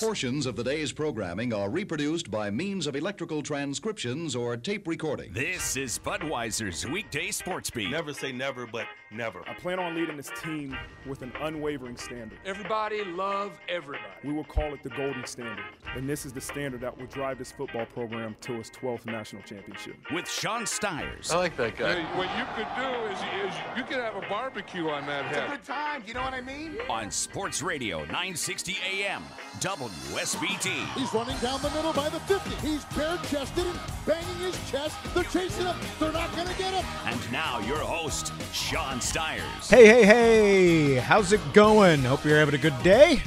Portions 0.00 0.46
of 0.46 0.56
the 0.56 0.64
day's 0.64 0.92
programming 0.92 1.52
are 1.52 1.68
reproduced 1.68 2.30
by 2.30 2.48
means 2.50 2.86
of 2.86 2.96
electrical 2.96 3.42
transcriptions 3.42 4.34
or 4.34 4.56
tape 4.56 4.88
recording. 4.88 5.30
This 5.34 5.76
is 5.76 5.98
Budweiser's 5.98 6.86
weekday 6.86 7.30
sports 7.30 7.68
beat. 7.68 7.90
Never 7.90 8.14
say 8.14 8.32
never, 8.32 8.66
but 8.66 8.86
never. 9.10 9.40
I 9.48 9.54
plan 9.54 9.78
on 9.78 9.94
leading 9.94 10.16
this 10.16 10.30
team 10.42 10.76
with 11.06 11.22
an 11.22 11.32
unwavering 11.40 11.96
standard. 11.96 12.38
Everybody 12.44 13.04
love 13.04 13.58
everybody. 13.68 14.04
We 14.24 14.32
will 14.32 14.44
call 14.44 14.72
it 14.74 14.82
the 14.82 14.90
golden 14.90 15.26
standard. 15.26 15.64
And 15.94 16.08
this 16.08 16.24
is 16.24 16.32
the 16.32 16.40
standard 16.40 16.80
that 16.82 16.96
will 16.96 17.06
drive 17.06 17.38
this 17.38 17.50
football 17.52 17.86
program 17.86 18.36
to 18.42 18.54
its 18.54 18.70
12th 18.70 19.06
national 19.06 19.42
championship. 19.42 19.96
With 20.12 20.28
Sean 20.28 20.66
Stires. 20.66 21.30
I 21.30 21.38
like 21.38 21.56
that 21.56 21.76
guy. 21.76 21.94
Hey, 21.94 22.16
what 22.16 22.28
you 22.38 22.44
could 22.54 22.68
do 22.76 23.12
is, 23.12 23.50
is 23.50 23.58
you 23.76 23.82
could 23.84 23.96
have 23.96 24.16
a 24.16 24.26
barbecue 24.28 24.88
on 24.88 25.06
that 25.06 25.26
It's 25.26 25.38
a 25.38 25.48
good 25.48 25.64
time. 25.64 26.02
You 26.06 26.14
know 26.14 26.22
what 26.22 26.34
I 26.34 26.40
mean? 26.40 26.76
On 26.88 27.10
Sports 27.10 27.62
Radio 27.62 28.00
960 28.00 28.76
AM, 28.84 29.22
WSBT. 29.58 30.94
He's 30.94 31.12
running 31.12 31.36
down 31.38 31.60
the 31.62 31.70
middle 31.70 31.92
by 31.92 32.08
the 32.08 32.20
50. 32.20 32.66
He's 32.66 32.84
bare 32.96 33.18
chested 33.28 33.66
and 33.66 33.78
banging 34.06 34.36
his 34.38 34.70
chest. 34.70 34.96
They're 35.14 35.24
chasing 35.24 35.66
him. 35.66 35.76
They're 35.98 36.12
not 36.12 36.34
going 36.34 36.48
to 36.48 36.58
get 36.58 36.72
him. 36.72 36.84
And 37.06 37.32
now 37.32 37.58
your 37.60 37.78
host, 37.78 38.32
Sean 38.52 38.99
Stires. 39.00 39.68
Hey, 39.68 39.86
hey, 39.86 40.04
hey, 40.04 40.94
how's 40.96 41.32
it 41.32 41.40
going? 41.52 42.04
Hope 42.04 42.24
you're 42.24 42.38
having 42.38 42.54
a 42.54 42.58
good 42.58 42.80
day. 42.82 43.22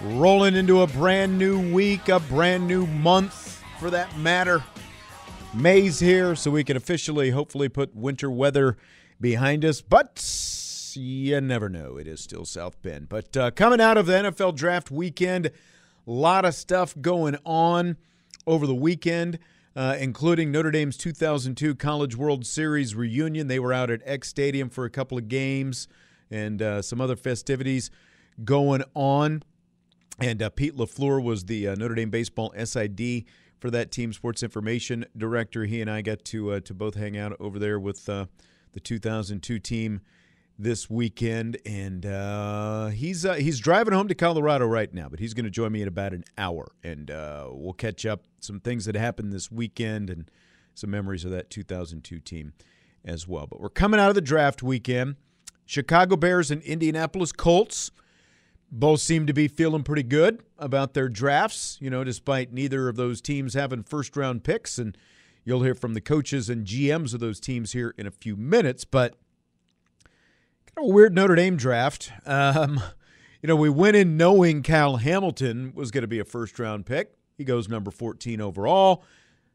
Rolling 0.00 0.56
into 0.56 0.82
a 0.82 0.86
brand 0.86 1.38
new 1.38 1.72
week, 1.72 2.08
a 2.08 2.20
brand 2.20 2.66
new 2.66 2.86
month 2.86 3.62
for 3.78 3.90
that 3.90 4.16
matter. 4.18 4.62
May's 5.54 6.00
here, 6.00 6.34
so 6.34 6.50
we 6.50 6.64
can 6.64 6.76
officially, 6.76 7.30
hopefully, 7.30 7.68
put 7.68 7.94
winter 7.94 8.30
weather 8.30 8.76
behind 9.20 9.64
us. 9.64 9.80
But 9.80 10.22
you 10.96 11.40
never 11.40 11.68
know. 11.68 11.96
It 11.96 12.06
is 12.06 12.20
still 12.20 12.44
South 12.44 12.80
Bend. 12.82 13.08
But 13.08 13.36
uh, 13.36 13.50
coming 13.50 13.80
out 13.80 13.96
of 13.96 14.06
the 14.06 14.14
NFL 14.14 14.56
draft 14.56 14.90
weekend, 14.90 15.46
a 15.46 15.50
lot 16.06 16.44
of 16.44 16.54
stuff 16.54 16.94
going 17.00 17.36
on 17.44 17.96
over 18.46 18.66
the 18.66 18.74
weekend, 18.74 19.38
uh, 19.74 19.96
including 19.98 20.50
Notre 20.50 20.70
Dame's 20.70 20.96
2002 20.96 21.74
College 21.74 22.16
World 22.16 22.46
Series 22.46 22.94
reunion. 22.94 23.48
They 23.48 23.58
were 23.58 23.72
out 23.72 23.90
at 23.90 24.00
Eck 24.04 24.24
Stadium 24.24 24.68
for 24.68 24.84
a 24.84 24.90
couple 24.90 25.16
of 25.16 25.28
games 25.28 25.88
and 26.30 26.60
uh, 26.60 26.82
some 26.82 27.00
other 27.00 27.16
festivities 27.16 27.90
going 28.44 28.82
on. 28.94 29.42
And 30.18 30.42
uh, 30.42 30.50
Pete 30.50 30.76
LaFleur 30.76 31.22
was 31.22 31.44
the 31.44 31.68
uh, 31.68 31.74
Notre 31.74 31.94
Dame 31.94 32.10
baseball 32.10 32.52
SID 32.62 33.24
for 33.58 33.70
that 33.70 33.90
team, 33.90 34.12
sports 34.12 34.42
information 34.42 35.06
director. 35.16 35.64
He 35.64 35.80
and 35.80 35.90
I 35.90 36.02
got 36.02 36.24
to 36.26 36.52
uh, 36.52 36.60
to 36.60 36.74
both 36.74 36.94
hang 36.94 37.16
out 37.16 37.36
over 37.40 37.58
there 37.58 37.78
with 37.78 38.08
uh, 38.08 38.26
the 38.72 38.80
2002 38.80 39.58
team 39.58 40.00
this 40.58 40.88
weekend, 40.88 41.58
and 41.66 42.06
uh, 42.06 42.88
he's 42.88 43.24
uh, 43.24 43.34
he's 43.34 43.58
driving 43.58 43.94
home 43.94 44.08
to 44.08 44.14
Colorado 44.14 44.66
right 44.66 44.92
now. 44.92 45.08
But 45.08 45.18
he's 45.20 45.34
going 45.34 45.44
to 45.44 45.50
join 45.50 45.72
me 45.72 45.82
in 45.82 45.88
about 45.88 46.12
an 46.12 46.24
hour, 46.38 46.72
and 46.82 47.10
uh, 47.10 47.48
we'll 47.50 47.72
catch 47.72 48.06
up 48.06 48.22
some 48.40 48.60
things 48.60 48.84
that 48.84 48.94
happened 48.94 49.32
this 49.32 49.50
weekend 49.50 50.10
and 50.10 50.30
some 50.74 50.90
memories 50.90 51.24
of 51.24 51.30
that 51.30 51.50
2002 51.50 52.18
team 52.20 52.52
as 53.04 53.26
well. 53.26 53.46
But 53.46 53.60
we're 53.60 53.68
coming 53.68 54.00
out 54.00 54.08
of 54.08 54.14
the 54.14 54.20
draft 54.20 54.62
weekend. 54.62 55.16
Chicago 55.64 56.16
Bears 56.16 56.50
and 56.50 56.62
Indianapolis 56.62 57.32
Colts 57.32 57.90
both 58.70 59.00
seem 59.00 59.26
to 59.26 59.32
be 59.32 59.48
feeling 59.48 59.82
pretty 59.82 60.02
good 60.02 60.42
about 60.58 60.94
their 60.94 61.08
drafts, 61.08 61.76
you 61.80 61.90
know, 61.90 62.04
despite 62.04 62.52
neither 62.52 62.88
of 62.88 62.96
those 62.96 63.20
teams 63.20 63.54
having 63.54 63.82
first 63.82 64.16
round 64.16 64.44
picks. 64.44 64.78
And 64.78 64.96
you'll 65.44 65.62
hear 65.62 65.74
from 65.74 65.94
the 65.94 66.00
coaches 66.00 66.48
and 66.48 66.66
GMs 66.66 67.12
of 67.14 67.20
those 67.20 67.38
teams 67.38 67.72
here 67.72 67.94
in 67.98 68.06
a 68.06 68.10
few 68.10 68.34
minutes. 68.34 68.84
But 68.84 69.16
kind 70.76 70.86
of 70.86 70.90
a 70.90 70.94
weird 70.94 71.14
Notre 71.14 71.34
Dame 71.34 71.56
draft. 71.56 72.12
Um, 72.26 72.80
you 73.42 73.46
know, 73.46 73.56
we 73.56 73.70
went 73.70 73.96
in 73.96 74.16
knowing 74.16 74.62
Kyle 74.62 74.96
Hamilton 74.96 75.72
was 75.74 75.90
going 75.90 76.02
to 76.02 76.08
be 76.08 76.18
a 76.18 76.24
first 76.24 76.58
round 76.58 76.86
pick. 76.86 77.14
He 77.36 77.44
goes 77.44 77.68
number 77.68 77.90
14 77.90 78.40
overall. 78.40 79.04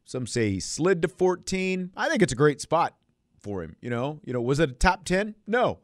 Some 0.05 0.27
say 0.27 0.51
he 0.51 0.59
slid 0.59 1.01
to 1.01 1.07
14. 1.07 1.91
I 1.95 2.09
think 2.09 2.21
it's 2.21 2.33
a 2.33 2.37
great 2.37 2.61
spot 2.61 2.95
for 3.39 3.63
him. 3.63 3.75
You 3.81 3.89
know, 3.89 4.19
you 4.23 4.33
know, 4.33 4.41
was 4.41 4.59
it 4.59 4.69
a 4.69 4.73
top 4.73 5.05
10? 5.05 5.35
No 5.45 5.79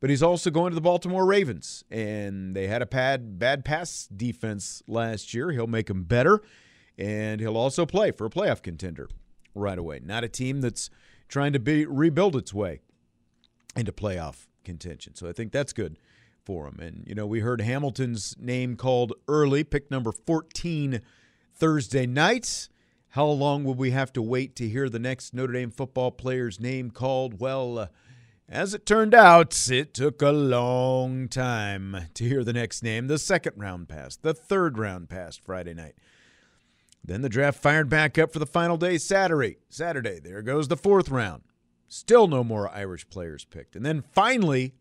but 0.00 0.10
he's 0.10 0.22
also 0.22 0.50
going 0.50 0.70
to 0.70 0.74
the 0.74 0.80
Baltimore 0.80 1.24
Ravens, 1.24 1.84
and 1.90 2.54
they 2.54 2.66
had 2.66 2.82
a 2.82 2.86
bad 2.86 3.38
bad 3.38 3.64
pass 3.64 4.08
defense 4.14 4.82
last 4.86 5.32
year. 5.32 5.50
He'll 5.50 5.66
make 5.66 5.86
them 5.86 6.04
better, 6.04 6.42
and 6.98 7.40
he'll 7.40 7.56
also 7.56 7.86
play 7.86 8.10
for 8.10 8.26
a 8.26 8.30
playoff 8.30 8.62
contender 8.62 9.08
right 9.54 9.78
away. 9.78 10.00
Not 10.04 10.24
a 10.24 10.28
team 10.28 10.60
that's 10.60 10.90
trying 11.28 11.52
to 11.54 11.58
be 11.58 11.86
rebuild 11.86 12.36
its 12.36 12.52
way 12.52 12.80
into 13.74 13.92
playoff 13.92 14.46
contention. 14.66 15.14
So 15.14 15.26
I 15.26 15.32
think 15.32 15.52
that's 15.52 15.72
good 15.72 15.96
for 16.44 16.66
him. 16.66 16.78
And 16.80 17.04
you 17.06 17.14
know, 17.14 17.26
we 17.26 17.40
heard 17.40 17.62
Hamilton's 17.62 18.36
name 18.38 18.76
called 18.76 19.14
early, 19.26 19.64
pick 19.64 19.90
number 19.90 20.12
14 20.12 21.00
Thursday 21.54 22.06
night. 22.06 22.68
How 23.10 23.26
long 23.26 23.64
will 23.64 23.74
we 23.74 23.92
have 23.92 24.12
to 24.12 24.20
wait 24.20 24.54
to 24.56 24.68
hear 24.68 24.90
the 24.90 24.98
next 24.98 25.32
Notre 25.32 25.54
Dame 25.54 25.70
football 25.70 26.10
player's 26.10 26.60
name 26.60 26.90
called? 26.90 27.40
Well, 27.40 27.78
uh, 27.78 27.86
as 28.48 28.74
it 28.74 28.84
turned 28.84 29.14
out, 29.14 29.70
it 29.70 29.94
took 29.94 30.20
a 30.20 30.30
long 30.30 31.28
time 31.28 32.08
to 32.12 32.24
hear 32.24 32.44
the 32.44 32.52
next 32.52 32.82
name. 32.82 33.06
The 33.06 33.18
second 33.18 33.54
round 33.56 33.88
passed, 33.88 34.22
the 34.22 34.34
third 34.34 34.76
round 34.76 35.08
passed 35.08 35.40
Friday 35.42 35.72
night. 35.72 35.94
Then 37.02 37.22
the 37.22 37.28
draft 37.28 37.62
fired 37.62 37.88
back 37.88 38.18
up 38.18 38.32
for 38.32 38.38
the 38.38 38.46
final 38.46 38.76
day 38.76 38.98
Saturday. 38.98 39.58
Saturday, 39.70 40.20
there 40.20 40.42
goes 40.42 40.68
the 40.68 40.76
fourth 40.76 41.08
round. 41.08 41.42
Still 41.88 42.26
no 42.26 42.42
more 42.42 42.68
Irish 42.70 43.08
players 43.08 43.44
picked. 43.44 43.76
And 43.76 43.86
then 43.86 44.02
finally, 44.12 44.74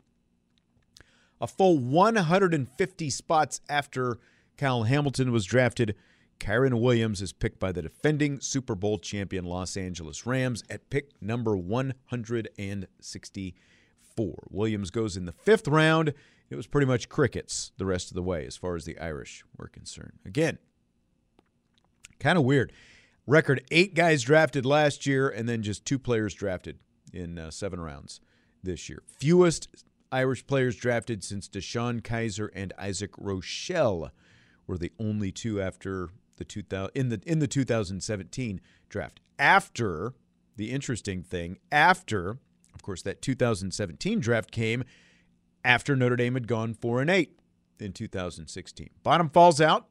a 1.39 1.47
full 1.47 1.77
150 1.77 3.09
spots 3.09 3.61
after 3.69 4.17
Kyle 4.57 4.83
Hamilton 4.83 5.31
was 5.31 5.45
drafted, 5.45 5.95
Kyren 6.39 6.81
Williams 6.81 7.21
is 7.21 7.33
picked 7.33 7.59
by 7.59 7.71
the 7.71 7.81
defending 7.81 8.39
Super 8.39 8.75
Bowl 8.75 8.99
champion 8.99 9.45
Los 9.45 9.75
Angeles 9.77 10.25
Rams 10.25 10.63
at 10.69 10.89
pick 10.89 11.11
number 11.21 11.55
164. 11.55 14.33
Williams 14.49 14.91
goes 14.91 15.15
in 15.17 15.25
the 15.25 15.31
fifth 15.31 15.67
round. 15.67 16.13
It 16.49 16.55
was 16.55 16.67
pretty 16.67 16.87
much 16.87 17.09
crickets 17.09 17.71
the 17.77 17.85
rest 17.85 18.09
of 18.09 18.15
the 18.15 18.23
way 18.23 18.45
as 18.45 18.57
far 18.57 18.75
as 18.75 18.85
the 18.85 18.99
Irish 18.99 19.43
were 19.57 19.67
concerned. 19.67 20.19
Again, 20.25 20.57
kind 22.19 22.37
of 22.37 22.43
weird. 22.43 22.71
Record 23.27 23.63
eight 23.71 23.95
guys 23.95 24.21
drafted 24.21 24.65
last 24.65 25.07
year, 25.07 25.27
and 25.27 25.49
then 25.49 25.63
just 25.63 25.85
two 25.85 25.97
players 25.97 26.35
drafted 26.35 26.77
in 27.15 27.37
uh, 27.37 27.51
seven 27.51 27.79
rounds 27.79 28.19
this 28.63 28.89
year. 28.89 29.01
Fewest 29.07 29.67
Irish 30.11 30.45
players 30.45 30.75
drafted 30.75 31.23
since 31.23 31.47
DeShone 31.47 32.01
Kizer 32.01 32.49
and 32.53 32.73
Isaac 32.77 33.11
Rochell 33.17 34.11
were 34.67 34.77
the 34.77 34.91
only 34.99 35.31
two 35.31 35.61
after 35.61 36.09
the 36.37 36.45
2000 36.45 36.91
in 36.95 37.09
the 37.09 37.21
in 37.25 37.39
the 37.39 37.47
2017 37.47 38.61
draft. 38.89 39.19
After 39.39 40.13
the 40.55 40.71
interesting 40.71 41.23
thing, 41.23 41.57
after 41.71 42.37
of 42.73 42.81
course 42.81 43.01
that 43.03 43.21
2017 43.21 44.19
draft 44.19 44.51
came 44.51 44.83
after 45.63 45.95
Notre 45.95 46.15
Dame 46.15 46.35
had 46.35 46.47
gone 46.47 46.73
4 46.73 47.01
and 47.01 47.09
8 47.09 47.39
in 47.79 47.91
2016. 47.91 48.89
Bottom 49.03 49.29
falls 49.29 49.59
out. 49.59 49.87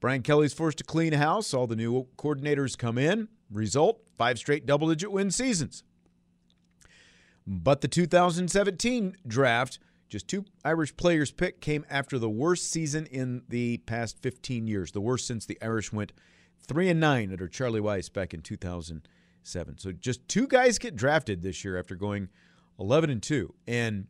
Brian 0.00 0.22
Kelly's 0.22 0.52
forced 0.52 0.78
to 0.78 0.84
clean 0.84 1.12
house. 1.12 1.54
All 1.54 1.66
the 1.66 1.76
new 1.76 2.08
coordinators 2.16 2.76
come 2.76 2.98
in. 2.98 3.28
Result: 3.50 4.02
five 4.18 4.38
straight 4.38 4.66
double-digit 4.66 5.12
win 5.12 5.30
seasons. 5.30 5.84
But 7.46 7.80
the 7.80 7.88
2017 7.88 9.16
draft, 9.26 9.78
just 10.08 10.28
two 10.28 10.44
Irish 10.64 10.96
players 10.96 11.32
picked, 11.32 11.60
came 11.60 11.84
after 11.90 12.18
the 12.18 12.30
worst 12.30 12.70
season 12.70 13.06
in 13.06 13.42
the 13.48 13.78
past 13.78 14.22
15 14.22 14.66
years, 14.66 14.92
the 14.92 15.00
worst 15.00 15.26
since 15.26 15.46
the 15.46 15.58
Irish 15.62 15.92
went 15.92 16.12
three 16.66 16.88
and 16.88 17.00
nine 17.00 17.32
under 17.32 17.48
Charlie 17.48 17.80
Weis 17.80 18.12
back 18.12 18.32
in 18.32 18.42
2007. 18.42 19.78
So 19.78 19.92
just 19.92 20.26
two 20.28 20.46
guys 20.46 20.78
get 20.78 20.96
drafted 20.96 21.42
this 21.42 21.64
year 21.64 21.78
after 21.78 21.96
going 21.96 22.28
11 22.78 23.10
and 23.10 23.22
two. 23.22 23.54
And 23.66 24.06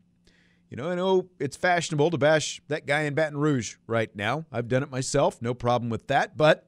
you 0.73 0.77
know, 0.77 0.91
I 0.91 0.95
know 0.95 1.29
it's 1.39 1.57
fashionable 1.57 2.11
to 2.11 2.19
bash 2.19 2.63
that 2.69 2.87
guy 2.87 3.03
in 3.03 3.13
Baton 3.13 3.37
Rouge 3.37 3.77
right 3.87 4.09
now. 4.17 4.47
I've 4.51 4.69
done 4.69 4.83
it 4.83 4.91
myself, 4.91 5.43
no 5.43 5.53
problem 5.53 5.91
with 5.91 6.07
that. 6.07 6.35
But 6.35 6.67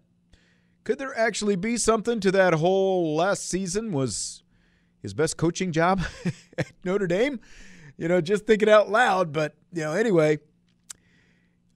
could 0.85 0.99
there 0.99 1.19
actually 1.19 1.57
be 1.57 1.79
something 1.79 2.21
to 2.21 2.31
that 2.33 2.53
whole 2.53 3.17
last 3.17 3.49
season 3.49 3.93
was 3.93 4.44
his 5.05 5.15
best 5.15 5.37
coaching 5.37 5.71
job 5.71 6.01
at 6.59 6.73
Notre 6.83 7.07
Dame? 7.07 7.39
You 7.97 8.09
know, 8.09 8.21
just 8.21 8.47
thinking 8.47 8.67
it 8.69 8.73
out 8.73 8.91
loud. 8.91 9.33
But, 9.33 9.55
you 9.73 9.83
know, 9.83 9.93
anyway, 9.93 10.39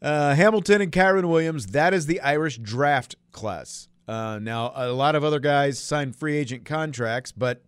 Uh, 0.01 0.35
Hamilton 0.35 0.81
and 0.81 0.93
Kyren 0.93 1.29
Williams, 1.29 1.67
that 1.69 1.93
is 1.93 2.07
the 2.07 2.21
Irish 2.21 2.59
draft 2.59 3.17
class. 3.33 3.89
Uh, 4.07 4.39
now, 4.41 4.73
a 4.75 4.93
lot 4.93 5.15
of 5.17 5.25
other 5.25 5.41
guys 5.41 5.79
signed 5.79 6.15
free 6.17 6.37
agent 6.37 6.65
contracts, 6.65 7.33
but 7.33 7.63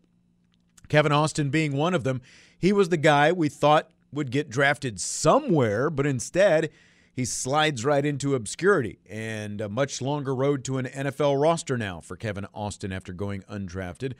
Kevin 0.88 1.10
Austin 1.12 1.50
being 1.50 1.76
one 1.76 1.92
of 1.92 2.04
them, 2.04 2.22
he 2.58 2.72
was 2.72 2.88
the 2.88 2.96
guy 2.96 3.32
we 3.32 3.48
thought 3.48 3.90
would 4.12 4.30
get 4.30 4.48
drafted 4.48 5.00
somewhere, 5.00 5.90
but 5.90 6.06
instead 6.06 6.70
he 7.12 7.24
slides 7.24 7.84
right 7.84 8.06
into 8.06 8.36
obscurity 8.36 9.00
and 9.10 9.60
a 9.60 9.68
much 9.68 10.00
longer 10.00 10.32
road 10.34 10.64
to 10.64 10.78
an 10.78 10.86
NFL 10.86 11.40
roster 11.42 11.76
now 11.76 12.00
for 12.00 12.16
Kevin 12.16 12.46
Austin 12.54 12.92
after 12.92 13.12
going 13.12 13.42
undrafted. 13.42 14.12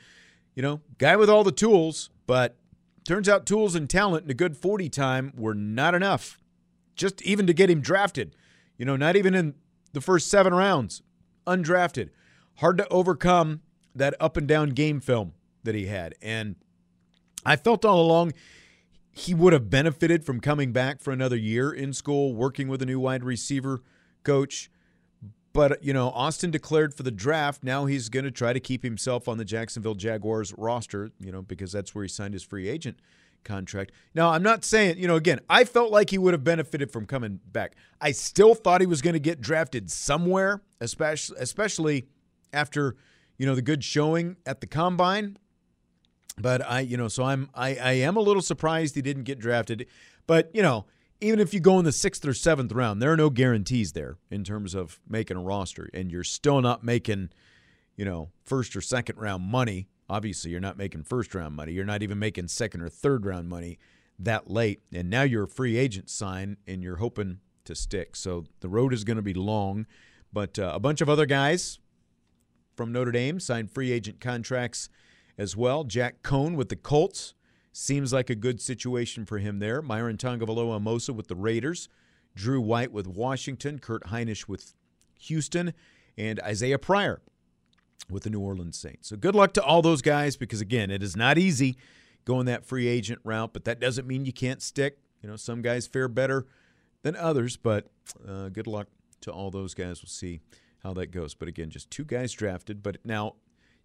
You 0.55 0.61
know, 0.61 0.81
guy 0.97 1.15
with 1.15 1.29
all 1.29 1.43
the 1.43 1.51
tools, 1.51 2.09
but 2.27 2.57
turns 3.05 3.29
out 3.29 3.45
tools 3.45 3.75
and 3.75 3.89
talent 3.89 4.23
and 4.23 4.31
a 4.31 4.35
good 4.35 4.57
40 4.57 4.89
time 4.89 5.33
were 5.35 5.55
not 5.55 5.95
enough 5.95 6.37
just 6.95 7.21
even 7.23 7.47
to 7.47 7.53
get 7.53 7.69
him 7.69 7.81
drafted. 7.81 8.35
You 8.77 8.85
know, 8.85 8.95
not 8.95 9.15
even 9.15 9.33
in 9.33 9.55
the 9.93 10.01
first 10.01 10.29
seven 10.29 10.53
rounds, 10.53 11.01
undrafted. 11.47 12.09
Hard 12.55 12.77
to 12.77 12.87
overcome 12.89 13.61
that 13.95 14.13
up 14.19 14.37
and 14.37 14.47
down 14.47 14.69
game 14.69 14.99
film 14.99 15.33
that 15.63 15.75
he 15.75 15.87
had. 15.87 16.15
And 16.21 16.55
I 17.45 17.55
felt 17.55 17.85
all 17.85 18.01
along 18.01 18.33
he 19.11 19.33
would 19.33 19.53
have 19.53 19.69
benefited 19.69 20.25
from 20.25 20.39
coming 20.39 20.71
back 20.71 21.01
for 21.01 21.11
another 21.11 21.35
year 21.35 21.71
in 21.71 21.91
school, 21.93 22.33
working 22.33 22.67
with 22.67 22.81
a 22.81 22.85
new 22.85 22.99
wide 22.99 23.23
receiver 23.23 23.81
coach. 24.23 24.71
But, 25.53 25.83
you 25.83 25.91
know, 25.93 26.09
Austin 26.09 26.49
declared 26.49 26.93
for 26.93 27.03
the 27.03 27.11
draft. 27.11 27.63
Now 27.63 27.85
he's 27.85 28.07
going 28.07 28.23
to 28.23 28.31
try 28.31 28.53
to 28.53 28.59
keep 28.59 28.83
himself 28.83 29.27
on 29.27 29.37
the 29.37 29.45
Jacksonville 29.45 29.95
Jaguars 29.95 30.53
roster, 30.57 31.11
you 31.19 31.31
know, 31.31 31.41
because 31.41 31.71
that's 31.71 31.93
where 31.93 32.03
he 32.03 32.07
signed 32.07 32.33
his 32.33 32.43
free 32.43 32.69
agent 32.69 32.97
contract. 33.43 33.91
Now, 34.13 34.29
I'm 34.29 34.43
not 34.43 34.63
saying, 34.63 34.97
you 34.97 35.07
know, 35.07 35.15
again, 35.15 35.39
I 35.49 35.63
felt 35.65 35.91
like 35.91 36.09
he 36.09 36.17
would 36.17 36.33
have 36.33 36.43
benefited 36.43 36.91
from 36.91 37.05
coming 37.05 37.39
back. 37.51 37.75
I 37.99 38.11
still 38.11 38.55
thought 38.55 38.81
he 38.81 38.87
was 38.87 39.01
going 39.01 39.13
to 39.13 39.19
get 39.19 39.41
drafted 39.41 39.91
somewhere, 39.91 40.61
especially 40.79 41.37
especially 41.39 42.07
after, 42.53 42.95
you 43.37 43.45
know, 43.45 43.55
the 43.55 43.61
good 43.61 43.83
showing 43.83 44.37
at 44.45 44.61
the 44.61 44.67
combine. 44.67 45.37
But 46.37 46.65
I, 46.65 46.81
you 46.81 46.97
know, 46.97 47.07
so 47.07 47.23
I'm 47.23 47.49
I, 47.53 47.75
I 47.75 47.91
am 47.93 48.15
a 48.15 48.21
little 48.21 48.41
surprised 48.41 48.95
he 48.95 49.01
didn't 49.01 49.23
get 49.23 49.39
drafted. 49.39 49.87
But, 50.27 50.49
you 50.53 50.61
know, 50.61 50.85
even 51.21 51.39
if 51.39 51.53
you 51.53 51.59
go 51.59 51.77
in 51.77 51.85
the 51.85 51.91
sixth 51.91 52.25
or 52.27 52.33
seventh 52.33 52.71
round, 52.71 53.01
there 53.01 53.11
are 53.11 53.17
no 53.17 53.29
guarantees 53.29 53.93
there 53.93 54.17
in 54.31 54.43
terms 54.43 54.73
of 54.73 54.99
making 55.07 55.37
a 55.37 55.41
roster. 55.41 55.89
And 55.93 56.11
you're 56.11 56.23
still 56.23 56.59
not 56.61 56.83
making, 56.83 57.29
you 57.95 58.03
know, 58.03 58.31
first 58.43 58.75
or 58.75 58.81
second 58.81 59.17
round 59.17 59.43
money. 59.43 59.87
Obviously, 60.09 60.51
you're 60.51 60.59
not 60.59 60.77
making 60.77 61.03
first 61.03 61.33
round 61.35 61.55
money. 61.55 61.73
You're 61.73 61.85
not 61.85 62.01
even 62.01 62.19
making 62.19 62.47
second 62.47 62.81
or 62.81 62.89
third 62.89 63.25
round 63.25 63.47
money 63.47 63.77
that 64.17 64.49
late. 64.49 64.81
And 64.91 65.09
now 65.09 65.21
you're 65.21 65.43
a 65.43 65.47
free 65.47 65.77
agent 65.77 66.09
sign 66.09 66.57
and 66.67 66.83
you're 66.83 66.97
hoping 66.97 67.39
to 67.65 67.75
stick. 67.75 68.15
So 68.15 68.45
the 68.59 68.69
road 68.69 68.91
is 68.91 69.03
going 69.03 69.17
to 69.17 69.23
be 69.23 69.35
long. 69.35 69.85
But 70.33 70.57
uh, 70.57 70.71
a 70.73 70.79
bunch 70.79 71.01
of 71.01 71.09
other 71.09 71.25
guys 71.27 71.79
from 72.75 72.91
Notre 72.91 73.11
Dame 73.11 73.39
signed 73.39 73.69
free 73.69 73.91
agent 73.91 74.19
contracts 74.19 74.89
as 75.37 75.55
well. 75.55 75.83
Jack 75.83 76.23
Coan 76.23 76.55
with 76.55 76.69
the 76.69 76.75
Colts 76.75 77.35
seems 77.71 78.11
like 78.11 78.29
a 78.29 78.35
good 78.35 78.61
situation 78.61 79.25
for 79.25 79.37
him 79.37 79.59
there. 79.59 79.81
Myron 79.81 80.17
Tagovailoa 80.17 81.15
with 81.15 81.27
the 81.27 81.35
Raiders, 81.35 81.89
Drew 82.35 82.61
White 82.61 82.91
with 82.91 83.07
Washington, 83.07 83.79
Kurt 83.79 84.07
Hinish 84.07 84.47
with 84.47 84.73
Houston, 85.19 85.73
and 86.17 86.39
Isaiah 86.41 86.79
Pryor 86.79 87.21
with 88.09 88.23
the 88.23 88.29
New 88.29 88.39
Orleans 88.39 88.77
Saints. 88.77 89.09
So 89.09 89.15
good 89.15 89.35
luck 89.35 89.53
to 89.53 89.63
all 89.63 89.81
those 89.81 90.01
guys 90.01 90.35
because 90.35 90.61
again, 90.61 90.91
it 90.91 91.01
is 91.01 91.15
not 91.15 91.37
easy 91.37 91.77
going 92.25 92.45
that 92.45 92.65
free 92.65 92.87
agent 92.87 93.19
route, 93.23 93.53
but 93.53 93.65
that 93.65 93.79
doesn't 93.79 94.07
mean 94.07 94.25
you 94.25 94.33
can't 94.33 94.61
stick. 94.61 94.97
You 95.21 95.29
know, 95.29 95.35
some 95.35 95.61
guys 95.61 95.87
fare 95.87 96.07
better 96.07 96.47
than 97.03 97.15
others, 97.15 97.57
but 97.57 97.87
uh, 98.27 98.49
good 98.49 98.67
luck 98.67 98.87
to 99.21 99.31
all 99.31 99.51
those 99.51 99.73
guys. 99.73 100.01
We'll 100.01 100.09
see 100.09 100.41
how 100.83 100.93
that 100.93 101.07
goes. 101.07 101.33
But 101.33 101.47
again, 101.47 101.69
just 101.69 101.89
two 101.89 102.03
guys 102.03 102.31
drafted. 102.31 102.83
But 102.83 102.97
now 103.03 103.35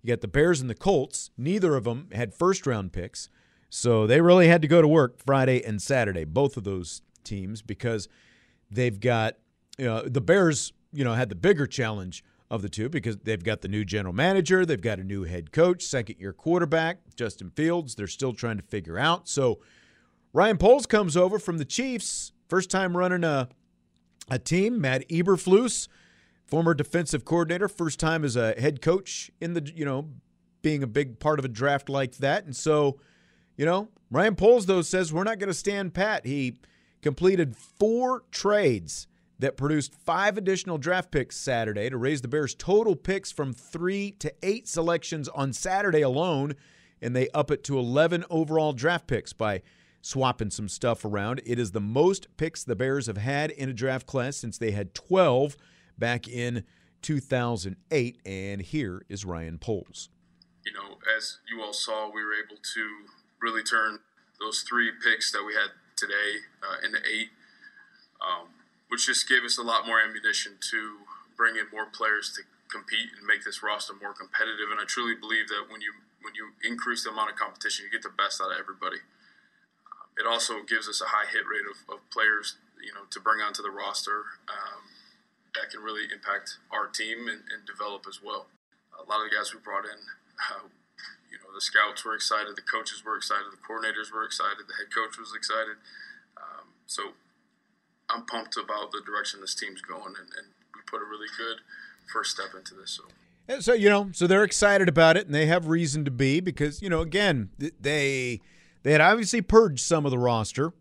you 0.03 0.09
got 0.09 0.21
the 0.21 0.29
Bears 0.29 0.61
and 0.61 0.71
the 0.71 0.75
Colts. 0.75 1.31
Neither 1.37 1.77
of 1.77 1.85
them 1.85 2.09
had 2.13 2.35
first 2.35 2.67
round 2.67 2.93
picks. 2.93 3.29
So 3.69 4.07
they 4.07 4.21
really 4.21 4.49
had 4.49 4.63
to 4.63 4.69
go 4.69 4.81
to 4.81 4.89
work 4.89 5.19
Friday 5.25 5.63
and 5.65 5.81
Saturday, 5.81 6.25
both 6.25 6.57
of 6.57 6.65
those 6.65 7.03
teams, 7.25 7.63
because 7.63 8.09
they've 8.71 8.99
got, 8.99 9.37
you 9.79 9.87
know, 9.87 10.03
the 10.03 10.21
Bears, 10.21 10.73
you 10.93 11.05
know, 11.05 11.15
had 11.15 11.29
the 11.29 11.35
bigger 11.35 11.67
challenge 11.67 12.25
of 12.49 12.63
the 12.63 12.69
two 12.69 12.89
because 12.89 13.17
they've 13.19 13.43
got 13.43 13.61
the 13.61 13.69
new 13.69 13.85
general 13.85 14.15
manager, 14.15 14.65
they've 14.65 14.81
got 14.81 15.01
a 15.01 15.05
new 15.05 15.25
head 15.25 15.51
coach, 15.51 15.83
second 15.83 16.17
year 16.21 16.33
quarterback, 16.33 16.99
Justin 17.17 17.51
Fields. 17.51 17.97
They're 17.97 18.07
still 18.07 18.33
trying 18.33 18.57
to 18.57 18.63
figure 18.63 18.99
out. 18.99 19.29
So 19.29 19.59
Ryan 20.33 20.59
Poles 20.59 20.87
comes 20.87 21.17
over 21.17 21.39
from 21.39 21.59
the 21.59 21.65
Chiefs, 21.65 22.33
first 22.49 22.71
time 22.71 22.97
running 22.97 23.25
a, 23.25 23.49
a 24.31 24.39
team. 24.39 24.81
Matt 24.81 25.09
Eberflus 25.09 25.89
former 26.47 26.75
defensive 26.75 27.25
coordinator, 27.25 27.69
first 27.69 27.99
time 27.99 28.25
as 28.25 28.37
a 28.37 28.53
head 28.59 28.81
coach 28.81 29.31
in 29.41 29.55
the, 29.55 29.73
you 29.75 29.85
know, 29.85 30.09
being 30.63 30.83
a 30.83 30.87
big 30.87 31.19
part 31.19 31.39
of 31.39 31.45
a 31.45 31.49
draft 31.49 31.89
like 31.89 32.17
that. 32.19 32.45
And 32.45 32.55
so, 32.55 32.99
you 33.57 33.65
know, 33.67 33.89
Ryan 34.11 34.37
Poles, 34.37 34.67
though, 34.67 34.83
says 34.83 35.13
we're 35.13 35.25
not 35.25 35.39
going 35.39 35.49
to 35.49 35.55
stand 35.55 35.95
pat. 35.95 36.27
He 36.27 36.59
completed 37.03 37.57
four 37.57 38.25
trades 38.31 39.07
that 39.39 39.57
produced 39.57 39.95
five 39.95 40.39
additional 40.39 40.79
draft 40.79 41.11
picks 41.11 41.37
Saturday 41.37 41.91
to 41.91 41.97
raise 41.97 42.23
the 42.23 42.29
Bears' 42.29 42.55
total 42.55 42.97
picks 42.97 43.31
from 43.31 43.53
three 43.53 44.13
to 44.13 44.33
eight 44.43 44.67
selections 44.67 45.29
on 45.29 45.53
Saturday 45.53 46.01
alone. 46.01 46.55
And 47.03 47.15
they 47.15 47.29
up 47.31 47.51
it 47.51 47.63
to 47.65 47.79
11 47.79 48.25
overall 48.31 48.73
draft 48.73 49.07
picks 49.07 49.33
by 49.33 49.63
swapping 50.01 50.51
some 50.51 50.69
stuff 50.69 51.05
around. 51.05 51.43
It 51.45 51.59
is 51.59 51.73
the 51.73 51.81
most 51.81 52.35
picks 52.37 52.65
the 52.65 52.77
Bears 52.77 53.07
have 53.07 53.19
had 53.19 53.51
in 53.51 53.69
a 53.69 53.75
draft 53.75 54.07
class 54.07 54.37
since 54.37 54.57
they 54.57 54.71
had 54.71 54.95
12 54.95 55.57
back 55.99 56.27
in 56.29 56.65
2008. 57.03 58.21
And 58.25 58.63
here 58.63 59.03
is 59.09 59.25
Ryan 59.25 59.59
Poles. 59.59 60.09
You 60.65 60.73
know, 60.73 60.97
as 61.17 61.39
you 61.51 61.63
all 61.63 61.73
saw, 61.73 62.07
we 62.07 62.25
were 62.25 62.35
able 62.35 62.57
to 62.57 62.89
really 63.41 63.63
turn 63.63 64.01
those 64.41 64.63
three 64.63 64.93
picks 65.03 65.33
that 65.33 65.45
we 65.45 65.55
had 65.55 65.73
today 65.97 66.45
uh, 66.61 66.85
into 66.85 66.99
eight, 67.09 67.33
um, 68.21 68.53
which 68.89 69.07
just 69.07 69.29
gave 69.29 69.45
us 69.45 69.59
a 69.59 69.63
lot 69.63 69.87
more 69.87 70.01
ammunition 70.01 70.61
to 70.71 71.05
bring 71.37 71.57
in 71.57 71.69
more 71.73 71.87
players 71.87 72.33
to 72.37 72.43
compete 72.69 73.13
and 73.17 73.25
make 73.27 73.45
this 73.45 73.63
roster 73.63 73.95
more 73.97 74.13
competitive. 74.13 74.69
And 74.71 74.81
I 74.81 74.85
truly 74.85 75.15
believe 75.15 75.49
that 75.49 75.69
when 75.71 75.81
you 75.81 75.93
when 76.25 76.35
you 76.35 76.59
increase 76.67 77.05
the 77.05 77.15
amount 77.15 77.31
of 77.31 77.37
competition, 77.37 77.87
you 77.87 77.91
get 77.93 78.03
the 78.03 78.11
best 78.11 78.43
out 78.43 78.51
of 78.51 78.59
everybody. 78.59 78.99
Uh, 79.87 80.11
it 80.19 80.27
also 80.27 80.67
gives 80.67 80.91
us 80.91 80.99
a 80.99 81.15
high 81.15 81.29
hit 81.31 81.47
rate 81.47 81.63
of, 81.63 81.79
of 81.87 82.03
players, 82.11 82.59
you 82.83 82.91
know, 82.91 83.07
to 83.15 83.21
bring 83.23 83.39
onto 83.39 83.63
the 83.63 83.71
roster. 83.71 84.27
Um, 84.51 84.91
that 85.57 85.73
can 85.73 85.81
really 85.81 86.05
impact 86.13 86.59
our 86.71 86.87
team 86.87 87.27
and, 87.27 87.41
and 87.49 87.65
develop 87.65 88.05
as 88.07 88.21
well. 88.21 88.47
A 88.93 89.05
lot 89.09 89.25
of 89.25 89.31
the 89.31 89.35
guys 89.37 89.53
we 89.53 89.61
brought 89.61 89.85
in, 89.85 89.99
uh, 90.53 90.69
you 91.37 91.47
know, 91.47 91.55
the 91.55 91.61
scouts 91.61 92.05
were 92.05 92.15
excited, 92.15 92.57
the 92.57 92.63
coaches 92.63 93.05
were 93.05 93.17
excited, 93.17 93.47
the 93.53 93.61
coordinators 93.61 94.13
were 94.13 94.25
excited, 94.25 94.65
the 94.67 94.75
head 94.81 94.89
coach 94.93 95.19
was 95.19 95.33
excited. 95.37 95.77
Um, 96.37 96.73
so 96.87 97.13
I'm 98.09 98.25
pumped 98.25 98.57
about 98.57 98.93
the 98.93 99.03
direction 99.05 99.41
this 99.41 99.55
team's 99.55 99.83
going, 99.83 100.17
and, 100.17 100.29
and 100.33 100.49
we 100.75 100.81
put 100.87 101.03
a 101.03 101.05
really 101.05 101.29
good 101.37 101.61
first 102.13 102.33
step 102.33 102.57
into 102.57 102.75
this. 102.75 102.91
So. 102.91 103.05
And 103.49 103.63
so 103.63 103.75
you 103.75 103.89
know, 103.89 104.11
so 104.13 104.27
they're 104.27 104.45
excited 104.45 104.89
about 104.89 105.17
it, 105.17 105.27
and 105.27 105.35
they 105.35 105.47
have 105.47 105.69
reason 105.69 106.05
to 106.05 106.11
be 106.11 106.41
because 106.41 106.81
you 106.81 106.89
know, 106.89 107.01
again, 107.01 107.51
they 107.59 108.41
they 108.83 108.93
had 108.93 109.01
obviously 109.01 109.43
purged 109.43 109.81
some 109.81 110.05
of 110.05 110.11
the 110.11 110.19
roster 110.19 110.73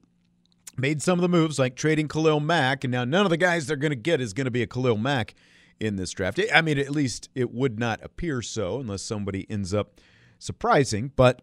made 0.78 1.02
some 1.02 1.18
of 1.18 1.22
the 1.22 1.30
moves 1.30 1.58
like 1.58 1.76
trading 1.76 2.08
Khalil 2.08 2.40
Mack, 2.40 2.84
and 2.84 2.92
now 2.92 3.06
none 3.06 3.26
of 3.26 3.30
the 3.30 3.38
guys 3.38 3.68
they're 3.68 3.78
going 3.78 3.92
to 3.92 3.96
get 3.96 4.22
is 4.22 4.34
going 4.34 4.46
to 4.46 4.52
be 4.52 4.62
a 4.62 4.68
Khalil 4.68 4.98
Mack 4.98 5.34
in 5.80 5.96
this 5.96 6.12
draft. 6.12 6.40
I 6.54 6.62
mean, 6.62 6.78
at 6.78 6.92
least 6.92 7.30
it 7.36 7.54
would 7.54 7.80
not 7.80 8.04
appear 8.04 8.42
so 8.42 8.80
unless 8.80 9.02
somebody 9.02 9.46
ends 9.50 9.74
up 9.74 10.00
surprising, 10.46 11.12
but 11.16 11.42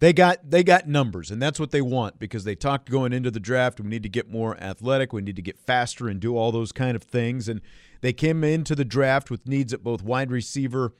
they 0.00 0.12
got 0.12 0.50
they 0.50 0.64
got 0.64 0.88
numbers 0.88 1.30
and 1.30 1.40
that's 1.40 1.60
what 1.60 1.70
they 1.70 1.80
want 1.80 2.18
because 2.18 2.42
they 2.42 2.56
talked 2.56 2.90
going 2.90 3.12
into 3.12 3.30
the 3.30 3.38
draft 3.38 3.78
we 3.80 3.86
need 3.86 4.02
to 4.02 4.08
get 4.08 4.28
more 4.28 4.60
athletic, 4.60 5.12
we 5.12 5.22
need 5.22 5.36
to 5.36 5.42
get 5.42 5.58
faster 5.58 6.08
and 6.08 6.20
do 6.20 6.36
all 6.36 6.50
those 6.50 6.72
kind 6.72 6.96
of 6.96 7.04
things 7.04 7.48
and 7.48 7.60
they 8.00 8.12
came 8.12 8.42
into 8.42 8.74
the 8.74 8.84
draft 8.84 9.30
with 9.30 9.46
needs 9.46 9.72
at 9.72 9.84
both 9.84 10.02
wide 10.02 10.30
receiver 10.30 10.92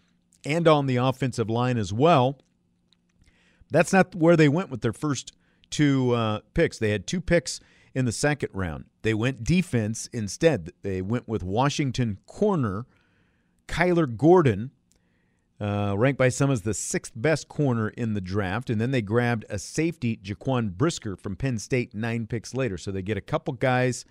and 0.44 0.68
on 0.68 0.86
the 0.86 0.96
offensive 0.96 1.50
line 1.50 1.76
as 1.76 1.92
well. 1.92 2.38
That's 3.70 3.92
not 3.92 4.14
where 4.14 4.36
they 4.36 4.48
went 4.48 4.70
with 4.70 4.82
their 4.82 4.92
first 4.92 5.32
two 5.70 6.12
uh, 6.12 6.40
picks. 6.54 6.78
They 6.78 6.90
had 6.90 7.06
two 7.06 7.20
picks 7.20 7.58
in 7.94 8.04
the 8.04 8.12
second 8.12 8.50
round. 8.52 8.84
They 9.02 9.14
went 9.14 9.42
defense 9.42 10.08
instead. 10.12 10.70
They 10.82 11.02
went 11.02 11.26
with 11.26 11.42
Washington 11.42 12.18
corner 12.26 12.86
Kyler 13.68 14.16
Gordon, 14.16 14.70
uh, 15.62 15.94
ranked 15.96 16.18
by 16.18 16.28
some 16.28 16.50
as 16.50 16.62
the 16.62 16.74
sixth 16.74 17.12
best 17.14 17.48
corner 17.48 17.88
in 17.90 18.14
the 18.14 18.20
draft. 18.20 18.68
And 18.68 18.80
then 18.80 18.90
they 18.90 19.02
grabbed 19.02 19.44
a 19.48 19.58
safety, 19.58 20.18
Jaquan 20.22 20.72
Brisker 20.72 21.16
from 21.16 21.36
Penn 21.36 21.58
State, 21.58 21.94
nine 21.94 22.26
picks 22.26 22.54
later. 22.54 22.76
So 22.76 22.90
they 22.90 23.02
get 23.02 23.16
a 23.16 23.22
couple 23.22 23.54
guys, 23.54 24.04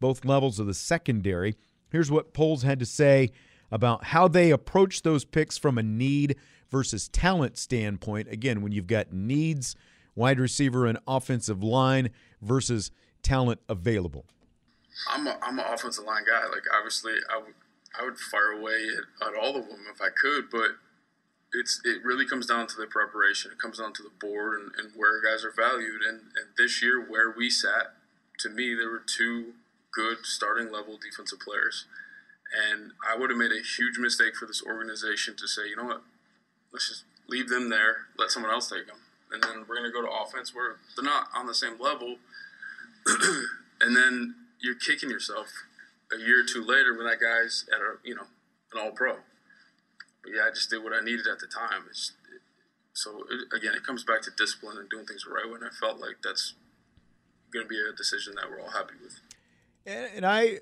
both 0.00 0.24
levels 0.24 0.58
of 0.58 0.66
the 0.66 0.74
secondary. 0.74 1.56
Here's 1.90 2.10
what 2.10 2.34
Poles 2.34 2.62
had 2.62 2.78
to 2.80 2.86
say 2.86 3.30
about 3.70 4.04
how 4.04 4.28
they 4.28 4.50
approach 4.50 5.02
those 5.02 5.24
picks 5.24 5.56
from 5.56 5.78
a 5.78 5.82
need 5.82 6.36
versus 6.70 7.08
talent 7.08 7.56
standpoint. 7.56 8.28
Again, 8.28 8.60
when 8.60 8.72
you've 8.72 8.86
got 8.86 9.12
needs– 9.12 9.74
wide 10.18 10.40
receiver 10.40 10.84
and 10.84 10.98
offensive 11.06 11.62
line 11.62 12.10
versus 12.42 12.90
talent 13.22 13.60
available? 13.68 14.26
I'm 15.08 15.26
a, 15.28 15.38
I'm 15.40 15.58
an 15.58 15.64
offensive 15.72 16.04
line 16.04 16.24
guy. 16.28 16.46
Like 16.48 16.64
obviously, 16.76 17.12
I 17.32 17.38
would 17.38 17.54
I 17.98 18.04
would 18.04 18.18
fire 18.18 18.58
away 18.58 18.88
at, 19.22 19.28
at 19.28 19.34
all 19.40 19.56
of 19.56 19.68
them 19.68 19.84
if 19.94 20.02
I 20.02 20.08
could, 20.20 20.50
but 20.50 20.72
it's 21.52 21.80
it 21.84 22.04
really 22.04 22.26
comes 22.26 22.46
down 22.46 22.66
to 22.66 22.76
the 22.76 22.86
preparation. 22.86 23.50
It 23.52 23.58
comes 23.58 23.78
down 23.78 23.92
to 23.94 24.02
the 24.02 24.12
board 24.20 24.60
and, 24.60 24.70
and 24.76 24.92
where 24.96 25.20
guys 25.22 25.44
are 25.44 25.52
valued. 25.54 26.02
And, 26.02 26.20
and 26.36 26.52
this 26.56 26.82
year, 26.82 27.00
where 27.00 27.30
we 27.30 27.48
sat, 27.50 27.94
to 28.40 28.50
me, 28.50 28.74
there 28.74 28.90
were 28.90 29.02
two 29.04 29.54
good 29.92 30.18
starting 30.24 30.70
level 30.70 30.98
defensive 31.02 31.40
players. 31.40 31.86
And 32.52 32.92
I 33.06 33.16
would 33.16 33.30
have 33.30 33.38
made 33.38 33.52
a 33.52 33.62
huge 33.62 33.98
mistake 33.98 34.36
for 34.36 34.46
this 34.46 34.62
organization 34.62 35.36
to 35.36 35.48
say, 35.48 35.68
you 35.68 35.76
know 35.76 35.84
what, 35.84 36.02
let's 36.72 36.88
just 36.88 37.04
leave 37.28 37.48
them 37.48 37.68
there, 37.68 38.08
let 38.16 38.30
someone 38.30 38.52
else 38.52 38.70
take 38.70 38.86
them. 38.86 38.96
And 39.30 39.42
then 39.42 39.64
we're 39.68 39.76
going 39.76 39.90
to 39.90 39.92
go 39.92 40.02
to 40.02 40.10
offense 40.10 40.54
where 40.54 40.76
they're 40.96 41.04
not 41.04 41.28
on 41.34 41.46
the 41.46 41.54
same 41.54 41.78
level. 41.78 42.16
and 43.80 43.94
then 43.94 44.34
you're 44.60 44.74
kicking 44.74 45.10
yourself 45.10 45.48
a 46.12 46.18
year 46.18 46.40
or 46.40 46.44
two 46.44 46.64
later 46.64 46.96
when 46.96 47.06
that 47.06 47.20
guy's 47.20 47.66
at 47.72 47.80
a, 47.80 47.96
you 48.02 48.14
know, 48.14 48.26
an 48.72 48.80
all 48.80 48.92
pro. 48.92 49.16
But 50.22 50.32
yeah, 50.34 50.42
I 50.46 50.50
just 50.50 50.70
did 50.70 50.82
what 50.82 50.92
I 50.92 51.04
needed 51.04 51.26
at 51.26 51.38
the 51.38 51.46
time. 51.46 51.84
It's, 51.88 52.12
it, 52.34 52.40
so 52.92 53.24
it, 53.30 53.56
again, 53.56 53.74
it 53.74 53.84
comes 53.84 54.04
back 54.04 54.22
to 54.22 54.30
discipline 54.36 54.78
and 54.78 54.88
doing 54.90 55.06
things 55.06 55.24
right 55.26 55.50
when 55.50 55.62
I 55.62 55.70
felt 55.70 56.00
like 56.00 56.16
that's 56.22 56.54
going 57.52 57.64
to 57.64 57.68
be 57.68 57.78
a 57.78 57.96
decision 57.96 58.34
that 58.36 58.50
we're 58.50 58.60
all 58.60 58.70
happy 58.70 58.94
with. 59.02 59.20
And, 59.86 60.26
I, 60.26 60.58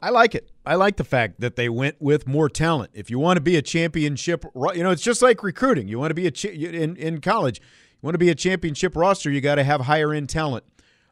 I 0.00 0.10
like 0.10 0.34
it. 0.36 0.50
I 0.64 0.76
like 0.76 0.96
the 0.96 1.04
fact 1.04 1.40
that 1.40 1.56
they 1.56 1.68
went 1.68 1.96
with 2.00 2.28
more 2.28 2.48
talent. 2.48 2.92
If 2.94 3.10
you 3.10 3.18
want 3.18 3.38
to 3.38 3.40
be 3.40 3.56
a 3.56 3.62
championship, 3.62 4.44
you 4.54 4.82
know, 4.84 4.90
it's 4.90 5.02
just 5.02 5.20
like 5.20 5.42
recruiting. 5.42 5.88
You 5.88 5.98
want 5.98 6.10
to 6.10 6.14
be 6.14 6.28
a 6.28 6.48
in 6.48 6.96
in 6.96 7.20
college. 7.20 7.60
You 7.60 8.06
want 8.06 8.14
to 8.14 8.18
be 8.18 8.28
a 8.28 8.36
championship 8.36 8.94
roster. 8.94 9.30
You 9.30 9.40
got 9.40 9.56
to 9.56 9.64
have 9.64 9.80
higher 9.80 10.12
end 10.12 10.28
talent 10.28 10.62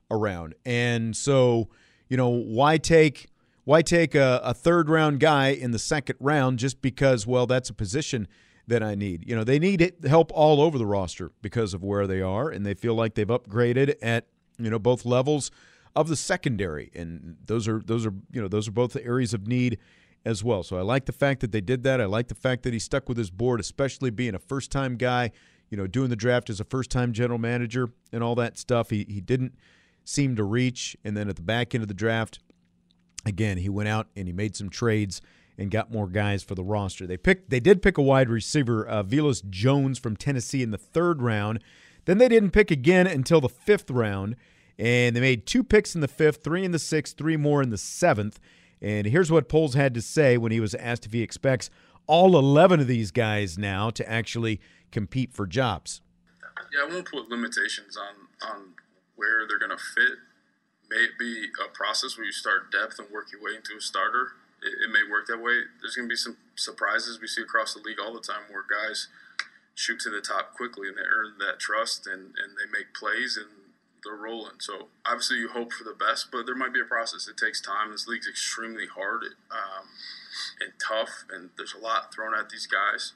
around. 0.08 0.54
And 0.64 1.16
so, 1.16 1.68
you 2.08 2.16
know, 2.16 2.28
why 2.28 2.78
take 2.78 3.26
why 3.66 3.82
take 3.82 4.14
a, 4.14 4.40
a 4.44 4.54
third 4.54 4.88
round 4.88 5.18
guy 5.18 5.48
in 5.48 5.72
the 5.72 5.78
second 5.80 6.16
round 6.20 6.60
just 6.60 6.80
because? 6.80 7.26
Well, 7.26 7.48
that's 7.48 7.68
a 7.68 7.74
position 7.74 8.28
that 8.68 8.80
I 8.80 8.94
need. 8.94 9.28
You 9.28 9.34
know, 9.34 9.42
they 9.42 9.58
need 9.58 9.92
help 10.06 10.30
all 10.32 10.60
over 10.60 10.78
the 10.78 10.86
roster 10.86 11.32
because 11.42 11.74
of 11.74 11.82
where 11.82 12.06
they 12.06 12.22
are, 12.22 12.48
and 12.48 12.64
they 12.64 12.74
feel 12.74 12.94
like 12.94 13.14
they've 13.14 13.26
upgraded 13.26 13.96
at 14.00 14.28
you 14.56 14.70
know 14.70 14.78
both 14.78 15.04
levels 15.04 15.50
of 15.96 16.06
the 16.06 16.14
secondary, 16.14 16.92
and 16.94 17.38
those 17.44 17.66
are 17.66 17.80
those 17.84 18.06
are 18.06 18.14
you 18.30 18.40
know 18.40 18.46
those 18.46 18.68
are 18.68 18.72
both 18.72 18.92
the 18.92 19.04
areas 19.04 19.34
of 19.34 19.48
need 19.48 19.78
as 20.24 20.44
well. 20.44 20.62
So 20.62 20.78
I 20.78 20.82
like 20.82 21.06
the 21.06 21.12
fact 21.12 21.40
that 21.40 21.50
they 21.50 21.60
did 21.60 21.82
that. 21.82 22.00
I 22.00 22.04
like 22.04 22.28
the 22.28 22.36
fact 22.36 22.62
that 22.62 22.72
he 22.72 22.78
stuck 22.78 23.08
with 23.08 23.18
his 23.18 23.30
board, 23.30 23.58
especially 23.58 24.10
being 24.10 24.36
a 24.36 24.40
first 24.40 24.70
time 24.70 24.96
guy. 24.96 25.32
You 25.70 25.76
know, 25.76 25.88
doing 25.88 26.10
the 26.10 26.16
draft 26.16 26.50
as 26.50 26.60
a 26.60 26.64
first 26.64 26.92
time 26.92 27.12
general 27.12 27.40
manager 27.40 27.88
and 28.12 28.22
all 28.22 28.36
that 28.36 28.58
stuff. 28.58 28.90
He 28.90 29.04
he 29.08 29.20
didn't 29.20 29.56
seem 30.04 30.36
to 30.36 30.44
reach, 30.44 30.96
and 31.02 31.16
then 31.16 31.28
at 31.28 31.34
the 31.34 31.42
back 31.42 31.74
end 31.74 31.82
of 31.82 31.88
the 31.88 31.94
draft, 31.94 32.38
again 33.26 33.58
he 33.58 33.68
went 33.68 33.88
out 33.88 34.06
and 34.16 34.26
he 34.26 34.32
made 34.32 34.56
some 34.56 34.70
trades 34.70 35.20
and 35.58 35.70
got 35.70 35.90
more 35.90 36.06
guys 36.06 36.42
for 36.42 36.54
the 36.54 36.64
roster. 36.64 37.06
They 37.06 37.16
picked 37.16 37.50
they 37.50 37.60
did 37.60 37.82
pick 37.82 37.98
a 37.98 38.02
wide 38.02 38.28
receiver, 38.28 38.86
uh, 38.86 39.02
Velus 39.02 39.48
Jones 39.48 39.98
from 39.98 40.16
Tennessee 40.16 40.62
in 40.62 40.70
the 40.70 40.78
third 40.78 41.22
round. 41.22 41.62
Then 42.04 42.18
they 42.18 42.28
didn't 42.28 42.50
pick 42.50 42.70
again 42.70 43.06
until 43.06 43.40
the 43.40 43.48
fifth 43.48 43.90
round. 43.90 44.36
And 44.78 45.16
they 45.16 45.20
made 45.20 45.46
two 45.46 45.64
picks 45.64 45.94
in 45.94 46.02
the 46.02 46.08
fifth, 46.08 46.44
three 46.44 46.64
in 46.64 46.70
the 46.70 46.78
sixth, 46.78 47.16
three 47.16 47.36
more 47.36 47.62
in 47.62 47.70
the 47.70 47.78
seventh. 47.78 48.38
And 48.82 49.06
here's 49.06 49.30
what 49.30 49.48
Poles 49.48 49.74
had 49.74 49.94
to 49.94 50.02
say 50.02 50.36
when 50.36 50.52
he 50.52 50.60
was 50.60 50.74
asked 50.74 51.06
if 51.06 51.12
he 51.12 51.22
expects 51.22 51.70
all 52.06 52.38
11 52.38 52.80
of 52.80 52.86
these 52.86 53.10
guys 53.10 53.56
now 53.56 53.90
to 53.90 54.08
actually 54.08 54.60
compete 54.92 55.32
for 55.32 55.46
jobs. 55.46 56.02
Yeah, 56.74 56.86
I 56.86 56.92
won't 56.92 57.10
put 57.10 57.28
limitations 57.30 57.96
on, 57.96 58.50
on 58.50 58.74
where 59.16 59.46
they're 59.48 59.58
going 59.58 59.76
to 59.76 59.82
fit. 59.82 60.18
May 60.90 61.10
it 61.10 61.18
be 61.18 61.48
a 61.62 61.68
process 61.68 62.16
where 62.16 62.26
you 62.26 62.32
start 62.32 62.70
depth 62.70 62.98
and 62.98 63.10
work 63.10 63.32
your 63.32 63.42
way 63.42 63.56
into 63.56 63.76
a 63.76 63.80
starter. 63.80 64.38
It, 64.62 64.86
it 64.86 64.90
may 64.90 65.02
work 65.10 65.26
that 65.26 65.42
way. 65.42 65.66
There's 65.80 65.96
going 65.96 66.08
to 66.08 66.12
be 66.12 66.16
some 66.16 66.36
surprises 66.54 67.20
we 67.20 67.26
see 67.26 67.42
across 67.42 67.74
the 67.74 67.80
league 67.80 67.98
all 68.00 68.14
the 68.14 68.20
time 68.20 68.46
where 68.50 68.62
guys 68.62 69.08
shoot 69.74 70.00
to 70.00 70.10
the 70.10 70.20
top 70.20 70.54
quickly 70.54 70.88
and 70.88 70.96
they 70.96 71.04
earn 71.04 71.36
that 71.38 71.60
trust 71.60 72.06
and, 72.06 72.32
and 72.38 72.56
they 72.56 72.70
make 72.72 72.94
plays 72.94 73.36
and 73.36 73.66
they're 74.06 74.16
rolling. 74.16 74.58
So 74.58 74.88
obviously 75.04 75.38
you 75.38 75.48
hope 75.48 75.72
for 75.72 75.84
the 75.84 75.92
best, 75.92 76.30
but 76.30 76.46
there 76.46 76.54
might 76.54 76.72
be 76.72 76.80
a 76.80 76.84
process. 76.84 77.28
It 77.28 77.36
takes 77.36 77.60
time. 77.60 77.90
This 77.90 78.06
league's 78.06 78.28
extremely 78.28 78.86
hard 78.86 79.24
um, 79.50 79.86
and 80.60 80.72
tough, 80.80 81.24
and 81.30 81.50
there's 81.56 81.74
a 81.74 81.82
lot 81.82 82.14
thrown 82.14 82.32
at 82.34 82.48
these 82.48 82.66
guys. 82.66 83.12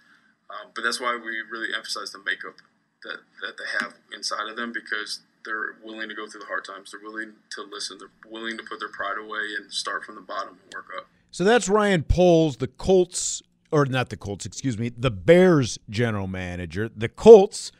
Um, 0.50 0.72
but 0.74 0.82
that's 0.82 1.00
why 1.00 1.14
we 1.14 1.40
really 1.48 1.72
emphasize 1.74 2.10
the 2.10 2.18
makeup 2.18 2.58
that, 3.04 3.22
that 3.40 3.56
they 3.56 3.70
have 3.80 3.94
inside 4.14 4.48
of 4.48 4.56
them 4.56 4.72
because 4.72 5.20
they're 5.44 5.76
willing 5.82 6.08
to 6.08 6.14
go 6.14 6.28
through 6.28 6.40
the 6.40 6.46
hard 6.46 6.64
times. 6.64 6.90
They're 6.90 7.00
willing 7.00 7.32
to 7.50 7.62
listen. 7.70 7.98
They're 7.98 8.30
willing 8.30 8.56
to 8.56 8.62
put 8.62 8.78
their 8.80 8.88
pride 8.88 9.18
away 9.18 9.40
and 9.58 9.72
start 9.72 10.04
from 10.04 10.14
the 10.14 10.20
bottom 10.20 10.58
and 10.62 10.74
work 10.74 10.86
up. 10.96 11.06
So 11.30 11.44
that's 11.44 11.68
Ryan 11.68 12.02
Poles, 12.02 12.56
the 12.56 12.66
Colts, 12.66 13.42
or 13.70 13.86
not 13.86 14.10
the 14.10 14.16
Colts, 14.16 14.46
excuse 14.46 14.76
me, 14.78 14.90
the 14.90 15.10
Bears 15.10 15.78
general 15.88 16.26
manager. 16.26 16.90
The 16.94 17.08
Colts 17.08 17.70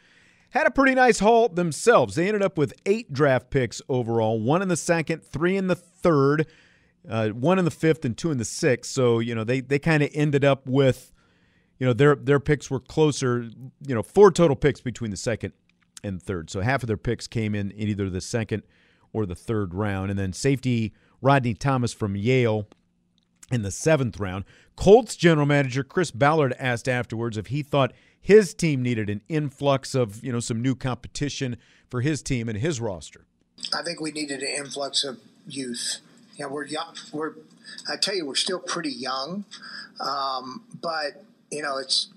had 0.51 0.67
a 0.67 0.71
pretty 0.71 0.95
nice 0.95 1.19
haul 1.19 1.49
themselves. 1.49 2.15
They 2.15 2.29
ended 2.29 2.43
up 2.43 2.57
with 2.57 2.75
eight 2.87 3.13
draft 3.13 3.51
picks 3.51 3.83
overall 3.89 4.41
one 4.41 4.63
in 4.63 4.69
the 4.69 4.77
second, 4.77 5.25
three 5.25 5.57
in 5.57 5.67
the 5.67 5.75
third, 5.75 6.47
uh, 7.09 7.29
one 7.29 7.59
in 7.59 7.65
the 7.65 7.71
fifth, 7.71 8.05
and 8.05 8.17
two 8.17 8.31
in 8.31 8.39
the 8.39 8.45
sixth. 8.45 8.91
So, 8.91 9.19
you 9.19 9.35
know, 9.35 9.45
they, 9.45 9.61
they 9.61 9.79
kind 9.79 10.03
of 10.03 10.11
ended 10.13 10.45
up 10.45 10.67
with, 10.67 11.13
you 11.79 11.87
know, 11.87 11.93
their, 11.93 12.15
their 12.15 12.41
picks 12.41 12.71
were 12.71 12.81
closer, 12.81 13.49
you 13.87 13.95
know, 13.95 14.03
four 14.03 14.31
total 14.31 14.57
picks 14.57 14.81
between 14.81 15.11
the 15.11 15.17
second 15.17 15.53
and 16.03 16.23
third. 16.23 16.51
So 16.51 16.61
half 16.61 16.83
of 16.83 16.87
their 16.87 16.97
picks 16.97 17.27
came 17.27 17.55
in, 17.55 17.73
either 17.75 18.11
the 18.11 18.21
second 18.21 18.63
or 19.13 19.27
the 19.27 19.35
third 19.35 19.75
round. 19.75 20.11
And 20.11 20.19
then 20.19 20.33
safety 20.33 20.93
Rodney 21.21 21.55
Thomas 21.55 21.93
from 21.93 22.17
Yale 22.17 22.69
in 23.51 23.63
the 23.63 23.71
seventh 23.71 24.19
round. 24.21 24.45
Colts 24.77 25.17
general 25.17 25.47
manager 25.47 25.83
Chris 25.83 26.11
Ballard 26.11 26.55
asked 26.59 26.89
afterwards 26.89 27.37
if 27.37 27.49
he 27.49 27.63
thought– 27.63 27.93
his 28.21 28.55
team 28.55 28.83
needed 28.83 29.09
an 29.09 29.23
influx 29.29 29.95
of 29.95 30.23
you 30.23 30.33
know 30.33 30.41
some 30.41 30.61
new 30.61 30.75
competition 30.75 31.57
for 31.89 32.01
his 32.01 32.23
team 32.23 32.49
and 32.49 32.59
his 32.59 32.81
roster. 32.81 33.27
I 33.77 33.83
think 33.83 34.01
we 34.01 34.11
needed 34.11 34.43
an 34.43 34.49
influx 34.49 35.05
of 35.05 35.19
youth. 35.47 35.99
You 36.37 36.47
know, 36.47 36.53
we're 36.53 36.67
young. 36.67 36.95
We're 37.13 37.33
I 37.91 37.97
tell 37.97 38.15
you, 38.15 38.27
we're 38.27 38.35
still 38.35 38.61
pretty 38.61 38.91
young, 38.93 39.45
um, 40.01 40.65
but 40.81 41.25
you 41.51 41.63
know, 41.63 41.79
it's 41.79 42.09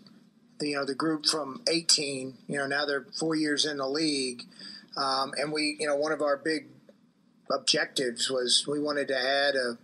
you 0.62 0.76
know 0.76 0.86
the 0.86 0.96
group 0.96 1.26
from 1.26 1.62
18. 1.68 2.38
You 2.48 2.58
know, 2.58 2.68
now 2.68 2.86
they're 2.86 3.06
four 3.20 3.36
years 3.36 3.66
in 3.66 3.78
the 3.78 3.88
league, 3.88 4.44
um, 4.98 5.34
and 5.38 5.52
we 5.52 5.78
you 5.80 5.88
know 5.88 5.96
one 5.96 6.12
of 6.12 6.22
our 6.22 6.38
big 6.38 6.68
objectives 7.52 8.30
was 8.30 8.66
we 8.68 8.80
wanted 8.80 9.08
to 9.10 9.18
add 9.18 9.56
a 9.56 9.78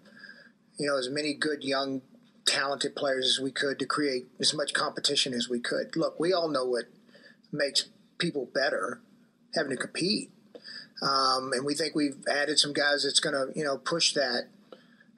you 0.78 0.88
know 0.88 0.98
as 0.98 1.10
many 1.10 1.34
good 1.34 1.64
young 1.64 2.02
talented 2.46 2.96
players 2.96 3.28
as 3.28 3.40
we 3.40 3.52
could 3.52 3.78
to 3.80 3.86
create 3.86 4.28
as 4.40 4.54
much 4.54 4.74
competition 4.74 5.34
as 5.34 5.48
we 5.48 5.60
could. 5.60 5.96
Look, 5.96 6.20
we 6.20 6.34
all 6.34 6.48
know 6.48 6.66
what 6.66 6.86
makes 7.52 7.86
people 8.18 8.50
better 8.54 9.02
having 9.56 9.72
to 9.72 9.78
compete. 9.78 10.32
Um, 11.02 11.54
and 11.54 11.66
we 11.66 11.76
think 11.76 11.96
we've 11.96 12.18
added 12.28 12.60
some 12.60 12.74
guys 12.74 13.04
that's 13.04 13.20
going 13.20 13.34
to, 13.34 13.58
you 13.58 13.64
know, 13.64 13.78
push 13.78 14.14
that 14.14 14.48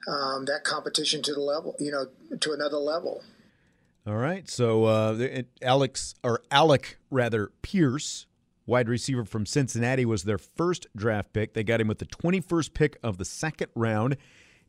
um, 0.08 0.46
that 0.46 0.64
competition 0.64 1.22
to 1.22 1.32
the 1.32 1.40
level, 1.40 1.76
you 1.78 1.90
know, 1.90 2.06
to 2.38 2.52
another 2.52 2.76
level. 2.76 3.22
All 4.06 4.16
right. 4.16 4.48
So 4.48 4.84
uh, 4.84 5.42
Alex 5.60 6.14
or 6.24 6.42
Alec 6.50 6.98
rather 7.10 7.52
Pierce, 7.62 8.26
wide 8.66 8.88
receiver 8.88 9.24
from 9.24 9.46
Cincinnati, 9.46 10.04
was 10.04 10.24
their 10.24 10.38
first 10.38 10.86
draft 10.96 11.32
pick. 11.32 11.54
They 11.54 11.62
got 11.62 11.80
him 11.80 11.88
with 11.88 11.98
the 11.98 12.06
21st 12.06 12.74
pick 12.74 12.98
of 13.02 13.18
the 13.18 13.24
second 13.24 13.70
round. 13.74 14.16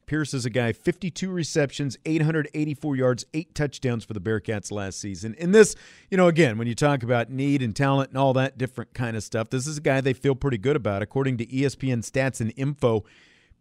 Pierce 0.06 0.34
is 0.34 0.46
a 0.46 0.50
guy, 0.50 0.74
52 0.74 1.32
receptions, 1.32 1.98
884 2.06 2.96
yards, 2.96 3.26
eight 3.34 3.56
touchdowns 3.56 4.04
for 4.04 4.14
the 4.14 4.20
Bearcats 4.20 4.72
last 4.72 5.00
season. 5.00 5.34
And 5.40 5.56
this, 5.56 5.76
you 6.12 6.18
know, 6.18 6.28
again, 6.28 6.58
when 6.58 6.68
you 6.68 6.76
talk 6.76 7.04
about 7.04 7.30
need 7.30 7.62
and 7.62 7.76
talent 7.76 8.10
and 8.10 8.18
all 8.18 8.34
that 8.34 8.58
different 8.58 8.94
kind 8.94 9.16
of 9.16 9.24
stuff, 9.24 9.50
this 9.50 9.66
is 9.66 9.78
a 9.78 9.82
guy 9.82 10.02
they 10.02 10.14
feel 10.14 10.36
pretty 10.36 10.58
good 10.58 10.76
about. 10.76 11.02
According 11.02 11.38
to 11.38 11.46
ESPN 11.46 12.00
stats 12.00 12.42
and 12.42 12.54
info, 12.58 13.06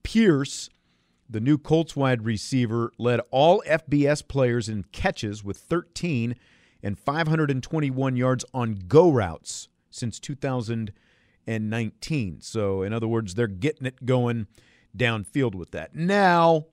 Pierce, 0.03 0.69
the 1.33 1.41
new 1.41 1.59
Colts 1.59 1.97
wide 1.97 2.25
receiver, 2.25 2.93
led 2.99 3.21
all 3.31 3.65
FBS 3.67 4.27
players 4.27 4.69
in 4.69 4.85
catches 4.93 5.43
with 5.43 5.57
13 5.57 6.37
and 6.83 6.99
521 6.99 8.17
yards 8.17 8.45
on 8.53 8.83
go 8.89 9.11
routes 9.11 9.69
since 9.91 10.21
2019. 10.21 12.41
So, 12.41 12.83
in 12.83 12.93
other 12.93 13.09
words, 13.09 13.35
they're 13.35 13.47
getting 13.47 13.87
it 13.87 14.05
going 14.05 14.49
downfield 14.97 15.55
with 15.55 15.71
that. 15.73 15.95
Now, 15.95 16.67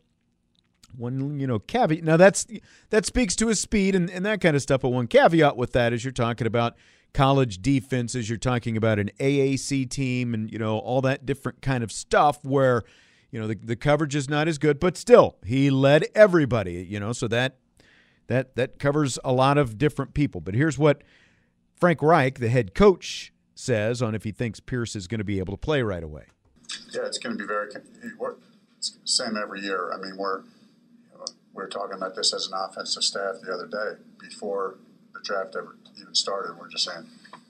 one 0.97 1.39
you 1.39 1.47
know 1.47 1.59
caveat. 1.59 2.03
Now 2.03 2.17
that's 2.17 2.47
that 2.89 3.05
speaks 3.05 3.35
to 3.37 3.47
his 3.47 3.59
speed 3.59 3.95
and, 3.95 4.09
and 4.09 4.25
that 4.25 4.41
kind 4.41 4.55
of 4.55 4.61
stuff. 4.61 4.81
But 4.81 4.89
one 4.89 5.07
caveat 5.07 5.57
with 5.57 5.73
that 5.73 5.93
is 5.93 6.03
you're 6.03 6.11
talking 6.11 6.47
about 6.47 6.75
college 7.13 7.61
defenses. 7.61 8.29
You're 8.29 8.37
talking 8.37 8.77
about 8.77 8.99
an 8.99 9.11
AAC 9.19 9.89
team 9.89 10.33
and 10.33 10.51
you 10.51 10.59
know 10.59 10.79
all 10.79 11.01
that 11.01 11.25
different 11.25 11.61
kind 11.61 11.83
of 11.83 11.91
stuff 11.91 12.43
where 12.43 12.83
you 13.31 13.39
know 13.39 13.47
the, 13.47 13.55
the 13.55 13.75
coverage 13.75 14.15
is 14.15 14.29
not 14.29 14.47
as 14.47 14.57
good. 14.57 14.79
But 14.79 14.97
still, 14.97 15.37
he 15.45 15.69
led 15.69 16.05
everybody. 16.15 16.85
You 16.89 16.99
know, 16.99 17.13
so 17.13 17.27
that 17.27 17.57
that 18.27 18.55
that 18.55 18.79
covers 18.79 19.19
a 19.23 19.31
lot 19.33 19.57
of 19.57 19.77
different 19.77 20.13
people. 20.13 20.41
But 20.41 20.55
here's 20.55 20.77
what 20.77 21.03
Frank 21.75 22.01
Reich, 22.01 22.39
the 22.39 22.49
head 22.49 22.73
coach, 22.73 23.33
says 23.55 24.01
on 24.01 24.15
if 24.15 24.23
he 24.23 24.31
thinks 24.31 24.59
Pierce 24.59 24.95
is 24.95 25.07
going 25.07 25.19
to 25.19 25.25
be 25.25 25.39
able 25.39 25.53
to 25.53 25.59
play 25.59 25.81
right 25.81 26.03
away. 26.03 26.25
Yeah, 26.93 27.05
it's 27.05 27.17
going 27.17 27.37
to 27.37 27.39
be 27.41 27.47
very. 27.47 27.69
Same 29.03 29.35
every 29.35 29.59
year. 29.61 29.91
I 29.93 29.97
mean, 29.97 30.15
we're 30.17 30.39
you 30.39 31.17
know, 31.17 31.25
we 31.53 31.63
are 31.63 31.67
talking 31.67 31.95
about 31.95 32.15
this 32.15 32.33
as 32.33 32.47
an 32.47 32.53
offensive 32.55 33.03
staff 33.03 33.35
the 33.43 33.53
other 33.53 33.67
day 33.67 34.01
before 34.19 34.77
the 35.13 35.19
draft 35.21 35.55
ever 35.57 35.75
even 35.99 36.15
started. 36.15 36.57
We're 36.57 36.69
just 36.69 36.85
saying, 36.85 37.05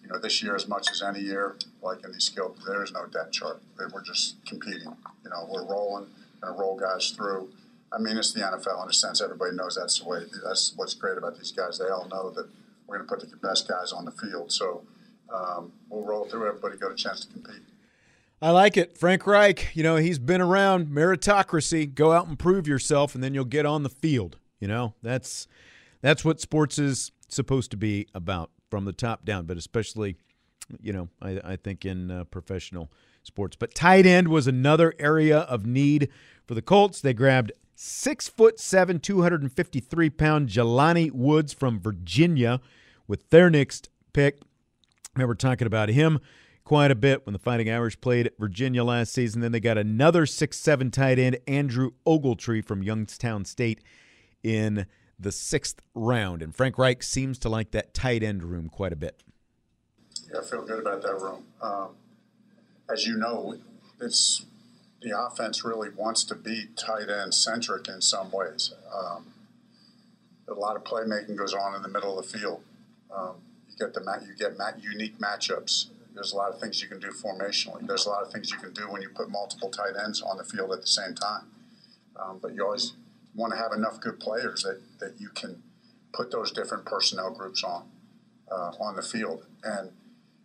you 0.09 0.15
know, 0.15 0.21
this 0.21 0.41
year 0.41 0.55
as 0.55 0.67
much 0.67 0.89
as 0.91 1.03
any 1.03 1.19
year, 1.19 1.55
like 1.83 2.03
in 2.03 2.11
these 2.11 2.23
skill, 2.23 2.55
there 2.65 2.83
is 2.83 2.91
no 2.91 3.05
depth 3.05 3.31
chart. 3.31 3.61
We're 3.77 4.01
just 4.01 4.43
competing. 4.45 4.95
You 5.23 5.29
know, 5.29 5.47
we're 5.47 5.65
rolling, 5.65 6.07
and 6.41 6.59
roll 6.59 6.75
guys 6.75 7.11
through. 7.11 7.49
I 7.93 7.99
mean, 7.99 8.17
it's 8.17 8.33
the 8.33 8.41
NFL 8.41 8.83
in 8.83 8.89
a 8.89 8.93
sense. 8.93 9.21
Everybody 9.21 9.55
knows 9.55 9.75
that's 9.75 9.99
the 9.99 10.09
way. 10.09 10.21
That's 10.43 10.73
what's 10.75 10.95
great 10.95 11.17
about 11.17 11.37
these 11.37 11.51
guys. 11.51 11.77
They 11.77 11.89
all 11.89 12.07
know 12.09 12.31
that 12.31 12.47
we're 12.87 12.97
going 12.97 13.07
to 13.07 13.15
put 13.15 13.29
the 13.29 13.37
best 13.37 13.67
guys 13.67 13.91
on 13.91 14.05
the 14.05 14.11
field. 14.11 14.51
So 14.51 14.81
um, 15.33 15.71
we'll 15.89 16.03
roll 16.03 16.25
through. 16.25 16.47
Everybody 16.47 16.77
got 16.77 16.91
a 16.91 16.95
chance 16.95 17.25
to 17.25 17.31
compete. 17.31 17.61
I 18.41 18.51
like 18.51 18.77
it. 18.77 18.97
Frank 18.97 19.27
Reich, 19.27 19.75
you 19.75 19.83
know, 19.83 19.97
he's 19.97 20.17
been 20.17 20.41
around 20.41 20.87
meritocracy. 20.87 21.93
Go 21.93 22.13
out 22.13 22.27
and 22.27 22.39
prove 22.39 22.67
yourself, 22.67 23.13
and 23.13 23.23
then 23.23 23.35
you'll 23.35 23.45
get 23.45 23.65
on 23.65 23.83
the 23.83 23.89
field. 23.89 24.37
You 24.59 24.67
know, 24.67 24.95
that's 25.03 25.45
that's 26.01 26.25
what 26.25 26.39
sports 26.39 26.79
is 26.79 27.11
supposed 27.27 27.69
to 27.71 27.77
be 27.77 28.07
about 28.15 28.49
from 28.69 28.85
the 28.85 28.93
top 28.93 29.25
down, 29.25 29.45
but 29.45 29.57
especially, 29.57 30.15
you 30.81 30.93
know, 30.93 31.09
I, 31.21 31.39
I 31.43 31.55
think 31.55 31.85
in 31.85 32.11
uh, 32.11 32.23
professional 32.25 32.91
sports. 33.23 33.55
But 33.55 33.75
tight 33.75 34.05
end 34.05 34.27
was 34.27 34.47
another 34.47 34.93
area 34.99 35.39
of 35.39 35.65
need 35.65 36.09
for 36.45 36.53
the 36.53 36.61
Colts. 36.61 37.01
They 37.01 37.13
grabbed 37.13 37.51
six 37.75 38.27
foot 38.27 38.59
seven, 38.59 38.99
253 38.99 40.09
pound 40.09 40.49
Jelani 40.49 41.11
Woods 41.11 41.53
from 41.53 41.79
Virginia 41.79 42.61
with 43.07 43.29
their 43.29 43.49
next 43.49 43.89
pick. 44.13 44.39
Remember 45.15 45.35
talking 45.35 45.67
about 45.67 45.89
him 45.89 46.19
quite 46.63 46.91
a 46.91 46.95
bit 46.95 47.25
when 47.25 47.33
the 47.33 47.39
Fighting 47.39 47.69
Irish 47.69 47.99
played 47.99 48.27
at 48.27 48.37
Virginia 48.37 48.83
last 48.83 49.11
season. 49.11 49.41
Then 49.41 49.51
they 49.51 49.59
got 49.59 49.77
another 49.77 50.25
six-seven 50.25 50.91
tight 50.91 51.17
end, 51.17 51.39
Andrew 51.47 51.91
Ogletree 52.05 52.63
from 52.63 52.83
Youngstown 52.83 53.43
State, 53.43 53.81
in 54.43 54.85
the 55.19 55.31
sixth 55.31 55.81
round. 55.93 56.41
And 56.41 56.55
Frank 56.55 56.77
Reich 56.77 57.03
seems 57.03 57.37
to 57.39 57.49
like 57.49 57.71
that 57.71 57.93
tight 57.93 58.23
end 58.23 58.43
room 58.43 58.69
quite 58.69 58.93
a 58.93 58.95
bit. 58.95 59.21
Yeah, 60.31 60.39
I 60.39 60.43
feel 60.43 60.65
good 60.65 60.79
about 60.79 61.01
that 61.01 61.19
room. 61.19 61.43
Um, 61.61 61.89
as 62.91 63.05
you 63.05 63.17
know, 63.17 63.57
it's 63.99 64.45
the 65.01 65.17
offense 65.17 65.63
really 65.63 65.89
wants 65.89 66.23
to 66.25 66.35
be 66.35 66.67
tight 66.75 67.09
end 67.09 67.33
centric 67.33 67.87
in 67.87 68.01
some 68.01 68.31
ways. 68.31 68.73
Um, 68.93 69.27
a 70.47 70.53
lot 70.53 70.75
of 70.75 70.83
playmaking 70.83 71.35
goes 71.35 71.53
on 71.53 71.75
in 71.75 71.81
the 71.81 71.89
middle 71.89 72.17
of 72.17 72.29
the 72.29 72.37
field. 72.37 72.63
Um, 73.15 73.35
you 73.69 73.77
get 73.77 73.93
the 73.93 74.25
you 74.27 74.35
get 74.35 74.53
unique 74.81 75.19
matchups 75.19 75.87
there's 76.19 76.33
a 76.33 76.35
lot 76.35 76.51
of 76.51 76.59
things 76.59 76.81
you 76.81 76.87
can 76.89 76.99
do 76.99 77.11
formationally. 77.11 77.87
There's 77.87 78.05
a 78.05 78.09
lot 78.09 78.23
of 78.23 78.31
things 78.31 78.51
you 78.51 78.57
can 78.57 78.73
do 78.73 78.91
when 78.91 79.01
you 79.01 79.07
put 79.07 79.29
multiple 79.29 79.69
tight 79.69 79.93
ends 80.03 80.21
on 80.21 80.37
the 80.37 80.43
field 80.43 80.73
at 80.73 80.81
the 80.81 80.87
same 80.87 81.15
time. 81.15 81.43
Um, 82.17 82.39
but 82.41 82.53
you 82.53 82.65
always 82.65 82.93
want 83.35 83.53
to 83.53 83.57
have 83.57 83.71
enough 83.71 83.99
good 83.99 84.19
players 84.19 84.63
that, 84.63 84.81
that 84.99 85.19
you 85.19 85.29
can 85.29 85.61
put 86.13 86.31
those 86.31 86.51
different 86.51 86.85
personnel 86.85 87.31
groups 87.31 87.63
on 87.63 87.85
uh, 88.51 88.71
on 88.79 88.95
the 88.95 89.01
field. 89.01 89.45
And 89.63 89.91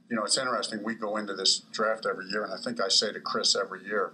you 0.09 0.17
know, 0.17 0.25
it's 0.25 0.37
interesting. 0.37 0.83
We 0.83 0.95
go 0.95 1.17
into 1.17 1.35
this 1.35 1.61
draft 1.73 2.07
every 2.09 2.27
year, 2.27 2.45
and 2.45 2.53
I 2.53 2.59
think 2.59 2.81
I 2.81 2.89
say 2.89 3.13
to 3.13 3.21
Chris 3.21 3.57
every 3.57 3.85
year, 3.85 4.13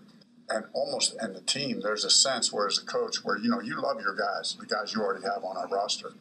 and 0.49 0.65
almost 0.73 1.17
and 1.21 1.35
the 1.35 1.41
team, 1.41 1.81
there's 1.81 2.05
a 2.05 2.11
sense 2.11 2.53
where 2.53 2.67
as 2.67 2.79
a 2.79 2.85
coach, 2.85 3.25
where 3.25 3.37
you 3.37 3.49
know 3.49 3.61
you 3.61 3.81
love 3.81 4.01
your 4.01 4.15
guys, 4.15 4.57
the 4.59 4.67
guys 4.67 4.95
you 4.95 5.03
already 5.03 5.25
have 5.25 5.45
on 5.45 5.57
our 5.57 5.69
roster 5.69 6.13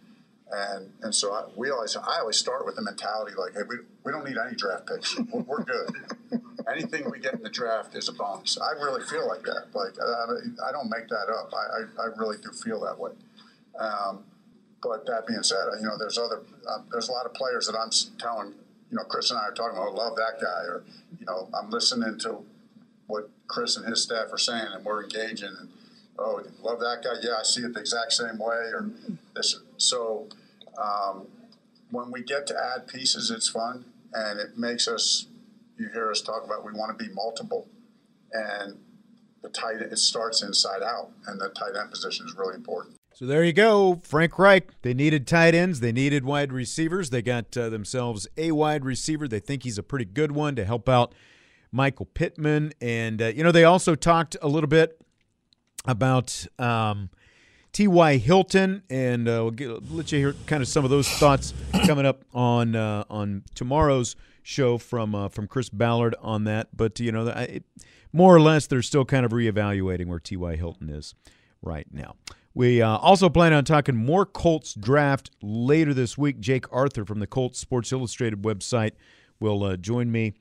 and 0.52 0.92
and 1.02 1.14
so 1.14 1.34
I, 1.34 1.46
we 1.56 1.70
always 1.70 1.96
I 1.96 2.20
always 2.20 2.38
start 2.38 2.66
with 2.66 2.76
the 2.76 2.82
mentality 2.82 3.34
like, 3.38 3.54
hey, 3.54 3.62
we, 3.68 3.78
we 4.04 4.12
don't 4.12 4.26
need 4.26 4.38
any 4.38 4.56
draft 4.56 4.88
picks. 4.88 5.18
We're, 5.32 5.42
we're 5.42 5.64
good. 5.64 5.96
Anything 6.72 7.10
we 7.10 7.20
get 7.20 7.34
in 7.34 7.42
the 7.42 7.50
draft 7.50 7.96
is 7.96 8.10
a 8.10 8.14
bonus. 8.14 8.58
I 8.60 8.72
really 8.74 9.02
feel 9.04 9.28
like 9.28 9.44
that. 9.44 9.68
Like 9.74 9.94
I, 10.00 10.70
I 10.70 10.72
don't 10.72 10.90
make 10.90 11.08
that 11.08 11.30
up. 11.30 11.52
I, 11.54 12.02
I, 12.02 12.06
I, 12.06 12.06
really 12.18 12.38
do 12.38 12.52
feel 12.52 12.80
that 12.82 13.00
way. 13.00 13.12
Um, 13.80 14.24
but 14.82 15.06
that 15.08 15.26
being 15.26 15.42
said, 15.42 15.66
you 15.80 15.88
know, 15.88 15.98
there's 15.98 16.18
other 16.18 16.42
uh, 16.68 16.80
there's 16.92 17.10
a 17.10 17.12
lot 17.12 17.26
of 17.26 17.34
players 17.34 17.68
that 17.68 17.76
I'm 17.76 17.90
telling. 18.20 18.54
You 18.92 18.98
know, 18.98 19.04
Chris 19.04 19.30
and 19.30 19.40
I 19.40 19.44
are 19.44 19.54
talking 19.54 19.78
about. 19.78 19.94
love 19.94 20.16
that 20.16 20.42
guy, 20.42 20.64
or 20.64 20.84
you 21.20 21.26
know, 21.26 21.48
I'm 21.54 21.70
listening 21.70 22.18
to 22.20 22.40
what 23.08 23.30
Chris 23.48 23.78
and 23.78 23.86
his 23.88 24.02
staff 24.04 24.32
are 24.32 24.38
saying, 24.38 24.68
and 24.74 24.84
we're 24.84 25.04
engaging. 25.04 25.56
And 25.60 25.70
oh, 26.18 26.42
love 26.62 26.80
that 26.80 27.02
guy. 27.04 27.20
Yeah, 27.22 27.36
I 27.40 27.44
see 27.44 27.62
it 27.62 27.74
the 27.74 27.80
exact 27.80 28.14
same 28.14 28.40
way. 28.40 28.72
Or 28.74 28.90
this. 29.36 29.60
So 29.78 30.28
um, 30.80 31.28
when 31.92 32.12
we 32.12 32.24
get 32.24 32.48
to 32.48 32.56
add 32.76 32.88
pieces, 32.88 33.32
it's 33.32 33.50
fun 33.50 33.86
and 34.14 34.40
it 34.40 34.58
makes 34.58 34.88
us. 34.88 35.28
You 35.78 35.90
hear 35.94 36.12
us 36.12 36.22
talk 36.22 36.44
about 36.44 36.66
we 36.66 36.74
want 36.74 36.98
to 36.98 37.04
be 37.04 37.12
multiple, 37.14 37.68
and 38.34 38.78
the 39.42 39.50
tight 39.50 39.82
it 39.82 39.98
starts 39.98 40.44
inside 40.44 40.84
out, 40.84 41.12
and 41.28 41.40
the 41.40 41.50
tight 41.50 41.80
end 41.80 41.90
position 41.90 42.26
is 42.26 42.36
really 42.36 42.56
important. 42.56 42.98
So 43.14 43.26
there 43.26 43.44
you 43.44 43.54
go, 43.54 44.02
Frank 44.04 44.38
Reich. 44.38 44.82
They 44.82 44.94
needed 44.94 45.26
tight 45.26 45.56
ends, 45.56 45.80
they 45.80 45.92
needed 45.92 46.26
wide 46.26 46.52
receivers. 46.52 47.10
They 47.10 47.22
got 47.22 47.56
uh, 47.58 47.70
themselves 47.70 48.28
a 48.38 48.52
wide 48.52 48.84
receiver. 48.84 49.28
They 49.28 49.40
think 49.40 49.64
he's 49.64 49.78
a 49.78 49.84
pretty 49.84 50.06
good 50.06 50.34
one 50.34 50.56
to 50.56 50.66
help 50.66 50.90
out 50.90 51.14
Michael 51.72 52.06
Pittman, 52.08 52.74
and 52.82 53.22
uh, 53.22 53.28
you 53.28 53.44
know 53.44 53.52
they 53.52 53.64
also 53.64 53.96
talked 53.96 54.36
a 54.42 54.48
little 54.48 54.70
bit 54.70 55.00
about. 55.86 56.46
Um, 56.58 57.10
T.Y. 57.72 58.18
Hilton, 58.18 58.84
and 58.90 59.28
uh, 59.28 59.42
we'll 59.44 59.52
get, 59.52 59.92
let 59.92 60.12
you 60.12 60.20
hear 60.20 60.34
kind 60.48 60.62
of 60.62 60.68
some 60.68 60.84
of 60.84 60.90
those 60.90 61.08
thoughts 61.08 61.54
coming 61.86 62.06
up 62.06 62.24
on 62.34 62.76
uh, 62.76 63.04
on 63.10 63.44
tomorrow's 63.56 64.16
show 64.42 64.78
from 64.78 65.14
uh, 65.14 65.30
from 65.30 65.48
Chris 65.48 65.70
Ballard 65.70 66.16
on 66.22 66.46
that. 66.46 66.76
But 66.76 67.00
you 67.00 67.12
know, 67.12 67.30
I, 67.30 67.62
more 68.12 68.36
or 68.36 68.42
less, 68.42 68.68
they're 68.68 68.82
still 68.82 69.06
kind 69.06 69.26
of 69.26 69.32
reevaluating 69.32 70.08
where 70.08 70.20
T.Y. 70.20 70.56
Hilton 70.56 70.90
is 70.90 71.14
right 71.62 71.88
now. 71.92 72.16
We 72.54 72.82
uh, 72.82 72.98
also 72.98 73.30
plan 73.30 73.54
on 73.54 73.64
talking 73.64 73.96
more 73.96 74.26
Colts 74.26 74.74
draft 74.74 75.30
later 75.42 75.94
this 75.94 76.18
week. 76.18 76.40
Jake 76.40 76.66
Arthur 76.74 77.06
from 77.06 77.20
the 77.20 77.28
Colts 77.28 77.60
Sports 77.60 77.92
Illustrated 77.92 78.42
website 78.42 78.94
will 79.40 79.64
uh, 79.64 79.78
join 79.78 80.12
me 80.12 80.34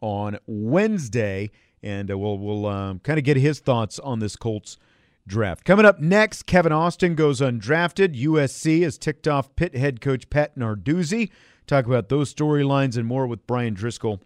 on 0.00 0.38
Wednesday, 0.46 1.50
and 1.82 2.10
uh, 2.10 2.16
we'll 2.16 2.38
we'll 2.38 2.66
um, 2.66 3.00
kind 3.00 3.18
of 3.18 3.24
get 3.24 3.36
his 3.36 3.58
thoughts 3.58 3.98
on 3.98 4.20
this 4.20 4.36
Colts 4.36 4.78
draft. 5.26 5.64
Coming 5.64 5.86
up 5.86 6.00
next, 6.00 6.44
Kevin 6.44 6.72
Austin 6.72 7.14
goes 7.14 7.40
undrafted. 7.40 8.20
USC 8.20 8.82
has 8.82 8.98
ticked 8.98 9.28
off 9.28 9.54
Pitt 9.56 9.76
head 9.76 10.00
coach 10.00 10.30
Pat 10.30 10.56
Narduzzi. 10.56 11.30
Talk 11.66 11.86
about 11.86 12.08
those 12.08 12.32
storylines 12.32 12.96
and 12.96 13.06
more 13.06 13.26
with 13.26 13.46
Brian 13.46 13.74
Driscoll 13.74 14.22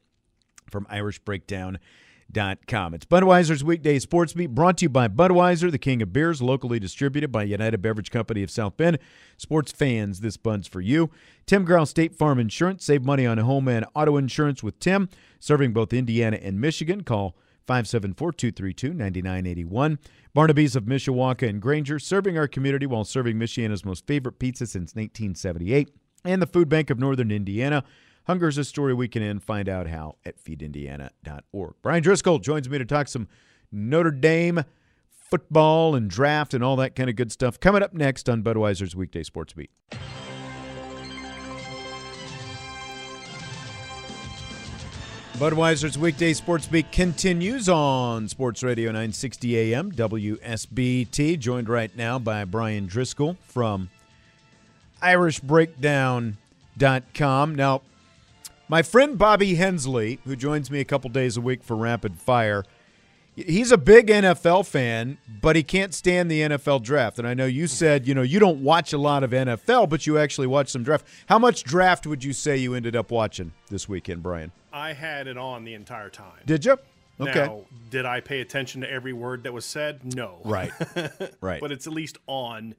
from 0.70 0.84
IrishBreakdown.com. 0.86 2.94
It's 2.94 3.06
Budweiser's 3.06 3.64
weekday 3.64 3.98
sports 3.98 4.34
beat 4.34 4.54
brought 4.54 4.76
to 4.78 4.84
you 4.84 4.88
by 4.90 5.08
Budweiser, 5.08 5.70
the 5.70 5.78
king 5.78 6.02
of 6.02 6.12
beers, 6.12 6.42
locally 6.42 6.78
distributed 6.78 7.32
by 7.32 7.44
United 7.44 7.80
Beverage 7.80 8.10
Company 8.10 8.42
of 8.42 8.50
South 8.50 8.76
Bend. 8.76 8.98
Sports 9.38 9.72
fans, 9.72 10.20
this 10.20 10.36
bun's 10.36 10.66
for 10.66 10.80
you. 10.80 11.10
Tim 11.46 11.64
Growl 11.64 11.86
State 11.86 12.14
Farm 12.14 12.38
Insurance. 12.38 12.84
Save 12.84 13.04
money 13.04 13.26
on 13.26 13.38
home 13.38 13.68
and 13.68 13.86
auto 13.94 14.16
insurance 14.16 14.62
with 14.62 14.78
Tim, 14.78 15.08
serving 15.40 15.72
both 15.72 15.92
Indiana 15.92 16.38
and 16.40 16.60
Michigan. 16.60 17.02
Call 17.02 17.34
574 17.70 18.32
232 18.32 18.88
9981. 18.88 20.00
Barnaby's 20.34 20.74
of 20.74 20.86
Mishawaka 20.86 21.48
and 21.48 21.62
Granger, 21.62 22.00
serving 22.00 22.36
our 22.36 22.48
community 22.48 22.84
while 22.84 23.04
serving 23.04 23.36
Michiana's 23.36 23.84
most 23.84 24.08
favorite 24.08 24.40
pizza 24.40 24.66
since 24.66 24.96
1978. 24.96 25.94
And 26.24 26.42
the 26.42 26.48
Food 26.48 26.68
Bank 26.68 26.90
of 26.90 26.98
Northern 26.98 27.30
Indiana. 27.30 27.84
Hunger's 28.26 28.58
a 28.58 28.64
story 28.64 28.92
we 28.92 29.06
can 29.06 29.22
end. 29.22 29.44
Find 29.44 29.68
out 29.68 29.86
how 29.86 30.16
at 30.26 30.42
feedindiana.org. 30.42 31.74
Brian 31.80 32.02
Driscoll 32.02 32.40
joins 32.40 32.68
me 32.68 32.76
to 32.76 32.84
talk 32.84 33.06
some 33.06 33.28
Notre 33.70 34.10
Dame 34.10 34.64
football 35.08 35.94
and 35.94 36.10
draft 36.10 36.54
and 36.54 36.64
all 36.64 36.74
that 36.74 36.96
kind 36.96 37.08
of 37.08 37.14
good 37.14 37.30
stuff 37.30 37.60
coming 37.60 37.84
up 37.84 37.94
next 37.94 38.28
on 38.28 38.42
Budweiser's 38.42 38.96
Weekday 38.96 39.22
Sports 39.22 39.52
Beat. 39.52 39.70
Budweiser's 45.40 45.96
weekday 45.96 46.34
sports 46.34 46.66
beat 46.66 46.92
continues 46.92 47.66
on 47.66 48.28
Sports 48.28 48.62
Radio 48.62 48.88
960 48.88 49.72
AM 49.72 49.90
WSBT. 49.90 51.38
Joined 51.38 51.66
right 51.66 51.96
now 51.96 52.18
by 52.18 52.44
Brian 52.44 52.84
Driscoll 52.84 53.38
from 53.40 53.88
IrishBreakdown.com. 55.02 57.54
Now, 57.54 57.80
my 58.68 58.82
friend 58.82 59.16
Bobby 59.16 59.54
Hensley, 59.54 60.18
who 60.26 60.36
joins 60.36 60.70
me 60.70 60.80
a 60.80 60.84
couple 60.84 61.08
days 61.08 61.38
a 61.38 61.40
week 61.40 61.64
for 61.64 61.74
Rapid 61.74 62.18
Fire, 62.18 62.66
he's 63.46 63.72
a 63.72 63.78
big 63.78 64.08
NFL 64.08 64.66
fan, 64.66 65.18
but 65.40 65.56
he 65.56 65.62
can't 65.62 65.94
stand 65.94 66.30
the 66.30 66.40
NFL 66.40 66.82
draft. 66.82 67.18
And 67.18 67.26
I 67.26 67.34
know 67.34 67.46
you 67.46 67.66
said, 67.66 68.06
you 68.06 68.14
know, 68.14 68.22
you 68.22 68.38
don't 68.38 68.62
watch 68.62 68.92
a 68.92 68.98
lot 68.98 69.22
of 69.22 69.30
NFL, 69.30 69.88
but 69.88 70.06
you 70.06 70.18
actually 70.18 70.46
watch 70.46 70.68
some 70.68 70.82
draft. 70.82 71.06
How 71.26 71.38
much 71.38 71.64
draft 71.64 72.06
would 72.06 72.24
you 72.24 72.32
say 72.32 72.56
you 72.56 72.74
ended 72.74 72.96
up 72.96 73.10
watching 73.10 73.52
this 73.68 73.88
weekend, 73.88 74.22
Brian? 74.22 74.52
I 74.72 74.92
had 74.92 75.26
it 75.26 75.36
on 75.36 75.64
the 75.64 75.74
entire 75.74 76.10
time. 76.10 76.40
Did 76.46 76.64
you? 76.64 76.78
Okay. 77.20 77.46
Now, 77.46 77.64
did 77.90 78.06
I 78.06 78.20
pay 78.20 78.40
attention 78.40 78.80
to 78.80 78.90
every 78.90 79.12
word 79.12 79.42
that 79.42 79.52
was 79.52 79.64
said? 79.64 80.14
No. 80.14 80.38
Right. 80.44 80.72
right. 81.40 81.60
but 81.60 81.70
it's 81.70 81.86
at 81.86 81.92
least 81.92 82.18
on 82.26 82.74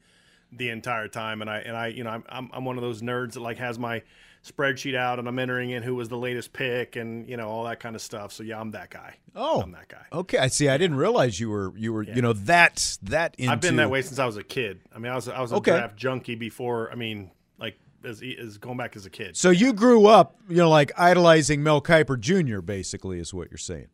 the 0.51 0.69
entire 0.69 1.07
time, 1.07 1.41
and 1.41 1.49
I 1.49 1.59
and 1.59 1.77
I, 1.77 1.87
you 1.87 2.03
know, 2.03 2.09
I'm 2.09 2.23
I'm, 2.27 2.49
I'm 2.53 2.65
one 2.65 2.77
of 2.77 2.81
those 2.81 3.01
nerds 3.01 3.33
that 3.33 3.41
like 3.41 3.57
has 3.57 3.77
my 3.77 4.01
spreadsheet 4.45 4.95
out 4.95 5.19
and 5.19 5.27
I'm 5.27 5.37
entering 5.37 5.69
in 5.69 5.83
who 5.83 5.93
was 5.95 6.09
the 6.09 6.17
latest 6.17 6.51
pick 6.51 6.95
and 6.95 7.29
you 7.29 7.37
know 7.37 7.47
all 7.47 7.63
that 7.65 7.79
kind 7.79 7.95
of 7.95 8.01
stuff. 8.01 8.31
So 8.33 8.43
yeah, 8.43 8.59
I'm 8.59 8.71
that 8.71 8.89
guy. 8.89 9.15
Oh, 9.35 9.61
I'm 9.61 9.71
that 9.73 9.87
guy. 9.87 10.05
Okay, 10.11 10.37
I 10.37 10.47
see. 10.47 10.67
I 10.67 10.77
didn't 10.77 10.97
realize 10.97 11.39
you 11.39 11.49
were 11.49 11.73
you 11.77 11.93
were 11.93 12.03
you 12.03 12.21
know 12.21 12.33
that 12.33 12.97
that 13.03 13.35
into. 13.37 13.51
I've 13.51 13.61
been 13.61 13.75
that 13.75 13.89
way 13.89 14.01
since 14.01 14.19
I 14.19 14.25
was 14.25 14.37
a 14.37 14.43
kid. 14.43 14.81
I 14.95 14.99
mean, 14.99 15.11
I 15.11 15.15
was 15.15 15.27
I 15.27 15.39
was 15.41 15.51
a 15.51 15.55
Okay. 15.55 15.71
draft 15.71 15.95
junkie 15.95 16.35
before. 16.35 16.91
I 16.91 16.95
mean, 16.95 17.29
like 17.59 17.77
as, 18.03 18.23
as 18.39 18.57
going 18.57 18.77
back 18.77 18.95
as 18.95 19.05
a 19.05 19.09
kid. 19.11 19.37
So 19.37 19.51
you 19.51 19.73
grew 19.73 20.07
up, 20.07 20.35
you 20.49 20.57
know, 20.57 20.69
like 20.69 20.91
idolizing 20.97 21.61
Mel 21.61 21.81
Kiper 21.81 22.19
Jr. 22.19 22.61
Basically, 22.61 23.19
is 23.19 23.33
what 23.33 23.51
you're 23.51 23.57
saying. 23.59 23.87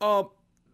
Uh, 0.00 0.24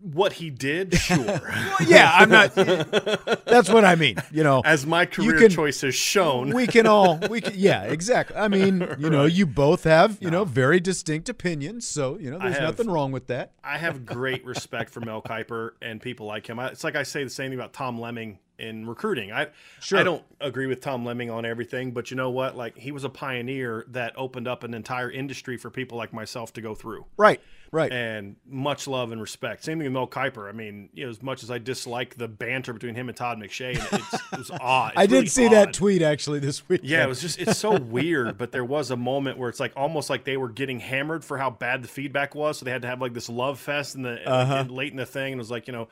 what 0.01 0.35
he 0.35 0.51
did, 0.51 0.95
sure. 0.95 1.41
yeah, 1.87 2.11
I'm 2.15 2.29
not. 2.29 2.55
That's 3.47 3.69
what 3.69 3.85
I 3.85 3.95
mean. 3.95 4.17
You 4.31 4.43
know, 4.45 4.63
As 4.65 4.87
my 4.87 5.07
career 5.07 5.39
can- 5.39 5.51
choice 5.51 5.81
has 5.81 5.95
shown. 5.95 6.51
we 6.55 6.67
can 6.67 6.87
all 6.87 7.19
we 7.31 7.41
can 7.41 7.53
yeah 7.57 7.83
exactly 7.85 8.37
i 8.37 8.49
mean 8.49 8.87
you 8.99 9.11
know 9.11 9.25
you 9.25 9.47
both 9.47 9.85
have 9.85 10.19
you 10.21 10.31
know 10.31 10.45
very 10.45 10.79
distinct 10.81 11.29
opinions 11.29 11.87
so 11.87 12.19
you 12.19 12.31
know 12.31 12.39
there's 12.39 12.55
have- 12.55 12.63
nothing 12.65 12.89
wrong 12.91 13.13
with 13.13 13.27
that 13.29 13.53
I 13.65 13.79
have 13.79 14.07
great 14.07 14.45
respect 14.45 14.91
for 14.91 15.01
Mel 15.01 15.21
Kiper 15.21 15.71
and 15.83 16.01
people 16.01 16.27
like 16.27 16.47
him. 16.49 16.59
I, 16.61 16.69
it's 16.69 16.85
like 16.85 16.95
I 16.95 17.03
say 17.03 17.25
the 17.25 17.31
same 17.31 17.51
thing 17.51 17.59
about 17.59 17.73
Tom 17.73 17.99
Lemming 17.99 18.39
in 18.59 18.87
recruiting. 18.87 19.33
I 19.33 19.49
Sure. 19.81 19.99
I 19.99 20.03
don't 20.05 20.23
agree 20.41 20.67
with 20.69 20.81
Tom 20.81 21.05
Lemming 21.05 21.31
on 21.31 21.45
everything, 21.45 21.91
but 21.91 22.11
you 22.13 22.17
know 22.17 22.31
what? 22.31 22.57
Like 22.57 22.79
he 22.79 22.93
was 22.93 23.03
a 23.05 23.09
pioneer 23.09 23.85
that 23.89 24.13
opened 24.17 24.47
up 24.47 24.63
an 24.63 24.73
entire 24.73 25.11
industry 25.11 25.57
for 25.57 25.69
people 25.71 25.99
like 25.99 26.13
myself 26.13 26.53
to 26.55 26.61
go 26.61 26.75
through. 26.77 27.07
right 27.17 27.41
right 27.73 27.93
And 27.93 28.37
much 28.47 28.87
love 28.87 29.13
and 29.13 29.21
respect. 29.21 29.65
Same 29.65 29.79
thing 29.79 29.87
with 29.87 29.93
Mel 29.93 30.07
Kiper. 30.07 30.49
I 30.49 30.53
mean, 30.53 30.89
you 30.95 31.05
know, 31.05 31.11
as 31.11 31.23
much 31.23 31.43
as 31.43 31.51
I 31.51 31.59
dislike 31.59 32.17
the 32.17 32.29
banter 32.29 32.73
between 32.73 32.95
him 32.95 33.09
and 33.09 33.17
Todd 33.17 33.39
McShay, 33.39 33.75
it's, 33.77 34.15
it 34.33 34.39
was 34.39 34.51
odd. 34.61 34.93
It's 34.93 34.99
i 34.99 35.07
did 35.07 35.13
really 35.15 35.27
see 35.27 35.49
that 35.49 35.73
tweet 35.73 36.03
actually 36.03 36.39
this 36.39 36.69
week 36.69 36.81
Yeah, 36.85 37.05
it 37.05 37.09
was 37.09 37.21
just 37.21 37.39
it's 37.39 37.59
so 37.59 37.79
weird, 37.79 38.39
but 38.39 38.53
there 38.53 38.65
was 38.65 38.91
a 38.91 38.97
moment 38.97 39.39
where 39.39 39.49
it's 39.49 39.61
like 39.61 39.73
almost 39.77 40.11
like 40.11 40.25
they 40.25 40.37
were 40.37 40.49
getting 40.51 40.81
hammered 40.81 41.25
for 41.25 41.39
how 41.39 41.51
bad 41.51 41.83
the 41.83 41.89
feedback 41.89 42.35
was, 42.35 42.59
so 42.59 42.65
they 42.65 42.71
had 42.71 42.83
to 42.83 42.89
have 42.89 43.01
like 43.01 43.15
this 43.15 43.29
love 43.29 43.59
fest 43.59 43.95
in 43.95 44.03
the 44.03 44.29
Uh-huh. 44.31 44.65
late 44.69 44.91
in 44.93 44.97
the 44.97 45.07
thing. 45.07 45.33
And 45.33 45.39
it 45.39 45.43
was 45.43 45.51
like 45.51 45.67
you 45.67 45.73
know, 45.73 45.89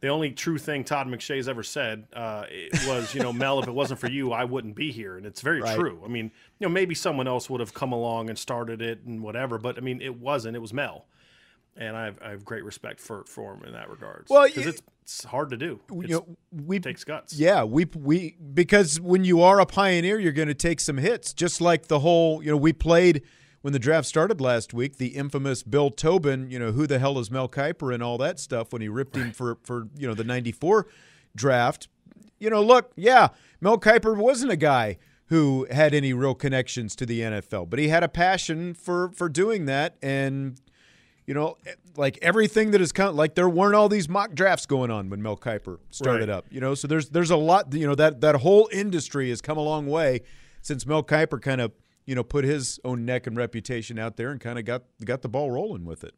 the 0.00 0.08
only 0.08 0.30
true 0.30 0.58
thing 0.58 0.84
Todd 0.84 1.08
McShay's 1.08 1.48
ever 1.48 1.64
said 1.64 2.06
uh, 2.14 2.44
was 2.86 3.14
you 3.14 3.20
know 3.20 3.32
Mel, 3.32 3.58
if 3.58 3.66
it 3.66 3.72
wasn't 3.74 3.98
for 3.98 4.08
you, 4.08 4.32
I 4.32 4.44
wouldn't 4.44 4.76
be 4.76 4.92
here, 4.92 5.16
and 5.16 5.26
it's 5.26 5.40
very 5.40 5.60
Right. 5.60 5.76
true. 5.76 6.00
I 6.04 6.08
mean, 6.08 6.30
you 6.60 6.66
know, 6.68 6.72
maybe 6.72 6.94
someone 6.94 7.26
else 7.26 7.50
would 7.50 7.58
have 7.60 7.74
come 7.74 7.92
along 7.92 8.28
and 8.28 8.38
started 8.38 8.80
it 8.80 9.00
and 9.06 9.22
whatever, 9.22 9.58
but 9.58 9.76
I 9.76 9.80
mean, 9.80 10.00
it 10.00 10.18
wasn't. 10.20 10.54
It 10.56 10.60
was 10.60 10.72
Mel. 10.72 11.06
And 11.80 11.96
I 11.96 12.06
have, 12.06 12.18
I 12.20 12.30
have 12.30 12.44
great 12.44 12.64
respect 12.64 12.98
for, 12.98 13.22
for 13.24 13.54
him 13.54 13.62
in 13.64 13.72
that 13.72 13.88
regard. 13.88 14.26
Well, 14.28 14.46
because 14.48 14.66
it's, 14.66 14.82
it's 15.02 15.24
hard 15.24 15.50
to 15.50 15.56
do. 15.56 15.80
you 15.90 16.08
know, 16.08 16.36
we 16.50 16.76
it 16.76 16.82
takes 16.82 17.02
guts. 17.02 17.32
yeah 17.38 17.64
we 17.64 17.86
we 17.96 18.36
because 18.52 19.00
when 19.00 19.24
you 19.24 19.40
are 19.40 19.58
a 19.58 19.64
pioneer 19.64 20.18
you're 20.18 20.32
going 20.32 20.48
to 20.48 20.54
take 20.54 20.80
some 20.80 20.98
hits 20.98 21.32
just 21.32 21.62
like 21.62 21.86
the 21.86 22.00
whole 22.00 22.42
you 22.42 22.50
know 22.50 22.58
we 22.58 22.74
played 22.74 23.22
when 23.62 23.72
the 23.72 23.78
draft 23.78 24.06
started 24.06 24.38
last 24.38 24.74
week 24.74 24.98
the 24.98 25.08
infamous 25.08 25.62
bill 25.62 25.90
tobin 25.90 26.50
you 26.50 26.58
know 26.58 26.72
who 26.72 26.86
the 26.86 26.98
hell 26.98 27.18
is 27.18 27.30
mel 27.30 27.48
kiper 27.48 27.94
and 27.94 28.02
all 28.02 28.18
that 28.18 28.38
stuff 28.38 28.70
when 28.70 28.82
he 28.82 28.88
ripped 28.88 29.16
him 29.16 29.32
for 29.32 29.56
for 29.62 29.88
you 29.96 30.06
know 30.06 30.12
the 30.12 30.24
94 30.24 30.86
draft 31.34 31.88
you 32.38 32.50
know 32.50 32.62
look 32.62 32.92
yeah 32.94 33.28
mel 33.62 33.78
kiper 33.78 34.14
wasn't 34.14 34.50
a 34.52 34.56
guy 34.56 34.98
who 35.26 35.66
had 35.70 35.94
any 35.94 36.12
real 36.12 36.34
connections 36.34 36.94
to 36.96 37.06
the 37.06 37.20
NFL 37.20 37.70
but 37.70 37.78
he 37.78 37.88
had 37.88 38.02
a 38.02 38.08
passion 38.08 38.74
for 38.74 39.10
for 39.12 39.30
doing 39.30 39.64
that 39.64 39.96
and 40.02 40.60
you 41.28 41.34
know, 41.34 41.58
like 41.94 42.18
everything 42.22 42.70
that 42.70 42.80
has 42.80 42.90
come, 42.90 43.14
like 43.14 43.34
there 43.34 43.50
weren't 43.50 43.74
all 43.74 43.90
these 43.90 44.08
mock 44.08 44.34
drafts 44.34 44.64
going 44.64 44.90
on 44.90 45.10
when 45.10 45.20
Mel 45.22 45.36
Kiper 45.36 45.78
started 45.90 46.28
Right. 46.30 46.36
up. 46.38 46.46
You 46.50 46.60
know, 46.60 46.74
so 46.74 46.88
there's 46.88 47.10
there's 47.10 47.30
a 47.30 47.36
lot. 47.36 47.72
You 47.74 47.86
know 47.86 47.94
that 47.96 48.22
that 48.22 48.36
whole 48.36 48.68
industry 48.72 49.28
has 49.28 49.42
come 49.42 49.58
a 49.58 49.62
long 49.62 49.86
way 49.86 50.22
since 50.62 50.86
Mel 50.86 51.02
Kiper 51.02 51.38
kind 51.42 51.60
of 51.60 51.72
you 52.06 52.14
know 52.14 52.24
put 52.24 52.44
his 52.46 52.80
own 52.82 53.04
neck 53.04 53.26
and 53.26 53.36
reputation 53.36 53.98
out 53.98 54.16
there 54.16 54.30
and 54.30 54.40
kind 54.40 54.58
of 54.58 54.64
got 54.64 54.84
got 55.04 55.20
the 55.20 55.28
ball 55.28 55.50
rolling 55.50 55.84
with 55.84 56.02
it. 56.02 56.14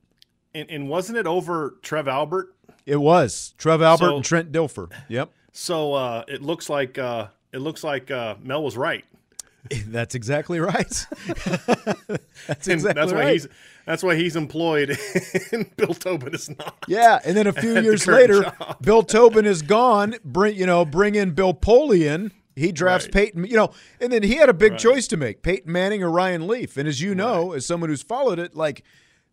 And, 0.54 0.70
and 0.70 0.88
wasn't 0.88 1.18
it 1.18 1.26
over 1.26 1.74
Trev 1.82 2.06
Albert? 2.06 2.54
It 2.86 2.96
was 3.00 3.52
Trev 3.58 3.82
Albert 3.82 4.06
So- 4.06 4.16
and 4.16 4.24
Trent 4.24 4.52
Dilfer. 4.52 4.92
Yep, 5.08 5.30
So 5.52 5.92
uh, 5.94 6.22
it 6.28 6.40
looks 6.40 6.68
like 6.70 6.98
uh, 6.98 7.26
it 7.52 7.58
looks 7.58 7.82
like 7.82 8.12
uh, 8.12 8.36
Mel 8.42 8.62
was 8.62 8.76
right. 8.76 9.04
that's 9.88 10.14
exactly 10.14 10.60
right. 10.60 11.06
that's 12.46 12.68
exactly 12.68 12.92
that's 13.00 13.12
why 13.12 13.20
right. 13.20 13.32
he's 13.32 13.48
that's 13.86 14.02
why 14.02 14.14
he's 14.14 14.36
employed 14.36 14.96
and 15.52 15.74
Bill 15.76 15.94
Tobin 15.94 16.34
is 16.34 16.48
not. 16.50 16.76
Yeah, 16.88 17.18
and 17.24 17.36
then 17.36 17.46
a 17.46 17.52
few 17.52 17.80
years 17.80 18.06
later, 18.06 18.42
job. 18.42 18.82
Bill 18.82 19.02
Tobin 19.02 19.46
is 19.46 19.62
gone. 19.62 20.14
Bring 20.24 20.56
you 20.56 20.66
know, 20.66 20.84
bring 20.84 21.14
in 21.14 21.32
Bill 21.32 21.54
Polian. 21.54 22.30
He 22.56 22.72
drafts 22.72 23.06
Right. 23.06 23.12
Peyton, 23.14 23.44
you 23.46 23.56
know, 23.56 23.70
and 24.00 24.12
then 24.12 24.22
he 24.22 24.34
had 24.34 24.48
a 24.48 24.54
big 24.54 24.72
Right. 24.72 24.80
choice 24.80 25.06
to 25.08 25.16
make: 25.16 25.42
Peyton 25.42 25.70
Manning 25.72 26.02
or 26.02 26.10
Ryan 26.10 26.46
Leaf. 26.46 26.76
And 26.76 26.88
as 26.88 27.00
you 27.00 27.14
know, 27.14 27.52
as 27.52 27.64
someone 27.64 27.90
who's 27.90 28.02
followed 28.02 28.38
it, 28.38 28.54
like 28.54 28.82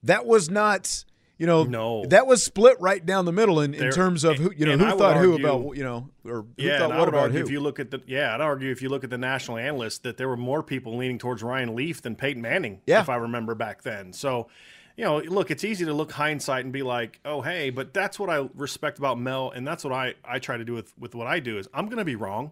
that 0.03 0.25
was 0.25 0.49
not, 0.49 1.03
you 1.37 1.45
know, 1.47 1.63
No. 1.63 2.05
that 2.05 2.25
was 2.27 2.43
split 2.43 2.77
right 2.79 3.05
down 3.05 3.25
the 3.25 3.31
middle 3.31 3.59
in, 3.61 3.73
in 3.73 3.79
There- 3.79 3.91
terms 3.91 4.23
of 4.23 4.37
who, 4.37 4.51
you 4.55 4.65
know, 4.65 4.77
who 4.77 4.85
I 4.85 4.97
thought 4.97 5.17
who 5.17 5.35
about, 5.35 5.77
you 5.77 5.83
know, 5.83 6.09
or 6.25 6.41
who 6.41 6.47
Yeah, 6.57 6.79
thought 6.79 6.97
what 6.97 7.07
about 7.07 7.21
argue 7.25 7.39
who. 7.39 7.45
if 7.45 7.51
you 7.51 7.59
look 7.59 7.79
at 7.79 7.91
the 7.91 8.01
yeah, 8.07 8.33
I'd 8.33 8.41
argue 8.41 8.71
if 8.71 8.81
you 8.81 8.89
look 8.89 9.03
at 9.03 9.09
the 9.09 9.17
national 9.17 9.57
analysts 9.57 9.99
that 9.99 10.17
there 10.17 10.27
were 10.27 10.37
more 10.37 10.63
people 10.63 10.97
leaning 10.97 11.17
towards 11.19 11.43
Ryan 11.43 11.75
Leaf 11.75 12.01
than 12.01 12.15
Peyton 12.15 12.41
Manning. 12.41 12.81
Yeah. 12.87 13.01
if 13.01 13.09
I 13.09 13.15
remember 13.17 13.53
back 13.55 13.83
then. 13.83 14.13
So, 14.13 14.47
you 14.95 15.03
know, 15.05 15.19
look, 15.19 15.51
it's 15.51 15.63
easy 15.63 15.85
to 15.85 15.93
look 15.93 16.11
hindsight 16.13 16.63
and 16.63 16.73
be 16.73 16.81
like, 16.81 17.19
oh 17.23 17.41
hey, 17.41 17.69
but 17.69 17.93
that's 17.93 18.17
what 18.19 18.29
I 18.31 18.49
respect 18.55 18.97
about 18.97 19.19
Mel, 19.19 19.51
and 19.51 19.65
that's 19.67 19.83
what 19.83 19.93
I 19.93 20.15
I 20.25 20.39
try 20.39 20.57
to 20.57 20.65
do 20.65 20.73
with 20.73 20.91
with 20.97 21.13
what 21.13 21.27
I 21.27 21.39
do 21.39 21.57
is 21.59 21.67
I'm 21.73 21.85
going 21.85 21.99
to 21.99 22.05
be 22.05 22.15
wrong. 22.15 22.51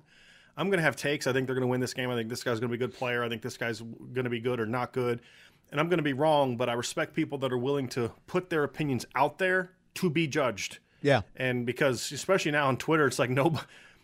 I'm 0.57 0.67
going 0.69 0.77
to 0.77 0.83
have 0.83 0.95
takes. 0.95 1.27
I 1.27 1.33
think 1.33 1.47
they're 1.47 1.55
going 1.55 1.63
to 1.67 1.67
win 1.67 1.81
this 1.81 1.93
game. 1.93 2.09
I 2.09 2.15
think 2.15 2.29
this 2.29 2.41
guy's 2.43 2.61
going 2.61 2.71
to 2.71 2.77
be 2.77 2.81
a 2.81 2.87
good 2.87 2.95
player. 2.95 3.23
I 3.25 3.27
think 3.29 3.41
this 3.41 3.57
guy's 3.57 3.81
going 3.81 4.23
to 4.23 4.29
be 4.29 4.39
good 4.39 4.61
or 4.61 4.65
not 4.65 4.93
good. 4.93 5.19
And 5.75 5.81
I'm 5.81 5.89
going 5.89 5.97
to 5.97 6.03
be 6.03 6.13
wrong, 6.13 6.55
but 6.55 6.69
I 6.69 6.73
respect 6.73 7.13
people 7.13 7.37
that 7.39 7.51
are 7.51 7.57
willing 7.57 7.89
to 7.89 8.09
put 8.27 8.49
their 8.49 8.63
opinions 8.63 9.05
out 9.13 9.39
there 9.39 9.71
to 9.95 10.09
be 10.09 10.25
judged. 10.25 10.79
yeah, 11.01 11.23
And 11.35 11.65
because 11.65 12.13
especially 12.13 12.51
now 12.51 12.69
on 12.69 12.77
Twitter, 12.77 13.05
it's 13.05 13.19
like 13.19 13.29
no, 13.41 13.47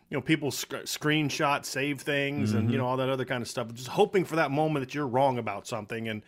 you 0.10 0.18
know, 0.18 0.20
people 0.20 0.52
sc- 0.52 0.84
screenshot, 0.84 1.64
save 1.64 2.02
things, 2.02 2.52
and 2.52 2.64
you 2.64 2.72
mm-hmm. 2.72 2.80
know 2.80 2.88
all 2.90 2.98
that 2.98 3.08
other 3.08 3.24
kind 3.24 3.42
of 3.42 3.48
stuff. 3.48 3.74
Just 3.74 3.88
hoping 3.88 4.26
for 4.26 4.36
that 4.36 4.52
moment 4.52 4.86
that 4.86 4.94
you're 4.94 5.08
wrong 5.08 5.38
about 5.38 5.66
something, 5.66 6.10
and 6.10 6.24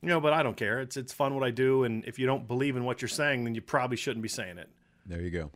you 0.00 0.08
know, 0.08 0.18
but 0.18 0.32
I 0.32 0.42
don't 0.42 0.56
care. 0.56 0.80
It's 0.80 0.96
it's 0.96 1.12
fun 1.12 1.34
what 1.34 1.44
I 1.44 1.50
do, 1.50 1.84
and 1.84 2.02
if 2.06 2.18
you 2.18 2.24
don't 2.24 2.48
believe 2.48 2.74
in 2.74 2.84
what 2.84 3.02
you're 3.02 3.10
saying, 3.10 3.44
then 3.44 3.54
you 3.54 3.60
probably 3.60 3.98
shouldn't 3.98 4.22
be 4.22 4.30
saying 4.30 4.56
it. 4.56 4.70
There 5.04 5.20
you 5.20 5.28
go. 5.30 5.50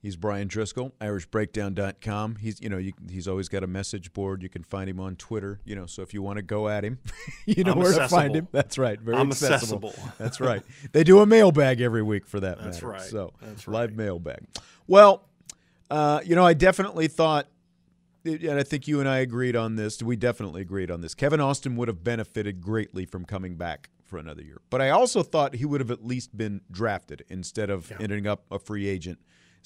He's 0.00 0.14
Brian 0.14 0.46
Driscoll, 0.46 0.94
IrishBreakdown.com. 1.00 2.36
He's 2.36 2.60
you 2.60 2.68
know 2.68 2.78
you, 2.78 2.92
he's 3.10 3.26
always 3.26 3.48
got 3.48 3.64
a 3.64 3.66
message 3.66 4.12
board. 4.12 4.42
You 4.42 4.48
can 4.48 4.62
find 4.62 4.88
him 4.88 5.00
on 5.00 5.16
Twitter. 5.16 5.60
You 5.64 5.74
know, 5.74 5.86
so 5.86 6.02
if 6.02 6.14
you 6.14 6.22
want 6.22 6.36
to 6.36 6.42
go 6.42 6.68
at 6.68 6.84
him, 6.84 6.98
you 7.46 7.64
know 7.64 7.72
I'm 7.72 7.78
where 7.78 7.92
to 7.92 8.08
find 8.08 8.34
him. 8.34 8.46
That's 8.52 8.78
right. 8.78 9.00
Very 9.00 9.16
I'm 9.16 9.30
accessible. 9.30 9.88
accessible. 9.88 10.12
That's 10.18 10.40
right. 10.40 10.62
They 10.92 11.02
do 11.02 11.20
a 11.20 11.26
mailbag 11.26 11.80
every 11.80 12.02
week 12.02 12.26
for 12.26 12.38
that 12.40 12.58
That's 12.58 12.76
matter. 12.76 12.88
right. 12.88 13.00
So 13.02 13.32
That's 13.42 13.66
live 13.66 13.96
mailbag. 13.96 14.46
Well, 14.86 15.24
uh, 15.90 16.20
you 16.24 16.36
know, 16.36 16.44
I 16.46 16.54
definitely 16.54 17.08
thought. 17.08 17.48
And 18.24 18.58
I 18.58 18.62
think 18.62 18.86
you 18.86 19.00
and 19.00 19.08
I 19.08 19.18
agreed 19.18 19.56
on 19.56 19.76
this. 19.76 20.02
We 20.02 20.14
definitely 20.16 20.60
agreed 20.60 20.90
on 20.90 21.00
this. 21.00 21.14
Kevin 21.14 21.40
Austin 21.40 21.76
would 21.76 21.88
have 21.88 22.04
benefited 22.04 22.60
greatly 22.60 23.06
from 23.06 23.24
coming 23.24 23.54
back 23.56 23.88
for 24.04 24.18
another 24.18 24.42
year. 24.42 24.60
But 24.70 24.82
I 24.82 24.90
also 24.90 25.22
thought 25.22 25.54
he 25.54 25.64
would 25.64 25.80
have 25.80 25.90
at 25.90 26.04
least 26.04 26.36
been 26.36 26.60
drafted 26.70 27.24
instead 27.28 27.70
of 27.70 27.90
ending 28.00 28.26
up 28.26 28.44
a 28.50 28.58
free 28.58 28.86
agent 28.86 29.18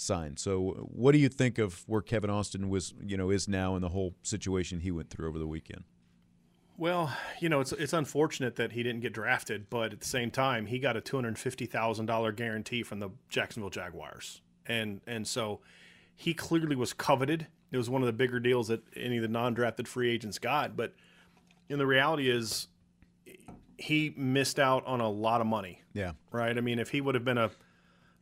signed. 0.03 0.39
So, 0.39 0.89
what 0.93 1.13
do 1.13 1.19
you 1.19 1.29
think 1.29 1.59
of 1.59 1.83
where 1.87 2.03
Kevin 2.03 2.31
Austin 2.31 2.69
was, 2.69 2.95
you 3.05 3.17
know, 3.17 3.31
is 3.31 3.49
now 3.49 3.75
and 3.75 3.83
the 3.83 3.89
whole 3.89 4.15
situation 4.23 4.81
he 4.81 4.91
went 4.91 5.11
through 5.11 5.29
over 5.29 5.39
the 5.39 5.47
weekend? 5.47 5.85
Well, 6.79 7.15
you 7.41 7.49
know, 7.49 7.61
it's 7.61 7.73
it's 7.73 7.93
unfortunate 7.93 8.57
that 8.57 8.73
he 8.73 8.83
didn't 8.83 9.03
get 9.03 9.13
drafted, 9.13 9.71
but 9.71 9.93
at 9.93 10.01
the 10.01 10.07
same 10.07 10.31
time, 10.31 10.67
he 10.67 10.79
got 10.79 10.97
a 10.97 11.01
two 11.01 11.17
hundred 11.17 11.39
fifty 11.39 11.67
thousand 11.67 12.07
dollar 12.07 12.33
guarantee 12.33 12.83
from 12.83 12.99
the 12.99 13.11
Jacksonville 13.29 13.71
Jaguars, 13.71 14.41
and 14.67 15.01
and 15.07 15.27
so 15.27 15.61
he 16.17 16.35
clearly 16.35 16.77
was 16.77 16.93
coveted. 16.93 17.47
It 17.71 17.77
was 17.77 17.89
one 17.89 18.03
of 18.03 18.07
the 18.07 18.13
bigger 18.13 18.41
deals 18.41 18.69
that 18.69 18.83
any 18.97 19.17
of 19.17 19.23
the 19.23 19.29
non-drafted 19.29 19.89
free 19.89 20.11
agents 20.11 20.39
got. 20.39 20.77
But 20.77 20.95
and 21.71 21.79
the 21.81 21.87
reality 21.87 22.31
is, 22.31 22.69
he 23.77 24.13
missed 24.17 24.59
out 24.59 24.85
on 24.87 25.01
a 25.01 25.09
lot 25.09 25.41
of 25.41 25.47
money. 25.47 25.83
Yeah. 25.95 26.13
Right. 26.31 26.57
I 26.57 26.61
mean, 26.61 26.79
if 26.79 26.91
he 26.91 27.01
would 27.01 27.15
have 27.15 27.25
been 27.25 27.39
a 27.39 27.51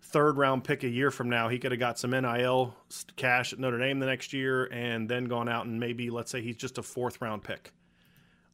third 0.02 0.36
round 0.36 0.64
pick 0.64 0.82
a 0.82 0.88
year 0.88 1.10
from 1.10 1.28
now, 1.28 1.48
he 1.48 1.58
could 1.58 1.72
have 1.72 1.78
got 1.78 1.98
some 1.98 2.10
NIL 2.10 2.74
cash 3.16 3.52
at 3.52 3.58
Notre 3.58 3.78
Dame 3.78 3.98
the 3.98 4.06
next 4.06 4.32
year, 4.32 4.64
and 4.66 5.08
then 5.08 5.24
gone 5.24 5.48
out 5.48 5.66
and 5.66 5.78
maybe 5.78 6.10
let's 6.10 6.30
say 6.30 6.40
he's 6.40 6.56
just 6.56 6.78
a 6.78 6.82
fourth 6.82 7.20
round 7.20 7.42
pick. 7.42 7.72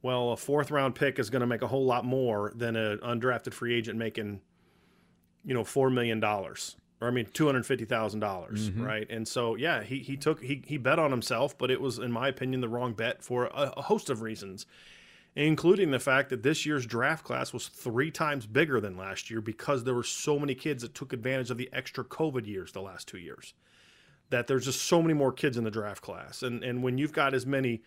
Well, 0.03 0.31
a 0.31 0.37
fourth 0.37 0.71
round 0.71 0.95
pick 0.95 1.19
is 1.19 1.31
going 1.31 1.41
to 1.41 1.47
make 1.47 1.63
a 1.63 1.67
whole 1.67 1.85
lot 1.85 2.05
more 2.05 2.53
than 2.55 2.77
an 2.77 2.99
undrafted 2.99 3.53
free 3.53 3.75
agent 3.75 3.99
making, 3.99 4.41
you 5.45 5.55
know, 5.55 5.65
four 5.65 5.91
million 5.91 6.21
dollars 6.21 6.77
or 7.01 7.09
I 7.09 7.11
mean 7.11 7.27
two 7.33 7.47
hundred 7.47 7.67
fifty 7.67 7.85
dollars, 7.85 8.71
mm-hmm. 8.71 8.83
right? 8.83 9.07
And 9.11 9.27
so 9.27 9.55
yeah, 9.55 9.83
he 9.83 9.99
he 9.99 10.17
took 10.17 10.43
he 10.43 10.63
he 10.67 10.79
bet 10.79 10.99
on 10.99 11.11
himself, 11.11 11.57
but 11.57 11.71
it 11.71 11.81
was 11.81 11.99
in 11.99 12.11
my 12.11 12.29
opinion 12.29 12.61
the 12.61 12.69
wrong 12.69 12.95
bet 12.95 13.23
for 13.23 13.47
a, 13.47 13.73
a 13.77 13.83
host 13.83 14.11
of 14.11 14.23
reasons, 14.23 14.67
including 15.37 15.91
the 15.91 16.01
fact 16.01 16.31
that 16.31 16.43
this 16.43 16.67
year's 16.67 16.87
draft 16.87 17.25
class 17.25 17.53
was 17.53 17.69
three 17.69 18.11
times 18.11 18.47
bigger 18.47 18.81
than 18.81 18.97
last 18.97 19.31
year 19.31 19.41
because 19.41 19.85
there 19.85 19.95
were 19.95 20.03
so 20.03 20.39
many 20.39 20.55
kids 20.55 20.83
that 20.83 20.95
took 20.95 21.13
advantage 21.13 21.51
of 21.51 21.59
the 21.59 21.69
extra 21.73 22.03
COVID 22.03 22.47
years 22.47 22.73
the 22.73 22.83
last 22.83 23.07
two 23.07 23.19
years. 23.19 23.55
That 24.31 24.49
there's 24.49 24.65
just 24.65 24.83
so 24.83 25.01
many 25.01 25.15
more 25.15 25.33
kids 25.33 25.57
in 25.57 25.63
the 25.63 25.71
draft 25.71 26.03
class, 26.03 26.43
and 26.43 26.65
and 26.65 26.83
when 26.83 26.99
you've 26.99 27.13
got 27.13 27.33
as 27.33 27.47
many 27.47 27.83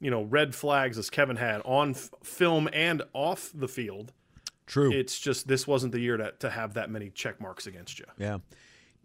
you 0.00 0.10
know, 0.10 0.22
red 0.22 0.54
flags 0.54 0.98
as 0.98 1.10
Kevin 1.10 1.36
had 1.36 1.62
on 1.64 1.90
f- 1.90 2.10
film 2.22 2.68
and 2.72 3.02
off 3.12 3.50
the 3.54 3.68
field. 3.68 4.12
True. 4.66 4.92
It's 4.92 5.18
just 5.18 5.48
this 5.48 5.66
wasn't 5.66 5.92
the 5.92 6.00
year 6.00 6.16
to 6.16 6.32
to 6.40 6.50
have 6.50 6.74
that 6.74 6.90
many 6.90 7.10
check 7.10 7.40
marks 7.40 7.66
against 7.66 7.98
you. 7.98 8.06
Yeah. 8.18 8.38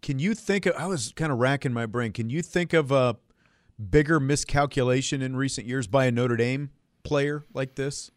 Can 0.02 0.18
you 0.18 0.34
think 0.34 0.66
of? 0.66 0.74
I 0.76 0.86
was 0.86 1.12
kind 1.14 1.32
of 1.32 1.38
racking 1.38 1.72
my 1.72 1.86
brain. 1.86 2.12
Can 2.12 2.30
you 2.30 2.42
think 2.42 2.72
of 2.72 2.90
a 2.90 3.16
bigger 3.90 4.20
miscalculation 4.20 5.22
in 5.22 5.36
recent 5.36 5.66
years 5.66 5.86
by 5.86 6.06
a 6.06 6.12
Notre 6.12 6.36
Dame 6.36 6.70
player 7.02 7.44
like 7.54 7.74
this? 7.74 8.10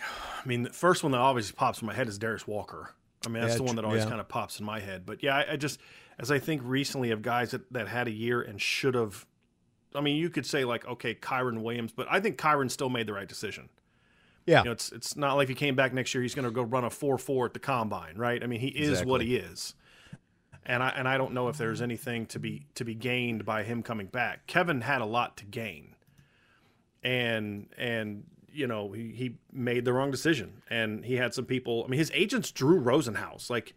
I 0.00 0.46
mean, 0.48 0.62
the 0.62 0.70
first 0.70 1.02
one 1.02 1.12
that 1.12 1.18
obviously 1.18 1.54
pops 1.54 1.80
in 1.82 1.86
my 1.86 1.94
head 1.94 2.08
is 2.08 2.18
Darius 2.18 2.46
Walker. 2.46 2.94
I 3.26 3.28
mean, 3.28 3.42
that's 3.42 3.54
Yeah, 3.54 3.58
the 3.58 3.62
one 3.64 3.76
that 3.76 3.84
always 3.84 4.04
yeah. 4.04 4.08
kind 4.08 4.20
of 4.20 4.28
pops 4.28 4.58
in 4.58 4.64
my 4.66 4.80
head. 4.80 5.04
But 5.04 5.22
yeah, 5.22 5.36
I, 5.36 5.52
I 5.52 5.56
just 5.56 5.78
as 6.18 6.30
I 6.30 6.38
think 6.38 6.62
recently 6.64 7.10
of 7.10 7.22
guys 7.22 7.50
that, 7.50 7.70
that 7.72 7.88
had 7.88 8.08
a 8.08 8.12
year 8.12 8.40
and 8.40 8.60
should 8.60 8.94
have. 8.94 9.26
I 9.94 10.00
mean, 10.00 10.16
you 10.16 10.30
could 10.30 10.46
say 10.46 10.64
like, 10.64 10.86
okay, 10.86 11.14
Kyren 11.14 11.62
Williams, 11.62 11.92
but 11.92 12.06
I 12.08 12.20
think 12.20 12.38
Kyren 12.38 12.70
still 12.70 12.88
made 12.88 13.06
the 13.08 13.12
right 13.12 13.28
decision. 13.28 13.68
Yeah. 14.46 14.60
You 14.60 14.66
know, 14.66 14.72
it's 14.72 14.92
it's 14.92 15.16
not 15.16 15.34
like 15.34 15.48
he 15.48 15.54
came 15.54 15.74
back 15.74 15.92
next 15.92 16.14
year. 16.14 16.22
He's 16.22 16.34
going 16.34 16.44
to 16.44 16.50
go 16.50 16.62
run 16.62 16.84
a 16.84 16.90
four 16.90 17.18
four 17.18 17.46
at 17.46 17.52
the 17.54 17.58
combine, 17.60 18.16
right? 18.16 18.42
I 18.42 18.46
mean, 18.46 18.60
he 18.60 18.68
is 18.68 19.04
what 19.04 19.20
he 19.20 19.36
is, 19.36 19.74
and 20.64 20.82
I 20.82 20.88
and 20.90 21.06
I 21.06 21.18
don't 21.18 21.34
know 21.34 21.48
if 21.48 21.58
there's 21.58 21.82
anything 21.82 22.26
to 22.26 22.38
be 22.38 22.66
to 22.76 22.84
be 22.84 22.94
gained 22.94 23.44
by 23.44 23.64
him 23.64 23.82
coming 23.82 24.06
back. 24.06 24.46
Kevin 24.46 24.80
had 24.80 25.02
a 25.02 25.06
lot 25.06 25.36
to 25.38 25.44
gain, 25.44 25.94
and 27.02 27.68
and 27.78 28.24
you 28.52 28.66
know 28.66 28.92
he, 28.92 29.10
he 29.12 29.36
made 29.52 29.84
the 29.84 29.92
wrong 29.92 30.10
decision, 30.10 30.62
and 30.70 31.04
he 31.04 31.16
had 31.16 31.34
some 31.34 31.44
people. 31.44 31.84
I 31.84 31.88
mean, 31.90 31.98
his 31.98 32.10
agents 32.14 32.50
Drew 32.50 32.80
Rosenhaus, 32.80 33.48
like 33.50 33.74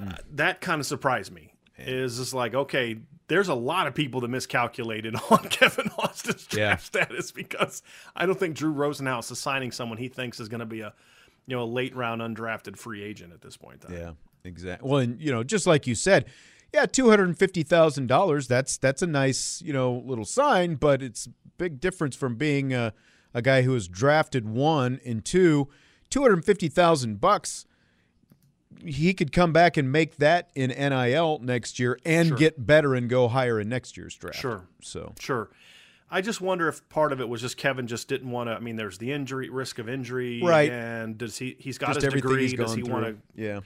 uh, 0.00 0.14
that, 0.32 0.60
kind 0.60 0.80
of 0.80 0.86
surprised 0.86 1.32
me. 1.32 1.54
Is 1.78 2.18
just 2.18 2.34
like 2.34 2.54
okay, 2.54 2.98
there's 3.28 3.48
a 3.48 3.54
lot 3.54 3.86
of 3.86 3.94
people 3.94 4.20
that 4.20 4.28
miscalculated 4.28 5.16
on 5.30 5.38
Kevin 5.48 5.90
Austin's 5.98 6.46
draft 6.46 6.94
Yeah. 6.94 7.04
status 7.06 7.32
because 7.32 7.82
I 8.14 8.26
don't 8.26 8.38
think 8.38 8.56
Drew 8.56 8.72
Rosenhaus 8.72 9.30
is 9.32 9.38
signing 9.38 9.72
someone 9.72 9.98
he 9.98 10.08
thinks 10.08 10.38
is 10.38 10.48
going 10.48 10.60
to 10.60 10.66
be 10.66 10.80
a 10.82 10.92
you 11.46 11.56
know 11.56 11.62
a 11.62 11.64
late 11.64 11.96
round 11.96 12.20
undrafted 12.20 12.76
free 12.76 13.02
agent 13.02 13.32
at 13.32 13.40
this 13.40 13.56
point. 13.56 13.84
In. 13.88 13.94
Yeah, 13.94 14.10
exactly. 14.44 14.88
Well, 14.88 15.00
and 15.00 15.20
you 15.20 15.32
know, 15.32 15.42
just 15.42 15.66
like 15.66 15.86
you 15.86 15.94
said, 15.94 16.26
yeah, 16.72 16.86
two 16.86 17.10
hundred 17.10 17.28
and 17.28 17.38
fifty 17.38 17.62
thousand 17.62 18.06
dollars. 18.08 18.48
That's 18.48 18.76
that's 18.76 19.02
a 19.02 19.06
nice 19.06 19.62
you 19.64 19.72
know 19.72 20.02
little 20.06 20.24
sign, 20.24 20.74
but 20.76 21.02
it's 21.02 21.26
a 21.26 21.30
big 21.58 21.80
difference 21.80 22.16
from 22.16 22.36
being 22.36 22.72
a, 22.72 22.92
a 23.34 23.42
guy 23.42 23.62
who 23.62 23.72
was 23.72 23.88
drafted 23.88 24.48
one 24.48 25.00
and 25.04 25.24
two, 25.24 25.68
two 26.10 26.22
hundred 26.22 26.34
and 26.34 26.44
fifty 26.44 26.68
thousand 26.68 27.20
bucks. 27.20 27.66
He 28.84 29.12
could 29.14 29.32
come 29.32 29.52
back 29.52 29.76
and 29.76 29.92
make 29.92 30.16
that 30.16 30.50
in 30.54 30.70
NIL 30.70 31.38
next 31.42 31.78
year 31.78 31.98
and 32.04 32.28
Sure. 32.28 32.38
get 32.38 32.66
better 32.66 32.94
and 32.94 33.08
go 33.08 33.28
higher 33.28 33.60
in 33.60 33.68
next 33.68 33.96
year's 33.96 34.14
draft. 34.16 34.38
Sure. 34.38 34.62
So 34.80 35.12
Sure. 35.20 35.50
I 36.10 36.20
just 36.20 36.40
wonder 36.40 36.68
if 36.68 36.86
part 36.88 37.12
of 37.12 37.20
it 37.20 37.28
was 37.28 37.40
just 37.40 37.56
Kevin 37.56 37.86
just 37.86 38.08
didn't 38.08 38.30
want 38.30 38.48
to. 38.48 38.54
I 38.54 38.58
mean, 38.58 38.76
there's 38.76 38.98
the 38.98 39.12
injury 39.12 39.50
risk 39.50 39.78
of 39.78 39.88
injury, 39.88 40.42
Right. 40.42 40.70
And 40.70 41.16
does 41.16 41.38
he? 41.38 41.54
He's 41.58 41.78
got 41.78 41.94
just 41.94 42.04
his 42.04 42.14
degree. 42.14 42.42
he's 42.42 42.54
Does 42.54 42.74
he 42.74 42.82
want 42.82 43.06
to? 43.06 43.16
Yeah. 43.40 43.60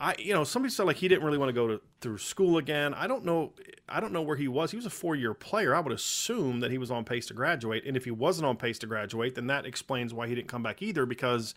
I, 0.00 0.14
you 0.18 0.32
know, 0.32 0.44
somebody 0.44 0.72
said 0.72 0.86
like 0.86 0.96
he 0.96 1.08
didn't 1.08 1.24
really 1.24 1.36
want 1.36 1.50
to 1.50 1.52
go 1.52 1.68
to 1.68 1.80
through 2.00 2.18
school 2.18 2.56
again. 2.56 2.94
I 2.94 3.06
don't 3.06 3.24
know. 3.24 3.52
I 3.86 4.00
don't 4.00 4.12
know 4.12 4.22
where 4.22 4.36
he 4.36 4.48
was. 4.48 4.70
He 4.70 4.76
was 4.76 4.86
a 4.86 4.90
four 4.90 5.14
year 5.14 5.34
player. 5.34 5.74
I 5.74 5.80
would 5.80 5.92
assume 5.92 6.60
that 6.60 6.70
he 6.70 6.78
was 6.78 6.90
on 6.90 7.04
pace 7.04 7.26
to 7.26 7.34
graduate. 7.34 7.84
And 7.86 7.96
if 7.96 8.04
he 8.06 8.10
wasn't 8.10 8.46
on 8.46 8.56
pace 8.56 8.78
to 8.78 8.86
graduate, 8.86 9.34
then 9.34 9.46
that 9.48 9.66
explains 9.66 10.14
why 10.14 10.26
he 10.26 10.34
didn't 10.34 10.48
come 10.48 10.62
back 10.62 10.80
either. 10.80 11.04
Because 11.04 11.54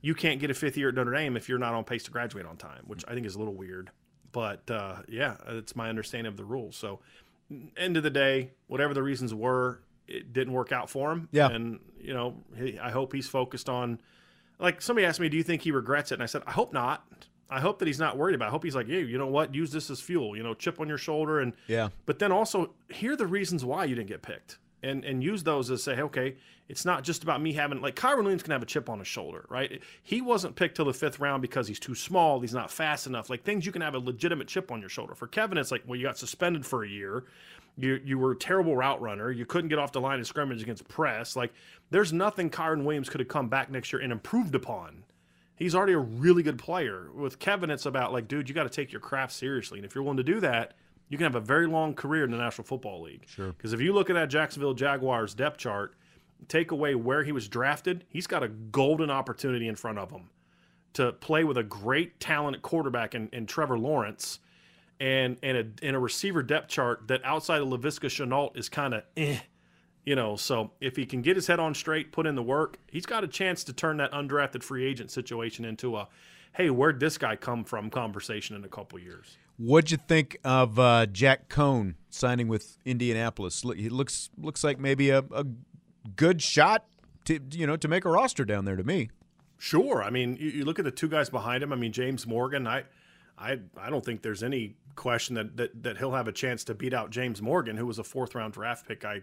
you 0.00 0.14
can't 0.14 0.38
get 0.38 0.50
a 0.50 0.54
fifth 0.54 0.76
year 0.76 0.90
at 0.90 0.94
Notre 0.94 1.12
Dame 1.12 1.36
if 1.36 1.48
you're 1.48 1.58
not 1.58 1.74
on 1.74 1.82
pace 1.82 2.04
to 2.04 2.12
graduate 2.12 2.46
on 2.46 2.56
time, 2.56 2.84
which 2.86 3.04
I 3.08 3.14
think 3.14 3.26
is 3.26 3.34
a 3.34 3.38
little 3.38 3.54
weird. 3.54 3.90
But 4.30 4.70
uh, 4.70 4.98
yeah, 5.08 5.36
it's 5.48 5.74
my 5.74 5.88
understanding 5.88 6.30
of 6.30 6.36
the 6.36 6.44
rules. 6.44 6.76
So, 6.76 7.00
end 7.76 7.96
of 7.96 8.04
the 8.04 8.10
day, 8.10 8.52
whatever 8.68 8.94
the 8.94 9.02
reasons 9.02 9.34
were, 9.34 9.80
it 10.06 10.32
didn't 10.32 10.52
work 10.52 10.70
out 10.70 10.88
for 10.88 11.10
him. 11.10 11.28
Yeah. 11.32 11.48
And 11.48 11.80
you 12.00 12.14
know, 12.14 12.36
he, 12.56 12.78
I 12.78 12.90
hope 12.90 13.12
he's 13.12 13.28
focused 13.28 13.68
on. 13.68 14.00
Like 14.58 14.80
somebody 14.80 15.06
asked 15.06 15.18
me, 15.18 15.28
"Do 15.28 15.36
you 15.36 15.42
think 15.42 15.62
he 15.62 15.72
regrets 15.72 16.12
it?" 16.12 16.14
And 16.14 16.22
I 16.22 16.26
said, 16.26 16.42
"I 16.46 16.52
hope 16.52 16.72
not. 16.72 17.04
I 17.52 17.60
hope 17.60 17.78
that 17.80 17.86
he's 17.86 17.98
not 17.98 18.16
worried 18.16 18.34
about. 18.34 18.46
it. 18.46 18.48
I 18.48 18.50
hope 18.50 18.64
he's 18.64 18.74
like, 18.74 18.88
yeah, 18.88 18.98
you 18.98 19.18
know 19.18 19.26
what? 19.26 19.54
Use 19.54 19.70
this 19.70 19.90
as 19.90 20.00
fuel. 20.00 20.36
You 20.36 20.42
know, 20.42 20.54
chip 20.54 20.80
on 20.80 20.88
your 20.88 20.98
shoulder 20.98 21.40
and 21.40 21.52
Yeah. 21.66 21.90
But 22.06 22.18
then 22.18 22.32
also 22.32 22.72
hear 22.88 23.16
the 23.16 23.26
reasons 23.26 23.64
why 23.64 23.84
you 23.84 23.94
didn't 23.94 24.08
get 24.08 24.22
picked, 24.22 24.58
and 24.82 25.04
and 25.04 25.22
use 25.22 25.42
those 25.42 25.70
as 25.70 25.82
say, 25.82 26.00
okay, 26.00 26.36
it's 26.68 26.84
not 26.84 27.04
just 27.04 27.22
about 27.22 27.42
me 27.42 27.52
having 27.52 27.80
like 27.80 27.96
Kyren 27.96 28.22
Williams 28.22 28.42
can 28.42 28.52
have 28.52 28.62
a 28.62 28.66
chip 28.66 28.88
on 28.88 28.98
his 28.98 29.08
shoulder, 29.08 29.44
right? 29.48 29.82
He 30.02 30.20
wasn't 30.22 30.56
picked 30.56 30.76
till 30.76 30.86
the 30.86 30.94
fifth 30.94 31.20
round 31.20 31.42
because 31.42 31.68
he's 31.68 31.78
too 31.80 31.94
small, 31.94 32.40
he's 32.40 32.54
not 32.54 32.70
fast 32.70 33.06
enough. 33.06 33.28
Like 33.28 33.44
things 33.44 33.66
you 33.66 33.72
can 33.72 33.82
have 33.82 33.94
a 33.94 33.98
legitimate 33.98 34.48
chip 34.48 34.72
on 34.72 34.80
your 34.80 34.88
shoulder. 34.88 35.14
For 35.14 35.26
Kevin, 35.26 35.58
it's 35.58 35.70
like, 35.70 35.82
well, 35.86 35.96
you 35.98 36.04
got 36.04 36.16
suspended 36.18 36.64
for 36.64 36.84
a 36.84 36.88
year. 36.88 37.24
You 37.76 38.00
you 38.04 38.18
were 38.18 38.32
a 38.32 38.36
terrible 38.36 38.76
route 38.76 39.00
runner. 39.00 39.30
You 39.30 39.44
couldn't 39.46 39.68
get 39.68 39.78
off 39.78 39.92
the 39.92 40.00
line 40.00 40.20
of 40.20 40.26
scrimmage 40.26 40.62
against 40.62 40.88
press. 40.88 41.36
Like 41.36 41.52
there's 41.90 42.12
nothing 42.12 42.48
Kyren 42.50 42.84
Williams 42.84 43.08
could 43.08 43.20
have 43.20 43.28
come 43.28 43.48
back 43.48 43.70
next 43.70 43.92
year 43.92 44.00
and 44.00 44.12
improved 44.12 44.54
upon. 44.54 45.04
He's 45.54 45.74
already 45.74 45.92
a 45.92 45.98
really 45.98 46.42
good 46.42 46.58
player. 46.58 47.08
With 47.14 47.38
Kevin, 47.38 47.70
it's 47.70 47.86
about 47.86 48.12
like, 48.12 48.26
dude, 48.26 48.48
you 48.48 48.54
got 48.54 48.64
to 48.64 48.70
take 48.70 48.92
your 48.92 49.00
craft 49.00 49.32
seriously, 49.32 49.78
and 49.78 49.86
if 49.86 49.94
you're 49.94 50.02
willing 50.02 50.16
to 50.16 50.24
do 50.24 50.40
that, 50.40 50.74
you 51.08 51.18
can 51.18 51.24
have 51.24 51.34
a 51.34 51.40
very 51.40 51.66
long 51.66 51.94
career 51.94 52.24
in 52.24 52.30
the 52.30 52.38
National 52.38 52.64
Football 52.64 53.02
League. 53.02 53.24
Sure. 53.26 53.52
Because 53.52 53.72
if 53.72 53.80
you 53.80 53.92
look 53.92 54.08
at 54.08 54.14
that 54.14 54.30
Jacksonville 54.30 54.74
Jaguars 54.74 55.34
depth 55.34 55.58
chart, 55.58 55.94
take 56.48 56.70
away 56.70 56.94
where 56.94 57.22
he 57.22 57.32
was 57.32 57.48
drafted, 57.48 58.04
he's 58.08 58.26
got 58.26 58.42
a 58.42 58.48
golden 58.48 59.10
opportunity 59.10 59.68
in 59.68 59.76
front 59.76 59.98
of 59.98 60.10
him 60.10 60.30
to 60.94 61.12
play 61.12 61.44
with 61.44 61.56
a 61.56 61.62
great 61.62 62.18
talented 62.20 62.62
quarterback 62.62 63.14
in, 63.14 63.28
in 63.32 63.46
Trevor 63.46 63.78
Lawrence 63.78 64.38
and 65.00 65.36
and 65.42 65.56
a, 65.56 65.86
and 65.86 65.96
a 65.96 65.98
receiver 65.98 66.42
depth 66.42 66.68
chart 66.68 67.08
that 67.08 67.24
outside 67.24 67.60
of 67.60 67.68
Laviska 67.68 68.08
Shenault 68.08 68.56
is 68.56 68.68
kind 68.68 68.94
of 68.94 69.02
eh. 69.16 69.38
You 70.04 70.16
know, 70.16 70.34
so 70.34 70.72
if 70.80 70.96
he 70.96 71.06
can 71.06 71.22
get 71.22 71.36
his 71.36 71.46
head 71.46 71.60
on 71.60 71.74
straight, 71.74 72.10
put 72.10 72.26
in 72.26 72.34
the 72.34 72.42
work, 72.42 72.78
he's 72.90 73.06
got 73.06 73.22
a 73.22 73.28
chance 73.28 73.62
to 73.64 73.72
turn 73.72 73.98
that 73.98 74.10
undrafted 74.10 74.64
free 74.64 74.84
agent 74.84 75.12
situation 75.12 75.64
into 75.64 75.96
a, 75.96 76.08
hey, 76.54 76.70
where'd 76.70 76.98
this 76.98 77.18
guy 77.18 77.36
come 77.36 77.62
from 77.62 77.88
conversation 77.88 78.56
in 78.56 78.64
a 78.64 78.68
couple 78.68 78.98
years. 78.98 79.36
What'd 79.58 79.92
you 79.92 79.98
think 79.98 80.38
of 80.42 80.76
uh, 80.78 81.06
Jack 81.06 81.48
Coan 81.48 81.94
signing 82.10 82.48
with 82.48 82.78
Indianapolis? 82.84 83.62
He 83.76 83.88
looks 83.88 84.30
looks 84.36 84.64
like 84.64 84.80
maybe 84.80 85.10
a, 85.10 85.20
a 85.32 85.46
good 86.16 86.42
shot 86.42 86.84
to 87.26 87.38
you 87.52 87.66
know 87.66 87.76
to 87.76 87.86
make 87.86 88.04
a 88.04 88.10
roster 88.10 88.44
down 88.44 88.64
there 88.64 88.76
to 88.76 88.82
me. 88.82 89.10
Sure. 89.58 90.02
I 90.02 90.10
mean, 90.10 90.36
you, 90.40 90.50
you 90.50 90.64
look 90.64 90.80
at 90.80 90.84
the 90.84 90.90
two 90.90 91.08
guys 91.08 91.30
behind 91.30 91.62
him. 91.62 91.72
I 91.72 91.76
mean, 91.76 91.92
James 91.92 92.26
Morgan. 92.26 92.66
I, 92.66 92.82
I, 93.38 93.60
I 93.76 93.90
don't 93.90 94.04
think 94.04 94.22
there's 94.22 94.42
any 94.42 94.74
question 94.96 95.36
that, 95.36 95.56
that 95.56 95.82
that 95.84 95.98
he'll 95.98 96.12
have 96.12 96.26
a 96.26 96.32
chance 96.32 96.64
to 96.64 96.74
beat 96.74 96.92
out 96.92 97.10
James 97.10 97.40
Morgan, 97.40 97.76
who 97.76 97.86
was 97.86 98.00
a 98.00 98.04
fourth 98.04 98.34
round 98.34 98.54
draft 98.54 98.88
pick. 98.88 99.04
I 99.04 99.22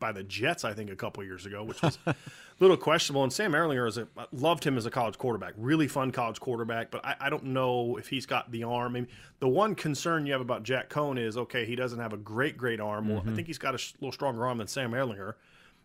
by 0.00 0.12
the 0.12 0.22
Jets, 0.22 0.64
I 0.64 0.72
think, 0.74 0.90
a 0.90 0.96
couple 0.96 1.22
years 1.24 1.46
ago, 1.46 1.62
which 1.64 1.80
was 1.82 1.98
a 2.06 2.14
little 2.60 2.76
questionable. 2.76 3.22
And 3.22 3.32
Sam 3.32 3.52
Ehlinger 3.52 3.86
is 3.86 3.98
a 3.98 4.08
loved 4.32 4.64
him 4.64 4.76
as 4.76 4.86
a 4.86 4.90
college 4.90 5.18
quarterback, 5.18 5.54
really 5.56 5.86
fun 5.88 6.10
college 6.10 6.40
quarterback. 6.40 6.90
But 6.90 7.04
I, 7.04 7.14
I 7.20 7.30
don't 7.30 7.44
know 7.44 7.96
if 7.96 8.08
he's 8.08 8.26
got 8.26 8.50
the 8.50 8.64
arm. 8.64 8.92
I 8.96 9.00
mean, 9.00 9.08
the 9.40 9.48
one 9.48 9.74
concern 9.74 10.26
you 10.26 10.32
have 10.32 10.40
about 10.40 10.62
Jack 10.64 10.88
Coan 10.90 11.18
is 11.18 11.36
okay, 11.36 11.64
he 11.64 11.76
doesn't 11.76 12.00
have 12.00 12.12
a 12.12 12.16
great, 12.16 12.56
great 12.56 12.80
arm. 12.80 13.08
Well, 13.08 13.18
I 13.24 13.28
Mhm. 13.30 13.34
think 13.36 13.46
he's 13.46 13.58
got 13.58 13.74
a 13.74 13.78
sh- 13.78 13.94
little 14.00 14.12
stronger 14.12 14.46
arm 14.46 14.58
than 14.58 14.66
Sam 14.66 14.90
Ehlinger. 14.92 15.34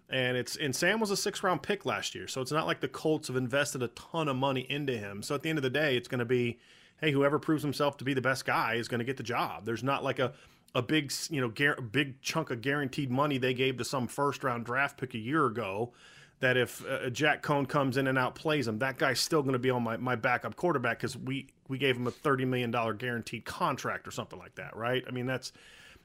And 0.10 0.38
it's 0.38 0.56
and 0.58 0.76
Sam 0.76 1.00
was 1.00 1.12
a 1.12 1.18
six 1.18 1.42
round 1.44 1.64
pick 1.64 1.86
last 1.86 2.14
year, 2.14 2.28
so 2.28 2.42
it's 2.42 2.52
not 2.52 2.68
like 2.68 2.82
the 2.82 2.88
Colts 2.88 3.28
have 3.30 3.38
invested 3.38 3.82
a 3.82 3.88
ton 3.90 4.28
of 4.28 4.36
money 4.36 4.68
into 4.70 4.98
him. 4.98 5.24
So 5.24 5.34
at 5.34 5.42
the 5.44 5.50
end 5.50 5.58
of 5.60 5.64
the 5.64 5.70
day, 5.70 5.96
it's 5.96 6.08
going 6.08 6.20
to 6.20 6.26
be, 6.26 6.60
hey, 7.00 7.12
whoever 7.12 7.40
proves 7.40 7.64
himself 7.64 7.98
to 7.98 8.04
be 8.04 8.14
the 8.14 8.22
best 8.22 8.46
guy 8.46 8.74
is 8.76 8.88
going 8.88 9.00
to 9.00 9.06
get 9.06 9.18
the 9.18 9.24
job. 9.24 9.66
There's 9.66 9.84
not 9.84 10.04
like 10.04 10.20
a 10.20 10.34
a 10.76 10.82
big 10.82 11.12
you 11.30 11.42
know 11.42 11.50
gar- 11.50 11.80
big 11.82 12.22
chunk 12.22 12.50
of 12.50 12.62
guaranteed 12.62 13.12
money 13.12 13.38
they 13.38 13.54
gave 13.54 13.78
to 13.78 13.86
some 13.86 14.08
first 14.08 14.44
round 14.44 14.66
draft 14.66 14.98
pick 14.98 15.14
a 15.14 15.20
year 15.20 15.46
ago. 15.46 15.94
That 16.40 16.58
if 16.58 16.86
uh, 16.86 17.10
Jack 17.10 17.42
Coan 17.42 17.70
comes 17.70 17.96
in 17.96 18.06
and 18.08 18.18
outplays 18.18 18.68
him, 18.68 18.80
that 18.80 18.98
guy's 18.98 19.22
still 19.22 19.42
going 19.44 19.54
to 19.54 19.60
be 19.60 19.70
on 19.70 19.82
my, 19.82 19.96
my 19.96 20.18
backup 20.18 20.58
quarterback 20.58 20.98
because 20.98 21.16
we 21.16 21.48
we 21.70 21.78
gave 21.78 21.96
him 21.96 22.08
a 22.08 22.12
thirty 22.12 22.44
million 22.44 22.70
dollar 22.70 22.94
guaranteed 22.94 23.46
contract 23.46 24.08
or 24.08 24.12
something 24.12 24.38
like 24.40 24.56
that, 24.56 24.76
right? 24.76 25.04
I 25.08 25.12
mean 25.12 25.26
that's 25.26 25.54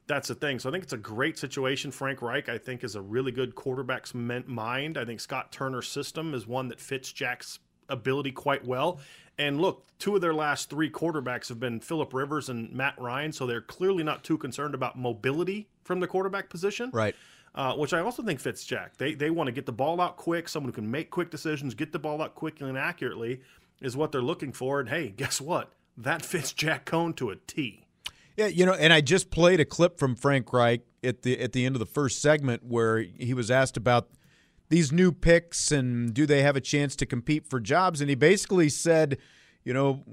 that's 0.07 0.29
the 0.29 0.35
thing. 0.35 0.59
So 0.59 0.69
I 0.69 0.73
think 0.73 0.85
it's 0.85 0.93
a 0.93 0.99
great 0.99 1.39
situation. 1.39 1.91
Frank 1.91 2.23
Reich, 2.23 2.49
I 2.49 2.59
think, 2.59 2.83
is 2.83 2.95
a 2.95 3.01
really 3.01 3.31
good 3.31 3.55
quarterback's 3.55 4.15
mind. 4.15 4.97
I 4.97 5.05
think 5.05 5.21
Scott 5.21 5.53
Turner's 5.53 5.87
system 5.87 6.35
is 6.35 6.47
one 6.47 6.69
that 6.69 6.81
fits 6.81 7.13
Jack's 7.13 7.59
ability 7.89 8.33
quite 8.33 8.65
well. 8.65 9.01
And 9.39 9.61
look, 9.61 9.87
two 9.99 10.15
of 10.17 10.21
their 10.21 10.35
last 10.35 10.69
three 10.69 10.91
quarterbacks 10.91 11.49
have 11.49 11.61
been 11.61 11.81
Philip 11.81 12.13
Rivers 12.13 12.49
and 12.49 12.73
Matt 12.73 12.99
Ryan, 12.99 13.33
so 13.33 13.47
they're 13.47 13.61
clearly 13.61 14.03
not 14.03 14.25
too 14.25 14.37
concerned 14.37 14.75
about 14.75 14.99
mobility 14.99 15.69
from 15.85 16.01
the 16.01 16.07
quarterback 16.07 16.51
position. 16.51 16.91
Right. 16.93 17.15
Uh, 17.55 17.75
which 17.75 17.93
I 17.93 18.01
also 18.01 18.23
think 18.23 18.41
fits 18.41 18.65
Jack. 18.65 18.99
They 18.99 19.15
they 19.15 19.31
want 19.31 19.49
to 19.49 19.53
get 19.53 19.67
the 19.67 19.73
ball 19.73 20.01
out 20.01 20.17
quick. 20.17 20.49
Someone 20.49 20.69
who 20.69 20.75
can 20.75 20.91
make 20.91 21.11
quick 21.11 21.31
decisions, 21.31 21.75
get 21.75 21.93
the 21.93 21.99
ball 21.99 22.21
out 22.23 22.35
quickly 22.35 22.69
and 22.69 22.77
accurately, 22.77 23.41
is 23.81 23.97
what 23.97 24.13
they're 24.13 24.23
looking 24.23 24.53
for. 24.53 24.81
And 24.81 24.89
hey, 24.89 25.09
guess 25.09 25.41
what? 25.41 25.73
That 25.97 26.25
fits 26.25 26.53
Jack 26.53 26.85
Coan 26.85 27.17
to 27.17 27.31
a 27.31 27.37
T. 27.37 27.85
Yeah, 28.37 28.47
you 28.47 28.67
know, 28.67 28.75
and 28.75 28.93
I 28.93 29.01
just 29.01 29.31
played 29.31 29.59
a 29.59 29.65
clip 29.65 29.99
from 29.99 30.15
Frank 30.15 30.53
Reich 30.53 30.83
at 31.03 31.23
the 31.23 31.41
at 31.41 31.53
the 31.53 31.67
end 31.67 31.75
of 31.75 31.81
the 31.81 31.87
first 31.87 32.23
segment 32.23 32.65
where 32.65 32.99
he 32.99 33.35
was 33.35 33.51
asked 33.51 33.77
about 33.77 34.09
these 34.69 34.93
new 34.93 35.13
picks 35.13 35.73
and 35.73 36.13
do 36.13 36.27
they 36.27 36.43
have 36.43 36.57
a 36.57 36.61
chance 36.61 36.97
to 36.97 37.07
compete 37.07 37.47
for 37.47 37.61
jobs, 37.61 38.01
and 38.01 38.09
he 38.11 38.17
basically 38.17 38.69
said, 38.69 39.19
you 39.65 39.73
know. 39.73 40.05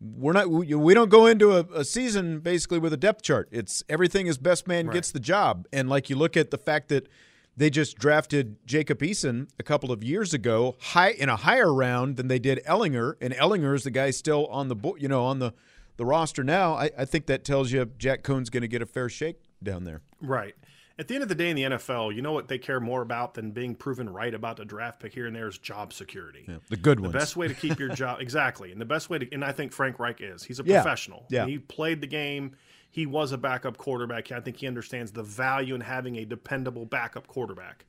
We're 0.00 0.32
not. 0.32 0.50
We 0.50 0.92
don't 0.92 1.08
go 1.08 1.24
into 1.24 1.52
a, 1.52 1.60
a 1.80 1.82
season 1.82 2.40
basically 2.40 2.78
with 2.78 2.92
a 2.92 2.96
depth 2.98 3.22
chart. 3.22 3.48
It's 3.50 3.82
everything 3.88 4.26
is 4.26 4.36
best 4.36 4.68
man 4.68 4.88
gets 4.88 5.12
the 5.12 5.20
job. 5.20 5.66
And 5.72 5.88
like 5.88 6.10
you 6.10 6.16
look 6.16 6.36
at 6.36 6.50
the 6.50 6.58
fact 6.58 6.90
that 6.90 7.08
they 7.56 7.70
just 7.70 7.96
drafted 7.96 8.56
Jacob 8.66 8.98
Eason 8.98 9.48
a 9.58 9.62
couple 9.62 9.92
of 9.92 10.02
years 10.02 10.34
ago, 10.34 10.76
high 10.80 11.10
in 11.10 11.28
a 11.28 11.36
higher 11.36 11.72
round 11.72 12.16
than 12.16 12.28
they 12.28 12.38
did 12.38 12.60
Ehlinger, 12.66 13.14
and 13.20 13.32
Ehlinger 13.34 13.74
is 13.74 13.84
the 13.84 13.90
guy 13.90 14.10
still 14.10 14.46
on 14.48 14.68
the 14.68 14.76
you 14.98 15.08
know 15.08 15.24
on 15.24 15.38
the 15.38 15.54
the 15.96 16.04
roster 16.04 16.42
now. 16.42 16.74
I, 16.74 16.90
I 16.98 17.04
think 17.04 17.26
that 17.26 17.44
tells 17.44 17.70
you 17.72 17.90
Jack 17.96 18.22
Coan's 18.24 18.50
going 18.50 18.62
to 18.62 18.68
get 18.68 18.82
a 18.82 18.86
fair 18.86 19.08
shake 19.08 19.38
down 19.62 19.84
there. 19.84 20.02
Right. 20.20 20.54
At 20.98 21.08
the 21.08 21.14
end 21.14 21.22
of 21.22 21.28
the 21.28 21.34
day 21.34 21.50
in 21.50 21.56
the 21.56 21.62
NFL, 21.62 22.14
you 22.14 22.22
know 22.22 22.32
what 22.32 22.46
they 22.46 22.58
care 22.58 22.78
more 22.78 23.02
about 23.02 23.34
than 23.34 23.50
being 23.50 23.74
proven 23.74 24.08
right 24.08 24.32
about 24.32 24.56
the 24.58 24.64
draft 24.64 25.00
pick 25.00 25.12
here 25.12 25.26
and 25.26 25.34
there 25.34 25.48
is 25.48 25.58
job 25.58 25.92
security. 25.92 26.44
Yeah, 26.46 26.58
the 26.70 26.76
good 26.76 27.00
ones. 27.00 27.12
the 27.12 27.18
best 27.18 27.36
way 27.36 27.48
to 27.48 27.54
keep 27.54 27.78
your 27.80 27.88
job 27.96 28.20
exactly, 28.20 28.70
and 28.70 28.80
the 28.80 28.84
best 28.84 29.10
way 29.10 29.18
to, 29.18 29.32
and 29.32 29.44
I 29.44 29.50
think 29.52 29.72
Frank 29.72 29.98
Reich 29.98 30.20
is. 30.20 30.44
He's 30.44 30.60
a 30.60 30.64
Yeah, 30.64 30.82
professional. 30.82 31.26
yeah. 31.30 31.46
he 31.46 31.58
played 31.58 32.00
the 32.00 32.06
game. 32.06 32.52
He 32.90 33.06
was 33.06 33.32
a 33.32 33.38
backup 33.38 33.76
quarterback. 33.76 34.30
I 34.30 34.38
think 34.38 34.58
he 34.58 34.68
understands 34.68 35.10
the 35.10 35.24
value 35.24 35.74
in 35.74 35.80
having 35.80 36.14
a 36.16 36.24
dependable 36.24 36.84
backup 36.86 37.26
quarterback. 37.26 37.86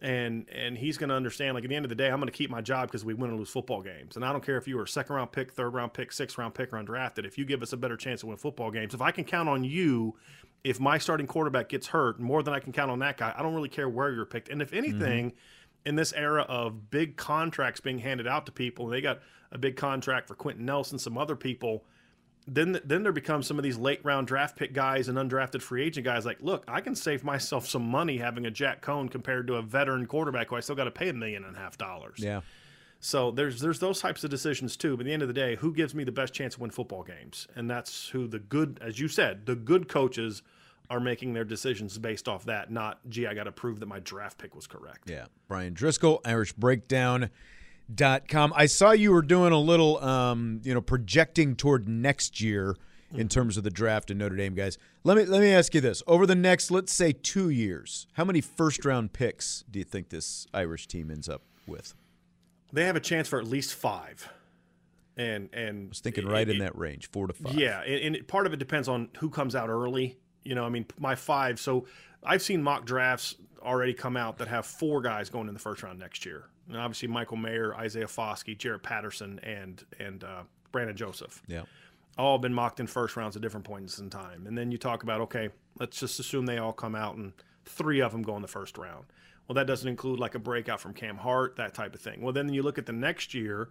And 0.00 0.46
and 0.50 0.76
he's 0.76 0.98
going 0.98 1.08
to 1.08 1.14
understand. 1.14 1.54
Like 1.54 1.64
at 1.64 1.70
the 1.70 1.76
end 1.76 1.84
of 1.84 1.88
the 1.88 1.94
day, 1.94 2.08
I'm 2.08 2.18
going 2.18 2.26
to 2.26 2.32
keep 2.36 2.50
my 2.50 2.60
job 2.60 2.88
because 2.88 3.04
we 3.04 3.14
win 3.14 3.30
and 3.30 3.38
lose 3.38 3.48
football 3.48 3.80
games. 3.80 4.16
And 4.16 4.24
I 4.24 4.32
don't 4.32 4.44
care 4.44 4.56
if 4.56 4.68
you 4.68 4.76
were 4.76 4.82
a 4.82 4.88
second 4.88 5.16
round 5.16 5.32
pick, 5.32 5.52
third 5.52 5.70
round 5.70 5.94
pick, 5.94 6.12
sixth 6.12 6.36
round 6.36 6.54
pick, 6.54 6.72
or 6.72 6.82
undrafted. 6.82 7.24
If 7.24 7.38
you 7.38 7.44
give 7.44 7.62
us 7.62 7.72
a 7.72 7.76
better 7.76 7.96
chance 7.96 8.20
to 8.20 8.26
win 8.26 8.36
football 8.36 8.70
games, 8.70 8.92
if 8.92 9.00
I 9.00 9.12
can 9.12 9.24
count 9.24 9.48
on 9.48 9.64
you, 9.64 10.16
if 10.62 10.80
my 10.80 10.98
starting 10.98 11.26
quarterback 11.26 11.68
gets 11.68 11.86
hurt 11.86 12.20
more 12.20 12.42
than 12.42 12.54
I 12.54 12.60
can 12.60 12.72
count 12.72 12.90
on 12.90 12.98
that 12.98 13.16
guy, 13.16 13.32
I 13.36 13.42
don't 13.42 13.54
really 13.54 13.68
care 13.68 13.88
where 13.88 14.12
you're 14.12 14.26
picked. 14.26 14.48
And 14.48 14.60
if 14.60 14.72
mm-hmm. 14.72 14.78
anything, 14.78 15.32
in 15.86 15.96
this 15.96 16.12
era 16.14 16.42
of 16.42 16.90
big 16.90 17.16
contracts 17.16 17.80
being 17.80 17.98
handed 17.98 18.26
out 18.26 18.46
to 18.46 18.52
people, 18.52 18.86
and 18.86 18.94
they 18.94 19.00
got 19.00 19.20
a 19.52 19.58
big 19.58 19.76
contract 19.76 20.28
for 20.28 20.34
Quenton 20.34 20.64
Nelson, 20.64 20.98
some 20.98 21.18
other 21.18 21.36
people. 21.36 21.84
Then, 22.46 22.78
then 22.84 23.02
there 23.02 23.12
becomes 23.12 23.46
some 23.46 23.58
of 23.58 23.62
these 23.62 23.78
late 23.78 24.00
round 24.04 24.26
draft 24.26 24.56
pick 24.56 24.74
guys 24.74 25.08
and 25.08 25.16
undrafted 25.16 25.62
free 25.62 25.82
agent 25.84 26.04
guys 26.04 26.26
like, 26.26 26.42
look, 26.42 26.64
I 26.68 26.80
can 26.80 26.94
save 26.94 27.24
myself 27.24 27.66
some 27.66 27.82
money 27.82 28.18
having 28.18 28.44
a 28.44 28.50
Jack 28.50 28.82
Coan 28.82 29.10
compared 29.10 29.46
to 29.46 29.54
a 29.54 29.62
veteran 29.62 30.06
quarterback 30.06 30.48
who 30.50 30.56
I 30.56 30.60
still 30.60 30.74
got 30.74 30.84
to 30.84 30.90
pay 30.90 31.08
a 31.08 31.14
million 31.14 31.44
and 31.44 31.56
a 31.56 31.58
half 31.58 31.78
dollars. 31.78 32.18
Yeah. 32.18 32.42
So 33.00 33.30
there's 33.30 33.60
there's 33.60 33.80
those 33.80 34.00
types 34.00 34.24
of 34.24 34.30
decisions 34.30 34.76
too. 34.76 34.96
But 34.96 35.02
at 35.02 35.06
the 35.06 35.12
end 35.12 35.22
of 35.22 35.28
the 35.28 35.34
day, 35.34 35.56
who 35.56 35.74
gives 35.74 35.94
me 35.94 36.04
the 36.04 36.12
best 36.12 36.32
chance 36.32 36.54
to 36.54 36.60
win 36.60 36.70
football 36.70 37.02
games? 37.02 37.46
And 37.54 37.68
that's 37.70 38.08
who 38.08 38.26
the 38.26 38.38
good, 38.38 38.78
as 38.82 38.98
you 38.98 39.08
said, 39.08 39.46
the 39.46 39.54
good 39.54 39.88
coaches 39.88 40.42
are 40.90 41.00
making 41.00 41.32
their 41.32 41.44
decisions 41.44 41.96
based 41.98 42.28
off 42.28 42.44
that, 42.44 42.70
not 42.70 43.00
gee, 43.08 43.26
I 43.26 43.34
got 43.34 43.44
to 43.44 43.52
prove 43.52 43.80
that 43.80 43.86
my 43.86 44.00
draft 44.00 44.38
pick 44.38 44.54
was 44.54 44.66
correct. 44.66 45.08
Yeah. 45.08 45.26
Brian 45.48 45.74
Driscoll, 45.74 46.20
IrishBreakdown.com. 47.90 48.52
I 48.56 48.66
saw 48.66 48.92
you 48.92 49.12
were 49.12 49.22
doing 49.22 49.52
a 49.52 49.58
little, 49.58 50.02
um, 50.02 50.60
you 50.64 50.74
know, 50.74 50.80
projecting 50.80 51.56
toward 51.56 51.88
next 51.88 52.40
year 52.40 52.76
in 53.12 53.28
terms 53.28 53.56
of 53.56 53.64
the 53.64 53.70
draft 53.70 54.10
in 54.10 54.18
Notre 54.18 54.36
Dame, 54.36 54.54
guys. 54.54 54.78
Let 55.04 55.16
me 55.16 55.24
let 55.24 55.40
me 55.40 55.52
ask 55.52 55.74
you 55.74 55.80
this: 55.80 56.02
over 56.06 56.26
the 56.26 56.34
next, 56.34 56.70
let's 56.70 56.92
say, 56.92 57.12
two 57.12 57.50
years, 57.50 58.06
how 58.14 58.24
many 58.24 58.40
first 58.40 58.84
round 58.84 59.12
picks 59.12 59.64
do 59.70 59.78
you 59.78 59.84
think 59.84 60.08
this 60.08 60.46
Irish 60.52 60.86
team 60.86 61.10
ends 61.10 61.28
up 61.28 61.42
with? 61.66 61.94
They 62.72 62.84
have 62.84 62.96
a 62.96 63.00
chance 63.00 63.28
for 63.28 63.38
at 63.38 63.46
least 63.46 63.74
five. 63.74 64.28
And 65.16 65.48
and 65.52 65.86
I 65.86 65.88
was 65.90 66.00
thinking 66.00 66.26
right 66.26 66.48
in 66.48 66.58
that 66.58 66.76
range, 66.76 67.08
four 67.10 67.28
to 67.28 67.32
five. 67.32 67.54
Yeah, 67.54 67.82
and, 67.82 68.16
and 68.16 68.26
part 68.26 68.46
of 68.46 68.52
it 68.52 68.58
depends 68.58 68.88
on 68.88 69.10
who 69.18 69.30
comes 69.30 69.54
out 69.54 69.68
early. 69.68 70.18
You 70.42 70.56
know, 70.56 70.64
I 70.64 70.70
mean, 70.70 70.86
my 70.98 71.14
five. 71.14 71.60
So 71.60 71.86
I've 72.24 72.42
seen 72.42 72.62
mock 72.62 72.84
drafts 72.84 73.36
already 73.62 73.94
come 73.94 74.16
out 74.16 74.38
that 74.38 74.48
have 74.48 74.66
four 74.66 75.00
guys 75.02 75.30
going 75.30 75.46
in 75.46 75.54
the 75.54 75.60
first 75.60 75.84
round 75.84 76.00
next 76.00 76.26
year. 76.26 76.46
And 76.68 76.76
obviously, 76.76 77.08
Michael 77.08 77.36
Mayer, 77.36 77.74
Isaiah 77.74 78.06
Foskey, 78.06 78.56
Jarrett 78.56 78.82
Patterson, 78.82 79.38
and 79.42 79.84
and 79.98 80.24
uh, 80.24 80.42
Brandon 80.72 80.96
Joseph. 80.96 81.42
Yeah. 81.46 81.62
All 82.16 82.38
been 82.38 82.54
mocked 82.54 82.78
in 82.80 82.86
first 82.86 83.16
rounds 83.16 83.34
at 83.36 83.42
different 83.42 83.66
points 83.66 83.98
in 83.98 84.08
time. 84.08 84.46
And 84.46 84.56
then 84.56 84.70
you 84.70 84.78
talk 84.78 85.02
about 85.02 85.20
okay, 85.22 85.50
let's 85.78 85.98
just 85.98 86.20
assume 86.20 86.46
they 86.46 86.58
all 86.58 86.72
come 86.72 86.94
out 86.94 87.16
and 87.16 87.32
three 87.64 88.00
of 88.00 88.12
them 88.12 88.22
go 88.22 88.36
in 88.36 88.42
the 88.42 88.48
first 88.48 88.78
round. 88.78 89.06
Well, 89.46 89.54
that 89.54 89.66
doesn't 89.66 89.88
include 89.88 90.18
like 90.20 90.34
a 90.34 90.38
breakout 90.38 90.80
from 90.80 90.94
Cam 90.94 91.16
Hart, 91.16 91.56
that 91.56 91.74
type 91.74 91.94
of 91.94 92.00
thing. 92.00 92.22
Well, 92.22 92.32
then 92.32 92.52
you 92.52 92.62
look 92.62 92.78
at 92.78 92.86
the 92.86 92.92
next 92.92 93.34
year 93.34 93.68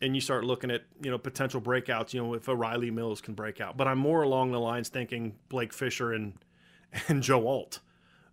and 0.00 0.14
you 0.14 0.20
start 0.20 0.44
looking 0.44 0.70
at 0.70 0.82
you 1.00 1.10
know 1.10 1.18
potential 1.18 1.60
breakouts. 1.60 2.12
You 2.12 2.22
know 2.22 2.34
if 2.34 2.48
a 2.48 2.56
Rylie 2.56 2.92
Mills 2.92 3.20
can 3.20 3.34
break 3.34 3.60
out, 3.60 3.76
but 3.76 3.86
I'm 3.86 3.98
more 3.98 4.22
along 4.22 4.50
the 4.52 4.60
lines 4.60 4.88
thinking 4.88 5.36
Blake 5.48 5.72
Fisher 5.72 6.12
and 6.12 6.34
and 7.08 7.22
Joe 7.22 7.46
Alt, 7.46 7.80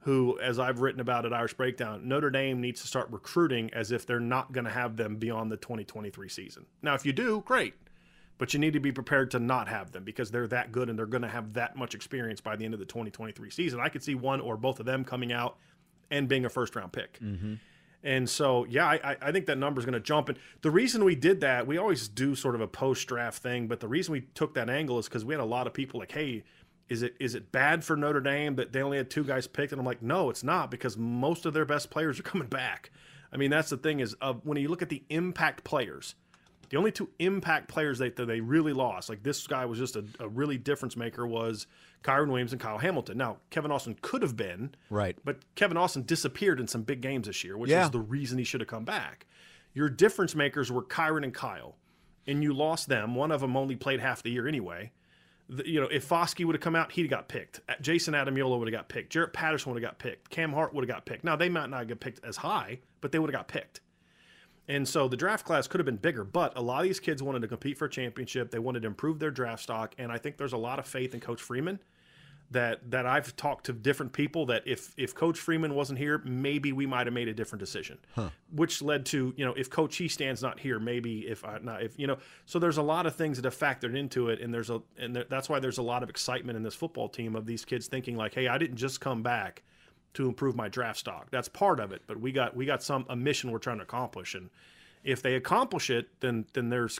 who, 0.02 0.40
as 0.40 0.60
I've 0.60 0.80
written 0.80 1.02
about 1.02 1.26
at 1.26 1.34
Irish 1.34 1.54
Breakdown, 1.54 2.08
Notre 2.08 2.30
Dame 2.30 2.62
needs 2.62 2.82
to 2.82 2.88
start 2.88 3.10
recruiting 3.12 3.74
as 3.74 3.92
if 3.92 4.06
they're 4.06 4.20
not 4.20 4.52
going 4.52 4.66
to 4.66 4.72
have 4.72 4.96
them 4.96 5.18
beyond 5.18 5.52
the 5.52 5.58
2023 5.58 6.30
season. 6.30 6.66
Now, 6.82 6.94
if 6.94 7.06
you 7.06 7.12
do, 7.12 7.44
great, 7.46 7.74
but 8.38 8.54
you 8.54 8.60
need 8.60 8.74
to 8.74 8.80
be 8.80 8.94
prepared 8.94 9.32
to 9.32 9.40
not 9.40 9.68
have 9.68 9.92
them 9.92 10.06
because 10.06 10.32
they're 10.32 10.48
that 10.48 10.72
good 10.72 10.90
and 10.90 10.98
they're 10.98 11.06
going 11.06 11.24
to 11.24 11.28
have 11.28 11.54
that 11.54 11.76
much 11.76 11.96
experience 11.96 12.40
by 12.40 12.56
the 12.56 12.64
end 12.64 12.74
of 12.74 12.80
the 12.80 12.86
2023 12.86 13.50
season. 13.50 13.80
I 13.82 13.90
could 13.90 14.02
see 14.02 14.16
one 14.16 14.40
or 14.40 14.56
both 14.56 14.80
of 14.80 14.86
them 14.86 15.04
coming 15.04 15.34
out 15.34 15.58
and 16.10 16.28
being 16.30 16.46
a 16.46 16.50
first 16.50 16.76
round 16.76 16.94
pick. 16.94 17.20
Mm-hmm. 17.20 17.56
And 18.02 18.30
so, 18.30 18.66
yeah, 18.70 18.88
I, 18.88 19.18
I 19.22 19.32
think 19.34 19.48
that 19.48 19.58
number 19.58 19.80
is 19.80 19.86
going 19.86 19.94
to 19.94 20.00
jump. 20.00 20.30
And 20.30 20.40
the 20.62 20.72
reason 20.72 21.04
we 21.04 21.16
did 21.16 21.42
that, 21.42 21.68
we 21.68 21.78
always 21.78 22.08
do 22.08 22.34
sort 22.34 22.56
of 22.56 22.62
a 22.62 22.68
post 22.68 23.06
draft 23.08 23.44
thing, 23.44 23.68
but 23.68 23.82
the 23.82 23.90
reason 23.90 24.14
we 24.14 24.22
took 24.22 24.54
that 24.54 24.70
angle 24.70 25.00
is 25.00 25.10
because 25.10 25.26
we 25.26 25.34
had 25.34 25.42
a 25.42 25.46
lot 25.46 25.68
of 25.68 25.74
people 25.74 26.00
like, 26.00 26.14
hey, 26.14 26.46
is 26.90 27.04
it 27.04 27.16
is 27.20 27.36
it 27.36 27.52
bad 27.52 27.84
for 27.84 27.96
Notre 27.96 28.20
Dame 28.22 28.56
that 28.56 28.74
they 28.74 28.82
only 28.82 28.98
had 28.98 29.10
two 29.10 29.24
guys 29.24 29.48
picked? 29.48 29.72
And 29.72 29.80
I'm 29.80 29.86
like, 29.86 30.02
no, 30.02 30.30
it's 30.30 30.44
not 30.44 30.72
because 30.72 30.98
most 30.98 31.46
of 31.46 31.54
their 31.54 31.66
best 31.66 31.90
players 31.90 32.20
are 32.20 32.24
coming 32.24 32.48
back. 32.48 32.92
I 33.32 33.38
mean, 33.38 33.52
that's 33.52 33.70
the 33.70 33.78
thing 33.78 34.00
is 34.00 34.16
uh, 34.22 34.34
when 34.44 34.58
you 34.58 34.70
look 34.70 34.82
at 34.82 34.90
the 34.90 35.04
impact 35.10 35.64
players, 35.64 36.16
the 36.70 36.78
only 36.78 36.92
two 36.92 37.10
impact 37.20 37.68
players 37.68 38.00
that, 38.00 38.16
that 38.16 38.26
they 38.26 38.42
really 38.42 38.74
lost, 38.74 39.08
like 39.10 39.22
this 39.24 39.46
guy 39.46 39.66
was 39.66 39.78
just 39.78 39.96
a, 39.96 40.04
a 40.20 40.28
really 40.28 40.58
difference 40.58 40.98
maker, 40.98 41.28
was 41.28 41.68
Kyren 42.04 42.30
Williams 42.30 42.54
and 42.54 42.62
Kyle 42.62 42.80
Hamilton. 42.80 43.18
Now, 43.18 43.38
Kevin 43.52 43.72
Austin 43.72 43.98
could 44.02 44.22
have 44.24 44.36
been, 44.36 44.74
Right. 44.90 45.16
but 45.24 45.38
Kevin 45.56 45.78
Austin 45.78 46.04
disappeared 46.04 46.60
in 46.60 46.68
some 46.68 46.82
big 46.84 47.02
games 47.02 47.28
this 47.28 47.44
year, 47.44 47.56
which 47.58 47.70
Yeah. 47.70 47.86
is 47.86 47.92
the 47.92 48.00
reason 48.00 48.38
he 48.40 48.44
should 48.44 48.62
have 48.62 48.68
come 48.68 48.86
back. 48.86 49.28
Your 49.74 49.90
difference 49.90 50.34
makers 50.36 50.72
were 50.72 50.84
Kyren 50.84 51.24
and 51.24 51.34
Kyle, 51.34 51.76
and 52.26 52.42
you 52.44 52.52
lost 52.54 52.88
them. 52.88 53.14
One 53.14 53.32
of 53.32 53.42
them 53.42 53.56
only 53.56 53.76
played 53.76 54.00
half 54.00 54.24
the 54.24 54.32
year 54.32 54.48
anyway. 54.48 54.92
The- 55.50 55.68
you 55.68 55.82
know, 55.82 55.88
if 55.88 56.08
Foskey 56.08 56.46
would 56.46 56.56
have 56.56 56.62
come 56.62 56.76
out, 56.76 56.92
he'd 56.92 57.02
have 57.04 57.10
got 57.10 57.28
picked. 57.28 57.60
Jayson 57.82 58.14
Ademilola 58.14 58.60
would 58.60 58.68
have 58.68 58.78
got 58.80 58.88
picked. 58.88 59.12
Jarrett 59.12 59.34
Patterson 59.34 59.74
would 59.74 59.82
have 59.82 59.90
got 59.92 59.98
picked. 60.00 60.30
Cam 60.30 60.54
Hart 60.54 60.74
would 60.74 60.84
have 60.88 60.96
got 60.96 61.06
picked. 61.06 61.24
Now 61.24 61.36
they 61.36 61.50
might 61.50 61.70
not 61.70 61.88
get 61.88 62.00
picked 62.00 62.24
as 62.24 62.38
high, 62.38 62.80
but 63.02 63.12
they 63.12 63.20
would 63.20 63.30
have 63.34 63.40
got 63.40 63.48
picked. 63.48 63.82
And 64.68 64.88
so 64.88 65.08
the 65.08 65.18
draft 65.18 65.46
class 65.46 65.68
could 65.68 65.80
have 65.80 65.86
been 65.86 65.96
bigger, 65.96 66.24
but 66.24 66.56
a 66.56 66.62
lot 66.62 66.82
of 66.82 66.84
these 66.84 67.00
kids 67.00 67.24
wanted 67.24 67.42
to 67.42 67.48
compete 67.48 67.76
for 67.80 67.86
a 67.86 67.90
championship. 67.90 68.52
They 68.52 68.60
wanted 68.60 68.82
to 68.84 68.88
improve 68.88 69.18
their 69.18 69.32
draft 69.32 69.64
stock, 69.64 69.96
and 69.98 70.12
I 70.12 70.20
think 70.20 70.38
there's 70.38 70.54
a 70.54 70.58
lot 70.58 70.78
of 70.78 70.86
faith 70.86 71.16
in 71.16 71.20
Coach 71.20 71.42
Freeman. 71.42 71.80
That 72.52 72.90
that 72.90 73.06
I've 73.06 73.36
talked 73.36 73.68
to 73.68 73.74
different 73.74 74.12
people 74.12 74.48
that 74.48 74.64
if 74.66 74.94
if 74.98 75.14
Coach 75.14 75.40
Freeman 75.40 75.76
wasn't 75.76 76.00
here, 76.00 76.20
maybe 76.26 76.72
we 76.72 76.88
might 76.88 77.06
have 77.06 77.14
made 77.14 77.28
a 77.28 77.34
different 77.34 77.60
decision. 77.60 78.00
Which 78.52 78.82
led 78.82 79.06
to 79.08 79.34
you 79.38 79.46
know 79.46 79.54
if 79.54 79.70
Coach 79.70 80.00
Hiestand's 80.00 80.42
not 80.42 80.60
here, 80.60 80.80
maybe 80.80 81.28
if 81.28 81.46
I 81.46 81.60
not 81.62 81.84
if 81.84 82.00
you 82.00 82.08
know. 82.08 82.18
So 82.46 82.58
there's 82.58 82.78
a 82.78 82.82
lot 82.82 83.06
of 83.06 83.16
things 83.16 83.40
that 83.40 83.46
have 83.46 83.58
factored 83.58 83.96
into 83.96 84.30
it, 84.30 84.42
and 84.42 84.52
there's 84.52 84.72
a 84.72 84.82
and 84.98 85.16
there, 85.16 85.26
that's 85.30 85.48
why 85.48 85.60
there's 85.60 85.78
a 85.78 85.84
lot 85.84 86.02
of 86.02 86.10
excitement 86.10 86.58
in 86.58 86.64
this 86.64 86.76
football 86.76 87.08
team 87.08 87.36
of 87.36 87.46
these 87.46 87.66
kids 87.66 87.88
thinking 87.88 88.16
like, 88.16 88.34
hey, 88.34 88.48
I 88.48 88.58
didn't 88.58 88.78
just 88.78 89.00
come 89.00 89.22
back 89.22 89.62
to 90.16 90.28
improve 90.28 90.56
my 90.56 90.70
draft 90.70 91.00
stock. 91.00 91.30
That's 91.30 91.48
part 91.48 91.80
of 91.80 91.92
it, 91.92 92.02
but 92.08 92.20
we 92.20 92.32
got 92.32 92.56
we 92.56 92.66
got 92.66 92.82
some 92.82 93.06
a 93.10 93.16
mission 93.16 93.52
we're 93.52 93.60
trying 93.60 93.78
to 93.78 93.84
accomplish, 93.84 94.34
and 94.34 94.50
if 95.04 95.22
they 95.22 95.36
accomplish 95.36 95.90
it, 95.90 96.20
then 96.20 96.46
then 96.54 96.70
there's 96.70 97.00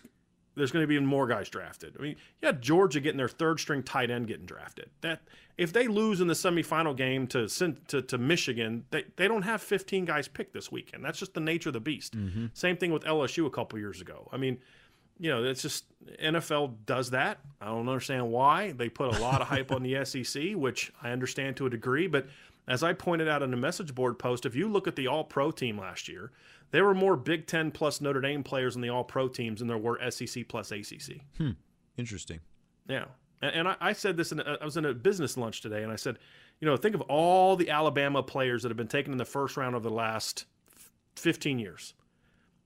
there's 0.60 0.72
going 0.72 0.84
to 0.84 0.88
be 0.88 0.96
even 0.96 1.08
more 1.08 1.28
guys 1.28 1.50
drafted. 1.50 1.96
I 1.98 2.02
mean, 2.02 2.16
you 2.42 2.46
had 2.46 2.62
Georgia 2.62 3.00
getting 3.00 3.18
their 3.18 3.28
third 3.28 3.60
string 3.60 3.82
tight 3.82 4.12
end 4.12 4.28
getting 4.28 4.46
drafted. 4.46 4.90
That 5.02 5.22
if 5.58 5.74
they 5.74 5.88
lose 5.88 6.22
in 6.22 6.28
the 6.28 6.34
semifinal 6.34 6.96
game 6.96 7.28
to 7.28 7.48
to, 7.88 8.02
to 8.02 8.18
Michigan, 8.18 8.86
they, 8.92 9.06
they 9.16 9.28
don't 9.28 9.42
have 9.42 9.62
15 9.62 10.06
guys 10.06 10.28
picked 10.28 10.54
this 10.54 10.72
weekend. 10.72 11.04
That's 11.04 11.20
just 11.20 11.34
the 11.34 11.40
nature 11.40 11.70
of 11.70 11.74
the 11.74 11.80
beast. 11.80 12.16
Mm-hmm. 12.16 12.48
Same 12.54 12.78
thing 12.78 12.92
with 12.92 13.04
LSU 13.04 13.46
a 13.46 13.50
couple 13.50 13.80
years 13.80 14.02
ago. 14.02 14.30
I 14.32 14.38
mean, 14.38 14.60
you 15.20 15.30
know, 15.30 15.44
it's 15.44 15.62
just 15.62 15.86
NFL 16.24 16.76
does 16.86 17.10
that. 17.12 17.40
I 17.60 17.66
don't 17.66 17.90
understand 17.90 18.32
why. 18.32 18.72
They 18.72 18.90
put 18.90 19.16
a 19.16 19.22
lot 19.22 19.42
of 19.42 19.48
hype 19.50 19.72
on 19.72 19.84
the 19.84 20.04
SEC, 20.06 20.54
which 20.54 20.92
I 21.04 21.12
understand 21.12 21.58
to 21.58 21.66
a 21.66 21.70
degree. 21.70 22.08
But 22.08 22.28
as 22.68 22.84
I 22.84 22.94
pointed 22.94 23.28
out 23.28 23.44
in 23.44 23.54
a 23.54 23.58
message 23.58 23.94
board 23.94 24.18
post, 24.18 24.46
if 24.46 24.56
you 24.56 24.70
look 24.70 24.88
at 24.88 24.96
the 24.96 25.08
All 25.08 25.24
Pro 25.24 25.52
team 25.52 25.78
last 25.78 26.08
year, 26.08 26.32
there 26.72 26.86
were 26.86 26.94
more 26.94 27.16
Big 27.16 27.48
Ten 27.48 27.72
plus 27.72 28.02
Notre 28.02 28.22
Dame 28.22 28.44
players 28.44 28.76
in 28.76 28.82
the 28.82 28.90
All 28.90 29.04
Pro 29.04 29.28
teams 29.28 29.60
than 29.60 29.68
there 29.68 29.78
were 29.78 30.00
SEC 30.12 30.48
plus 30.48 30.72
ACC. 30.72 31.22
Hmm. 31.38 31.52
Interesting. 31.98 32.40
Yeah. 32.88 33.06
And, 33.42 33.56
and 33.56 33.68
I, 33.68 33.76
I 33.80 33.94
said 33.94 34.18
this, 34.18 34.32
in 34.32 34.40
a, 34.40 34.58
I 34.62 34.66
was 34.66 34.78
in 34.78 34.86
a 34.86 34.94
business 34.94 35.38
lunch 35.38 35.62
today, 35.62 35.84
and 35.84 35.92
I 35.92 35.96
said, 35.96 36.18
you 36.60 36.68
know, 36.68 36.76
think 36.78 36.96
of 36.96 37.02
all 37.02 37.56
the 37.56 37.70
Alabama 37.70 38.22
players 38.22 38.64
that 38.64 38.70
have 38.70 38.78
been 38.78 38.88
taken 38.88 39.12
in 39.12 39.18
the 39.18 39.26
first 39.26 39.58
round 39.58 39.76
over 39.76 39.88
the 39.88 39.96
last 39.96 40.46
15 41.16 41.60
years. 41.60 41.94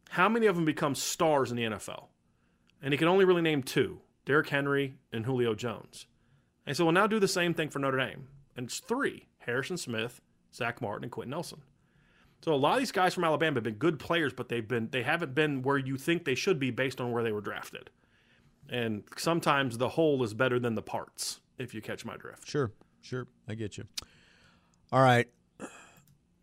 How 0.10 0.30
many 0.30 0.47
of 0.47 0.56
them 0.56 0.66
become 0.66 0.95
stars 0.95 1.51
in 1.51 1.58
the 1.58 1.64
NFL? 1.64 2.06
And 2.82 2.93
he 2.93 2.97
can 2.97 3.08
only 3.08 3.26
really 3.26 3.41
name 3.41 3.64
two 3.64 4.01
Derrick 4.26 4.49
Henry 4.49 4.95
and 5.12 5.26
Julio 5.26 5.54
Jones. 5.56 6.08
And 6.66 6.76
so 6.76 6.86
well, 6.86 6.93
now 6.93 7.08
do 7.08 7.20
the 7.20 7.28
same 7.28 7.54
thing 7.54 7.70
for 7.70 7.80
Notre 7.80 7.97
Dame. 7.97 8.28
And 8.56 8.68
it's 8.68 8.80
three 8.80 9.28
Harrison 9.39 9.78
Smith, 9.78 10.22
Zach 10.54 10.82
Martin, 10.82 11.04
and 11.04 11.12
Quenton 11.12 11.32
Nelson. 11.32 11.62
So 12.44 12.54
a 12.54 12.56
lot 12.56 12.74
of 12.74 12.80
these 12.80 12.91
guys 12.91 13.14
from 13.14 13.24
Alabama 13.24 13.56
have 13.56 13.64
been 13.64 13.76
good 13.76 14.00
players, 14.00 14.34
but 14.34 14.50
they've 14.50 14.68
been 14.68 14.89
they 14.91 15.02
haven't 15.02 15.34
been 15.34 15.62
where 15.62 15.78
you 15.78 15.96
think 15.96 16.26
they 16.26 16.36
should 16.36 16.60
be 16.60 16.72
based 16.72 17.00
on 17.00 17.14
where 17.14 17.24
they 17.24 17.32
were 17.32 17.39
drafted. 17.39 17.89
And 18.70 19.04
sometimes 19.16 19.78
the 19.78 19.88
whole 19.88 20.22
is 20.24 20.34
better 20.34 20.60
than 20.60 20.76
the 20.76 20.82
parts, 20.82 21.39
if 21.58 21.74
you 21.74 21.82
catch 21.82 22.04
my 22.04 22.18
drift. 22.18 22.46
Sure, 22.46 22.72
sure. 23.02 23.28
I 23.48 23.56
get 23.56 23.78
you. 23.78 23.86
All 24.91 25.02
right. 25.02 25.30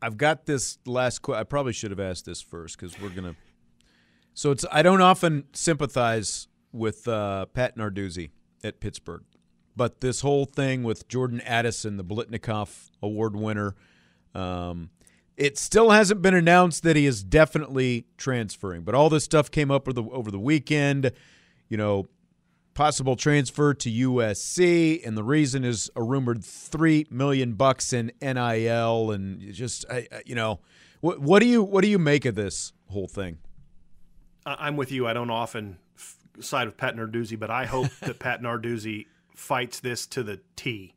I've 0.01 0.17
got 0.17 0.47
this 0.47 0.79
last. 0.87 1.21
Qu- 1.21 1.35
I 1.35 1.45
probably 1.45 1.75
should 1.75 1.91
have 1.91 2.01
asked 2.01 2.25
this 2.25 2.41
first 2.41 2.79
because 2.79 2.99
we're 2.99 3.11
gonna. 3.11 3.37
So 4.33 4.53
it's. 4.53 4.65
I 4.73 4.81
don't 4.81 5.03
often 5.03 5.45
sympathize 5.53 6.49
with 6.73 7.07
uh, 7.09 7.45
Pat 7.47 7.77
Narduzzi 7.77 8.31
at 8.65 8.81
Pittsburgh, 8.81 9.25
but 9.77 10.01
this 10.01 10.23
whole 10.23 10.47
thing 10.47 10.83
with 10.83 11.09
Jordan 11.09 11.43
Addison, 11.43 11.99
the 11.99 12.05
Biletnikoff 12.05 12.89
Award 13.03 13.37
winner, 13.37 13.75
um, 14.35 14.89
it 15.41 15.57
still 15.57 15.89
hasn't 15.91 16.21
been 16.21 16.35
announced 16.35 16.83
that 16.83 16.97
he 16.97 17.07
is 17.07 17.25
definitely 17.25 18.05
transferring. 18.19 18.83
But 18.83 18.95
all 18.95 19.09
this 19.09 19.25
stuff 19.25 19.51
came 19.51 19.71
up 19.71 19.89
over 19.89 19.95
the 19.95 20.05
over 20.05 20.31
the 20.31 20.39
weekend. 20.39 21.11
You 21.69 21.77
know, 21.79 22.09
possible 22.75 23.17
transfer 23.17 23.73
to 23.75 23.91
USC, 23.91 25.05
and 25.07 25.17
the 25.17 25.25
reason 25.25 25.65
is 25.65 25.91
a 25.97 26.03
rumored 26.03 26.45
three 26.45 27.07
million 27.11 27.55
bucks 27.55 27.93
in 27.93 28.13
NIL, 28.21 29.11
and 29.13 29.41
just 29.53 29.87
I, 29.91 30.07
I- 30.13 30.23
you 30.27 30.35
know, 30.35 30.61
what 31.01 31.21
what 31.21 31.41
do 31.41 31.47
you 31.47 31.63
what 31.63 31.83
do 31.83 31.89
you 31.89 31.99
make 31.99 32.27
of 32.27 32.35
this 32.35 32.73
whole 32.89 33.09
thing? 33.09 33.39
I'm 34.45 34.77
with 34.77 34.93
you. 34.93 35.07
I 35.07 35.13
don't 35.15 35.31
often 35.31 35.79
side 36.41 36.67
with 36.67 36.77
Pat 36.77 36.97
Narduzzi, 36.97 37.39
but 37.39 37.51
I 37.51 37.65
hope 37.67 37.89
that 38.01 38.19
Pat 38.19 38.43
Narduzzi 38.43 39.07
fights 39.35 39.81
this 39.81 40.07
to 40.09 40.23
the 40.23 40.41
T. 40.57 40.95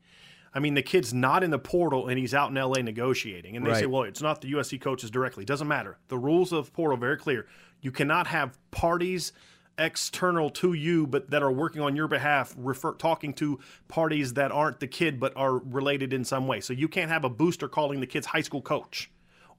I 0.54 0.60
mean, 0.60 0.76
the 0.76 0.84
kid's 0.84 1.14
not 1.14 1.44
in 1.44 1.50
the 1.50 1.60
portal 1.60 2.08
and 2.08 2.20
he's 2.20 2.34
out 2.34 2.50
in 2.50 2.56
LA 2.56 2.82
negotiating. 2.82 3.58
And 3.58 3.66
they 3.66 3.74
say, 3.74 3.86
well, 3.88 4.04
it's 4.04 4.22
not 4.22 4.42
the 4.42 4.52
USC 4.54 4.80
coaches 4.80 5.10
directly. 5.10 5.46
Doesn't 5.46 5.68
matter. 5.68 5.98
The 6.10 6.18
rules 6.18 6.52
of 6.52 6.72
portal 6.74 6.98
very 6.98 7.18
clear. 7.18 7.48
You 7.82 7.92
cannot 7.92 8.28
have 8.28 8.58
parties 8.70 9.34
external 9.80 10.52
to 10.52 10.74
you 10.74 11.08
but 11.08 11.32
that 11.32 11.42
are 11.42 11.52
working 11.52 11.82
on 11.82 11.96
your 11.96 12.08
behalf 12.08 12.54
refer 12.56 12.94
talking 12.94 13.34
to 13.34 13.60
parties 13.88 14.36
that 14.36 14.52
aren't 14.52 14.80
the 14.80 14.86
kid 14.86 15.20
but 15.20 15.34
are 15.36 15.58
related 15.58 16.14
in 16.14 16.24
some 16.24 16.48
way. 16.48 16.62
So 16.62 16.74
you 16.74 16.88
can't 16.88 17.10
have 17.10 17.24
a 17.24 17.30
booster 17.30 17.68
calling 17.68 18.00
the 18.00 18.06
kid's 18.06 18.28
high 18.28 18.42
school 18.42 18.62
coach 18.62 19.10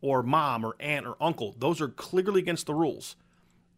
or 0.01 0.23
mom 0.23 0.65
or 0.65 0.77
aunt 0.79 1.07
or 1.07 1.17
uncle. 1.21 1.57
Those 1.59 1.81
are 1.81 1.89
clearly 1.89 2.41
against 2.41 2.67
the 2.67 2.75
rules. 2.75 3.17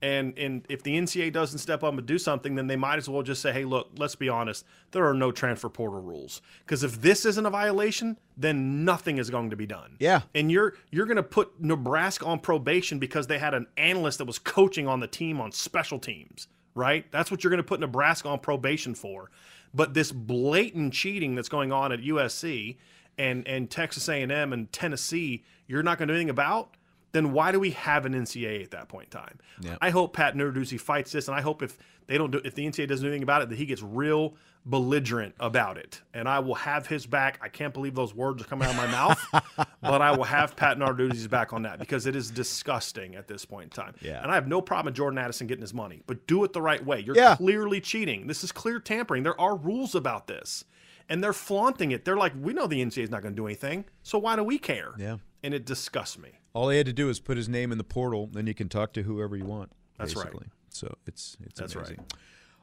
And 0.03 0.39
and 0.39 0.67
if 0.69 0.83
the 0.83 0.95
NCAA 0.97 1.33
doesn't 1.33 1.59
step 1.59 1.83
up 1.83 1.97
and 1.97 2.07
do 2.07 2.19
something, 2.19 2.55
then 2.55 2.67
they 2.67 2.77
might 2.77 2.97
as 2.99 3.09
well 3.09 3.23
just 3.23 3.41
say, 3.41 3.53
"Hey, 3.53 3.65
look, 3.65 3.91
let's 3.97 4.15
be 4.15 4.29
honest. 4.29 4.65
There 4.91 5.07
are 5.07 5.15
no 5.15 5.33
transfer 5.33 5.71
portal 5.71 6.03
rules. 6.03 6.43
Because 6.65 6.85
if 6.85 7.01
this 7.01 7.25
isn't 7.25 7.47
a 7.47 7.51
violation, 7.51 8.19
then 8.37 8.85
nothing 8.85 9.17
is 9.17 9.31
going 9.31 9.51
to 9.51 9.57
be 9.57 9.67
done." 9.67 9.97
Yeah. 9.99 10.23
And 10.35 10.53
you're 10.53 10.75
you're 10.91 11.07
going 11.07 11.17
to 11.17 11.23
put 11.23 11.61
Nebraska 11.61 12.27
on 12.27 12.41
probation 12.41 12.99
because 12.99 13.27
they 13.27 13.39
had 13.39 13.55
an 13.55 13.67
analyst 13.79 14.19
that 14.19 14.27
was 14.27 14.39
coaching 14.39 14.87
on 14.87 15.01
the 15.01 15.07
team 15.07 15.41
on 15.41 15.51
special 15.51 15.99
teams, 15.99 16.47
right? 16.75 17.11
That's 17.11 17.31
what 17.31 17.43
you're 17.43 17.51
going 17.51 17.59
to 17.59 17.65
put 17.65 17.81
Nebraska 17.81 18.29
on 18.29 18.41
probation 18.41 18.95
for. 18.95 19.31
But 19.73 19.95
this 19.95 20.13
blatant 20.13 20.93
cheating 20.93 21.35
that's 21.35 21.49
going 21.49 21.73
on 21.73 21.91
at 21.91 22.01
USC 22.01 22.77
and 23.17 23.49
and 23.49 23.71
Texas 23.71 24.11
A&M 24.11 24.53
and 24.53 24.71
Tennessee, 24.73 25.43
you're 25.67 25.83
not 25.83 25.97
going 25.97 26.09
to 26.09 26.13
do 26.13 26.17
anything 26.17 26.31
about 26.31 26.76
then 27.17 27.33
why 27.33 27.51
do 27.53 27.59
we 27.59 27.71
have 27.71 28.05
an 28.07 28.13
NCAA 28.15 28.63
at 28.63 28.71
that 28.73 28.89
point 28.89 29.07
in 29.07 29.19
time? 29.21 29.39
Yeah. 29.61 29.77
I 29.81 29.91
hope 29.91 30.13
Pat 30.15 30.35
Narduzzi 30.35 30.79
fights 30.79 31.13
this, 31.13 31.27
and 31.29 31.37
I 31.37 31.41
hope 31.41 31.63
if 31.63 31.79
they 32.07 32.19
don't 32.19 32.31
do, 32.31 32.41
if 32.45 32.55
the 32.55 32.67
NCAA 32.67 32.87
doesn't 32.89 33.03
do 33.03 33.09
anything 33.09 33.23
about 33.25 33.43
it, 33.43 33.49
that 33.49 33.59
he 33.59 33.67
gets 33.67 33.83
real 33.83 34.35
belligerent 34.65 35.35
about 35.39 35.79
it, 35.79 36.03
and 36.13 36.29
I 36.29 36.41
will 36.41 36.57
have 36.57 36.87
his 36.89 37.07
back. 37.07 37.39
I 37.41 37.49
can't 37.49 37.73
believe 37.73 37.95
those 37.95 38.15
words 38.15 38.43
are 38.43 38.47
coming 38.47 38.67
out 38.67 38.73
of 38.73 38.77
my 38.77 38.87
mouth, 38.89 39.25
but 39.81 40.03
I 40.03 40.11
will 40.17 40.25
have 40.25 40.57
Pat 40.57 40.77
Narduzzi's 40.77 41.29
back 41.29 41.53
on 41.53 41.63
that 41.63 41.79
because 41.79 42.07
it 42.07 42.17
is 42.17 42.31
disgusting 42.33 43.15
at 43.15 43.29
this 43.29 43.45
point 43.45 43.65
in 43.65 43.71
time. 43.71 43.95
Yeah. 44.01 44.21
And 44.23 44.31
I 44.31 44.35
have 44.35 44.49
no 44.49 44.61
problem 44.61 44.87
with 44.87 44.95
Jordan 44.97 45.19
Addison 45.19 45.47
getting 45.47 45.63
his 45.63 45.73
money, 45.75 46.03
but 46.07 46.27
do 46.27 46.43
it 46.45 46.53
the 46.53 46.61
right 46.63 46.85
way. 46.85 46.99
You're 47.01 47.17
Yeah. 47.17 47.37
clearly 47.37 47.81
cheating. 47.81 48.27
This 48.27 48.43
is 48.43 48.51
clear 48.51 48.81
tampering. 48.81 49.23
There 49.23 49.41
are 49.41 49.57
rules 49.57 49.95
about 49.95 50.27
this. 50.27 50.65
And 51.09 51.23
they're 51.23 51.33
flaunting 51.33 51.93
it. 51.93 52.05
They're 52.05 52.17
like, 52.17 52.33
we 52.41 52.53
know 52.53 52.67
the 52.67 52.83
NCAA 52.83 53.05
is 53.05 53.11
not 53.11 53.23
going 53.23 53.33
to 53.33 53.41
do 53.41 53.47
anything, 53.47 53.85
so 54.03 54.19
why 54.19 54.35
do 54.35 54.43
we 54.43 54.59
care? 54.59 54.93
Yeah. 54.99 55.19
And 55.45 55.55
it 55.55 55.65
disgusts 55.65 56.19
me. 56.19 56.31
All 56.57 56.71
he 56.71 56.79
had 56.79 56.87
to 56.87 56.93
do 56.95 57.11
is 57.11 57.21
put 57.21 57.37
his 57.37 57.51
name 57.51 57.71
in 57.71 57.77
the 57.77 57.85
portal, 57.85 58.31
then 58.33 58.47
you 58.47 58.55
can 58.55 58.71
talk 58.71 58.95
to 58.95 59.03
whoever 59.03 59.37
you 59.37 59.45
want. 59.45 59.73
That's 59.99 60.17
right. 60.17 60.33
So 60.71 60.97
it's 61.07 61.37
it's 61.45 61.61
That's 61.61 61.75
amazing. 61.75 61.99
right. 61.99 62.15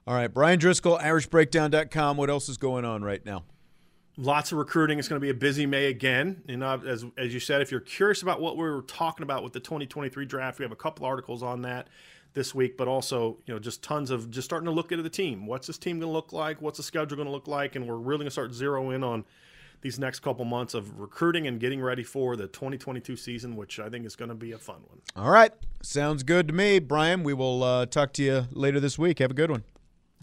All 0.08 0.16
right, 0.16 0.34
Brian 0.34 0.58
Driscoll, 0.58 0.98
IrishBreakdown.com. 0.98 2.18
What 2.18 2.32
else 2.32 2.50
is 2.50 2.58
going 2.58 2.86
on 2.86 3.04
right 3.04 3.24
now? 3.24 3.44
Lots 4.18 4.52
of 4.52 4.58
recruiting. 4.58 4.98
It's 4.98 5.08
going 5.08 5.22
to 5.22 5.24
be 5.24 5.30
a 5.30 5.36
busy 5.36 5.68
May 5.68 5.86
again. 5.86 6.42
You 6.48 6.56
uh, 6.56 6.58
know, 6.58 6.88
as 6.88 7.06
as 7.20 7.36
you 7.36 7.40
said, 7.40 7.62
if 7.62 7.70
you're 7.70 7.82
curious 7.82 8.24
about 8.24 8.42
what 8.42 8.58
we 8.58 8.64
were 8.64 8.82
talking 8.82 9.22
about 9.22 9.44
with 9.44 9.54
the 9.54 9.60
2023 9.60 10.26
draft, 10.26 10.58
we 10.58 10.64
have 10.64 10.72
a 10.72 10.76
couple 10.76 11.06
articles 11.06 11.44
on 11.44 11.62
that 11.62 11.88
this 12.34 12.56
week, 12.56 12.78
but 12.78 12.88
also 12.88 13.38
you 13.46 13.54
know 13.54 13.60
just 13.60 13.84
tons 13.84 14.10
of 14.10 14.32
just 14.32 14.46
starting 14.46 14.66
to 14.66 14.72
look 14.72 14.92
into 14.92 15.04
the 15.04 15.10
team. 15.10 15.46
What's 15.46 15.68
this 15.68 15.78
team 15.78 16.00
going 16.00 16.10
to 16.10 16.14
look 16.14 16.34
like? 16.34 16.64
What's 16.64 16.78
the 16.78 16.84
schedule 16.84 17.16
going 17.16 17.28
to 17.28 17.32
look 17.32 17.48
like? 17.48 17.76
And 17.76 17.88
we're 17.88 17.98
really 17.98 18.22
going 18.22 18.26
to 18.26 18.32
start 18.32 18.54
zero 18.54 18.90
in 18.90 19.04
on 19.04 19.24
these 19.84 20.00
next 20.00 20.22
couple 20.22 20.46
months 20.46 20.74
of 20.74 21.00
recruiting 21.00 21.46
and 21.46 21.60
getting 21.60 21.82
ready 21.82 22.04
for 22.04 22.36
the 22.36 22.48
2022 22.48 23.16
season, 23.16 23.56
which 23.56 23.80
I 23.80 23.90
think 23.90 24.06
is 24.06 24.16
going 24.16 24.30
to 24.30 24.36
be 24.36 24.54
a 24.54 24.58
fun 24.58 24.78
one. 24.88 25.00
All 25.16 25.30
right, 25.30 25.52
sounds 25.84 26.24
good 26.24 26.48
to 26.48 26.54
me, 26.54 26.80
Brian. 26.80 27.24
We 27.24 27.34
will 27.34 27.64
uh, 27.64 27.86
talk 27.86 28.14
to 28.14 28.24
you 28.24 28.46
later 28.52 28.80
this 28.80 28.98
week. 28.98 29.20
Have 29.20 29.32
a 29.32 29.36
good 29.36 29.52
one. 29.52 29.64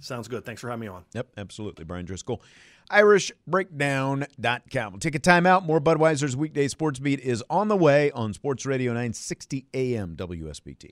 Sounds 0.00 0.28
good. 0.28 0.44
Thanks 0.44 0.60
for 0.60 0.70
having 0.70 0.80
me 0.80 0.88
on. 0.88 1.04
Yep, 1.14 1.28
absolutely. 1.36 1.84
Brian 1.84 2.06
Driscoll. 2.06 2.42
IrishBreakdown.com. 2.90 4.92
We'll 4.92 5.00
take 5.00 5.14
a 5.14 5.20
timeout. 5.20 5.64
More 5.64 5.80
Budweiser's 5.80 6.36
weekday 6.36 6.66
sports 6.66 6.98
beat 6.98 7.20
is 7.20 7.44
on 7.48 7.68
the 7.68 7.76
way 7.76 8.10
on 8.12 8.32
Sports 8.32 8.66
Radio 8.66 8.90
960 8.92 9.66
AM 9.74 10.16
WSBT. 10.16 10.90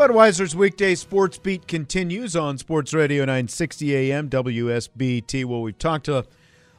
Budweiser's 0.00 0.56
weekday 0.56 0.94
sports 0.94 1.36
beat 1.36 1.68
continues 1.68 2.34
on 2.34 2.56
Sports 2.56 2.94
Radio 2.94 3.20
960 3.26 3.94
AM 3.94 4.30
WSBT. 4.30 5.44
Well, 5.44 5.60
we've 5.60 5.76
talked 5.76 6.08
a 6.08 6.24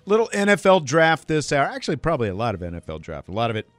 little 0.08 0.28
NFL 0.30 0.86
draft 0.86 1.28
this 1.28 1.52
hour. 1.52 1.66
Actually, 1.66 1.98
probably 1.98 2.30
a 2.30 2.34
lot 2.34 2.56
of 2.56 2.62
NFL 2.62 3.00
draft. 3.04 3.30
A 3.30 3.32
lot 3.32 3.52
of 3.52 3.56
it. 3.56 3.70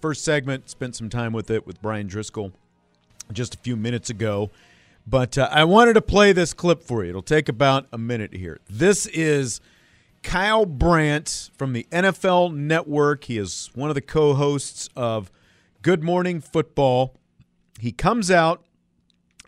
First 0.00 0.22
segment, 0.22 0.70
spent 0.70 0.94
some 0.94 1.08
time 1.08 1.32
with 1.32 1.50
it 1.50 1.66
with 1.66 1.82
Brian 1.82 2.06
Driscoll 2.06 2.52
just 3.32 3.56
a 3.56 3.58
few 3.58 3.74
minutes 3.74 4.10
ago. 4.10 4.52
But 5.04 5.38
uh, 5.38 5.48
I 5.50 5.64
wanted 5.64 5.94
to 5.94 6.00
play 6.00 6.32
this 6.32 6.54
clip 6.54 6.80
for 6.80 7.02
you. 7.02 7.10
It'll 7.10 7.22
take 7.22 7.48
about 7.48 7.88
a 7.92 7.98
minute 7.98 8.32
here. 8.32 8.60
This 8.70 9.06
is 9.06 9.60
Kyle 10.22 10.66
Brandt 10.66 11.50
from 11.58 11.72
the 11.72 11.84
NFL 11.90 12.54
Network. 12.54 13.24
He 13.24 13.38
is 13.38 13.70
one 13.74 13.88
of 13.88 13.96
the 13.96 14.00
co 14.00 14.34
hosts 14.34 14.88
of 14.94 15.32
Good 15.82 16.04
Morning 16.04 16.40
Football. 16.40 17.16
He 17.80 17.90
comes 17.90 18.30
out, 18.30 18.63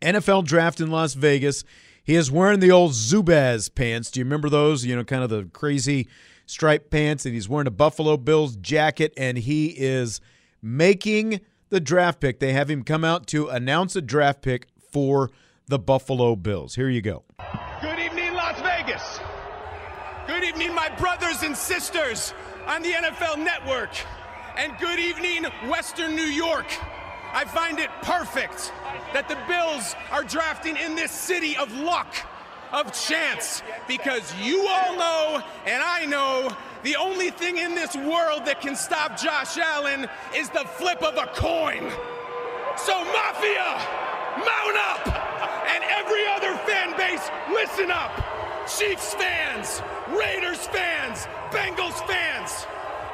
NFL 0.06 0.44
draft 0.44 0.80
in 0.80 0.90
Las 0.90 1.14
Vegas. 1.14 1.64
He 2.04 2.14
is 2.14 2.30
wearing 2.30 2.60
the 2.60 2.70
old 2.70 2.92
Zubaz 2.92 3.74
pants. 3.74 4.12
Do 4.12 4.20
you 4.20 4.24
remember 4.24 4.48
those? 4.48 4.84
You 4.84 4.94
know, 4.94 5.02
kind 5.02 5.24
of 5.24 5.30
the 5.30 5.48
crazy 5.52 6.06
striped 6.46 6.90
pants. 6.90 7.26
And 7.26 7.34
he's 7.34 7.48
wearing 7.48 7.66
a 7.66 7.72
Buffalo 7.72 8.16
Bills 8.16 8.54
jacket, 8.54 9.12
and 9.16 9.36
he 9.36 9.66
is 9.76 10.20
making 10.62 11.40
the 11.70 11.80
draft 11.80 12.20
pick. 12.20 12.38
They 12.38 12.52
have 12.52 12.70
him 12.70 12.84
come 12.84 13.04
out 13.04 13.26
to 13.28 13.48
announce 13.48 13.96
a 13.96 14.00
draft 14.00 14.42
pick 14.42 14.68
for 14.92 15.30
the 15.66 15.80
Buffalo 15.80 16.36
Bills. 16.36 16.76
Here 16.76 16.88
you 16.88 17.02
go. 17.02 17.24
Good 17.82 17.98
evening, 17.98 18.32
Las 18.34 18.60
Vegas. 18.60 19.18
Good 20.28 20.44
evening, 20.44 20.72
my 20.72 20.88
brothers 21.00 21.42
and 21.42 21.56
sisters 21.56 22.32
on 22.68 22.82
the 22.82 22.92
NFL 22.92 23.38
Network. 23.38 23.90
And 24.56 24.72
good 24.78 25.00
evening, 25.00 25.46
Western 25.68 26.14
New 26.14 26.22
York. 26.22 26.66
I 27.32 27.44
find 27.44 27.78
it 27.78 27.90
perfect 28.02 28.72
that 29.12 29.28
the 29.28 29.38
Bills 29.48 29.94
are 30.10 30.24
drafting 30.24 30.76
in 30.76 30.94
this 30.94 31.10
city 31.10 31.56
of 31.56 31.72
luck, 31.78 32.14
of 32.72 32.92
chance, 32.92 33.62
because 33.86 34.34
you 34.40 34.66
all 34.68 34.96
know, 34.96 35.42
and 35.66 35.82
I 35.82 36.06
know, 36.06 36.50
the 36.82 36.96
only 36.96 37.30
thing 37.30 37.58
in 37.58 37.74
this 37.74 37.96
world 37.96 38.44
that 38.46 38.60
can 38.60 38.76
stop 38.76 39.18
Josh 39.18 39.58
Allen 39.58 40.08
is 40.34 40.48
the 40.50 40.64
flip 40.76 41.02
of 41.02 41.16
a 41.16 41.26
coin. 41.34 41.90
So, 42.76 42.94
Mafia, 43.04 43.80
mount 44.38 44.76
up! 44.76 45.06
And 45.66 45.82
every 45.84 46.26
other 46.28 46.54
fan 46.66 46.96
base, 46.96 47.28
listen 47.50 47.90
up! 47.90 48.12
Chiefs 48.66 49.14
fans, 49.14 49.80
Raiders 50.10 50.66
fans, 50.66 51.26
Bengals 51.50 52.04
fans, 52.06 52.66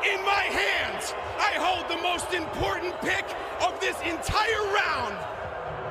in 0.05 0.25
my 0.25 0.45
hands, 0.51 1.15
I 1.39 1.53
hold 1.59 1.89
the 1.89 2.03
most 2.03 2.33
important 2.33 2.99
pick 3.01 3.25
of 3.61 3.79
this 3.81 3.97
entire 4.03 4.65
round 4.75 5.17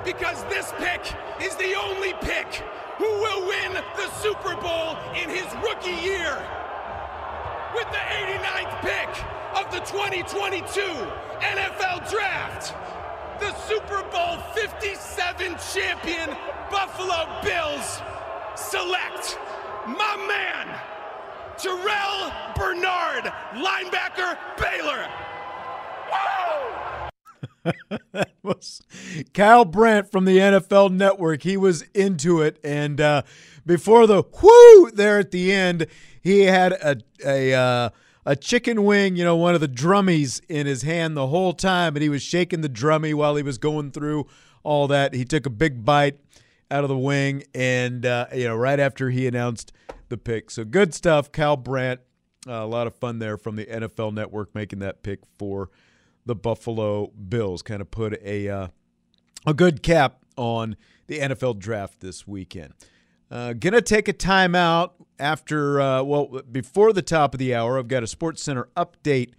because 0.03 0.43
this 0.45 0.74
pick 0.78 1.01
is 1.41 1.55
the 1.55 1.76
only 1.76 2.14
pick 2.22 2.64
who 2.97 3.05
will 3.05 3.47
win 3.47 3.74
the 3.74 4.09
Super 4.22 4.55
Bowl 4.55 4.97
in 5.16 5.30
his 5.30 5.47
rookie 5.64 5.99
year. 6.03 6.38
With 7.74 7.88
the 7.91 8.03
89th 8.03 8.82
pick 8.82 9.09
of 9.55 9.72
the 9.72 9.80
2022 9.80 10.82
NFL 11.39 12.09
Draft, 12.09 12.76
the 13.39 13.53
Super 13.68 14.03
Bowl 14.12 14.38
57 14.53 15.55
champion 15.74 16.30
Buffalo 16.70 17.28
Bills 17.41 18.01
select 18.55 19.38
my 19.88 20.16
man, 20.28 20.90
Terrel 21.62 22.55
Bernard, 22.55 23.32
linebacker, 23.53 24.38
Baylor. 24.57 25.07
That 28.12 28.32
was 28.41 28.82
Kyle 29.36 29.66
Brandt 29.66 30.12
from 30.12 30.26
the 30.26 30.39
NFL 30.39 30.91
Network. 30.91 31.43
He 31.43 31.57
was 31.57 31.84
into 31.93 32.41
it, 32.41 32.57
and 32.64 32.99
uh, 32.99 33.22
before 33.66 34.07
the 34.07 34.24
whoo 34.24 34.89
there 34.91 35.20
at 35.20 35.30
the 35.30 35.53
end, 35.53 35.86
he 36.22 36.41
had 36.41 36.72
a 36.74 36.97
a 37.24 37.53
uh, 37.53 37.89
a 38.26 38.36
chicken 38.36 38.84
wing, 38.84 39.16
you 39.16 39.24
know, 39.24 39.36
one 39.36 39.53
of 39.53 39.62
the 39.62 39.68
drummies 39.68 40.41
in 40.49 40.66
his 40.66 40.82
hand 40.82 41.16
the 41.16 41.28
whole 41.28 41.53
time, 41.53 41.95
and 41.95 42.01
he 42.01 42.09
was 42.09 42.24
shaking 42.24 42.62
the 42.62 42.70
drummy 42.70 43.14
while 43.14 43.36
he 43.36 43.43
was 43.43 43.59
going 43.59 43.91
through 43.91 44.26
all 44.64 44.88
that. 44.88 45.14
He 45.14 45.26
took 45.26 45.45
a 45.45 45.51
big 45.51 45.86
bite 45.86 46.18
out 46.72 46.84
of 46.84 46.89
the 46.89 46.97
wing, 46.97 47.43
and 47.53 48.05
uh, 48.05 48.26
you 48.34 48.45
know, 48.47 48.55
right 48.55 48.80
after 48.80 49.12
he 49.12 49.28
announced 49.28 49.72
the 50.12 50.18
pick. 50.18 50.51
So 50.51 50.64
good 50.64 50.93
stuff, 50.93 51.32
Cal 51.32 51.57
Brandt. 51.57 52.01
Uh, 52.47 52.53
a 52.53 52.68
lot 52.68 52.86
of 52.86 52.95
fun 52.95 53.18
there 53.18 53.38
from 53.38 53.55
the 53.55 53.66
NFL 53.66 54.14
Network 54.14 54.53
making 54.53 54.80
that 54.80 55.01
pick 55.01 55.20
for 55.39 55.72
the 56.26 56.36
Buffalo 56.36 57.07
Bills. 57.07 57.64
Kind 57.64 57.82
of 57.82 57.89
put 57.89 58.22
a 58.22 58.47
uh, 58.47 58.68
a 59.47 59.53
good 59.55 59.82
cap 59.82 60.20
on 60.38 60.76
the 61.07 61.20
NFL 61.20 61.57
draft 61.59 61.99
this 61.99 62.28
weekend. 62.28 62.74
Uh, 63.30 63.53
gonna 63.53 63.82
take 63.82 64.07
a 64.07 64.14
timeout 64.14 64.91
after 65.20 65.82
uh, 65.82 66.03
well 66.03 66.41
before 66.51 66.93
the 66.93 67.01
top 67.01 67.34
of 67.34 67.39
the 67.39 67.55
hour. 67.55 67.80
I've 67.80 67.88
got 67.88 68.03
a 68.03 68.07
Sports 68.07 68.43
Center 68.43 68.70
update 68.76 69.34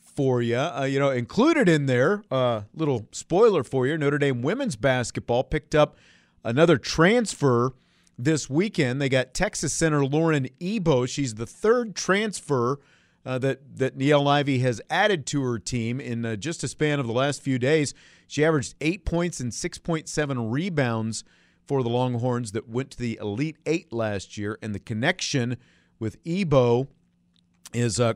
for 0.00 0.42
you. 0.42 0.56
Uh, 0.56 0.84
you 0.84 0.98
know, 0.98 1.10
included 1.10 1.68
in 1.68 1.86
there, 1.86 2.24
uh, 2.30 2.62
little 2.74 3.06
spoiler 3.12 3.62
for 3.62 3.86
you: 3.86 3.96
Notre 3.96 4.18
Dame 4.18 4.42
women's 4.42 4.76
basketball 4.76 5.44
picked 5.44 5.74
up 5.74 5.96
another 6.42 6.76
transfer 6.76 7.72
this 8.18 8.50
weekend. 8.50 9.00
They 9.00 9.08
got 9.08 9.32
Texas 9.32 9.72
center 9.72 10.04
Lauren 10.04 10.48
Ebo. 10.60 11.06
She's 11.06 11.36
the 11.36 11.46
third 11.46 11.94
transfer 11.94 12.80
uh, 13.24 13.38
that 13.38 13.76
that 13.78 13.96
Niele 13.96 14.26
Ivey 14.26 14.58
has 14.60 14.80
added 14.90 15.26
to 15.26 15.42
her 15.44 15.58
team 15.58 16.00
in 16.00 16.24
uh, 16.24 16.36
just 16.36 16.64
a 16.64 16.68
span 16.68 16.98
of 16.98 17.06
the 17.06 17.12
last 17.12 17.42
few 17.42 17.58
days. 17.58 17.94
She 18.26 18.44
averaged 18.44 18.74
eight 18.80 19.04
points 19.04 19.40
and 19.40 19.54
six 19.54 19.78
point 19.78 20.08
seven 20.08 20.50
rebounds 20.50 21.24
for 21.66 21.82
the 21.82 21.90
Longhorns 21.90 22.52
that 22.52 22.68
went 22.68 22.90
to 22.92 22.98
the 22.98 23.18
Elite 23.20 23.58
Eight 23.66 23.92
last 23.92 24.38
year, 24.38 24.58
and 24.62 24.74
the 24.74 24.78
connection 24.80 25.58
with 25.98 26.16
Ebo 26.24 26.88
is 27.74 28.00
uh, 28.00 28.14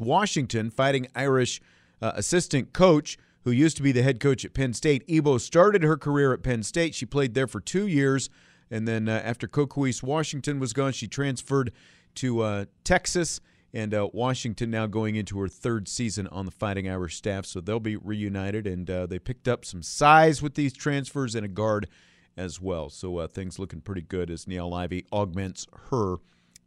Washington, 0.00 0.70
fighting 0.70 1.06
Irish 1.14 1.60
uh, 2.02 2.12
assistant 2.16 2.72
coach 2.72 3.16
who 3.44 3.52
used 3.52 3.76
to 3.76 3.82
be 3.82 3.92
the 3.92 4.02
head 4.02 4.18
coach 4.18 4.44
at 4.44 4.52
Penn 4.52 4.72
State. 4.72 5.04
Ebo 5.08 5.38
started 5.38 5.82
her 5.84 5.96
career 5.96 6.32
at 6.32 6.42
Penn 6.42 6.62
State. 6.62 6.94
She 6.94 7.06
played 7.06 7.34
there 7.34 7.46
for 7.46 7.60
two 7.60 7.86
years 7.86 8.28
and 8.70 8.86
then 8.86 9.08
uh, 9.08 9.20
after 9.24 9.46
Coquese 9.46 10.02
Washington 10.02 10.60
was 10.60 10.72
gone, 10.72 10.92
she 10.92 11.08
transferred 11.08 11.72
to 12.16 12.40
uh, 12.40 12.64
Texas. 12.84 13.40
And 13.74 13.92
uh, 13.92 14.08
Washington 14.14 14.70
now 14.70 14.86
going 14.86 15.16
into 15.16 15.38
her 15.40 15.48
third 15.48 15.88
season 15.88 16.26
on 16.28 16.46
the 16.46 16.50
Fighting 16.50 16.88
Irish 16.88 17.16
staff. 17.16 17.44
So 17.44 17.60
they'll 17.60 17.78
be 17.78 17.96
reunited. 17.96 18.66
And 18.66 18.88
uh, 18.88 19.04
they 19.04 19.18
picked 19.18 19.46
up 19.46 19.66
some 19.66 19.82
size 19.82 20.40
with 20.40 20.54
these 20.54 20.72
transfers 20.72 21.34
and 21.34 21.44
a 21.44 21.48
guard 21.48 21.86
as 22.34 22.62
well. 22.62 22.88
So 22.88 23.18
uh, 23.18 23.26
things 23.26 23.58
looking 23.58 23.82
pretty 23.82 24.00
good 24.00 24.30
as 24.30 24.46
Niele 24.46 24.74
Ivey 24.74 25.04
augments 25.12 25.66
her 25.90 26.16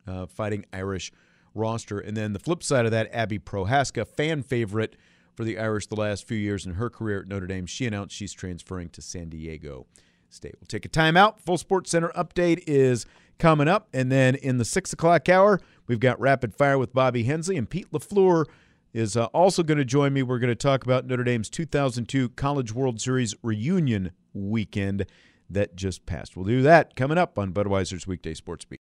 uh, 0.08 0.28
Fighting 0.28 0.66
Irish 0.72 1.12
roster. 1.56 2.00
And 2.00 2.16
then 2.16 2.34
the 2.34 2.40
flip 2.40 2.62
side 2.62 2.86
of 2.86 2.92
that, 2.92 3.10
Abby 3.12 3.40
Prohaska, 3.40 4.08
fan 4.08 4.44
favorite 4.44 4.96
for 5.36 5.44
the 5.44 5.58
Irish 5.58 5.88
the 5.88 5.96
last 5.96 6.28
few 6.28 6.38
years 6.38 6.66
in 6.66 6.74
her 6.74 6.90
career 6.90 7.22
at 7.22 7.28
Notre 7.28 7.48
Dame. 7.48 7.66
She 7.66 7.88
announced 7.88 8.16
she's 8.16 8.34
transferring 8.34 8.90
to 8.90 9.02
San 9.02 9.30
Diego 9.30 9.88
State. 10.34 10.56
We'll 10.60 10.68
take 10.68 10.86
a 10.86 10.90
timeout. 10.90 11.40
Full 11.40 11.58
Sports 11.58 11.92
Center 11.92 12.10
update 12.10 12.64
is 12.68 13.06
coming 13.40 13.68
up. 13.68 13.88
And 13.94 14.12
then 14.12 14.36
in 14.36 14.58
the 14.58 14.66
6 14.66 14.94
o'clock 14.94 15.28
hour, 15.30 15.60
we've 15.88 16.00
got 16.00 16.20
Rapid 16.20 16.56
Fire 16.56 16.78
with 16.78 16.94
Bobby 16.94 17.24
Hensley. 17.24 17.58
And 17.58 17.70
Pete 17.70 17.92
LaFleur 17.92 18.46
is 18.94 19.18
uh, 19.18 19.26
also 19.26 19.64
going 19.64 19.78
to 19.78 19.86
join 19.86 20.14
me. 20.14 20.24
We're 20.24 20.40
going 20.40 20.50
to 20.50 20.56
talk 20.56 20.84
about 20.84 21.06
Notre 21.06 21.24
Dame's 21.24 21.50
2002 21.50 22.30
College 22.30 22.74
World 22.74 23.02
Series 23.02 23.36
reunion 23.42 24.12
weekend 24.34 25.06
that 25.50 25.76
just 25.76 26.06
passed. 26.06 26.36
We'll 26.36 26.46
do 26.46 26.62
that 26.62 26.96
coming 26.96 27.18
up 27.18 27.38
on 27.38 27.54
Budweiser's 27.54 28.08
Weekday 28.08 28.34
Sports 28.34 28.66
Beat. 28.66 28.80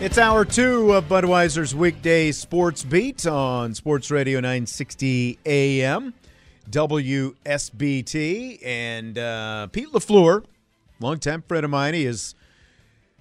It's 0.00 0.16
hour 0.16 0.46
two 0.46 0.94
of 0.94 1.08
Budweiser's 1.08 1.74
weekday 1.74 2.32
sports 2.32 2.82
beat 2.82 3.26
on 3.26 3.74
Sports 3.74 4.10
Radio 4.10 4.40
960 4.40 5.38
AM, 5.44 6.14
WSBT, 6.70 8.64
and 8.64 9.18
uh, 9.18 9.66
Pete 9.66 9.92
Lafleur, 9.92 10.42
longtime 11.00 11.42
friend 11.42 11.66
of 11.66 11.70
mine. 11.70 11.92
He 11.92 12.06
is 12.06 12.34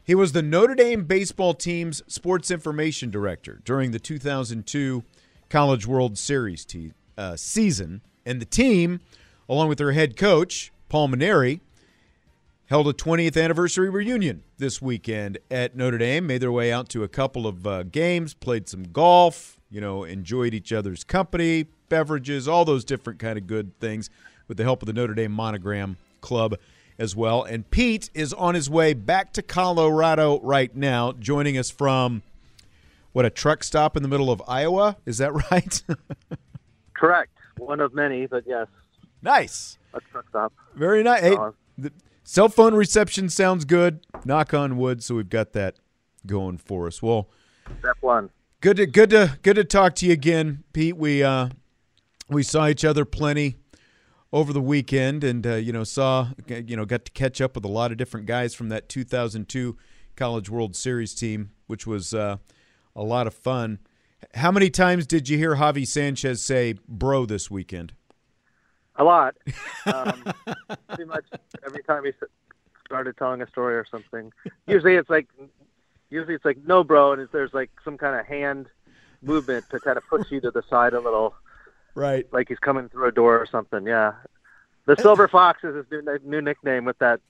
he 0.06 0.16
was 0.16 0.32
the 0.32 0.42
Notre 0.42 0.74
Dame 0.74 1.04
baseball 1.04 1.54
team's 1.54 2.02
sports 2.08 2.50
information 2.50 3.12
director 3.12 3.60
during 3.66 3.92
the 3.92 4.00
2002 4.00 5.04
College 5.50 5.86
World 5.86 6.18
Series 6.18 6.64
te- 6.64 6.94
uh, 7.18 7.36
season, 7.36 8.00
and 8.26 8.40
the 8.42 8.46
team, 8.46 9.02
along 9.50 9.68
with 9.68 9.80
their 9.80 9.92
head 9.92 10.16
coach 10.16 10.72
Paul 10.88 11.10
Mainieri, 11.10 11.60
held 12.70 12.88
a 12.88 12.94
20th 12.94 13.42
anniversary 13.42 13.90
reunion 13.90 14.44
this 14.60 14.80
weekend 14.80 15.40
at 15.50 15.76
Notre 15.76 15.98
Dame. 15.98 16.28
Made 16.28 16.42
their 16.42 16.52
way 16.52 16.72
out 16.72 16.88
to 16.90 17.04
a 17.04 17.08
couple 17.08 17.48
of 17.48 17.66
uh, 17.66 17.84
games, 17.84 18.36
played 18.36 18.70
some 18.70 18.84
golf, 18.84 19.60
you 19.72 19.82
know, 19.82 20.04
enjoyed 20.04 20.54
each 20.54 20.72
other's 20.72 21.04
company, 21.04 21.66
beverages, 21.90 22.48
all 22.48 22.66
those 22.66 22.86
different 22.86 23.18
kind 23.18 23.40
of 23.40 23.48
good 23.48 23.78
things 23.80 24.12
with 24.48 24.58
the 24.58 24.64
help 24.64 24.84
of 24.84 24.86
the 24.86 24.94
Notre 24.94 25.16
Dame 25.16 25.32
Monogram 25.32 25.98
Club 26.22 26.56
as 27.00 27.16
well. 27.16 27.44
And 27.44 27.70
Pete 27.72 28.12
is 28.14 28.34
on 28.34 28.54
his 28.54 28.70
way 28.70 28.94
back 28.94 29.34
to 29.34 29.42
Colorado 29.42 30.40
right 30.42 30.76
now, 30.76 31.14
joining 31.14 31.58
us 31.58 31.72
from 31.72 32.22
what 33.14 33.26
a 33.26 33.32
truck 33.32 33.64
stop 33.64 33.98
in 33.98 34.04
the 34.04 34.10
middle 34.10 34.30
of 34.30 34.44
Iowa. 34.48 34.98
Is 35.08 35.18
that 35.18 35.34
right? 35.52 35.82
Correct. 36.94 37.32
One 37.58 37.80
of 37.80 37.96
many, 37.96 38.28
but 38.28 38.44
yes. 38.46 38.68
Nice. 39.24 39.80
A 39.96 40.00
truck 40.12 40.26
stop. 40.30 40.54
Very 40.76 41.02
nice. 41.02 41.22
Hey, 41.22 41.36
the, 41.78 41.92
Cell 42.30 42.48
phone 42.48 42.76
reception 42.76 43.28
sounds 43.28 43.66
good. 43.66 44.06
Knock 44.24 44.54
on 44.54 44.78
wood. 44.78 45.04
So 45.04 45.16
we've 45.16 45.30
got 45.30 45.54
that 45.54 45.78
going 46.28 46.60
for 46.60 46.86
us. 46.86 47.02
Well, 47.02 47.28
step 47.80 47.98
one. 48.02 48.30
Good 48.62 48.78
to 48.78 48.86
good 48.86 49.10
to 49.10 49.40
good 49.42 49.56
to 49.56 49.64
talk 49.64 49.96
to 49.96 50.06
you 50.06 50.14
again, 50.14 50.64
Pete. 50.72 50.96
We 50.96 51.24
uh, 51.24 51.50
we 52.30 52.44
saw 52.44 52.68
each 52.68 52.86
other 52.86 53.04
plenty 53.04 53.56
over 54.32 54.54
the 54.54 54.62
weekend, 54.62 55.24
and 55.24 55.48
uh, 55.48 55.56
you 55.56 55.74
know 55.74 55.84
saw 55.84 56.28
you 56.48 56.78
know 56.78 56.86
got 56.86 57.06
to 57.06 57.12
catch 57.14 57.42
up 57.42 57.56
with 57.56 57.66
a 57.66 57.68
lot 57.68 57.92
of 57.92 57.98
different 57.98 58.28
guys 58.28 58.54
from 58.54 58.70
that 58.70 58.90
2002 58.90 59.76
College 60.16 60.52
World 60.52 60.76
Series 60.76 61.16
team, 61.16 61.50
which 61.66 61.88
was 61.88 62.14
uh, 62.14 62.38
a 62.96 63.02
lot 63.02 63.26
of 63.26 63.34
fun. 63.34 63.80
How 64.36 64.52
many 64.52 64.70
times 64.70 65.08
did 65.08 65.30
you 65.30 65.40
hear 65.40 65.56
Javi 65.56 65.88
Sanchez 65.88 66.44
say 66.44 66.76
"bro" 66.88 67.26
this 67.26 67.50
weekend? 67.50 67.94
A 69.00 69.04
lot. 69.04 69.36
Um, 69.86 70.24
pretty 70.88 71.06
much 71.06 71.26
every 71.66 71.82
time 71.84 72.04
he 72.06 72.12
started 72.86 73.18
telling 73.18 73.42
a 73.42 73.48
story 73.48 73.76
or 73.76 73.86
something. 73.90 74.32
Usually 74.68 74.96
it's 74.96 75.10
like, 75.10 75.28
usually 76.10 76.36
it's 76.36 76.46
like, 76.46 76.58
no, 76.66 76.84
bro, 76.84 77.14
and 77.14 77.28
there's 77.32 77.54
like 77.54 77.72
some 77.84 77.98
kind 77.98 78.20
of 78.20 78.26
hand 78.26 78.68
movement 79.22 79.66
to 79.72 79.80
kind 79.80 79.98
of 79.98 80.04
push 80.08 80.30
you 80.32 80.42
to 80.42 80.52
the 80.52 80.64
side 80.70 80.94
a 80.94 81.00
little. 81.00 81.34
Right. 81.96 82.28
Like 82.32 82.50
he's 82.50 82.60
coming 82.60 82.90
through 82.90 83.08
a 83.08 83.12
door 83.12 83.40
or 83.40 83.46
something. 83.46 83.86
Yeah. 83.88 84.14
The 84.86 84.96
Silver 84.98 85.28
Fox 85.28 85.64
is 85.64 85.76
his 85.76 85.86
new, 85.92 86.20
new 86.24 86.42
nickname 86.42 86.86
with 86.86 86.98
that 87.00 87.22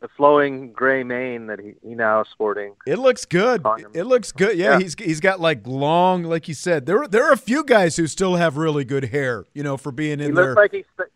the 0.00 0.08
flowing 0.08 0.72
gray 0.72 1.02
mane 1.02 1.46
that 1.46 1.60
he, 1.60 1.74
he 1.82 1.94
now 1.94 2.20
is 2.22 2.28
sporting. 2.28 2.74
It 2.86 2.98
looks 2.98 3.24
good. 3.24 3.64
It 3.94 4.04
looks 4.04 4.32
good. 4.32 4.56
Yeah, 4.56 4.72
yeah, 4.72 4.78
he's 4.80 4.94
he's 4.98 5.20
got 5.20 5.40
like 5.40 5.66
long, 5.66 6.24
like 6.24 6.48
you 6.48 6.54
said. 6.54 6.86
There 6.86 7.06
there 7.06 7.24
are 7.24 7.32
a 7.32 7.38
few 7.38 7.64
guys 7.64 7.96
who 7.96 8.06
still 8.06 8.36
have 8.36 8.56
really 8.56 8.84
good 8.84 9.06
hair. 9.06 9.44
You 9.54 9.62
know, 9.62 9.76
for 9.76 9.92
being 9.92 10.20
in 10.20 10.26
he 10.26 10.32
there. 10.32 10.54
Looks 10.54 10.56
like 10.56 10.72
he's. 10.72 11.08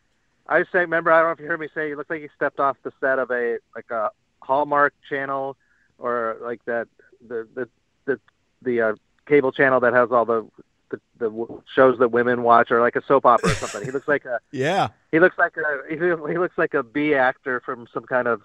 I 0.51 0.62
say, 0.72 0.79
remember, 0.79 1.12
I 1.12 1.18
don't 1.18 1.29
know 1.29 1.33
if 1.33 1.41
you 1.41 1.47
heard 1.47 1.61
me 1.61 1.68
say, 1.74 1.91
he 1.91 1.95
looks 1.95 2.09
like 2.09 2.22
he 2.22 2.29
stepped 2.35 2.59
off 2.59 2.79
the 2.83 2.93
set 3.01 3.18
of 3.18 3.31
a 3.31 3.59
like 3.74 3.91
a 3.91 4.11
Hallmark 4.41 4.95
channel 5.09 5.57
or 5.99 6.39
like 6.41 6.64
that 6.64 6.89
the 7.26 7.47
the 7.55 7.68
the 8.07 8.20
the 8.62 8.81
uh, 8.81 8.95
cable 9.26 9.53
channel 9.53 9.81
that 9.81 9.93
has 9.93 10.11
all 10.11 10.24
the 10.24 10.49
the, 10.91 11.01
the 11.18 11.62
shows 11.74 11.99
that 11.99 12.12
women 12.12 12.43
watch 12.43 12.70
or 12.70 12.81
like 12.81 12.97
a 12.97 13.05
soap 13.07 13.26
opera 13.26 13.51
or 13.51 13.55
something. 13.55 13.85
He 13.85 13.91
looks 13.91 14.09
like 14.09 14.24
a 14.24 14.41
yeah. 14.53 14.89
He 15.12 15.20
looks 15.20 15.37
like 15.37 15.55
a 15.57 15.83
he, 15.89 15.97
he 15.97 16.39
looks 16.39 16.57
like 16.57 16.74
a 16.74 16.83
B 16.83 17.14
actor 17.14 17.61
from 17.61 17.87
some 17.93 18.05
kind 18.05 18.26
of 18.26 18.41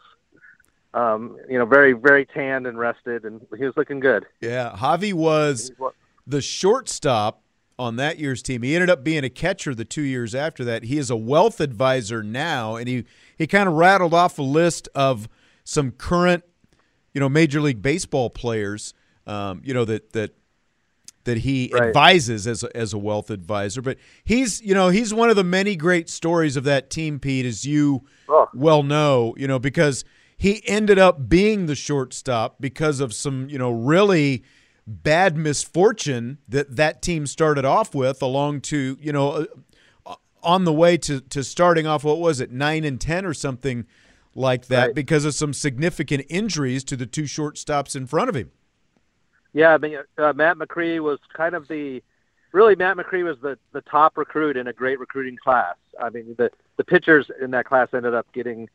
um, 0.94 1.38
you 1.50 1.58
know, 1.58 1.66
very, 1.66 1.94
very 1.94 2.26
tanned 2.26 2.68
and 2.68 2.78
rested, 2.78 3.26
and 3.26 3.46
he 3.58 3.66
was 3.66 3.74
looking 3.76 4.00
good. 4.00 4.26
Yeah, 4.42 4.76
Javi 4.78 5.14
was 5.14 5.72
the 6.28 6.42
shortstop 6.42 7.42
on 7.80 7.96
that 7.96 8.20
year's 8.20 8.44
team. 8.44 8.62
He 8.62 8.76
ended 8.76 8.90
up 8.90 9.04
being 9.04 9.24
a 9.24 9.30
catcher 9.30 9.74
the 9.74 9.86
two 9.86 10.04
years 10.04 10.36
after 10.36 10.64
that. 10.66 10.84
He 10.84 10.98
is 10.98 11.10
a 11.10 11.16
wealth 11.16 11.60
advisor 11.60 12.22
now, 12.22 12.76
and 12.76 12.88
he 12.88 13.06
he 13.38 13.48
kind 13.48 13.68
of 13.68 13.76
rattled 13.76 14.14
off 14.14 14.38
a 14.38 14.44
list 14.44 14.88
of 14.94 15.28
some 15.64 15.92
current, 15.92 16.44
you 17.14 17.20
know, 17.20 17.30
Major 17.30 17.62
League 17.62 17.82
Baseball 17.82 18.30
players, 18.30 18.94
um, 19.26 19.62
you 19.64 19.74
know 19.74 19.86
that 19.86 20.14
that 20.14 20.36
that 21.24 21.38
he 21.38 21.72
right. 21.74 21.84
advises 21.84 22.48
as 22.48 22.64
a, 22.64 22.78
as 22.78 22.94
a 22.94 22.98
wealth 22.98 23.30
advisor. 23.30 23.82
But 23.82 23.98
he's 24.24 24.62
you 24.62 24.74
know 24.74 24.90
he's 24.90 25.14
one 25.14 25.30
of 25.30 25.36
the 25.36 25.44
many 25.44 25.76
great 25.76 26.10
stories 26.10 26.56
of 26.56 26.64
that 26.66 26.90
team, 26.90 27.20
Pete, 27.20 27.46
as 27.46 27.66
you 27.66 28.04
oh. 28.30 28.48
well 28.54 28.84
know. 28.84 29.34
You 29.38 29.48
know 29.48 29.60
because 29.60 30.06
he 30.38 30.62
ended 30.68 31.00
up 31.00 31.30
being 31.30 31.66
the 31.66 31.76
shortstop 31.76 32.58
because 32.60 33.00
of 33.00 33.14
some, 33.14 33.50
you 33.50 33.58
know, 33.58 33.72
really 33.72 34.44
bad 34.86 35.38
misfortune 35.38 36.40
that 36.48 36.76
that 36.76 37.02
team 37.02 37.26
started 37.26 37.66
off 37.66 37.96
with 37.96 38.22
along 38.22 38.62
to, 38.62 38.98
you 39.00 39.14
know, 39.14 39.48
uh, 40.06 40.16
on 40.42 40.66
the 40.66 40.74
way 40.74 40.98
to, 40.98 41.22
to 41.22 41.44
starting 41.44 41.88
off, 41.88 42.04
what 42.04 42.20
was 42.20 42.42
it, 42.42 42.52
9 42.52 42.84
and 42.84 43.00
10 43.00 43.26
or 43.26 43.34
something 43.34 43.86
like 44.36 44.68
that 44.68 44.88
Right. 44.88 44.96
because 44.96 45.26
of 45.26 45.34
some 45.36 45.54
significant 45.54 46.26
injuries 46.30 46.84
to 46.86 46.96
the 46.98 47.06
two 47.06 47.24
shortstops 47.24 47.96
in 47.96 48.08
front 48.08 48.30
of 48.30 48.36
him. 48.36 48.52
Yeah, 49.54 49.74
I 49.74 49.78
mean, 49.78 50.00
uh, 50.18 50.34
Matt 50.34 50.58
Macri 50.58 51.00
was 51.00 51.20
kind 51.34 51.54
of 51.54 51.68
the 51.68 52.02
really 52.52 52.76
Matt 52.76 52.98
Macri 52.98 53.24
was 53.24 53.38
the 53.42 53.58
the 53.72 53.82
top 53.82 54.18
recruit 54.18 54.58
in 54.58 54.68
a 54.68 54.74
great 54.74 55.00
recruiting 55.00 55.38
class. 55.38 55.76
I 56.02 56.10
mean, 56.10 56.34
the 56.38 56.50
the 56.78 56.84
pitchers 56.84 57.30
in 57.40 57.52
that 57.52 57.66
class 57.66 57.90
ended 57.94 58.16
up 58.16 58.26
getting 58.34 58.68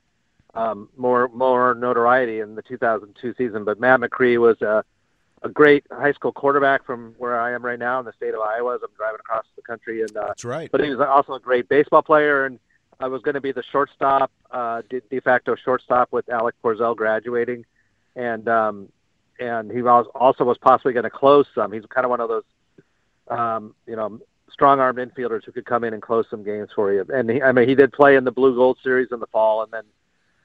um, 0.55 0.89
more 0.97 1.29
more 1.29 1.75
notoriety 1.75 2.41
in 2.41 2.55
the 2.55 2.63
2002 2.63 3.35
season, 3.37 3.65
but 3.65 3.79
Matt 3.81 4.01
Macri 4.01 4.39
was 4.39 4.61
a 4.63 4.85
a 5.43 5.49
great 5.49 5.85
high 5.91 6.13
school 6.13 6.33
quarterback 6.33 6.85
from 6.85 7.15
where 7.19 7.41
I 7.41 7.53
am 7.53 7.65
right 7.65 7.79
now 7.79 8.01
in 8.01 8.05
the 8.05 8.13
state 8.13 8.35
of 8.35 8.41
Iowa. 8.41 8.75
As 8.75 8.81
I'm 8.83 8.91
driving 8.97 9.21
across 9.21 9.45
the 9.57 9.63
country, 9.63 10.03
and 10.03 10.17
uh, 10.17 10.29
That's 10.29 10.45
right. 10.45 10.71
but 10.71 10.83
he 10.83 10.91
was 10.91 11.01
also 11.01 11.35
a 11.35 11.41
great 11.41 11.69
baseball 11.69 12.03
player, 12.03 12.47
and 12.47 12.59
I 13.01 13.07
was 13.09 13.23
going 13.23 13.35
to 13.35 13.41
be 13.41 13.53
the 13.53 13.63
shortstop, 13.71 14.33
uh, 14.51 14.83
de, 14.91 15.01
de 15.01 15.21
facto 15.21 15.55
shortstop 15.55 16.13
with 16.13 16.29
Alec 16.29 16.57
Porzel 16.63 16.97
graduating, 16.97 17.65
and 18.17 18.49
um, 18.49 18.89
and 19.39 19.71
he 19.71 19.83
was 19.83 20.07
also 20.15 20.45
was 20.45 20.59
possibly 20.59 20.93
going 20.93 21.05
to 21.05 21.11
close 21.11 21.47
some. 21.55 21.73
He's 21.73 21.85
kind 21.87 22.05
of 22.05 22.11
one 22.11 22.21
of 22.21 22.29
those, 22.29 22.43
um, 23.29 23.75
you 23.87 23.95
know, 23.95 24.21
strong-armed 24.51 24.99
infielders 24.99 25.45
who 25.45 25.53
could 25.53 25.67
come 25.67 25.85
in 25.85 25.95
and 25.95 26.03
close 26.03 26.27
some 26.29 26.43
games 26.43 26.71
for 26.75 26.93
you. 26.93 27.05
And 27.09 27.31
he, 27.31 27.43
I 27.43 27.53
mean, 27.53 27.69
he 27.69 27.77
did 27.77 27.93
play 27.93 28.17
in 28.17 28.25
the 28.25 28.33
Blue 28.33 28.57
Gold 28.57 28.79
Series 28.83 29.09
in 29.13 29.21
the 29.21 29.27
fall, 29.29 29.63
and 29.63 29.73
then 29.73 29.85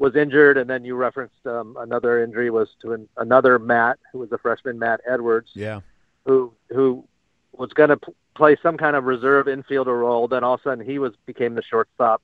was 0.03 0.17
injured. 0.17 0.57
And 0.57 0.69
then 0.69 0.83
you 0.83 0.95
referenced 0.95 1.45
um, 1.45 1.77
another 1.79 2.21
injury 2.21 2.49
was 2.49 2.67
to 2.81 2.91
an, 2.91 3.07
another 3.17 3.57
Matt, 3.57 3.99
who 4.11 4.19
was 4.19 4.31
a 4.33 4.37
freshman, 4.37 4.77
Matt 4.77 4.99
Edwards 5.07 5.51
Yeah. 5.53 5.79
who 6.25 6.53
who 6.69 7.05
was 7.53 7.71
going 7.71 7.89
to 7.89 7.97
p- 7.97 8.11
play 8.35 8.57
some 8.61 8.75
kind 8.77 8.95
of 8.97 9.05
reserve 9.05 9.45
infielder 9.45 9.97
role. 9.97 10.27
Then 10.27 10.43
all 10.43 10.55
of 10.55 10.59
a 10.59 10.63
sudden 10.63 10.85
he 10.85 10.99
was 10.99 11.13
became 11.25 11.55
the 11.55 11.63
shortstop 11.63 12.21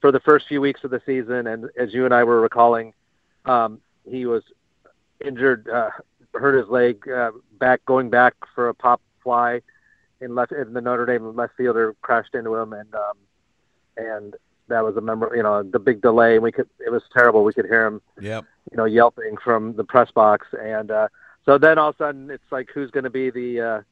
for 0.00 0.12
the 0.12 0.20
first 0.20 0.46
few 0.46 0.60
weeks 0.60 0.84
of 0.84 0.90
the 0.92 1.02
season. 1.04 1.48
And 1.48 1.68
as 1.76 1.92
you 1.92 2.04
and 2.04 2.14
I 2.14 2.22
were 2.22 2.40
recalling, 2.40 2.94
um, 3.46 3.80
he 4.08 4.24
was 4.24 4.44
injured, 5.24 5.68
uh, 5.68 5.90
hurt 6.34 6.56
his 6.56 6.68
leg 6.68 7.08
uh, 7.08 7.32
back 7.58 7.84
going 7.84 8.10
back 8.10 8.34
for 8.54 8.68
a 8.68 8.74
pop 8.74 9.00
fly 9.24 9.60
in 10.20 10.36
left 10.36 10.52
in 10.52 10.72
the 10.72 10.80
Notre 10.80 11.04
Dame 11.06 11.34
left 11.34 11.56
fielder 11.56 11.96
crashed 12.00 12.36
into 12.36 12.54
him 12.54 12.72
and 12.74 12.94
um, 12.94 13.16
and 13.96 14.36
that 14.68 14.84
was 14.84 14.96
a 14.96 15.00
member 15.00 15.32
you 15.34 15.42
know 15.42 15.62
the 15.62 15.78
big 15.78 16.00
delay 16.02 16.38
we 16.38 16.52
could 16.52 16.68
it 16.84 16.90
was 16.90 17.02
terrible 17.12 17.42
we 17.44 17.52
could 17.52 17.66
hear 17.66 17.86
him 17.86 18.00
Yep. 18.20 18.44
you 18.70 18.76
know, 18.76 18.84
yelping 18.84 19.36
from 19.42 19.74
the 19.76 19.84
press 19.84 20.10
box. 20.10 20.46
And 20.60 20.90
uh, 20.90 21.08
so 21.46 21.56
then 21.58 21.78
all 21.78 21.88
of 21.90 21.94
a 21.94 21.98
sudden 21.98 22.30
it's 22.30 22.50
like, 22.50 22.68
who's 22.74 22.90
going 22.90 23.04
to 23.04 23.10
be 23.10 23.30
the 23.30 23.60
uh, 23.60 23.82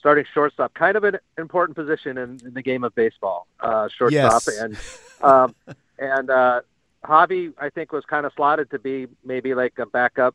starting 0.00 0.24
shortstop? 0.34 0.74
Kind 0.74 0.96
of 0.96 1.04
an 1.04 1.18
important 1.38 1.76
position 1.76 2.18
in, 2.18 2.40
in 2.44 2.52
the 2.54 2.62
game 2.62 2.82
of 2.84 2.92
baseball, 2.94 3.46
uh, 3.60 3.88
shortstop. 3.96 4.42
Yes. 4.46 4.58
And 4.60 4.76
um, 5.22 5.54
and 5.98 6.28
uh, 6.30 6.62
Javi, 7.04 7.52
I 7.58 7.70
think, 7.70 7.92
was 7.92 8.04
kind 8.04 8.26
of 8.26 8.32
slotted 8.34 8.70
to 8.70 8.78
be 8.80 9.06
maybe 9.24 9.54
like 9.54 9.78
a 9.78 9.86
backup 9.86 10.34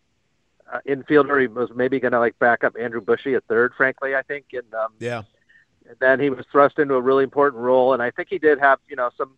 uh, 0.72 0.80
infielder. 0.88 1.42
He 1.42 1.48
was 1.48 1.70
maybe 1.76 2.00
going 2.00 2.14
to 2.14 2.20
like 2.20 2.40
back 2.40 2.64
up 2.64 2.76
Andrew 2.80 3.02
Bushey 3.02 3.36
at 3.36 3.44
third, 3.46 3.74
frankly, 3.76 4.16
I 4.16 4.22
think. 4.22 4.46
And 4.54 4.74
um, 4.74 4.94
Yeah. 5.00 5.24
and 5.90 5.98
then 6.00 6.20
he 6.22 6.30
was 6.30 6.46
thrust 6.52 6.80
into 6.80 6.94
a 6.94 7.02
really 7.02 7.24
important 7.26 7.62
role. 7.62 7.94
And 7.94 8.02
I 8.02 8.12
think 8.12 8.30
he 8.30 8.40
did 8.40 8.60
have, 8.60 8.80
you 8.88 8.96
know, 8.96 9.10
some 9.18 9.32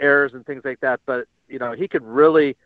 errors 0.00 0.34
and 0.34 0.44
things 0.46 0.62
like 0.64 0.80
that. 0.80 1.00
But 1.06 1.26
you 1.48 1.58
know, 1.58 1.72
he 1.72 1.88
could 1.88 2.02
really, 2.04 2.56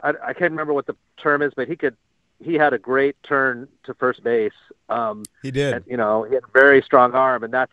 I, 0.00 0.10
I 0.10 0.32
can't 0.32 0.52
remember 0.52 0.72
what 0.72 0.86
the 0.86 0.96
term 1.16 1.42
is, 1.42 1.52
but 1.54 1.68
he 1.68 1.76
could, 1.76 1.96
he 2.40 2.54
had 2.54 2.72
a 2.72 2.78
great 2.78 3.16
turn 3.22 3.68
to 3.84 3.94
first 3.94 4.22
base. 4.22 4.52
Um, 4.88 5.24
He 5.42 5.50
did. 5.50 5.74
and, 5.74 5.84
you 5.86 5.96
know, 5.96 6.24
he 6.24 6.34
had 6.34 6.44
a 6.44 6.52
very 6.52 6.82
strong 6.82 7.12
arm, 7.12 7.44
and 7.44 7.52
that's 7.52 7.72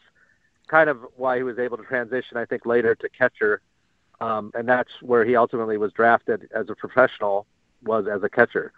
kind 0.68 0.90
of 0.90 1.00
why 1.16 1.38
he 1.38 1.44
was 1.44 1.58
able 1.58 1.78
to 1.78 1.84
transition, 1.84 2.38
I 2.38 2.46
think, 2.46 2.66
later 2.66 2.96
to 2.96 3.10
catcher. 3.10 3.62
Um, 4.20 4.52
and 4.54 4.68
that's 4.68 4.92
where 5.02 5.26
he 5.26 5.36
ultimately 5.36 5.78
was 5.78 5.92
drafted 5.94 6.50
as 6.54 6.70
a 6.70 6.76
professional, 6.76 7.48
was 7.84 8.08
as 8.08 8.24
a 8.24 8.30
catcher. 8.30 8.72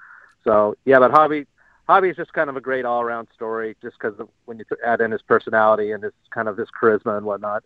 So 0.43 0.75
yeah, 0.85 0.99
but 0.99 1.11
Javi, 1.11 1.45
Javi 1.89 2.11
is 2.11 2.15
just 2.15 2.33
kind 2.33 2.49
of 2.49 2.55
a 2.55 2.61
great 2.61 2.85
all-around 2.85 3.27
story, 3.35 3.75
just 3.81 3.97
because 3.99 4.15
when 4.45 4.57
you 4.57 4.65
add 4.85 5.01
in 5.01 5.11
his 5.11 5.21
personality 5.21 5.91
and 5.91 6.03
his 6.03 6.13
kind 6.29 6.47
of 6.47 6.55
his 6.55 6.69
charisma 6.69 7.17
and 7.17 7.25
whatnot. 7.25 7.63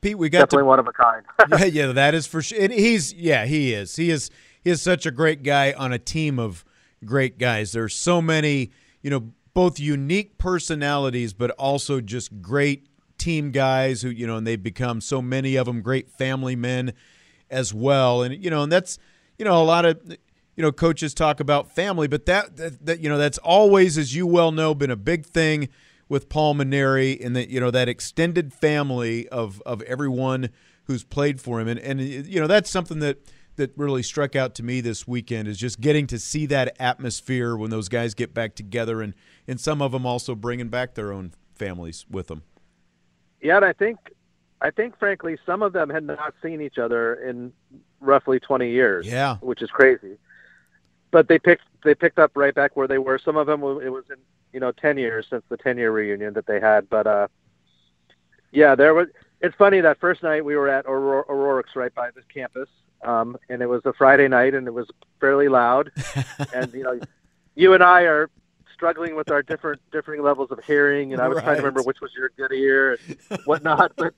Pete, 0.00 0.16
we 0.16 0.28
got 0.28 0.50
Definitely 0.50 0.62
to 0.62 0.66
one 0.66 0.78
of 0.78 0.86
a 0.86 0.92
kind. 0.92 1.24
yeah, 1.50 1.64
yeah, 1.64 1.92
that 1.92 2.14
is 2.14 2.26
for 2.26 2.40
sure. 2.42 2.60
And 2.60 2.72
he's 2.72 3.12
yeah, 3.12 3.46
he 3.46 3.72
is. 3.72 3.96
He 3.96 4.10
is 4.10 4.30
he 4.62 4.70
is 4.70 4.80
such 4.80 5.06
a 5.06 5.10
great 5.10 5.42
guy 5.42 5.72
on 5.72 5.92
a 5.92 5.98
team 5.98 6.38
of 6.38 6.64
great 7.04 7.38
guys. 7.38 7.72
There's 7.72 7.94
so 7.94 8.22
many, 8.22 8.70
you 9.02 9.10
know, 9.10 9.32
both 9.54 9.80
unique 9.80 10.38
personalities 10.38 11.32
but 11.32 11.50
also 11.52 12.00
just 12.00 12.40
great 12.40 12.86
team 13.18 13.50
guys 13.50 14.02
who, 14.02 14.08
you 14.08 14.26
know, 14.26 14.36
and 14.36 14.46
they've 14.46 14.62
become 14.62 15.00
so 15.00 15.20
many 15.20 15.56
of 15.56 15.66
them 15.66 15.82
great 15.82 16.10
family 16.10 16.54
men 16.54 16.92
as 17.50 17.74
well. 17.74 18.22
And 18.22 18.42
you 18.42 18.50
know, 18.50 18.62
and 18.62 18.70
that's 18.70 18.98
you 19.36 19.44
know, 19.44 19.60
a 19.60 19.64
lot 19.64 19.84
of 19.84 20.00
you 20.06 20.62
know, 20.62 20.72
coaches 20.72 21.14
talk 21.14 21.40
about 21.40 21.72
family, 21.72 22.08
but 22.08 22.26
that 22.26 22.56
that, 22.56 22.86
that 22.86 23.00
you 23.00 23.08
know, 23.08 23.18
that's 23.18 23.38
always 23.38 23.98
as 23.98 24.14
you 24.14 24.26
well 24.26 24.52
know 24.52 24.74
been 24.74 24.90
a 24.90 24.96
big 24.96 25.26
thing 25.26 25.68
with 26.08 26.28
Paul 26.28 26.54
Mainieri 26.54 27.24
and 27.24 27.34
that 27.36 27.48
you 27.48 27.60
know 27.60 27.70
that 27.70 27.88
extended 27.88 28.52
family 28.52 29.28
of 29.28 29.62
of 29.66 29.82
everyone 29.82 30.50
who's 30.84 31.04
played 31.04 31.40
for 31.40 31.60
him 31.60 31.68
and 31.68 31.78
and 31.80 32.00
you 32.00 32.40
know 32.40 32.46
that's 32.46 32.70
something 32.70 32.98
that 33.00 33.18
that 33.56 33.72
really 33.76 34.02
struck 34.02 34.36
out 34.36 34.54
to 34.54 34.62
me 34.62 34.80
this 34.80 35.06
weekend 35.06 35.48
is 35.48 35.58
just 35.58 35.80
getting 35.80 36.06
to 36.06 36.18
see 36.18 36.46
that 36.46 36.76
atmosphere 36.80 37.56
when 37.56 37.70
those 37.70 37.88
guys 37.88 38.14
get 38.14 38.32
back 38.32 38.54
together 38.54 39.02
and 39.02 39.14
and 39.46 39.60
some 39.60 39.82
of 39.82 39.92
them 39.92 40.06
also 40.06 40.34
bringing 40.34 40.68
back 40.68 40.94
their 40.94 41.12
own 41.12 41.32
families 41.54 42.06
with 42.10 42.28
them. 42.28 42.42
Yeah, 43.40 43.56
and 43.56 43.64
I 43.64 43.72
think, 43.72 43.98
I 44.60 44.70
think, 44.70 44.98
frankly, 44.98 45.36
some 45.44 45.62
of 45.62 45.72
them 45.72 45.90
had 45.90 46.04
not 46.04 46.34
seen 46.42 46.60
each 46.60 46.78
other 46.78 47.14
in 47.14 47.52
roughly 48.00 48.40
20 48.40 48.70
years. 48.70 49.06
Yeah. 49.06 49.36
which 49.36 49.62
is 49.62 49.70
crazy. 49.70 50.16
But 51.10 51.28
they 51.28 51.38
picked 51.38 51.62
they 51.84 51.94
picked 51.94 52.18
up 52.18 52.32
right 52.34 52.54
back 52.54 52.76
where 52.76 52.86
they 52.86 52.98
were. 52.98 53.18
Some 53.18 53.36
of 53.36 53.46
them 53.46 53.62
it 53.62 53.90
was 53.90 54.04
in 54.10 54.16
you 54.52 54.60
know 54.60 54.72
10 54.72 54.98
years 54.98 55.26
since 55.28 55.42
the 55.48 55.56
10 55.56 55.76
year 55.78 55.90
reunion 55.90 56.34
that 56.34 56.46
they 56.46 56.60
had. 56.60 56.88
But 56.88 57.06
uh, 57.06 57.28
yeah, 58.52 58.74
there 58.74 58.94
was. 58.94 59.08
It's 59.40 59.54
funny 59.56 59.80
that 59.82 60.00
first 60.00 60.22
night 60.24 60.44
we 60.44 60.56
were 60.56 60.68
at 60.68 60.84
Aurora, 60.86 61.24
Aurora's 61.28 61.76
right 61.76 61.94
by 61.94 62.10
the 62.10 62.22
campus, 62.32 62.68
um, 63.04 63.36
and 63.48 63.62
it 63.62 63.66
was 63.66 63.82
a 63.84 63.92
Friday 63.92 64.26
night, 64.26 64.52
and 64.54 64.66
it 64.66 64.72
was 64.74 64.88
fairly 65.20 65.48
loud. 65.48 65.92
and 66.54 66.72
you 66.74 66.82
know, 66.82 66.98
you 67.54 67.72
and 67.74 67.82
I 67.82 68.02
are 68.02 68.30
struggling 68.74 69.14
with 69.14 69.30
our 69.30 69.42
different 69.42 69.80
differing 69.92 70.22
levels 70.22 70.50
of 70.50 70.58
hearing, 70.64 71.12
and 71.12 71.22
I 71.22 71.28
was 71.28 71.38
trying 71.42 71.56
to 71.56 71.62
remember 71.62 71.82
which 71.82 72.00
was 72.00 72.10
your 72.16 72.30
good 72.36 72.52
ear 72.52 72.98
and 73.30 73.40
whatnot. 73.44 73.92
but 73.96 74.12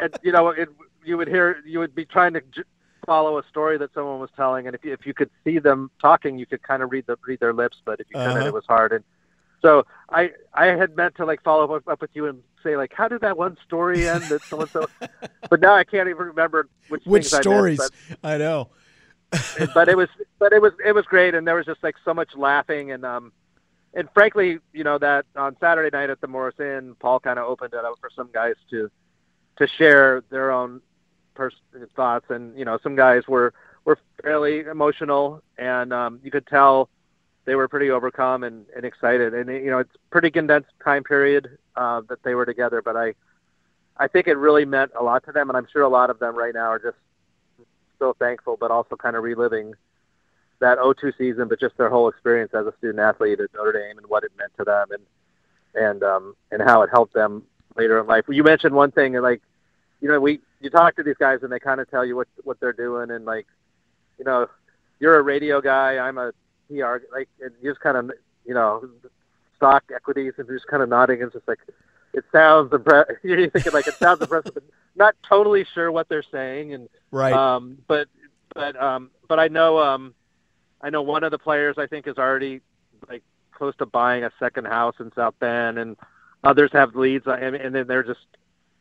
and 0.00 0.16
you 0.22 0.32
know, 0.32 0.48
it, 0.48 0.68
you 1.04 1.16
would 1.16 1.28
hear 1.28 1.62
you 1.64 1.78
would 1.78 1.94
be 1.94 2.04
trying 2.04 2.32
to 2.32 2.40
j- 2.40 2.62
follow 3.04 3.38
a 3.38 3.44
story 3.48 3.78
that 3.78 3.94
someone 3.94 4.18
was 4.18 4.30
telling, 4.34 4.66
and 4.66 4.74
if 4.74 4.84
you, 4.84 4.92
if 4.92 5.06
you 5.06 5.14
could 5.14 5.30
see 5.44 5.60
them 5.60 5.92
talking, 6.00 6.38
you 6.40 6.46
could 6.46 6.62
kind 6.64 6.82
of 6.82 6.90
read 6.90 7.06
the 7.06 7.16
read 7.24 7.38
their 7.38 7.52
lips. 7.52 7.76
But 7.84 8.00
if 8.00 8.08
you 8.10 8.14
couldn't, 8.14 8.38
Uh-huh. 8.38 8.46
it 8.48 8.52
was 8.52 8.64
hard. 8.66 8.90
And 8.92 9.04
so 9.62 9.84
I 10.10 10.32
I 10.54 10.66
had 10.66 10.96
meant 10.96 11.14
to 11.16 11.24
like 11.26 11.42
follow 11.42 11.74
up, 11.74 11.86
up 11.88 12.00
with 12.00 12.10
you 12.14 12.26
and 12.26 12.42
say 12.62 12.76
like, 12.76 12.92
how 12.94 13.08
did 13.08 13.20
that 13.22 13.36
one 13.36 13.56
story 13.64 14.08
end 14.08 14.22
that 14.24 14.42
so 14.42 14.60
and 14.60 14.70
so? 14.70 14.86
But 15.50 15.60
now 15.60 15.74
I 15.74 15.84
can't 15.84 16.08
even 16.08 16.26
remember 16.26 16.68
which 16.88 17.04
Which 17.04 17.24
things 17.30 17.34
I 17.34 17.36
missed, 17.38 17.42
stories? 17.42 17.78
but- 17.78 18.18
I 18.22 18.38
know. 18.38 18.68
but 19.74 19.88
it 19.88 19.96
was 19.96 20.08
but 20.38 20.52
it 20.52 20.62
was 20.62 20.72
it 20.84 20.92
was 20.94 21.04
great 21.06 21.34
and 21.34 21.46
there 21.46 21.56
was 21.56 21.66
just 21.66 21.82
like 21.82 21.96
so 22.04 22.14
much 22.14 22.30
laughing 22.36 22.92
and 22.92 23.04
um 23.04 23.32
and 23.92 24.08
frankly 24.14 24.58
you 24.72 24.84
know 24.84 24.98
that 24.98 25.26
on 25.34 25.56
saturday 25.58 25.90
night 25.94 26.10
at 26.10 26.20
the 26.20 26.28
morris 26.28 26.54
inn 26.60 26.94
paul 27.00 27.18
kind 27.18 27.36
of 27.36 27.44
opened 27.44 27.74
it 27.74 27.84
up 27.84 27.94
for 28.00 28.08
some 28.14 28.28
guys 28.32 28.54
to 28.70 28.88
to 29.58 29.66
share 29.66 30.22
their 30.30 30.52
own 30.52 30.80
pers- 31.34 31.60
thoughts 31.96 32.26
and 32.30 32.56
you 32.56 32.64
know 32.64 32.78
some 32.84 32.94
guys 32.94 33.26
were 33.26 33.52
were 33.84 33.98
fairly 34.22 34.60
emotional 34.60 35.42
and 35.58 35.92
um 35.92 36.20
you 36.22 36.30
could 36.30 36.46
tell 36.46 36.88
they 37.46 37.54
were 37.54 37.68
pretty 37.68 37.90
overcome 37.90 38.44
and, 38.44 38.66
and 38.76 38.84
excited 38.84 39.32
and 39.32 39.48
you 39.48 39.70
know 39.70 39.78
it's 39.78 39.94
pretty 40.10 40.30
condensed 40.30 40.70
time 40.84 41.02
period 41.02 41.58
uh 41.76 42.02
that 42.08 42.22
they 42.22 42.34
were 42.34 42.44
together 42.44 42.82
but 42.82 42.96
i 42.96 43.14
i 43.96 44.06
think 44.06 44.26
it 44.26 44.36
really 44.36 44.64
meant 44.64 44.90
a 44.98 45.02
lot 45.02 45.24
to 45.24 45.32
them 45.32 45.48
and 45.48 45.56
i'm 45.56 45.66
sure 45.72 45.82
a 45.82 45.88
lot 45.88 46.10
of 46.10 46.18
them 46.18 46.36
right 46.36 46.54
now 46.54 46.66
are 46.66 46.78
just 46.78 46.96
so 47.98 48.14
thankful, 48.18 48.56
but 48.58 48.70
also 48.70 48.96
kind 48.96 49.16
of 49.16 49.22
reliving 49.22 49.74
that 50.60 50.78
0-2 50.78 51.12
season, 51.18 51.48
but 51.48 51.60
just 51.60 51.76
their 51.76 51.90
whole 51.90 52.08
experience 52.08 52.52
as 52.54 52.66
a 52.66 52.74
student 52.78 53.00
athlete 53.00 53.40
at 53.40 53.50
Notre 53.54 53.72
Dame 53.72 53.98
and 53.98 54.06
what 54.06 54.24
it 54.24 54.32
meant 54.38 54.52
to 54.58 54.64
them 54.64 54.88
and 54.90 55.02
and 55.74 56.02
um, 56.02 56.34
and 56.50 56.62
how 56.62 56.80
it 56.82 56.90
helped 56.90 57.12
them 57.12 57.42
later 57.76 58.00
in 58.00 58.06
life. 58.06 58.24
You 58.30 58.42
mentioned 58.42 58.74
one 58.74 58.92
thing, 58.92 59.14
and 59.14 59.22
like 59.22 59.42
you 60.00 60.08
know, 60.08 60.18
we 60.18 60.40
you 60.60 60.70
talk 60.70 60.96
to 60.96 61.02
these 61.02 61.18
guys 61.18 61.40
and 61.42 61.52
they 61.52 61.58
kind 61.58 61.80
of 61.80 61.90
tell 61.90 62.04
you 62.04 62.16
what 62.16 62.28
what 62.44 62.58
they're 62.60 62.72
doing, 62.72 63.10
and 63.10 63.26
like 63.26 63.46
you 64.18 64.24
know, 64.24 64.46
you're 64.98 65.18
a 65.18 65.22
radio 65.22 65.60
guy, 65.60 65.98
I'm 65.98 66.16
a 66.16 66.32
PR, 66.68 66.98
like 67.12 67.28
and 67.40 67.52
you 67.60 67.70
just 67.70 67.80
kind 67.80 67.96
of 67.96 68.10
you 68.44 68.54
know 68.54 68.88
stock 69.56 69.84
equities, 69.94 70.34
and 70.38 70.46
you're 70.48 70.58
just 70.58 70.68
kind 70.68 70.82
of 70.82 70.88
nodding 70.88 71.22
and 71.22 71.32
just 71.32 71.46
like 71.48 71.60
it 72.12 72.24
sounds 72.32 72.72
impressive. 72.72 73.16
You're 73.22 73.50
thinking 73.50 73.72
like 73.72 73.86
it 73.86 73.94
sounds 73.98 74.20
impressive, 74.22 74.54
but 74.54 74.62
not 74.96 75.14
totally 75.28 75.66
sure 75.74 75.92
what 75.92 76.08
they're 76.08 76.22
saying, 76.22 76.72
and 76.74 76.88
Right. 77.10 77.32
um, 77.32 77.78
but 77.86 78.08
but 78.54 78.80
um, 78.82 79.10
but 79.28 79.38
I 79.38 79.48
know 79.48 79.78
um, 79.78 80.14
I 80.80 80.90
know 80.90 81.02
one 81.02 81.24
of 81.24 81.30
the 81.30 81.38
players 81.38 81.76
I 81.78 81.86
think 81.86 82.06
is 82.06 82.16
already 82.16 82.60
like 83.08 83.22
close 83.52 83.74
to 83.76 83.86
buying 83.86 84.24
a 84.24 84.32
second 84.38 84.66
house 84.66 84.94
in 84.98 85.12
South 85.14 85.34
Bend, 85.38 85.78
and 85.78 85.96
others 86.44 86.70
have 86.72 86.94
leads, 86.96 87.26
and, 87.26 87.54
and 87.54 87.74
then 87.74 87.86
they're 87.86 88.02
just 88.02 88.20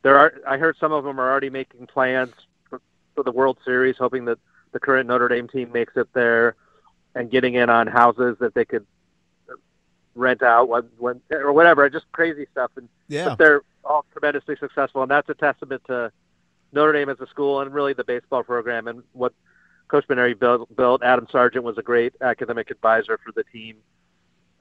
there 0.02 0.18
are. 0.18 0.34
I 0.48 0.58
heard 0.58 0.78
some 0.80 0.92
of 0.92 1.04
them 1.04 1.20
are 1.20 1.30
already 1.30 1.50
making 1.50 1.88
plans 1.88 2.34
for, 2.70 2.82
for 3.16 3.24
the 3.24 3.32
World 3.32 3.58
Series, 3.66 3.96
hoping 3.98 4.26
that 4.26 4.40
the 4.72 4.80
current 4.80 5.08
Notre 5.08 5.28
Dame 5.28 5.48
team 5.48 5.72
makes 5.72 5.94
it 5.98 6.08
there, 6.14 6.56
and 7.16 7.32
getting 7.32 7.56
in 7.56 7.70
on 7.70 7.88
houses 7.88 8.38
that 8.40 8.54
they 8.54 8.66
could 8.66 8.86
rent 10.16 10.42
out 10.42 10.70
when, 10.70 10.84
when 10.98 11.22
or 11.32 11.52
whatever, 11.54 11.90
just 11.90 12.06
crazy 12.12 12.46
stuff. 12.52 12.72
And 12.78 12.88
Yeah. 13.08 13.30
but 13.30 13.38
they're 13.38 13.62
all 13.84 14.06
tremendously 14.12 14.56
successful, 14.58 15.02
and 15.02 15.12
that's 15.12 15.30
a 15.30 15.34
testament 15.34 15.82
to 15.88 16.12
Notre 16.72 16.94
Dame 16.94 17.10
as 17.10 17.20
a 17.20 17.28
school 17.28 17.62
and 17.62 17.74
really 17.74 17.94
the 17.94 18.04
baseball 18.04 18.44
program 18.44 18.88
and 18.88 19.04
what 19.14 19.34
Coach 19.88 20.08
Mainieri 20.08 20.38
built. 20.38 20.76
built. 20.76 21.04
Adam 21.04 21.28
Sargent 21.32 21.64
was 21.64 21.78
a 21.78 21.84
great 21.84 22.14
academic 22.22 22.72
advisor 22.72 23.20
for 23.24 23.32
the 23.32 23.44
team 23.44 23.78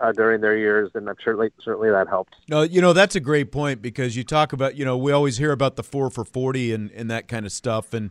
uh, 0.01 0.13
during 0.13 0.41
their 0.41 0.57
years, 0.57 0.91
and 0.95 1.09
I'm 1.09 1.17
sure 1.23 1.51
certainly 1.63 1.91
that 1.91 2.09
helped. 2.09 2.35
No, 2.49 2.63
you 2.63 2.81
know 2.81 2.93
that's 2.93 3.17
a 3.17 3.21
great 3.21 3.51
point 3.51 3.81
because 3.81 4.17
you 4.17 4.25
talk 4.25 4.53
about 4.53 4.77
you 4.77 4.85
know 4.85 4.97
we 4.97 5.13
always 5.13 5.39
hear 5.39 5.53
about 5.53 5.77
the 5.77 5.83
four 5.83 6.11
for 6.11 6.25
forty 6.25 6.73
and, 6.73 6.91
and 6.91 7.11
that 7.11 7.27
kind 7.29 7.47
of 7.47 7.53
stuff 7.53 7.95
and 7.95 8.11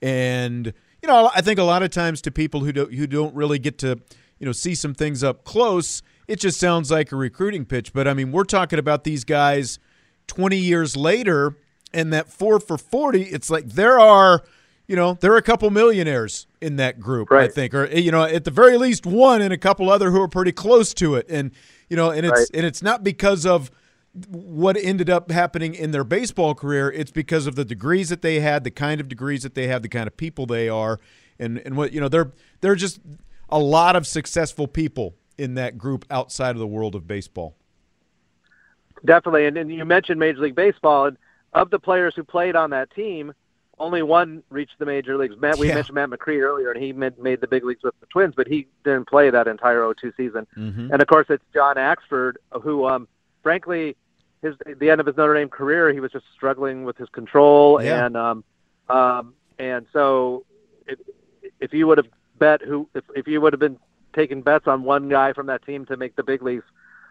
and 0.00 0.72
you 1.04 1.08
know 1.08 1.30
I 1.34 1.42
think 1.42 1.58
a 1.58 1.64
lot 1.64 1.82
of 1.82 1.90
times 1.90 2.22
to 2.22 2.30
people 2.30 2.60
who 2.60 2.72
don't 2.72 2.94
who 2.94 3.06
don't 3.06 3.34
really 3.34 3.58
get 3.58 3.76
to 3.80 4.00
you 4.38 4.46
know 4.46 4.52
see 4.52 4.74
some 4.74 4.94
things 4.94 5.22
up 5.22 5.44
close, 5.44 6.00
it 6.26 6.40
just 6.40 6.58
sounds 6.58 6.90
like 6.90 7.12
a 7.12 7.16
recruiting 7.16 7.66
pitch. 7.66 7.92
But 7.92 8.08
I 8.08 8.14
mean 8.14 8.32
we're 8.32 8.44
talking 8.44 8.78
about 8.78 9.04
these 9.04 9.22
guys 9.22 9.78
twenty 10.26 10.56
years 10.56 10.96
later 10.96 11.58
and 11.92 12.10
that 12.14 12.32
four 12.32 12.58
for 12.58 12.78
forty. 12.78 13.24
It's 13.24 13.50
like 13.50 13.66
there 13.66 14.00
are 14.00 14.44
you 14.86 14.96
know 14.96 15.18
there 15.20 15.30
are 15.34 15.36
a 15.36 15.42
couple 15.42 15.68
millionaires 15.68 16.46
in 16.62 16.76
that 16.76 17.00
group 17.00 17.28
I 17.30 17.48
think 17.48 17.74
or 17.74 17.84
eh, 17.88 17.98
you 17.98 18.10
know 18.10 18.22
at 18.22 18.44
the 18.44 18.50
very 18.50 18.78
least 18.78 19.04
one 19.04 19.42
and 19.42 19.52
a 19.52 19.58
couple 19.58 19.90
other 19.90 20.10
who 20.10 20.22
are 20.22 20.28
pretty 20.28 20.52
close 20.52 20.94
to 20.94 21.16
it 21.16 21.26
and 21.28 21.50
you 21.90 21.98
know 21.98 22.08
and 22.12 22.24
it's 22.24 22.32
Right. 22.40 22.48
and 22.54 22.64
it's 22.64 22.80
not 22.82 23.04
because 23.04 23.44
of 23.44 23.70
what 24.28 24.76
ended 24.76 25.10
up 25.10 25.30
happening 25.30 25.74
in 25.74 25.90
their 25.90 26.04
baseball 26.04 26.54
career 26.54 26.90
it's 26.90 27.10
because 27.10 27.46
of 27.48 27.56
the 27.56 27.64
degrees 27.64 28.08
that 28.10 28.22
they 28.22 28.38
had 28.40 28.62
the 28.62 28.70
kind 28.70 29.00
of 29.00 29.08
degrees 29.08 29.42
that 29.42 29.54
they 29.54 29.66
have 29.66 29.82
the 29.82 29.88
kind 29.88 30.06
of 30.06 30.16
people 30.16 30.46
they 30.46 30.68
are 30.68 31.00
and 31.38 31.58
and 31.58 31.76
what 31.76 31.92
you 31.92 32.00
know 32.00 32.08
they're 32.08 32.30
they're 32.60 32.76
just 32.76 33.00
a 33.48 33.58
lot 33.58 33.96
of 33.96 34.06
successful 34.06 34.68
people 34.68 35.16
in 35.36 35.54
that 35.54 35.76
group 35.76 36.04
outside 36.10 36.50
of 36.50 36.58
the 36.58 36.66
world 36.66 36.94
of 36.94 37.08
baseball 37.08 37.56
Definitely, 39.04 39.46
and, 39.46 39.56
and 39.58 39.70
you 39.70 39.84
mentioned 39.84 40.18
Major 40.18 40.40
League 40.40 40.54
Baseball, 40.54 41.06
and 41.06 41.18
of 41.52 41.68
the 41.68 41.78
players 41.78 42.14
who 42.16 42.24
played 42.24 42.56
on 42.56 42.70
that 42.70 42.90
team, 42.94 43.34
only 43.78 44.02
one 44.02 44.42
reached 44.48 44.78
the 44.78 44.86
major 44.86 45.18
leagues. 45.18 45.34
Matt, 45.38 45.58
we 45.58 45.68
Yeah. 45.68 45.74
mentioned 45.74 45.96
Matt 45.96 46.08
Macri 46.08 46.40
earlier, 46.40 46.70
and 46.70 46.82
he 46.82 46.92
made, 46.92 47.18
made 47.18 47.40
the 47.42 47.46
big 47.46 47.64
leagues 47.64 47.82
with 47.82 47.98
the 48.00 48.06
Twins, 48.06 48.34
but 48.34 48.46
he 48.46 48.66
didn't 48.84 49.06
play 49.06 49.28
that 49.28 49.46
entire 49.46 49.82
02 49.84 50.12
season. 50.16 50.46
Mhm. 50.56 50.90
And 50.90 51.02
of 51.02 51.06
course, 51.08 51.26
it's 51.28 51.44
John 51.52 51.76
Axford, 51.76 52.34
who, 52.62 52.86
um, 52.86 53.06
frankly, 53.42 53.94
his 54.44 54.54
the 54.78 54.90
end 54.90 55.00
of 55.00 55.06
his 55.06 55.16
Notre 55.16 55.34
Dame 55.34 55.48
career, 55.48 55.92
he 55.92 56.00
was 56.00 56.12
just 56.12 56.26
struggling 56.34 56.84
with 56.84 56.96
his 56.96 57.08
control, 57.08 57.82
Yeah. 57.82 58.06
and 58.06 58.16
um, 58.16 58.44
um, 58.88 59.34
and 59.58 59.86
so 59.92 60.44
if, 60.86 60.98
if 61.60 61.72
you 61.72 61.86
would 61.86 61.98
have 61.98 62.06
bet 62.38 62.60
who, 62.62 62.88
if, 62.94 63.04
if 63.16 63.26
you 63.26 63.40
would 63.40 63.52
have 63.52 63.60
been 63.60 63.78
taking 64.14 64.42
bets 64.42 64.66
on 64.66 64.82
one 64.84 65.08
guy 65.08 65.32
from 65.32 65.46
that 65.46 65.64
team 65.64 65.86
to 65.86 65.96
make 65.96 66.14
the 66.16 66.22
big 66.22 66.42
leagues, 66.42 66.64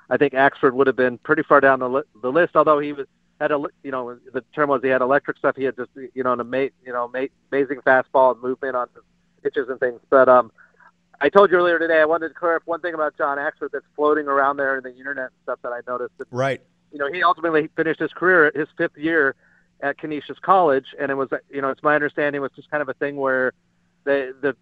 I 0.09 0.17
think 0.17 0.33
Axford 0.33 0.73
would 0.73 0.87
have 0.87 0.95
been 0.95 1.17
pretty 1.17 1.43
far 1.43 1.59
down 1.59 1.79
the, 1.79 1.89
li- 1.89 2.03
the 2.21 2.31
list. 2.31 2.55
Although 2.55 2.79
he 2.79 2.93
was 2.93 3.07
had 3.41 3.51
a 3.51 3.61
you 3.83 3.91
know 3.91 4.17
the 4.33 4.41
term 4.55 4.69
was 4.69 4.81
he 4.83 4.89
had 4.89 5.01
electric 5.01 5.37
stuff. 5.37 5.55
He 5.55 5.63
had 5.63 5.75
just 5.75 5.89
you 6.13 6.23
know 6.23 6.33
an 6.33 6.39
ama- 6.39 6.69
you 6.85 6.93
know 6.93 7.05
ama- 7.13 7.27
amazing 7.51 7.79
fastball 7.85 8.33
and 8.33 8.41
movement 8.41 8.75
on 8.75 8.87
pitches 9.41 9.67
and 9.69 9.79
things. 9.79 9.99
But 10.09 10.29
um, 10.29 10.51
I 11.19 11.29
told 11.29 11.49
you 11.51 11.57
earlier 11.57 11.79
today 11.79 11.99
I 12.01 12.05
wanted 12.05 12.29
to 12.29 12.33
clear 12.35 12.55
up 12.57 12.63
one 12.65 12.79
thing 12.81 12.93
about 12.93 13.17
John 13.17 13.37
Axford 13.37 13.71
that's 13.73 13.85
floating 13.95 14.27
around 14.27 14.57
there 14.57 14.77
in 14.77 14.83
the 14.83 14.95
internet 14.95 15.25
and 15.25 15.33
stuff 15.43 15.59
that 15.63 15.71
I 15.71 15.79
noticed. 15.87 16.13
Right 16.31 16.61
you 16.93 16.99
know, 16.99 17.11
he 17.11 17.23
ultimately 17.23 17.69
finished 17.75 17.99
his 17.99 18.13
career 18.13 18.51
his 18.55 18.67
fifth 18.77 18.95
year 18.95 19.35
at 19.81 19.97
Canisius 19.97 20.37
College, 20.41 20.85
and 20.99 21.11
it 21.11 21.15
was, 21.15 21.27
you 21.49 21.61
know, 21.61 21.69
it's 21.69 21.83
my 21.83 21.95
understanding 21.95 22.39
it 22.39 22.41
was 22.41 22.51
just 22.55 22.69
kind 22.71 22.81
of 22.81 22.87
a 22.87 22.93
thing 22.93 23.17
where 23.17 23.51
the 24.05 24.33
the 24.41 24.55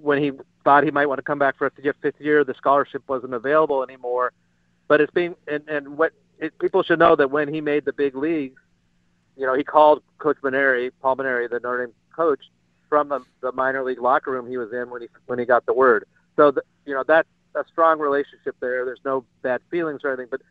when 0.00 0.22
he 0.22 0.30
thought 0.62 0.84
he 0.84 0.90
might 0.90 1.06
want 1.06 1.18
to 1.18 1.22
come 1.22 1.38
back 1.38 1.56
for 1.56 1.66
a 1.66 1.70
fifth 1.70 2.20
year, 2.20 2.44
the 2.44 2.54
scholarship 2.54 3.02
wasn't 3.08 3.34
available 3.34 3.82
anymore. 3.82 4.32
But 4.86 5.00
it's 5.00 5.10
being 5.12 5.34
and 5.48 5.66
and 5.68 5.96
what 5.96 6.12
it, 6.38 6.56
people 6.58 6.82
should 6.82 6.98
know 6.98 7.16
that 7.16 7.30
when 7.30 7.52
he 7.52 7.60
made 7.60 7.84
the 7.84 7.92
big 7.92 8.14
leagues, 8.14 8.60
you 9.36 9.46
know, 9.46 9.54
he 9.54 9.64
called 9.64 10.02
Coach 10.18 10.36
Mainieri, 10.42 10.90
Paul 11.00 11.16
Mainieri, 11.16 11.48
the 11.48 11.60
Notre 11.60 11.86
Dame 11.86 11.94
coach, 12.14 12.40
from 12.88 13.08
the, 13.08 13.20
the 13.40 13.52
minor 13.52 13.82
league 13.82 14.00
locker 14.00 14.30
room 14.30 14.46
he 14.46 14.58
was 14.58 14.72
in 14.72 14.90
when 14.90 15.00
he 15.00 15.08
when 15.26 15.38
he 15.38 15.46
got 15.46 15.64
the 15.64 15.72
word. 15.72 16.04
So 16.36 16.50
the, 16.50 16.62
you 16.84 16.94
know 16.94 17.04
that's 17.06 17.28
a 17.54 17.64
strong 17.72 17.98
relationship 17.98 18.54
there. 18.60 18.84
There's 18.84 19.00
no 19.04 19.24
bad 19.42 19.60
feelings 19.70 20.02
or 20.04 20.10
anything, 20.10 20.28
but 20.30 20.42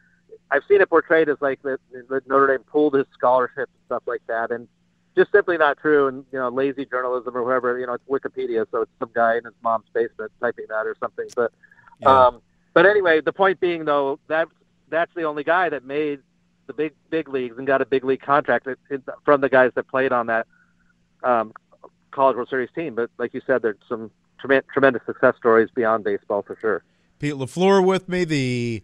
I've 0.51 0.63
seen 0.67 0.81
it 0.81 0.89
portrayed 0.89 1.29
as 1.29 1.37
like 1.41 1.61
that, 1.63 1.79
that 2.09 2.27
Notre 2.27 2.47
Dame 2.47 2.63
pulled 2.63 2.95
his 2.95 3.05
scholarship 3.13 3.69
and 3.69 3.85
stuff 3.85 4.03
like 4.05 4.21
that, 4.27 4.51
and 4.51 4.67
just 5.15 5.31
simply 5.31 5.57
not 5.57 5.77
true. 5.77 6.07
And 6.07 6.25
you 6.31 6.39
know, 6.39 6.49
lazy 6.49 6.85
journalism 6.85 7.35
or 7.35 7.43
whoever, 7.43 7.77
you 7.79 7.85
know, 7.85 7.93
it's 7.93 8.03
Wikipedia, 8.09 8.65
so 8.71 8.81
it's 8.81 8.91
some 8.99 9.11
guy 9.13 9.37
in 9.37 9.45
his 9.45 9.53
mom's 9.63 9.85
basement 9.93 10.31
typing 10.39 10.65
that 10.69 10.85
or 10.85 10.95
something. 10.99 11.27
But 11.35 11.51
um, 12.05 12.41
but 12.73 12.85
anyway, 12.85 13.21
the 13.21 13.33
point 13.33 13.59
being 13.59 13.85
though 13.85 14.19
that 14.27 14.47
that's 14.89 15.13
the 15.15 15.23
only 15.23 15.43
guy 15.43 15.69
that 15.69 15.85
made 15.85 16.21
the 16.67 16.73
big 16.73 16.93
big 17.09 17.29
leagues 17.29 17.57
and 17.57 17.67
got 17.67 17.81
a 17.81 17.85
big 17.85 18.03
league 18.03 18.21
contract 18.21 18.67
it, 18.67 18.79
it, 18.89 19.01
from 19.25 19.41
the 19.41 19.49
guys 19.49 19.71
that 19.75 19.87
played 19.87 20.11
on 20.11 20.27
that 20.27 20.47
um, 21.23 21.53
College 22.11 22.35
World 22.35 22.49
Series 22.49 22.69
team. 22.73 22.95
But 22.95 23.09
like 23.17 23.33
you 23.33 23.41
said, 23.45 23.61
there's 23.61 23.77
some 23.87 24.11
trem- 24.39 24.63
tremendous 24.71 25.05
success 25.05 25.35
stories 25.37 25.69
beyond 25.73 26.03
baseball 26.03 26.41
for 26.41 26.57
sure. 26.59 26.83
Pete 27.19 27.33
LaFleur 27.33 27.85
with 27.85 28.07
me, 28.07 28.23
the 28.23 28.83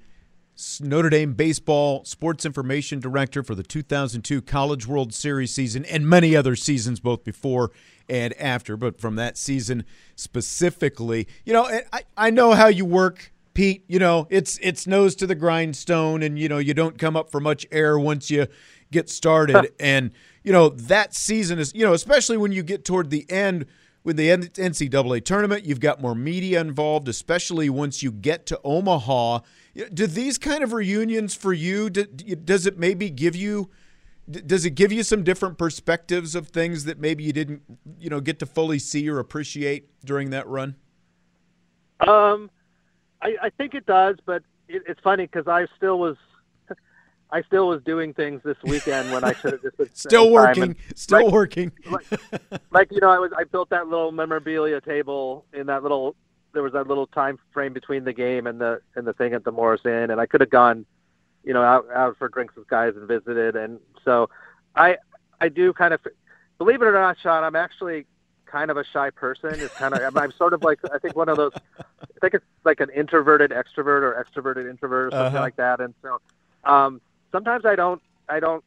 Notre 0.81 1.09
Dame 1.09 1.33
baseball 1.33 2.05
sports 2.05 2.45
information 2.45 2.99
director 2.99 3.43
for 3.43 3.55
the 3.55 3.63
2002 3.63 4.41
College 4.41 4.87
World 4.87 5.13
Series 5.13 5.53
season 5.53 5.83
and 5.85 6.07
many 6.07 6.35
other 6.35 6.55
seasons, 6.55 6.99
both 6.99 7.23
before 7.23 7.71
and 8.07 8.33
after. 8.39 8.77
But 8.77 8.99
from 8.99 9.15
that 9.15 9.37
season 9.37 9.83
specifically, 10.15 11.27
you 11.43 11.53
know, 11.53 11.65
I, 11.91 12.03
I 12.15 12.29
know 12.29 12.53
how 12.53 12.67
you 12.67 12.85
work. 12.85 13.31
Pete, 13.53 13.85
you 13.87 13.99
know, 13.99 14.27
it's 14.29 14.57
it's 14.61 14.85
nose 14.85 15.15
to 15.15 15.27
the 15.27 15.35
grindstone 15.35 16.21
and 16.21 16.37
you 16.37 16.49
know, 16.49 16.57
you 16.57 16.73
don't 16.73 16.97
come 16.97 17.15
up 17.15 17.31
for 17.31 17.39
much 17.39 17.65
air 17.71 17.97
once 17.97 18.29
you 18.29 18.47
get 18.91 19.09
started 19.09 19.71
and 19.79 20.11
you 20.43 20.51
know, 20.51 20.69
that 20.69 21.15
season 21.15 21.57
is, 21.57 21.73
you 21.73 21.85
know, 21.85 21.93
especially 21.93 22.37
when 22.37 22.51
you 22.51 22.63
get 22.63 22.85
toward 22.85 23.09
the 23.09 23.25
end 23.31 23.65
with 24.05 24.17
the 24.17 24.29
NCAA 24.29 25.25
tournament, 25.25 25.65
you've 25.65 25.79
got 25.79 25.99
more 25.99 26.13
media 26.13 26.61
involved, 26.61 27.09
especially 27.09 27.71
once 27.71 28.03
you 28.03 28.11
get 28.11 28.45
to 28.45 28.61
Omaha. 28.63 29.39
Do 29.91 30.05
these 30.05 30.37
kind 30.37 30.63
of 30.63 30.71
reunions 30.73 31.33
for 31.33 31.51
you? 31.51 31.89
Does 31.89 32.67
it 32.67 32.77
maybe 32.77 33.09
give 33.09 33.35
you? 33.35 33.71
Does 34.29 34.63
it 34.63 34.71
give 34.71 34.91
you 34.91 35.03
some 35.03 35.23
different 35.23 35.57
perspectives 35.57 36.35
of 36.35 36.47
things 36.47 36.85
that 36.85 36.99
maybe 36.99 37.23
you 37.23 37.33
didn't, 37.33 37.61
you 37.99 38.09
know, 38.09 38.19
get 38.19 38.39
to 38.39 38.45
fully 38.45 38.79
see 38.79 39.09
or 39.09 39.19
appreciate 39.19 39.89
during 40.03 40.29
that 40.31 40.47
run? 40.47 40.75
Um, 41.99 42.49
I, 43.21 43.35
I 43.43 43.49
think 43.49 43.75
it 43.75 43.85
does, 43.85 44.15
but 44.25 44.43
it, 44.67 44.83
it's 44.87 44.99
funny 45.01 45.25
because 45.25 45.47
I 45.47 45.67
still 45.77 45.99
was, 45.99 46.17
I 47.31 47.41
still 47.43 47.67
was 47.67 47.81
doing 47.83 48.13
things 48.13 48.41
this 48.43 48.57
weekend 48.63 49.11
when 49.11 49.23
I 49.23 49.33
should 49.33 49.53
have 49.53 49.61
just 49.61 49.77
been 49.77 49.89
Still 49.93 50.31
working, 50.31 50.63
And 50.63 50.75
still 50.95 51.23
like- 51.25 51.33
working. 51.33 51.71
like 52.71 52.91
you 52.91 52.99
know, 53.01 53.09
I 53.09 53.19
was 53.19 53.31
I 53.37 53.43
built 53.43 53.69
that 53.71 53.87
little 53.87 54.11
memorabilia 54.11 54.79
table 54.81 55.45
in 55.53 55.67
that 55.67 55.83
little. 55.83 56.15
There 56.53 56.63
was 56.63 56.73
that 56.73 56.87
little 56.87 57.07
time 57.07 57.37
frame 57.51 57.73
between 57.73 58.03
the 58.05 58.13
game 58.13 58.47
and 58.47 58.61
the 58.61 58.79
and 58.95 59.05
the 59.05 59.13
thing 59.13 59.33
at 59.33 59.43
the 59.43 59.51
Morris 59.51 59.81
Inn, 59.85 60.09
and 60.11 60.21
I 60.21 60.25
could 60.25 60.39
have 60.41 60.49
gone, 60.49 60.85
you 61.43 61.53
know, 61.53 61.61
out 61.63 61.85
out 61.93 62.15
for 62.17 62.29
drinks 62.29 62.55
with 62.55 62.67
guys 62.69 62.93
and 62.95 63.07
visited, 63.07 63.55
and 63.57 63.79
so 64.05 64.29
I 64.75 64.97
I 65.41 65.49
do 65.49 65.73
kind 65.73 65.93
of 65.93 65.99
believe 66.57 66.81
it 66.81 66.85
or 66.85 66.93
not, 66.93 67.17
Sean, 67.21 67.43
I'm 67.43 67.57
actually 67.57 68.05
kind 68.45 68.71
of 68.71 68.77
a 68.77 68.85
shy 68.85 69.09
person. 69.09 69.49
It's 69.55 69.73
kind 69.73 69.93
of 69.93 70.01
I'm, 70.01 70.17
I'm 70.17 70.31
sort 70.31 70.53
of 70.53 70.63
like 70.63 70.79
I 70.93 70.97
think 70.99 71.15
one 71.15 71.27
of 71.27 71.35
those. 71.35 71.51
I 71.79 71.83
think 72.21 72.35
it's 72.35 72.45
like 72.63 72.79
an 72.79 72.89
introverted 72.91 73.51
extrovert 73.51 74.03
or 74.03 74.23
extroverted 74.23 74.69
introvert 74.69 75.07
or 75.07 75.11
something 75.11 75.35
Uh-huh. 75.35 75.41
like 75.41 75.55
that, 75.57 75.81
and 75.81 75.93
so 76.01 76.21
um, 76.63 77.01
sometimes 77.35 77.65
I 77.65 77.75
don't 77.75 78.01
I 78.29 78.39
don't 78.39 78.63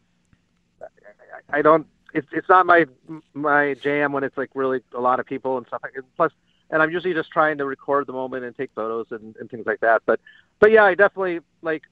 I 1.51 1.63
don't. 1.63 1.87
It's 2.15 2.29
it's 2.33 2.49
not 2.49 2.67
my 2.67 2.87
my 3.35 3.75
jam 3.75 4.13
when 4.13 4.25
it's 4.25 4.37
like 4.37 4.51
really 4.55 4.81
a 4.95 5.01
lot 5.01 5.21
of 5.21 5.27
people 5.27 5.57
and 5.57 5.67
stuff. 5.67 5.81
Like 5.83 5.95
Plus, 6.17 6.33
and 6.71 6.83
I'm 6.83 6.91
usually 6.91 7.15
just 7.15 7.31
trying 7.31 7.59
to 7.59 7.65
record 7.65 8.07
the 8.07 8.13
moment 8.13 8.45
and 8.45 8.57
take 8.57 8.71
photos 8.75 9.07
and, 9.11 9.35
and 9.37 9.51
things 9.51 9.67
like 9.67 9.81
that. 9.81 10.03
But 10.07 10.21
but 10.61 10.71
yeah, 10.71 10.85
I 10.85 10.95
definitely 10.95 11.41
like. 11.63 11.83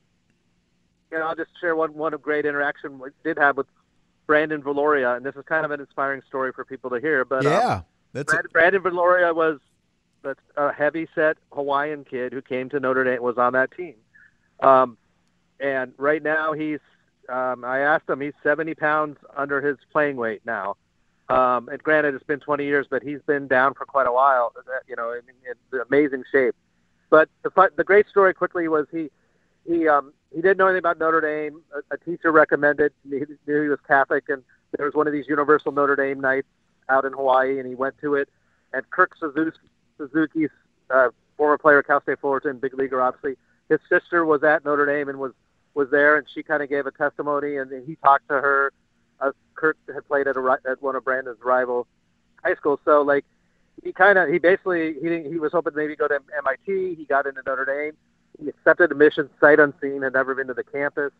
You 1.13 1.19
know, 1.19 1.29
I'll 1.29 1.37
just 1.37 1.51
share 1.61 1.77
one 1.77 1.95
one 1.95 2.13
great 2.21 2.45
interaction 2.47 2.99
we 2.99 3.11
did 3.23 3.39
have 3.39 3.57
with 3.57 3.69
Brandon 4.27 4.61
Valoria, 4.61 5.17
and 5.17 5.25
this 5.25 5.37
is 5.37 5.45
kind 5.47 5.65
of 5.65 5.71
an 5.71 5.81
inspiring 5.81 6.21
story 6.27 6.53
for 6.53 6.65
people 6.65 6.91
to 6.91 7.01
hear. 7.01 7.25
But 7.25 7.47
um, 7.47 7.53
yeah, 7.53 7.81
that's 8.13 8.33
Brandon, 8.33 8.51
Brandon 8.53 8.83
Valoria 8.83 9.35
was 9.35 9.61
that's 10.23 10.41
a 10.57 10.73
heavy 10.73 11.07
set 11.15 11.37
Hawaiian 11.53 12.05
kid 12.05 12.33
who 12.33 12.43
came 12.43 12.69
to 12.71 12.81
Notre 12.81 13.05
Dame 13.05 13.23
was 13.23 13.39
on 13.39 13.53
that 13.53 13.71
team. 13.77 13.95
Um, 14.61 14.99
and 15.61 15.93
right 15.99 16.23
now 16.23 16.53
he's 16.53 16.81
um, 17.29 17.65
I 17.65 17.81
asked 17.81 18.09
him 18.09 18.21
he's 18.21 18.35
70 18.43 18.75
pounds 18.75 19.19
under 19.37 19.61
his 19.61 19.77
playing 19.93 20.17
weight 20.17 20.43
now. 20.47 20.77
Um, 21.29 21.69
and 21.69 21.83
granted, 21.83 22.15
it's 22.15 22.23
been 22.25 22.39
20 22.39 22.65
years, 22.65 22.87
but 22.89 23.03
he's 23.03 23.21
been 23.27 23.49
down 23.49 23.75
for 23.75 23.85
quite 23.85 24.07
a 24.07 24.13
while. 24.13 24.53
uh, 24.57 24.63
You 24.89 24.95
know, 24.95 25.13
in, 25.13 25.23
in 25.49 25.81
amazing 25.91 26.23
shape. 26.31 26.55
But 27.11 27.29
the 27.43 27.51
the 27.77 27.85
great 27.85 28.09
story 28.09 28.33
quickly 28.35 28.69
was 28.69 28.87
he 28.93 29.11
he 29.67 29.89
um, 29.89 30.13
he 30.35 30.41
didn't 30.41 30.59
know 30.59 30.67
anything 30.67 30.79
about 30.79 30.99
Notre 30.99 31.21
Dame. 31.21 31.63
A, 31.75 31.95
a 31.95 31.99
teacher 31.99 32.31
recommended. 32.31 32.93
He 33.05 33.23
knew 33.47 33.63
he 33.63 33.69
was 33.69 33.79
Catholic, 33.87 34.25
and 34.29 34.43
there 34.77 34.87
was 34.87 34.95
one 34.95 35.07
of 35.07 35.13
these 35.13 35.27
Universal 35.29 35.73
Notre 35.73 35.97
Dame 35.97 36.21
nights 36.21 36.49
out 36.89 37.05
in 37.05 37.13
Hawaii, 37.13 37.59
and 37.59 37.67
he 37.69 37.75
went 37.75 37.99
to 38.03 38.15
it. 38.15 38.29
and 38.73 38.89
Kurt 38.91 39.11
Suzuki, 39.19 39.57
Suzuki's 39.99 40.51
uh, 40.91 41.09
former 41.37 41.59
player, 41.59 41.79
at 41.81 41.87
Cal 41.87 42.01
State 42.03 42.21
Fullerton, 42.21 42.59
big 42.59 42.75
leaguer, 42.75 43.01
obviously. 43.03 43.37
His 43.69 43.81
sister 43.89 44.25
was 44.25 44.45
at 44.45 44.65
Notre 44.65 44.87
Dame 44.87 45.09
and 45.09 45.19
was 45.19 45.33
was 45.77 45.91
there, 45.91 46.17
and 46.17 46.27
she 46.35 46.43
kind 46.43 46.63
of 46.63 46.69
gave 46.69 46.87
a 46.87 46.91
testimony, 46.91 47.59
and 47.59 47.71
he 47.87 47.97
talked 47.97 48.27
to 48.29 48.35
her. 48.35 48.73
Uh, 49.21 49.31
Kurt 49.55 49.77
had 49.95 50.07
played 50.09 50.27
at 50.27 50.37
a 50.37 50.59
at 50.69 50.83
one 50.83 50.97
of 50.97 51.05
Brandon's 51.05 51.39
rival 51.45 51.87
high 52.43 52.55
schools, 52.55 52.81
so 52.85 53.03
like 53.03 53.25
he 53.85 53.93
kind 53.93 54.19
of 54.19 54.29
he 54.29 54.39
basically 54.39 54.95
he 54.95 55.09
didn't, 55.09 55.31
he 55.31 55.39
was 55.39 55.53
hoping 55.53 55.73
to 55.73 55.77
maybe 55.77 55.95
go 55.95 56.09
to 56.09 56.19
MIT. 56.39 56.95
He 56.95 57.05
got 57.05 57.27
into 57.27 57.43
Notre 57.47 57.65
Dame. 57.65 57.97
He 58.43 58.49
accepted 58.49 58.91
admission 58.91 59.31
sight 59.41 59.61
unseen, 59.61 60.03
had 60.03 60.15
never 60.15 60.35
been 60.35 60.47
to 60.49 60.55
the 60.55 60.65
campus. 60.65 61.13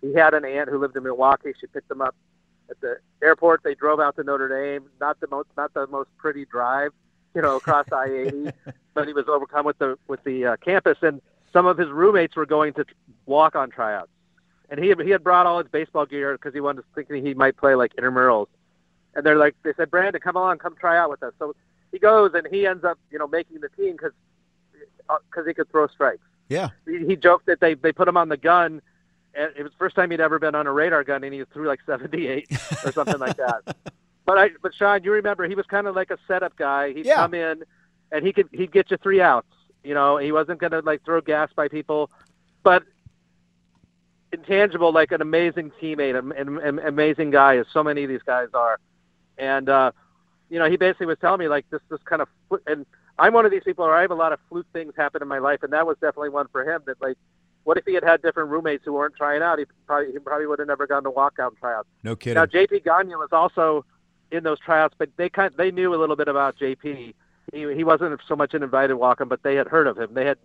He 0.00 0.14
had 0.14 0.34
an 0.34 0.44
aunt 0.44 0.68
who 0.68 0.78
lived 0.78 0.96
in 0.96 1.02
Milwaukee. 1.02 1.52
She 1.60 1.66
picked 1.66 1.90
him 1.90 2.00
up 2.00 2.14
at 2.70 2.80
the 2.80 2.98
airport. 3.22 3.62
They 3.64 3.74
drove 3.74 4.00
out 4.00 4.16
to 4.16 4.24
Notre 4.24 4.48
Dame. 4.48 4.88
Not 5.00 5.18
the 5.20 5.26
most 5.28 5.48
not 5.56 5.74
the 5.74 5.86
most 5.88 6.10
pretty 6.16 6.44
drive, 6.44 6.92
you 7.34 7.42
know, 7.42 7.56
across 7.56 7.86
I-80, 7.90 8.52
but 8.94 9.08
he 9.08 9.12
was 9.12 9.24
overcome 9.28 9.66
with 9.66 9.78
the 9.78 9.98
with 10.06 10.22
the 10.22 10.46
uh, 10.46 10.56
campus 10.58 10.98
and 11.02 11.20
some 11.56 11.64
of 11.64 11.78
his 11.78 11.88
roommates 11.88 12.36
were 12.36 12.44
going 12.44 12.74
to 12.74 12.84
walk 13.24 13.56
on 13.56 13.70
tryouts. 13.70 14.10
And 14.68 14.78
he 14.78 14.92
he 15.02 15.08
had 15.10 15.24
brought 15.24 15.46
all 15.46 15.58
his 15.58 15.68
baseball 15.68 16.04
gear 16.04 16.34
because 16.34 16.52
he 16.52 16.60
wanted 16.60 16.82
to 16.82 16.86
thinking 16.94 17.24
he 17.24 17.32
might 17.32 17.56
play 17.56 17.74
like 17.74 17.94
intramurals. 17.96 18.48
And 19.14 19.24
they're 19.24 19.38
like 19.38 19.54
they 19.62 19.72
said, 19.74 19.90
Brandon, 19.90 20.20
come 20.20 20.36
along, 20.36 20.58
come 20.58 20.76
try 20.78 20.98
out 20.98 21.08
with 21.08 21.22
us. 21.22 21.32
So 21.38 21.54
he 21.92 21.98
goes 21.98 22.32
and 22.34 22.46
he 22.50 22.66
ends 22.66 22.84
up 22.84 22.98
you 23.10 23.18
know 23.18 23.26
making 23.26 23.60
the 23.62 23.70
team 23.70 23.92
because 23.92 24.12
because 24.98 25.44
uh, 25.44 25.48
he 25.48 25.54
could 25.54 25.70
throw 25.70 25.86
strikes. 25.86 26.26
Yeah. 26.50 26.68
He, 26.86 27.06
he 27.06 27.16
joked 27.16 27.46
that 27.46 27.60
they 27.60 27.72
they 27.72 27.92
put 27.92 28.06
him 28.06 28.18
on 28.18 28.28
the 28.28 28.36
gun 28.36 28.82
and 29.34 29.50
it 29.56 29.62
was 29.62 29.72
the 29.72 29.78
first 29.78 29.96
time 29.96 30.10
he'd 30.10 30.20
ever 30.20 30.38
been 30.38 30.54
on 30.54 30.66
a 30.66 30.72
radar 30.72 31.04
gun, 31.04 31.22
and 31.24 31.32
he 31.32 31.42
threw 31.52 31.66
like 31.68 31.80
78 31.86 32.48
or 32.84 32.92
something 32.92 33.18
like 33.18 33.36
that. 33.38 33.76
But 34.26 34.38
I, 34.38 34.50
but 34.60 34.74
Sean, 34.74 35.04
you 35.04 35.12
remember 35.12 35.46
he 35.46 35.54
was 35.54 35.66
kind 35.66 35.86
of 35.86 35.94
like 35.94 36.10
a 36.10 36.18
setup 36.26 36.56
guy. 36.56 36.92
He'd 36.92 37.06
Yeah. 37.06 37.14
come 37.14 37.32
in, 37.34 37.62
and 38.10 38.26
he 38.26 38.32
could 38.32 38.48
he'd 38.52 38.72
get 38.72 38.90
you 38.90 38.96
three 38.96 39.20
outs. 39.20 39.46
You 39.86 39.94
know, 39.94 40.16
he 40.16 40.32
wasn't 40.32 40.58
going 40.58 40.72
to 40.72 40.80
like 40.80 41.04
throw 41.04 41.20
gas 41.20 41.50
by 41.54 41.68
people, 41.68 42.10
but 42.64 42.82
intangible, 44.32 44.92
like 44.92 45.12
an 45.12 45.22
amazing 45.22 45.70
teammate, 45.80 46.18
an, 46.18 46.32
an, 46.58 46.80
amazing 46.80 47.30
guy, 47.30 47.58
as 47.58 47.66
so 47.72 47.84
many 47.84 48.02
of 48.02 48.08
these 48.08 48.22
guys 48.22 48.48
are. 48.52 48.80
And 49.38 49.68
uh, 49.68 49.92
you 50.50 50.58
know, 50.58 50.68
he 50.68 50.76
basically 50.76 51.06
was 51.06 51.18
telling 51.20 51.38
me 51.38 51.48
like 51.48 51.70
this 51.70 51.80
this 51.88 52.00
kind 52.04 52.20
of 52.20 52.28
and 52.66 52.84
I'm 53.18 53.32
one 53.32 53.46
of 53.46 53.52
these 53.52 53.62
people 53.62 53.84
where 53.84 53.94
I 53.94 54.02
have 54.02 54.10
a 54.10 54.16
lot 54.16 54.32
of 54.32 54.40
fluke 54.48 54.66
things 54.72 54.92
happen 54.96 55.22
in 55.22 55.28
my 55.28 55.38
life, 55.38 55.62
and 55.62 55.72
that 55.72 55.86
was 55.86 55.96
definitely 56.00 56.30
one 56.30 56.48
for 56.48 56.68
him. 56.68 56.82
That 56.86 57.00
like, 57.00 57.16
what 57.62 57.78
if 57.78 57.84
he 57.84 57.94
had 57.94 58.02
had 58.02 58.22
different 58.22 58.50
roommates 58.50 58.84
who 58.84 58.92
weren't 58.92 59.14
trying 59.14 59.42
out? 59.42 59.60
He 59.60 59.66
probably 59.86 60.12
he 60.12 60.18
probably 60.18 60.46
would 60.46 60.58
have 60.58 60.68
never 60.68 60.86
gone 60.86 61.04
to 61.04 61.10
walkout 61.10 61.48
and 61.48 61.58
tryouts. 61.58 61.88
No 62.02 62.16
kidding. 62.16 62.34
Now 62.34 62.46
JP 62.46 62.84
Gagne 62.84 63.14
was 63.14 63.28
also 63.30 63.84
in 64.32 64.42
those 64.42 64.58
tryouts, 64.58 64.94
but 64.98 65.10
they 65.16 65.28
kind 65.28 65.54
they 65.56 65.70
knew 65.70 65.94
a 65.94 65.98
little 65.98 66.16
bit 66.16 66.26
about 66.26 66.58
JP. 66.58 67.14
He 67.52 67.72
he 67.74 67.84
wasn't 67.84 68.20
so 68.26 68.36
much 68.36 68.54
an 68.54 68.62
invited 68.62 68.94
walk-on, 68.94 69.28
but 69.28 69.42
they 69.42 69.54
had 69.54 69.68
heard 69.68 69.86
of 69.86 69.98
him. 69.98 70.14
They 70.14 70.26
had 70.26 70.38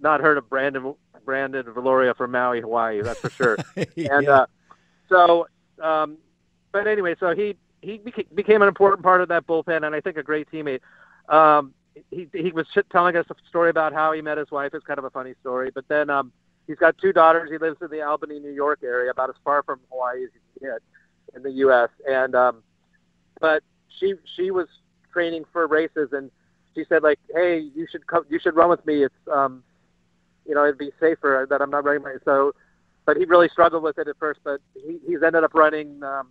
not 0.00 0.20
heard 0.20 0.38
of 0.38 0.48
Brandon 0.48 0.94
Brandon 1.24 1.64
Valoria 1.66 2.16
from 2.16 2.32
Maui, 2.32 2.60
Hawaii. 2.60 3.02
That's 3.02 3.20
for 3.20 3.30
sure. 3.30 3.56
And 3.96 4.28
uh, 4.28 4.46
so, 5.08 5.46
um, 5.80 6.18
but 6.72 6.86
anyway, 6.86 7.14
so 7.18 7.34
he 7.34 7.56
he 7.80 7.98
beca- 7.98 8.34
became 8.34 8.62
an 8.62 8.68
important 8.68 9.02
part 9.02 9.20
of 9.20 9.28
that 9.28 9.46
bullpen, 9.46 9.84
and 9.84 9.94
I 9.94 10.00
think 10.00 10.16
a 10.16 10.22
great 10.22 10.50
teammate. 10.50 10.80
Um, 11.28 11.74
he 12.10 12.28
he 12.32 12.52
was 12.52 12.66
telling 12.90 13.16
us 13.16 13.26
a 13.30 13.34
story 13.48 13.70
about 13.70 13.92
how 13.92 14.12
he 14.12 14.22
met 14.22 14.38
his 14.38 14.50
wife. 14.50 14.72
It's 14.74 14.84
kind 14.84 14.98
of 14.98 15.04
a 15.04 15.10
funny 15.10 15.34
story, 15.40 15.70
but 15.70 15.86
then 15.88 16.10
um, 16.10 16.32
he's 16.66 16.78
got 16.78 16.96
two 16.98 17.12
daughters. 17.12 17.50
He 17.50 17.58
lives 17.58 17.76
in 17.80 17.88
the 17.90 18.02
Albany, 18.02 18.40
New 18.40 18.52
York 18.52 18.80
area, 18.82 19.10
about 19.10 19.30
as 19.30 19.36
far 19.44 19.62
from 19.62 19.80
Hawaii 19.90 20.24
as 20.24 20.30
you 20.34 20.40
can 20.58 20.70
get 20.70 21.36
in 21.36 21.42
the 21.42 21.52
U.S. 21.58 21.90
And 22.08 22.34
um, 22.34 22.62
but 23.40 23.62
she 23.88 24.14
she 24.36 24.50
was 24.50 24.68
training 25.12 25.44
for 25.52 25.66
races, 25.66 26.10
and 26.12 26.30
she 26.74 26.84
said 26.88 27.02
like, 27.02 27.18
"Hey, 27.34 27.70
you 27.74 27.86
should 27.90 28.06
come, 28.06 28.24
you 28.28 28.38
should 28.38 28.56
run 28.56 28.70
with 28.70 28.84
me. 28.86 29.04
It's 29.04 29.14
um, 29.32 29.62
you 30.46 30.54
know, 30.54 30.64
it'd 30.64 30.78
be 30.78 30.92
safer 31.00 31.46
that 31.48 31.60
I'm 31.60 31.70
not 31.70 31.84
running 31.84 32.02
my 32.02 32.16
so." 32.24 32.54
But 33.04 33.16
he 33.16 33.24
really 33.24 33.48
struggled 33.48 33.82
with 33.82 33.98
it 33.98 34.06
at 34.06 34.16
first, 34.18 34.40
but 34.44 34.60
he, 34.74 34.98
he's 35.06 35.22
ended 35.24 35.42
up 35.42 35.54
running. 35.54 36.02
Um, 36.04 36.28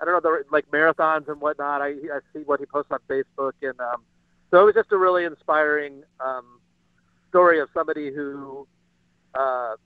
I 0.00 0.04
don't 0.04 0.14
know, 0.14 0.20
the, 0.20 0.44
like 0.50 0.70
marathons 0.70 1.28
and 1.28 1.40
whatnot. 1.40 1.82
I, 1.82 1.88
I 1.88 2.20
see 2.32 2.40
what 2.40 2.60
he 2.60 2.66
posts 2.66 2.90
on 2.90 2.98
Facebook, 3.08 3.52
and 3.62 3.78
um, 3.80 4.02
so 4.50 4.60
it 4.60 4.64
was 4.64 4.74
just 4.74 4.92
a 4.92 4.98
really 4.98 5.24
inspiring 5.24 6.02
um, 6.20 6.60
story 7.28 7.60
of 7.60 7.68
somebody 7.72 8.12
who 8.12 8.66
uh, 9.34 9.76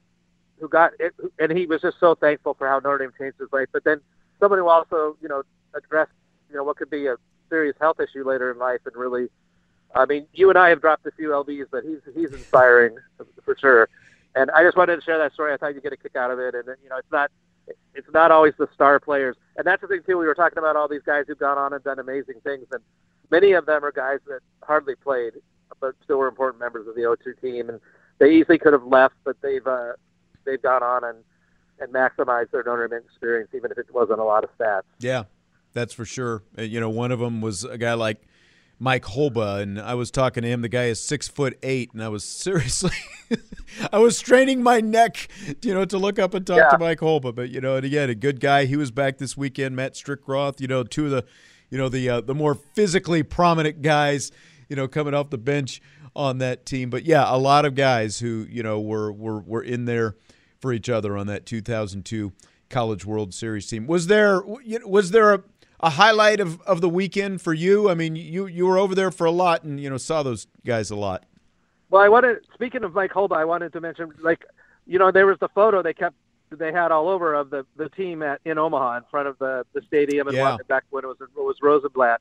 who 0.60 0.68
got 0.68 0.92
it, 0.98 1.14
and 1.38 1.52
he 1.56 1.66
was 1.66 1.80
just 1.82 1.98
so 2.00 2.14
thankful 2.14 2.54
for 2.54 2.68
how 2.68 2.78
Notre 2.78 2.98
Dame 2.98 3.12
changed 3.18 3.38
his 3.38 3.48
life. 3.52 3.68
But 3.72 3.84
then 3.84 4.00
somebody 4.40 4.60
who 4.60 4.68
also, 4.68 5.16
you 5.20 5.28
know, 5.28 5.42
addressed, 5.74 6.12
you 6.48 6.56
know, 6.56 6.64
what 6.64 6.76
could 6.76 6.90
be 6.90 7.06
a 7.06 7.16
serious 7.54 7.76
health 7.80 8.00
issue 8.00 8.26
later 8.28 8.50
in 8.50 8.58
life, 8.58 8.80
and 8.84 8.96
really, 8.96 9.28
I 9.94 10.06
mean, 10.06 10.26
you 10.32 10.48
and 10.48 10.58
I 10.58 10.70
have 10.70 10.80
dropped 10.80 11.06
a 11.06 11.12
few 11.12 11.28
lbs, 11.28 11.66
but 11.70 11.84
he's 11.84 12.00
he's 12.14 12.32
inspiring 12.32 12.96
for 13.44 13.56
sure. 13.56 13.88
And 14.34 14.50
I 14.50 14.64
just 14.64 14.76
wanted 14.76 14.96
to 14.96 15.02
share 15.02 15.18
that 15.18 15.32
story. 15.32 15.52
I 15.52 15.56
thought 15.56 15.74
you'd 15.74 15.84
get 15.84 15.92
a 15.92 15.96
kick 15.96 16.16
out 16.16 16.32
of 16.32 16.40
it, 16.40 16.56
and 16.56 16.64
you 16.82 16.88
know, 16.88 16.96
it's 16.96 17.12
not 17.12 17.30
it's 17.94 18.08
not 18.12 18.32
always 18.32 18.54
the 18.58 18.68
star 18.74 18.98
players, 18.98 19.36
and 19.56 19.64
that's 19.64 19.80
the 19.82 19.88
thing 19.88 20.00
too. 20.04 20.18
We 20.18 20.26
were 20.26 20.34
talking 20.34 20.58
about 20.58 20.74
all 20.74 20.88
these 20.88 21.02
guys 21.06 21.24
who've 21.28 21.38
gone 21.38 21.58
on 21.58 21.72
and 21.72 21.84
done 21.84 22.00
amazing 22.00 22.40
things, 22.42 22.66
and 22.72 22.82
many 23.30 23.52
of 23.52 23.66
them 23.66 23.84
are 23.84 23.92
guys 23.92 24.18
that 24.26 24.40
hardly 24.64 24.96
played, 24.96 25.34
but 25.80 25.94
still 26.02 26.18
were 26.18 26.28
important 26.28 26.60
members 26.60 26.88
of 26.88 26.96
the 26.96 27.02
O2 27.02 27.40
team, 27.40 27.68
and 27.68 27.80
they 28.18 28.32
easily 28.32 28.58
could 28.58 28.72
have 28.72 28.84
left, 28.84 29.14
but 29.24 29.36
they've 29.42 29.66
uh, 29.66 29.92
they've 30.44 30.60
gone 30.60 30.82
on 30.82 31.04
and 31.04 31.18
and 31.80 31.92
maximized 31.92 32.50
their 32.50 32.64
Notre 32.64 32.88
Dame 32.88 33.00
experience, 33.04 33.50
even 33.54 33.70
if 33.70 33.78
it 33.78 33.86
wasn't 33.92 34.18
a 34.18 34.24
lot 34.24 34.44
of 34.44 34.50
stats. 34.58 34.82
Yeah, 34.98 35.24
that's 35.74 35.92
for 35.92 36.04
sure. 36.04 36.42
Uh, 36.58 36.62
You 36.62 36.80
know, 36.80 36.88
one 36.90 37.12
of 37.12 37.18
them 37.18 37.40
was 37.40 37.64
a 37.64 37.76
guy 37.78 37.94
like 37.94 38.22
Mike 38.78 39.04
Holba, 39.04 39.60
and 39.62 39.80
I 39.80 39.94
was 39.94 40.10
talking 40.10 40.42
to 40.42 40.48
him. 40.48 40.62
The 40.62 40.68
guy 40.68 40.84
is 40.86 41.00
six 41.00 41.28
foot 41.28 41.58
eight, 41.62 41.92
and 41.92 42.02
I 42.02 42.08
was 42.08 42.24
seriously, 42.44 42.90
I 43.92 43.98
was 43.98 44.16
straining 44.18 44.62
my 44.62 44.80
neck, 44.80 45.28
you 45.62 45.74
know, 45.74 45.84
to 45.84 45.98
look 45.98 46.18
up 46.18 46.34
and 46.34 46.46
talk 46.46 46.56
Yeah. 46.58 46.70
to 46.70 46.78
Mike 46.78 47.00
Holba. 47.00 47.34
But 47.34 47.50
you 47.50 47.60
know, 47.60 47.76
and 47.76 47.84
again, 47.84 48.10
a 48.10 48.14
good 48.14 48.40
guy. 48.40 48.64
He 48.64 48.76
was 48.76 48.90
back 48.90 49.18
this 49.18 49.36
weekend. 49.36 49.76
Matt 49.76 49.94
Strickroth, 49.94 50.60
you 50.60 50.66
know, 50.66 50.82
two 50.82 51.04
of 51.06 51.10
the, 51.12 51.24
you 51.70 51.78
know, 51.78 51.88
the 51.88 52.08
uh, 52.08 52.20
the 52.20 52.34
more 52.34 52.54
physically 52.54 53.22
prominent 53.22 53.82
guys, 53.82 54.32
you 54.68 54.76
know, 54.76 54.88
coming 54.88 55.14
off 55.14 55.30
the 55.30 55.38
bench 55.38 55.80
on 56.16 56.38
that 56.38 56.66
team. 56.66 56.90
But 56.90 57.04
yeah, 57.04 57.24
a 57.26 57.38
lot 57.38 57.64
of 57.64 57.74
guys 57.74 58.18
who 58.20 58.46
you 58.50 58.62
know 58.62 58.80
were 58.80 59.12
were 59.12 59.40
were 59.40 59.62
in 59.62 59.84
there 59.84 60.16
for 60.60 60.72
each 60.72 60.88
other 60.88 61.16
on 61.16 61.26
that 61.28 61.44
2002 61.46 62.32
College 62.70 63.04
World 63.04 63.34
Series 63.34 63.66
team. 63.66 63.86
Was 63.86 64.06
there 64.08 64.42
was 64.84 65.10
there 65.10 65.34
a, 65.34 65.42
a 65.84 65.90
highlight 65.90 66.40
of, 66.40 66.60
of 66.62 66.80
the 66.80 66.88
weekend 66.88 67.42
for 67.42 67.52
you? 67.52 67.88
I 67.90 67.94
mean, 67.94 68.16
you 68.16 68.46
you 68.46 68.66
were 68.66 68.78
over 68.78 68.94
there 68.94 69.10
for 69.10 69.26
a 69.26 69.30
lot 69.30 69.62
and 69.64 69.78
you 69.78 69.90
know 69.90 69.98
saw 69.98 70.22
those 70.22 70.46
guys 70.64 70.90
a 70.90 70.96
lot. 70.96 71.24
Well, 71.90 72.02
I 72.02 72.08
wanted 72.08 72.38
speaking 72.54 72.82
of 72.84 72.94
Mike 72.94 73.12
Holba, 73.12 73.36
I 73.36 73.44
wanted 73.44 73.72
to 73.74 73.80
mention 73.80 74.12
like, 74.22 74.44
you 74.86 74.98
know, 74.98 75.10
there 75.10 75.26
was 75.26 75.38
the 75.38 75.48
photo 75.48 75.82
they 75.82 75.92
kept 75.94 76.16
they 76.50 76.72
had 76.72 76.90
all 76.90 77.08
over 77.08 77.34
of 77.34 77.50
the 77.50 77.66
the 77.76 77.88
team 77.90 78.22
at 78.22 78.40
in 78.44 78.58
Omaha 78.58 78.96
in 78.96 79.02
front 79.10 79.28
of 79.28 79.38
the 79.38 79.64
the 79.74 79.82
stadium 79.82 80.26
and 80.26 80.36
Yeah. 80.36 80.56
back 80.68 80.84
when 80.90 81.04
it 81.04 81.08
was 81.08 81.18
it 81.20 81.28
was 81.36 81.56
Rosenblatt, 81.62 82.20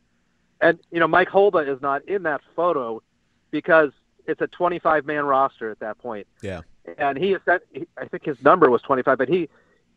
and 0.59 0.78
you 0.91 0.99
know 0.99 1.07
Mike 1.07 1.30
Holba 1.30 1.68
is 1.68 1.82
not 1.82 2.03
in 2.07 2.24
that 2.24 2.41
photo 2.55 3.01
because 3.51 3.91
it's 4.28 4.41
a 4.41 4.47
25 4.47 5.05
man 5.05 5.26
roster 5.26 5.70
at 5.72 5.80
that 5.80 5.97
point. 5.99 6.28
Yeah. 6.41 6.61
and 6.97 7.18
he, 7.18 7.34
is- 7.34 7.41
he 7.72 7.88
I 7.97 8.05
think 8.07 8.26
his 8.26 8.41
number 8.43 8.70
was 8.70 8.82
25, 8.82 9.18
but 9.18 9.30
he, 9.30 9.47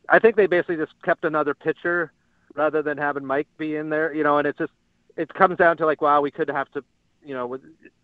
I 0.08 0.18
think 0.18 0.36
they 0.36 0.46
basically 0.46 0.76
just 0.76 0.92
kept 1.02 1.24
another 1.24 1.54
pitcher 1.54 2.12
rather 2.56 2.82
than 2.82 2.98
having 2.98 3.24
Mike 3.24 3.48
be 3.58 3.76
in 3.76 3.90
there, 3.90 4.12
you 4.14 4.22
know, 4.24 4.38
and 4.38 4.46
it's 4.46 4.58
just, 4.58 4.72
it 5.16 5.32
comes 5.32 5.56
down 5.56 5.76
to 5.78 5.86
like, 5.86 6.00
wow, 6.02 6.20
we 6.20 6.30
could 6.30 6.48
have 6.48 6.70
to, 6.72 6.82
you 7.24 7.34
know, 7.34 7.46
with- 7.46 7.62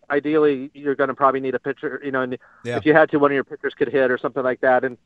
ideally 0.09 0.69
you're 0.73 0.95
going 0.95 1.07
to 1.07 1.13
probably 1.13 1.39
need 1.39 1.55
a 1.55 1.59
pitcher, 1.59 2.01
you 2.03 2.11
know, 2.11 2.21
and 2.21 2.37
Yeah. 2.63 2.77
if 2.77 2.85
you 2.85 2.93
had 2.93 3.09
to, 3.11 3.17
one 3.19 3.31
of 3.31 3.35
your 3.35 3.43
pitchers 3.43 3.73
could 3.73 3.87
hit 3.87 4.11
or 4.11 4.17
something 4.17 4.43
like 4.43 4.61
that. 4.61 4.83
And 4.83 4.97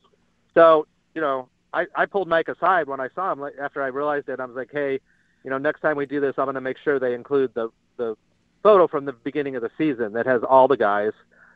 so, 0.53 0.87
you 1.13 1.21
know, 1.21 1.49
I, 1.73 1.85
I 1.95 2.05
pulled 2.07 2.27
Mike 2.27 2.47
aside 2.49 2.87
when 2.87 2.99
I 2.99 3.09
saw 3.15 3.31
him 3.31 3.39
like, 3.39 3.53
after 3.61 3.81
I 3.83 3.87
realized 3.87 4.27
it. 4.29 4.39
I 4.39 4.45
was 4.45 4.55
like, 4.55 4.69
hey, 4.71 4.99
you 5.43 5.49
know, 5.49 5.57
next 5.57 5.81
time 5.81 5.95
we 5.97 6.05
do 6.05 6.19
this, 6.19 6.33
I'm 6.37 6.45
going 6.45 6.55
to 6.55 6.61
make 6.61 6.77
sure 6.79 6.99
they 6.99 7.13
include 7.13 7.53
the, 7.53 7.69
the 7.97 8.17
photo 8.63 8.87
from 8.87 9.05
the 9.05 9.13
beginning 9.13 9.55
of 9.55 9.61
the 9.61 9.71
season 9.77 10.13
that 10.13 10.25
has 10.25 10.41
all 10.43 10.67
the 10.67 10.77
guys 10.77 11.11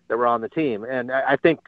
that 0.07 0.17
were 0.17 0.27
on 0.27 0.41
the 0.41 0.49
team. 0.49 0.83
And 0.83 1.11
I, 1.11 1.31
I 1.31 1.35
think 1.37 1.59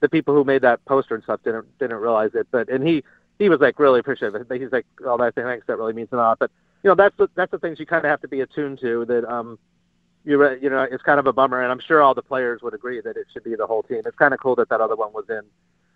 the 0.00 0.08
people 0.08 0.34
who 0.34 0.44
made 0.44 0.62
that 0.62 0.84
poster 0.84 1.14
and 1.16 1.24
stuff 1.24 1.40
didn't 1.42 1.76
didn't 1.78 1.96
realize 1.96 2.30
it. 2.34 2.46
But 2.52 2.68
and 2.68 2.86
he 2.86 3.02
he 3.38 3.48
was 3.48 3.60
like 3.60 3.78
really 3.78 4.00
appreciative. 4.00 4.46
He's 4.50 4.72
like, 4.72 4.86
oh, 5.04 5.16
that 5.18 5.34
thanks. 5.34 5.66
That 5.66 5.78
really 5.78 5.92
means 5.92 6.08
a 6.12 6.16
lot. 6.16 6.38
But 6.38 6.50
you 6.82 6.88
know, 6.88 6.94
that's 6.94 7.16
the 7.16 7.28
that's 7.34 7.50
the 7.50 7.58
things 7.58 7.78
you 7.78 7.86
kind 7.86 8.04
of 8.04 8.10
have 8.10 8.20
to 8.22 8.28
be 8.28 8.40
attuned 8.40 8.80
to. 8.80 9.04
That 9.04 9.24
um, 9.24 9.58
you 10.24 10.38
re- 10.38 10.58
you 10.60 10.70
know, 10.70 10.82
it's 10.82 11.02
kind 11.02 11.20
of 11.20 11.26
a 11.26 11.32
bummer. 11.32 11.62
And 11.62 11.70
I'm 11.70 11.80
sure 11.80 12.02
all 12.02 12.14
the 12.14 12.22
players 12.22 12.62
would 12.62 12.74
agree 12.74 13.00
that 13.00 13.16
it 13.16 13.26
should 13.32 13.44
be 13.44 13.54
the 13.54 13.66
whole 13.66 13.82
team. 13.82 14.02
It's 14.04 14.16
kind 14.16 14.34
of 14.34 14.40
cool 14.40 14.56
that 14.56 14.68
that 14.68 14.80
other 14.80 14.96
one 14.96 15.12
was 15.12 15.24
in 15.28 15.42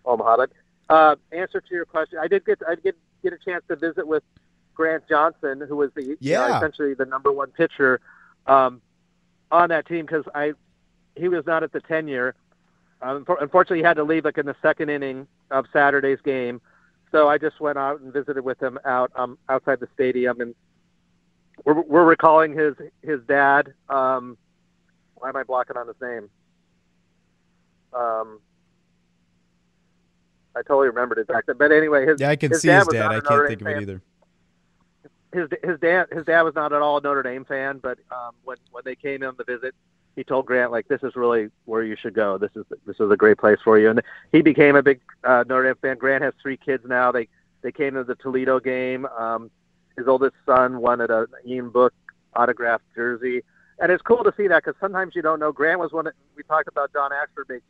Omaha. 0.04 0.36
But 0.36 0.50
uh, 0.88 1.16
answer 1.32 1.60
to 1.60 1.74
your 1.74 1.84
question, 1.84 2.18
I 2.20 2.28
did 2.28 2.44
get 2.44 2.60
I 2.68 2.76
did 2.76 2.94
get 3.22 3.32
a 3.32 3.38
chance 3.38 3.64
to 3.68 3.76
visit 3.76 4.06
with 4.06 4.22
Grant 4.74 5.08
Johnson, 5.08 5.62
who 5.68 5.76
was 5.76 5.90
the 5.94 6.02
you 6.02 6.16
know, 6.48 6.56
essentially 6.56 6.94
the 6.94 7.06
number 7.06 7.32
one 7.32 7.50
pitcher 7.50 8.00
um, 8.46 8.80
on 9.50 9.68
that 9.70 9.86
team 9.86 10.06
because 10.06 10.24
I 10.34 10.52
he 11.16 11.28
was 11.28 11.44
not 11.46 11.62
at 11.62 11.72
the 11.72 11.80
ten 11.80 12.08
year. 12.08 12.34
Um, 13.00 13.24
unfor- 13.24 13.42
unfortunately, 13.42 13.78
he 13.78 13.84
had 13.84 13.96
to 13.96 14.04
leave 14.04 14.24
like 14.24 14.38
in 14.38 14.46
the 14.46 14.56
second 14.62 14.88
inning 14.88 15.26
of 15.50 15.66
Saturday's 15.72 16.20
game. 16.24 16.60
So 17.12 17.28
I 17.28 17.38
just 17.38 17.60
went 17.60 17.78
out 17.78 18.00
and 18.00 18.12
visited 18.12 18.42
with 18.42 18.60
him 18.60 18.78
out 18.84 19.12
um, 19.14 19.38
outside 19.48 19.80
the 19.80 19.88
stadium, 19.94 20.40
and 20.40 20.54
we're, 21.64 21.80
we're 21.82 22.04
recalling 22.04 22.54
his 22.54 22.74
his 23.02 23.20
dad. 23.28 23.74
Um, 23.88 24.38
why 25.14 25.28
am 25.28 25.36
I 25.36 25.44
blocking 25.44 25.76
on 25.76 25.86
his 25.86 25.96
name? 26.00 26.30
Um, 27.92 28.40
I 30.56 30.62
totally 30.62 30.88
remembered 30.88 31.18
it 31.18 31.28
back 31.28 31.46
then. 31.46 31.56
But 31.58 31.70
anyway, 31.72 32.06
his 32.06 32.18
Yeah, 32.18 32.30
I 32.30 32.36
can 32.36 32.50
his 32.50 32.60
see 32.62 32.68
dad 32.68 32.78
his 32.78 32.86
was 32.88 32.94
dad. 32.94 33.10
I 33.12 33.14
Notre 33.16 33.20
can't 33.20 33.42
Dame 33.42 33.48
think 33.48 33.60
of 33.62 33.68
it 33.68 33.72
fan. 33.74 33.82
either. 33.82 34.02
His 35.32 35.48
his 35.62 35.80
dad 35.80 36.06
his 36.12 36.24
dad 36.24 36.42
was 36.42 36.54
not 36.54 36.72
at 36.72 36.82
all 36.82 36.98
a 36.98 37.00
Notre 37.00 37.22
Dame 37.22 37.44
fan, 37.44 37.78
but 37.78 37.98
um, 38.10 38.34
when 38.44 38.56
when 38.70 38.82
they 38.84 38.94
came 38.96 39.22
in 39.22 39.34
to 39.36 39.44
visit, 39.44 39.74
he 40.16 40.24
told 40.24 40.46
Grant 40.46 40.70
like, 40.70 40.88
"This 40.88 41.02
is 41.02 41.16
really 41.16 41.48
where 41.64 41.82
you 41.82 41.96
should 41.96 42.14
go. 42.14 42.38
This 42.38 42.50
is 42.54 42.64
this 42.86 42.96
is 43.00 43.10
a 43.10 43.16
great 43.16 43.38
place 43.38 43.58
for 43.64 43.78
you." 43.78 43.90
And 43.90 44.02
he 44.32 44.42
became 44.42 44.76
a 44.76 44.82
big 44.82 45.00
uh, 45.24 45.44
Notre 45.48 45.64
Dame 45.64 45.76
fan. 45.80 45.98
Grant 45.98 46.22
has 46.22 46.34
three 46.42 46.56
kids 46.56 46.84
now. 46.86 47.12
They 47.12 47.28
they 47.62 47.72
came 47.72 47.94
to 47.94 48.04
the 48.04 48.14
Toledo 48.14 48.60
game. 48.60 49.06
Um, 49.06 49.50
his 49.96 50.08
oldest 50.08 50.34
son 50.46 50.80
wanted 50.80 51.10
a 51.10 51.26
Ian 51.46 51.70
Book 51.70 51.94
autographed 52.34 52.84
jersey, 52.94 53.42
and 53.78 53.92
it's 53.92 54.02
cool 54.02 54.24
to 54.24 54.32
see 54.36 54.48
that 54.48 54.64
because 54.64 54.78
sometimes 54.80 55.14
you 55.14 55.22
don't 55.22 55.38
know. 55.40 55.52
Grant 55.52 55.80
was 55.80 55.92
one. 55.92 56.04
That, 56.06 56.14
we 56.36 56.42
talked 56.42 56.68
about 56.68 56.92
John 56.92 57.10
Axford 57.10 57.48
making 57.48 57.62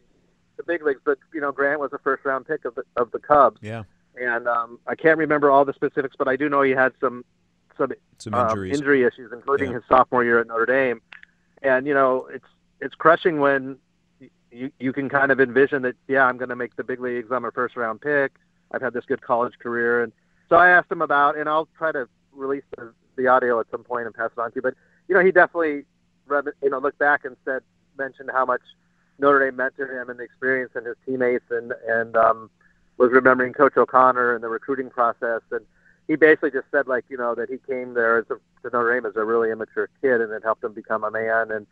the 0.56 0.62
big 0.64 0.84
leagues, 0.84 1.00
but 1.04 1.18
you 1.32 1.40
know 1.40 1.52
Grant 1.52 1.80
was 1.80 1.92
a 1.92 1.98
first 1.98 2.24
round 2.24 2.46
pick 2.46 2.64
of 2.64 2.74
the 2.74 2.84
of 2.96 3.10
the 3.12 3.18
Cubs. 3.18 3.58
Yeah. 3.62 3.84
And 4.20 4.46
um, 4.46 4.78
I 4.86 4.94
can't 4.94 5.16
remember 5.16 5.50
all 5.50 5.64
the 5.64 5.72
specifics, 5.72 6.16
but 6.18 6.28
I 6.28 6.36
do 6.36 6.48
know 6.50 6.60
he 6.60 6.72
had 6.72 6.92
some 7.00 7.24
some, 7.78 7.92
Some 8.18 8.34
um, 8.34 8.64
injury 8.66 9.04
issues, 9.04 9.32
including 9.32 9.70
Yeah. 9.70 9.76
his 9.76 9.84
sophomore 9.88 10.22
year 10.22 10.38
at 10.38 10.46
Notre 10.46 10.66
Dame. 10.66 11.00
And 11.62 11.86
you 11.86 11.94
know, 11.94 12.28
it's 12.32 12.46
it's 12.80 12.94
crushing 12.94 13.40
when 13.40 13.78
you 14.50 14.70
you 14.78 14.92
can 14.92 15.08
kind 15.08 15.32
of 15.32 15.40
envision 15.40 15.82
that. 15.82 15.96
Yeah, 16.08 16.24
I'm 16.24 16.36
going 16.36 16.50
to 16.50 16.56
make 16.56 16.76
the 16.76 16.84
big 16.84 17.00
leagues. 17.00 17.28
I'm 17.30 17.44
a 17.44 17.50
first 17.50 17.76
round 17.76 18.00
pick. 18.00 18.32
I've 18.72 18.82
had 18.82 18.92
this 18.92 19.04
good 19.04 19.22
college 19.22 19.54
career, 19.58 20.02
and 20.02 20.12
so 20.48 20.56
I 20.56 20.68
asked 20.68 20.90
him 20.90 21.02
about, 21.02 21.36
and 21.36 21.48
I'll 21.48 21.68
try 21.76 21.92
to 21.92 22.08
release 22.32 22.64
the, 22.76 22.92
the 23.16 23.26
audio 23.26 23.60
at 23.60 23.66
some 23.70 23.84
point 23.84 24.06
and 24.06 24.14
pass 24.14 24.30
it 24.36 24.40
on 24.40 24.50
to 24.50 24.56
you. 24.56 24.62
But 24.62 24.74
you 25.08 25.14
know, 25.14 25.24
he 25.24 25.30
definitely 25.30 25.84
you 26.62 26.70
know 26.70 26.78
looked 26.78 26.98
back 26.98 27.24
and 27.24 27.36
said 27.44 27.62
mentioned 27.98 28.30
how 28.32 28.44
much 28.44 28.62
Notre 29.18 29.44
Dame 29.44 29.56
meant 29.56 29.76
to 29.76 29.84
him 29.84 30.08
and 30.08 30.18
the 30.18 30.24
experience 30.24 30.72
and 30.74 30.86
his 30.86 30.96
teammates, 31.06 31.44
and 31.50 31.72
and 31.88 32.16
um, 32.16 32.50
was 32.98 33.10
remembering 33.12 33.52
Coach 33.52 33.76
O'Connor 33.76 34.34
and 34.34 34.42
the 34.42 34.48
recruiting 34.48 34.90
process, 34.90 35.42
and 35.50 35.64
he 36.08 36.16
basically 36.16 36.50
just 36.50 36.66
said 36.70 36.86
like 36.86 37.04
you 37.08 37.16
know 37.16 37.34
that 37.34 37.48
he 37.48 37.58
came 37.66 37.94
there 37.94 38.18
as 38.18 38.26
a, 38.30 38.34
to 38.62 38.70
Notre 38.72 38.94
Dame 38.94 39.06
as 39.06 39.16
a 39.16 39.24
really 39.24 39.50
immature 39.50 39.88
kid, 40.00 40.20
and 40.20 40.32
it 40.32 40.42
helped 40.42 40.64
him 40.64 40.72
become 40.72 41.04
a 41.04 41.10
man, 41.10 41.50
and 41.50 41.66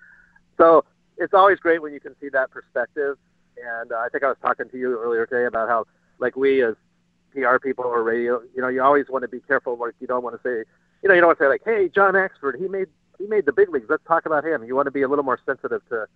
so 0.57 0.85
it's 1.17 1.35
always 1.35 1.59
great 1.59 1.83
when 1.83 1.93
you 1.93 2.01
can 2.01 2.15
see 2.21 2.29
that 2.31 2.51
perspective. 2.51 3.17
And 3.63 3.93
uh, 3.93 3.97
I 3.97 4.09
think 4.09 4.25
I 4.25 4.29
was 4.29 4.39
talking 4.41 4.69
to 4.71 4.79
you 4.79 4.99
earlier 4.99 5.27
today 5.27 5.45
about 5.45 5.69
how 5.69 5.87
like 6.19 6.37
we 6.37 6.63
as 6.63 6.75
PR 7.33 7.59
people 7.59 7.85
or 7.85 8.03
radio, 8.03 8.41
you 8.55 8.63
know, 8.63 8.69
you 8.69 8.83
always 8.83 9.09
want 9.09 9.23
to 9.23 9.29
be 9.29 9.41
careful. 9.41 9.77
Like 9.77 9.95
you 10.01 10.07
don't 10.07 10.23
want 10.23 10.41
to 10.41 10.43
say, 10.43 10.65
you 11.03 11.09
know, 11.09 11.15
you 11.15 11.21
don't 11.21 11.29
want 11.29 11.39
to 11.39 11.45
say 11.45 11.49
like, 11.49 11.63
hey, 11.65 11.89
John 11.89 12.15
Axford, 12.15 12.59
he 12.59 12.69
made 12.69 12.89
he 13.19 13.27
made 13.27 13.47
the 13.47 13.53
big 13.53 13.71
leagues. 13.71 13.87
Let's 13.89 14.05
talk 14.07 14.27
about 14.27 14.45
him. 14.45 14.65
You 14.65 14.75
want 14.75 14.87
to 14.87 14.91
be 14.91 15.03
a 15.03 15.09
little 15.09 15.25
more 15.25 15.39
sensitive 15.45 15.83
to 15.91 16.07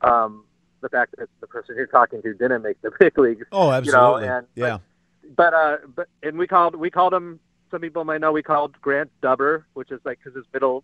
um, 0.00 0.44
the 0.80 0.88
fact 0.88 1.14
that 1.18 1.28
the 1.40 1.46
person 1.46 1.76
you're 1.76 1.86
talking 1.86 2.22
to 2.22 2.32
didn't 2.34 2.62
make 2.62 2.80
the 2.82 2.90
big 2.98 3.18
leagues. 3.18 3.46
Oh, 3.52 3.64
You 3.64 3.92
know, 3.92 4.16
absolutely. 4.16 4.28
and 4.28 4.46
yeah. 4.54 4.78
but 4.78 4.82
uh, 5.38 5.76
but 5.94 6.08
and 6.22 6.38
we 6.38 6.46
called 6.46 6.74
we 6.74 6.90
called 6.90 7.14
him. 7.14 7.40
Some 7.70 7.80
people 7.80 8.04
might 8.04 8.20
know 8.20 8.32
we 8.32 8.42
called 8.42 8.80
Grant 8.80 9.10
Dubber, 9.22 9.64
which 9.74 9.90
is 9.90 10.00
like 10.04 10.18
because 10.18 10.36
his 10.36 10.44
middle 10.52 10.82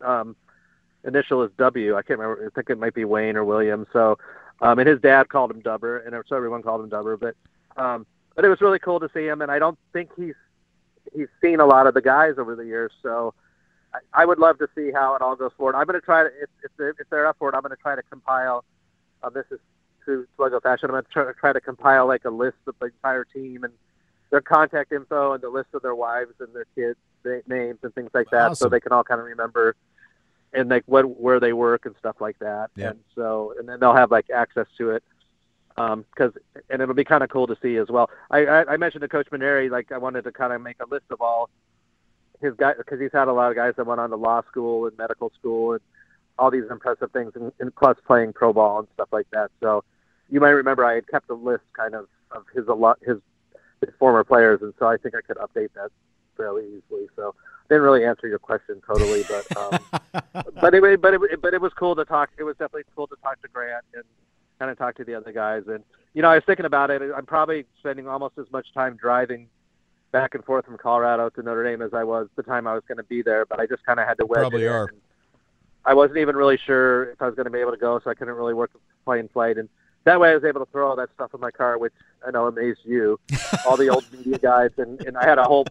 um, 0.00 0.36
initial 1.04 1.42
is 1.42 1.50
W. 1.58 1.96
I 1.96 2.02
can't 2.02 2.18
remember. 2.18 2.46
I 2.46 2.48
think 2.54 2.70
it 2.70 2.78
might 2.78 2.94
be 2.94 3.04
Wayne 3.04 3.36
or 3.36 3.44
William. 3.44 3.86
So, 3.92 4.18
um, 4.60 4.78
and 4.78 4.88
his 4.88 5.00
dad 5.00 5.28
called 5.28 5.50
him 5.50 5.60
Dubber, 5.60 6.06
and 6.06 6.14
so 6.28 6.36
everyone 6.36 6.62
called 6.62 6.80
him 6.82 6.90
Dubber. 6.90 7.18
But 7.18 7.36
um, 7.80 8.06
but 8.34 8.44
it 8.44 8.48
was 8.48 8.60
really 8.60 8.78
cool 8.78 9.00
to 9.00 9.08
see 9.12 9.26
him, 9.26 9.42
and 9.42 9.50
I 9.50 9.58
don't 9.58 9.78
think 9.92 10.10
he's 10.16 10.34
he's 11.14 11.28
seen 11.42 11.60
a 11.60 11.66
lot 11.66 11.86
of 11.86 11.94
the 11.94 12.02
guys 12.02 12.34
over 12.38 12.56
the 12.56 12.64
years. 12.64 12.92
So 13.02 13.34
I, 13.92 14.22
I 14.22 14.24
would 14.24 14.38
love 14.38 14.58
to 14.58 14.68
see 14.74 14.90
how 14.92 15.14
it 15.14 15.22
all 15.22 15.36
goes 15.36 15.52
forward. 15.56 15.76
I'm 15.76 15.86
going 15.86 16.00
to 16.00 16.04
try 16.04 16.22
to 16.22 16.28
if 16.28 16.48
if 16.62 16.70
they're, 16.76 16.90
if 16.90 17.08
they're 17.10 17.26
up 17.26 17.36
for 17.38 17.48
it, 17.50 17.54
I'm 17.54 17.62
going 17.62 17.76
to 17.76 17.82
try 17.82 17.94
to 17.94 18.02
compile. 18.02 18.64
Uh, 19.22 19.30
this 19.30 19.46
is 19.50 19.60
true 20.04 20.26
Sluggo 20.38 20.62
fashion. 20.62 20.90
I'm 20.90 20.92
going 20.92 21.04
to 21.04 21.34
try, 21.34 21.52
to 21.52 21.60
compile 21.60 22.06
like 22.06 22.24
a 22.24 22.30
list 22.30 22.56
of 22.66 22.74
the 22.80 22.86
entire 22.86 23.24
team 23.24 23.64
and 23.64 23.72
their 24.30 24.40
contact 24.40 24.92
info 24.92 25.32
and 25.32 25.42
the 25.42 25.48
list 25.48 25.68
of 25.74 25.82
their 25.82 25.94
wives 25.94 26.34
and 26.40 26.48
their 26.54 26.66
kids' 26.74 26.98
names 27.46 27.78
and 27.82 27.94
things 27.94 28.10
like 28.14 28.28
that, 28.30 28.56
so 28.56 28.68
they 28.68 28.80
can 28.80 28.92
all 28.92 29.04
kind 29.04 29.20
of 29.20 29.26
remember 29.26 29.76
and 30.54 30.70
like 30.70 30.84
what 30.86 31.04
where 31.20 31.40
they 31.40 31.52
work 31.52 31.84
and 31.84 31.94
stuff 31.98 32.16
like 32.20 32.38
that. 32.38 32.70
Yeah. 32.76 32.90
And 32.90 33.00
so 33.14 33.54
and 33.58 33.68
then 33.68 33.80
they'll 33.80 33.94
have 33.94 34.10
like 34.10 34.30
access 34.30 34.66
to 34.78 34.90
it 34.90 35.02
um, 35.76 36.04
because 36.14 36.32
and 36.70 36.80
it'll 36.80 36.94
be 36.94 37.04
kind 37.04 37.22
of 37.22 37.30
cool 37.30 37.46
to 37.48 37.56
see 37.60 37.76
as 37.76 37.88
well. 37.88 38.08
I, 38.30 38.46
I 38.46 38.72
I 38.72 38.76
mentioned 38.76 39.02
to 39.02 39.08
Coach 39.08 39.28
Mainieri 39.30 39.70
like 39.70 39.92
I 39.92 39.98
wanted 39.98 40.24
to 40.24 40.32
kind 40.32 40.52
of 40.52 40.62
make 40.62 40.76
a 40.80 40.86
list 40.86 41.06
of 41.10 41.20
all 41.20 41.50
his 42.40 42.54
guys 42.54 42.74
because 42.78 43.00
he's 43.00 43.12
had 43.12 43.28
a 43.28 43.32
lot 43.32 43.50
of 43.50 43.56
guys 43.56 43.74
that 43.76 43.86
went 43.86 44.00
on 44.00 44.10
to 44.10 44.16
law 44.16 44.42
school 44.48 44.86
and 44.86 44.96
medical 44.96 45.30
school 45.38 45.72
and 45.72 45.80
all 46.38 46.50
these 46.50 46.64
impressive 46.70 47.10
things 47.12 47.32
and, 47.34 47.52
and 47.60 47.74
plus 47.74 47.96
playing 48.06 48.32
pro 48.32 48.52
ball 48.52 48.80
and 48.80 48.88
stuff 48.94 49.08
like 49.12 49.26
that. 49.32 49.50
So 49.60 49.84
you 50.34 50.40
might 50.40 50.50
remember 50.50 50.84
I 50.84 50.96
had 50.96 51.06
kept 51.08 51.30
a 51.30 51.34
list 51.34 51.62
kind 51.74 51.94
of 51.94 52.08
of 52.32 52.44
his 52.52 52.66
a 52.66 52.74
lot 52.74 52.98
his, 53.06 53.18
his 53.80 53.90
former 54.00 54.24
players 54.24 54.60
and 54.62 54.74
so 54.80 54.86
I 54.86 54.96
think 54.96 55.14
I 55.14 55.20
could 55.20 55.36
update 55.36 55.68
that 55.76 55.90
fairly 56.36 56.64
easily. 56.64 57.06
So 57.14 57.36
didn't 57.68 57.82
really 57.82 58.04
answer 58.04 58.26
your 58.26 58.40
question 58.40 58.82
totally, 58.84 59.22
but 59.28 59.56
um, 59.56 59.78
but 60.60 60.74
anyway, 60.74 60.96
but 60.96 61.14
it, 61.14 61.40
but 61.40 61.54
it 61.54 61.60
was 61.60 61.72
cool 61.74 61.94
to 61.94 62.04
talk. 62.04 62.30
It 62.36 62.42
was 62.42 62.56
definitely 62.56 62.82
cool 62.96 63.06
to 63.06 63.16
talk 63.22 63.40
to 63.42 63.48
Grant 63.48 63.84
and 63.94 64.02
kind 64.58 64.72
of 64.72 64.76
talk 64.76 64.96
to 64.96 65.04
the 65.04 65.14
other 65.14 65.32
guys. 65.32 65.62
And 65.68 65.84
you 66.14 66.22
know, 66.22 66.30
I 66.30 66.34
was 66.34 66.44
thinking 66.44 66.66
about 66.66 66.90
it. 66.90 67.00
I'm 67.16 67.26
probably 67.26 67.64
spending 67.78 68.08
almost 68.08 68.36
as 68.38 68.46
much 68.50 68.66
time 68.74 68.96
driving 68.96 69.48
back 70.10 70.34
and 70.34 70.44
forth 70.44 70.64
from 70.64 70.78
Colorado 70.78 71.30
to 71.30 71.42
Notre 71.42 71.62
Dame 71.62 71.80
as 71.80 71.94
I 71.94 72.02
was 72.02 72.28
the 72.34 72.42
time 72.42 72.66
I 72.66 72.74
was 72.74 72.82
going 72.88 72.98
to 72.98 73.04
be 73.04 73.22
there. 73.22 73.46
But 73.46 73.60
I 73.60 73.66
just 73.66 73.84
kind 73.86 74.00
of 74.00 74.06
had 74.08 74.18
to 74.18 74.26
wedge 74.26 74.40
Probably 74.40 74.66
are. 74.66 74.90
I 75.84 75.94
wasn't 75.94 76.18
even 76.18 76.34
really 76.34 76.58
sure 76.66 77.10
if 77.10 77.22
I 77.22 77.26
was 77.26 77.34
going 77.34 77.44
to 77.44 77.50
be 77.50 77.60
able 77.60 77.72
to 77.72 77.78
go, 77.78 78.00
so 78.02 78.10
I 78.10 78.14
couldn't 78.14 78.34
really 78.34 78.54
work 78.54 78.70
plane 79.04 79.28
flight. 79.32 79.58
And 79.58 79.68
that 80.04 80.20
way, 80.20 80.30
I 80.30 80.34
was 80.34 80.44
able 80.44 80.64
to 80.64 80.70
throw 80.70 80.88
all 80.88 80.96
that 80.96 81.08
stuff 81.14 81.32
in 81.34 81.40
my 81.40 81.50
car, 81.50 81.78
which 81.78 81.94
I 82.26 82.30
know 82.30 82.46
amazed 82.46 82.80
you. 82.84 83.18
all 83.66 83.76
the 83.76 83.88
old 83.88 84.04
media 84.12 84.38
guys, 84.38 84.70
and, 84.76 85.00
and 85.02 85.16
I 85.16 85.26
had 85.26 85.38
a 85.38 85.44
whole, 85.44 85.66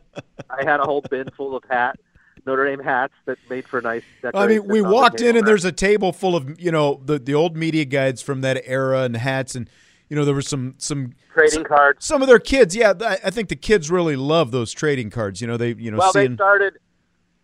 I 0.50 0.64
had 0.64 0.80
a 0.80 0.84
whole 0.84 1.02
bin 1.02 1.30
full 1.38 1.56
of 1.56 1.64
hat, 1.70 2.00
Notre 2.46 2.66
Dame 2.66 2.80
hats 2.80 3.14
that 3.26 3.38
made 3.50 3.68
for 3.68 3.80
a 3.80 3.82
nice. 3.82 4.04
I 4.34 4.48
mean, 4.48 4.64
we 4.68 4.80
decorations 4.80 4.86
on 4.86 4.92
the 4.92 4.94
walked 4.94 5.22
in 5.22 5.38
and 5.38 5.48
there's 5.48 5.66
a 5.66 5.72
table 5.72 6.12
full 6.12 6.36
of 6.36 6.60
you 6.60 6.72
know 6.72 7.02
the 7.06 7.20
the 7.20 7.34
old 7.34 7.56
media 7.56 7.86
guides 7.86 8.22
from 8.22 8.42
that 8.42 8.62
era 8.66 9.04
and 9.04 9.16
hats 9.16 9.56
and 9.56 9.70
you 10.10 10.16
know 10.16 10.26
there 10.26 10.36
were 10.36 10.42
some 10.42 10.76
some 10.78 11.14
trading 11.34 11.64
cards. 11.64 12.06
Some 12.06 12.22
of 12.22 12.28
their 12.28 12.40
kids, 12.40 12.76
yeah, 12.76 12.94
I 13.00 13.18
I 13.26 13.30
think 13.30 13.50
the 13.50 13.56
kids 13.56 13.90
really 13.90 14.16
love 14.16 14.52
those 14.52 14.72
trading 14.74 15.10
cards. 15.10 15.42
You 15.42 15.48
know, 15.48 15.58
they 15.58 15.74
you 15.74 15.92
know 15.92 15.98
well, 15.98 16.12
seeing 16.12 16.32
they 16.32 16.36
started. 16.36 16.80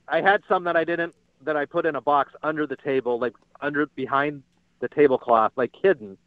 I 0.08 0.22
had 0.22 0.42
some 0.50 0.64
that 0.66 0.76
I 0.76 0.84
didn't 0.84 1.16
that 1.44 1.56
I 1.56 1.66
put 1.66 1.86
in 1.86 1.96
a 1.96 2.02
box 2.02 2.34
under 2.44 2.68
the 2.68 2.76
table, 2.76 3.20
like 3.20 3.34
under 3.62 3.86
behind 3.88 4.44
the 4.82 4.88
tablecloth, 4.88 5.54
like 5.56 5.72
hidden. 5.82 6.18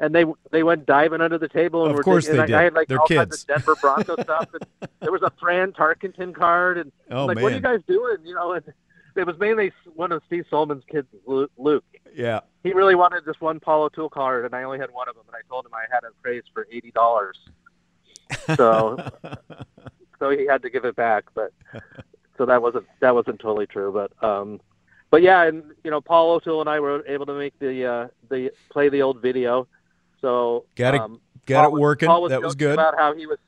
And 0.00 0.14
they 0.14 0.24
they 0.50 0.62
went 0.62 0.86
diving 0.86 1.20
under 1.20 1.38
the 1.38 1.48
table. 1.48 1.82
And 1.82 1.90
Of 1.92 1.96
were 1.98 2.02
course 2.02 2.26
and 2.26 2.36
they 2.38 2.40
I, 2.40 2.44
I 2.44 2.46
did. 2.46 2.54
had 2.54 2.74
like 2.74 2.88
They're 2.88 3.00
all 3.00 3.06
kids. 3.06 3.18
kinds 3.18 3.42
of 3.42 3.46
Denver 3.64 3.74
Bronco 3.80 4.22
stuff. 4.22 4.48
And 4.52 4.88
there 5.00 5.12
was 5.12 5.22
a 5.22 5.30
Fran 5.38 5.72
Tarkenton 5.72 6.34
card, 6.34 6.78
and 6.78 6.90
Oh, 7.10 7.26
like, 7.26 7.38
what 7.40 7.52
are 7.52 7.54
you 7.54 7.60
guys 7.60 7.80
doing? 7.86 8.16
You 8.24 8.34
know, 8.34 8.52
and 8.52 8.64
it 9.14 9.26
was 9.26 9.38
mainly 9.38 9.72
one 9.94 10.10
of 10.10 10.22
Steve 10.26 10.46
Sollmann's 10.50 10.84
kids, 10.90 11.06
Luke. 11.58 11.84
yeah. 12.14 12.40
He 12.64 12.72
really 12.72 12.94
wanted 12.94 13.24
just 13.24 13.40
one 13.40 13.60
Paul 13.60 13.82
O'Toole 13.84 14.08
card, 14.08 14.44
and 14.44 14.54
I 14.54 14.62
only 14.62 14.78
had 14.78 14.90
one 14.90 15.08
of 15.08 15.14
them. 15.14 15.24
And 15.28 15.36
I 15.36 15.40
told 15.48 15.66
him 15.66 15.72
I 15.74 15.84
had 15.92 16.04
it 16.04 16.12
appraised 16.18 16.48
for 16.54 16.66
eighty 16.72 16.90
dollars. 16.92 17.36
So, 18.56 18.96
so 20.18 20.30
he 20.30 20.46
had 20.46 20.62
to 20.62 20.70
give 20.70 20.84
it 20.84 20.96
back. 20.96 21.24
But 21.34 21.52
so 22.38 22.46
that 22.46 22.62
wasn't 22.62 22.86
that 23.00 23.14
wasn't 23.14 23.40
totally 23.40 23.66
true. 23.66 23.92
But 23.92 24.26
um, 24.26 24.60
but 25.10 25.22
yeah, 25.22 25.42
and 25.42 25.64
you 25.84 25.90
know, 25.90 26.00
Paul 26.00 26.32
O'Toole 26.32 26.60
and 26.60 26.68
I 26.70 26.80
were 26.80 27.04
able 27.06 27.26
to 27.26 27.34
make 27.34 27.58
the 27.58 27.84
uh, 27.86 28.08
the 28.30 28.50
play 28.70 28.88
the 28.88 29.02
old 29.02 29.20
video. 29.20 29.66
So 30.22 30.64
Got 30.76 30.94
it- 30.94 31.00
um, 31.02 31.20
got 31.44 31.62
Paul 31.62 31.66
it 31.68 31.72
was- 31.72 31.80
working. 31.80 32.06
Paul 32.08 32.22
was 32.22 32.30
That 32.30 32.42
was 32.42 32.54
good. 32.54 32.72
About 32.72 32.96
how 32.96 33.14
he 33.14 33.26
was, 33.26 33.38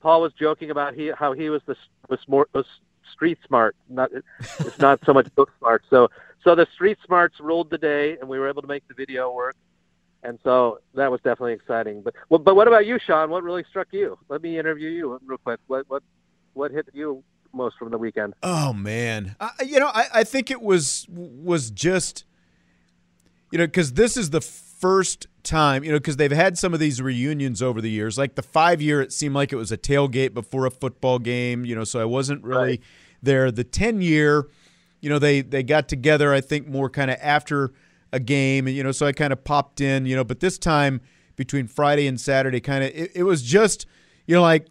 Paul 0.00 0.22
was 0.22 0.32
joking 0.32 0.70
about 0.72 0.94
he 0.94 1.12
how 1.16 1.32
he 1.32 1.48
was 1.50 1.62
the 1.66 1.76
was 2.08 2.18
more 2.26 2.48
was 2.52 2.66
street 3.12 3.38
smart. 3.46 3.76
Not 3.88 4.10
it's 4.58 4.78
not 4.80 4.98
so 5.04 5.12
much 5.14 5.32
book 5.36 5.50
smart. 5.58 5.84
So 5.88 6.08
so 6.42 6.54
the 6.56 6.66
street 6.74 6.98
smarts 7.06 7.38
ruled 7.40 7.70
the 7.70 7.78
day, 7.78 8.16
and 8.18 8.28
we 8.28 8.38
were 8.38 8.48
able 8.48 8.62
to 8.62 8.68
make 8.68 8.86
the 8.88 8.94
video 8.94 9.30
work. 9.32 9.54
And 10.24 10.38
so 10.42 10.80
that 10.94 11.12
was 11.12 11.20
definitely 11.20 11.52
exciting. 11.52 12.02
But 12.02 12.14
well, 12.28 12.38
but 12.40 12.56
what 12.56 12.66
about 12.66 12.86
you, 12.86 12.98
Sean? 12.98 13.30
What 13.30 13.44
really 13.44 13.64
struck 13.70 13.88
you? 13.92 14.18
Let 14.28 14.42
me 14.42 14.58
interview 14.58 14.88
you 14.88 15.20
real 15.24 15.38
quick. 15.38 15.60
What 15.68 15.88
what 15.88 16.02
what 16.54 16.70
hit 16.72 16.88
you 16.92 17.22
most 17.52 17.76
from 17.76 17.90
the 17.90 17.98
weekend? 17.98 18.34
Oh 18.42 18.72
man, 18.72 19.36
I, 19.38 19.50
you 19.64 19.78
know, 19.78 19.90
I, 19.94 20.06
I 20.14 20.24
think 20.24 20.50
it 20.50 20.60
was 20.60 21.06
was 21.10 21.70
just, 21.70 22.24
you 23.52 23.58
know, 23.58 23.66
because 23.66 23.92
this 23.92 24.16
is 24.16 24.30
the 24.30 24.40
first 24.40 25.26
time, 25.48 25.82
you 25.82 25.90
know, 25.90 25.98
because 25.98 26.16
they've 26.16 26.30
had 26.30 26.58
some 26.58 26.74
of 26.74 26.80
these 26.80 27.00
reunions 27.00 27.62
over 27.62 27.80
the 27.80 27.90
years. 27.90 28.18
Like 28.18 28.34
the 28.34 28.42
five 28.42 28.80
year, 28.82 29.00
it 29.00 29.12
seemed 29.12 29.34
like 29.34 29.52
it 29.52 29.56
was 29.56 29.72
a 29.72 29.78
tailgate 29.78 30.34
before 30.34 30.66
a 30.66 30.70
football 30.70 31.18
game, 31.18 31.64
you 31.64 31.74
know, 31.74 31.84
so 31.84 32.00
I 32.00 32.04
wasn't 32.04 32.44
really 32.44 32.80
there. 33.22 33.50
The 33.50 33.64
ten 33.64 34.00
year, 34.00 34.48
you 35.00 35.08
know, 35.08 35.18
they 35.18 35.40
they 35.40 35.62
got 35.62 35.88
together. 35.88 36.32
I 36.32 36.40
think 36.40 36.68
more 36.68 36.90
kind 36.90 37.10
of 37.10 37.16
after 37.20 37.72
a 38.12 38.20
game, 38.20 38.66
and 38.66 38.76
you 38.76 38.82
know, 38.84 38.92
so 38.92 39.06
I 39.06 39.12
kind 39.12 39.32
of 39.32 39.42
popped 39.42 39.80
in, 39.80 40.06
you 40.06 40.14
know, 40.14 40.24
but 40.24 40.40
this 40.40 40.58
time 40.58 41.00
between 41.36 41.66
Friday 41.66 42.06
and 42.06 42.20
Saturday, 42.20 42.60
kind 42.60 42.84
of 42.84 42.90
it, 42.94 43.12
it 43.14 43.22
was 43.22 43.42
just, 43.42 43.86
you 44.26 44.34
know, 44.34 44.42
like 44.42 44.66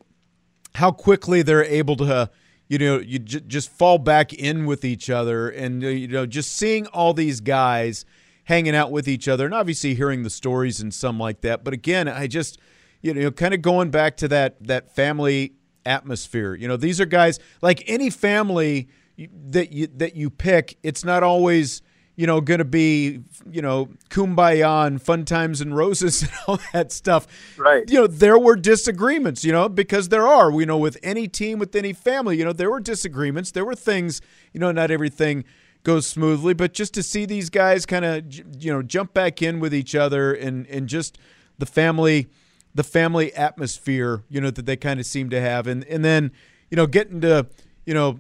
how 0.76 0.92
quickly 0.92 1.42
they're 1.42 1.64
able 1.64 1.96
to 1.98 2.30
you 2.70 2.78
know, 2.78 3.00
you 3.00 3.20
j- 3.20 3.42
just 3.48 3.70
fall 3.70 3.98
back 3.98 4.34
in 4.34 4.66
with 4.66 4.84
each 4.84 5.10
other, 5.10 5.50
and 5.50 5.84
uh, 5.84 5.88
you 5.88 6.08
know, 6.08 6.26
just 6.26 6.52
seeing 6.52 6.86
all 6.88 7.14
these 7.14 7.40
guys 7.40 8.06
hanging 8.48 8.76
out 8.76 8.92
with 8.92 9.08
each 9.08 9.28
other, 9.28 9.46
and 9.46 9.54
obviously 9.54 9.94
hearing 9.94 10.24
the 10.24 10.30
stories 10.30 10.80
and 10.80 10.94
some 10.94 11.20
like 11.20 11.42
that. 11.42 11.64
But 11.64 11.74
again, 11.74 12.08
I 12.08 12.28
just, 12.28 12.60
you 13.02 13.14
know, 13.14 13.30
kind 13.30 13.54
of 13.54 13.62
going 13.62 13.92
back 13.92 14.18
to 14.18 14.28
that 14.30 14.56
that 14.68 14.96
family 14.96 15.54
atmosphere. 15.86 16.56
You 16.56 16.68
know, 16.68 16.78
these 16.78 17.00
are 17.00 17.06
guys 17.06 17.40
like 17.62 17.84
any 17.88 18.10
family 18.10 18.88
that 19.18 19.72
you 19.72 19.88
that 19.96 20.16
you 20.16 20.30
pick. 20.30 20.78
It's 20.82 21.04
not 21.04 21.24
always 21.24 21.82
you 22.18 22.26
know, 22.26 22.42
going 22.42 22.58
to 22.58 22.66
be, 22.66 23.20
you 23.50 23.62
know, 23.62 23.90
kumbaya 24.10 24.88
and 24.88 25.00
fun 25.00 25.24
times 25.24 25.62
and 25.62 25.78
roses 25.78 26.22
and 26.24 26.32
all 26.48 26.60
that 26.74 26.92
stuff. 26.92 27.28
Right. 27.58 27.88
You 27.88 28.02
know, 28.02 28.08
there 28.08 28.40
were 28.40 28.56
disagreements, 28.56 29.46
you 29.46 29.52
know, 29.52 29.70
because 29.70 30.10
there 30.10 30.28
are, 30.28 30.52
you 30.52 30.66
know, 30.66 30.80
with 30.80 30.98
any 31.04 31.28
team, 31.28 31.60
with 31.60 31.76
any 31.76 31.94
family, 31.94 32.36
you 32.38 32.44
know, 32.44 32.54
there 32.54 32.72
were 32.72 32.80
disagreements. 32.80 33.52
There 33.52 33.64
were 33.64 33.76
things, 33.76 34.20
you 34.52 34.60
know, 34.60 34.72
not 34.72 34.90
everything 34.90 35.46
goes 35.88 36.06
smoothly, 36.06 36.54
but 36.54 36.74
just 36.74 36.94
to 36.94 37.02
see 37.02 37.26
these 37.26 37.50
guys 37.50 37.86
kind 37.86 38.04
of, 38.04 38.26
you 38.62 38.74
know, 38.74 38.82
jump 38.84 39.14
back 39.14 39.42
in 39.42 39.62
with 39.62 39.74
each 39.74 39.96
other 39.96 40.34
and, 40.34 40.68
and 40.68 40.90
just 40.90 41.18
the 41.60 41.66
family, 41.66 42.28
the 42.76 42.84
family 42.84 43.34
atmosphere, 43.34 44.22
you 44.28 44.42
know, 44.42 44.52
that 44.52 44.66
they 44.66 44.76
kind 44.76 45.00
of 45.00 45.06
seem 45.06 45.30
to 45.30 45.40
have. 45.40 45.66
And, 45.66 45.86
and 45.86 46.04
then, 46.04 46.34
you 46.70 46.76
know, 46.76 46.88
getting 46.88 47.22
to, 47.22 47.48
you 47.86 47.94
know, 47.94 48.20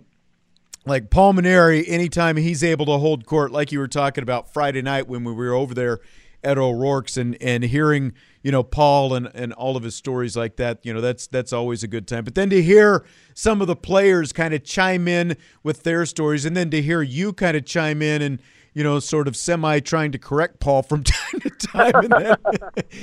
like 0.85 1.09
Paul 1.09 1.33
Mainieri, 1.33 1.83
anytime 1.89 2.37
he's 2.37 2.63
able 2.63 2.85
to 2.85 2.99
hold 2.99 3.25
court, 3.25 3.51
like 3.51 3.73
you 3.73 3.79
were 3.79 3.89
talking 3.89 4.21
about 4.21 4.53
Friday 4.53 4.81
night 4.81 5.09
when 5.09 5.25
we 5.25 5.33
were 5.33 5.51
over 5.51 5.73
there 5.73 5.99
at 6.45 6.57
O'Rourke's 6.57 7.17
and 7.17 7.35
and 7.41 7.65
hearing 7.65 8.13
you 8.47 8.51
know 8.53 8.63
Paul 8.63 9.13
and 9.13 9.29
and 9.35 9.51
all 9.51 9.75
of 9.75 9.83
his 9.83 9.93
stories 9.93 10.37
like 10.37 10.55
that, 10.55 10.79
you 10.85 10.93
know 10.93 11.01
that's 11.01 11.27
that's 11.27 11.51
always 11.51 11.83
a 11.83 11.87
good 11.87 12.07
time. 12.07 12.23
But 12.23 12.35
then 12.35 12.49
to 12.51 12.61
hear 12.61 13.03
some 13.33 13.59
of 13.59 13.67
the 13.67 13.75
players 13.75 14.31
kind 14.31 14.53
of 14.53 14.63
chime 14.63 15.05
in 15.09 15.35
with 15.63 15.83
their 15.83 16.05
stories, 16.05 16.45
and 16.45 16.55
then 16.55 16.69
to 16.69 16.81
hear 16.81 17.01
you 17.01 17.33
kind 17.33 17.57
of 17.57 17.65
chime 17.65 18.01
in 18.01 18.21
and 18.21 18.39
you 18.73 18.85
know, 18.85 18.99
sort 18.99 19.27
of 19.27 19.35
semi 19.35 19.81
trying 19.81 20.13
to 20.13 20.17
correct 20.17 20.61
Paul 20.61 20.81
from 20.81 21.03
time 21.03 21.41
to 21.41 21.49
time. 21.49 21.91
And 21.95 22.09
then, 22.11 22.35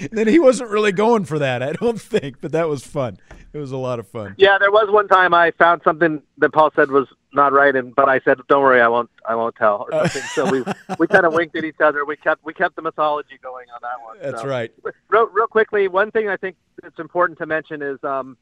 and 0.00 0.10
then, 0.12 0.28
he 0.28 0.38
wasn't 0.38 0.70
really 0.70 0.92
going 0.92 1.24
for 1.24 1.38
that, 1.40 1.62
I 1.62 1.72
don't 1.72 2.00
think, 2.00 2.36
but 2.40 2.52
that 2.52 2.68
was 2.68 2.86
fun. 2.86 3.18
It 3.52 3.58
was 3.58 3.72
a 3.72 3.76
lot 3.76 3.98
of 3.98 4.06
fun. 4.08 4.36
Yeah, 4.38 4.56
there 4.58 4.70
was 4.70 4.88
one 4.90 5.08
time 5.08 5.34
I 5.34 5.50
found 5.58 5.82
something 5.84 6.22
that 6.38 6.52
Paul 6.52 6.70
said 6.74 6.90
was 6.90 7.08
not 7.34 7.52
right, 7.52 7.74
and 7.74 7.94
but 7.94 8.08
I 8.08 8.20
said, 8.20 8.38
"Don't 8.48 8.62
worry, 8.62 8.80
I 8.80 8.88
won't, 8.88 9.10
I 9.26 9.34
won't 9.34 9.56
tell." 9.56 9.86
Or 9.90 10.08
something. 10.08 10.22
so 10.34 10.50
we 10.50 10.64
we 10.98 11.06
kind 11.06 11.26
of 11.26 11.32
winked 11.34 11.56
at 11.56 11.64
each 11.64 11.80
other. 11.80 12.04
We 12.04 12.16
kept 12.16 12.44
we 12.44 12.54
kept 12.54 12.76
the 12.76 12.82
mythology 12.82 13.38
going 13.42 13.66
on 13.70 13.80
that 13.82 14.04
one. 14.04 14.18
That's 14.20 14.42
so. 14.42 14.48
right. 14.48 14.72
Real, 15.08 15.26
real 15.28 15.46
quickly, 15.46 15.88
one 15.88 16.10
thing 16.10 16.28
I 16.28 16.36
think 16.36 16.56
it's 16.82 16.98
important 16.98 17.38
to 17.38 17.46
mention 17.46 17.82
is 17.82 18.02
um, 18.04 18.36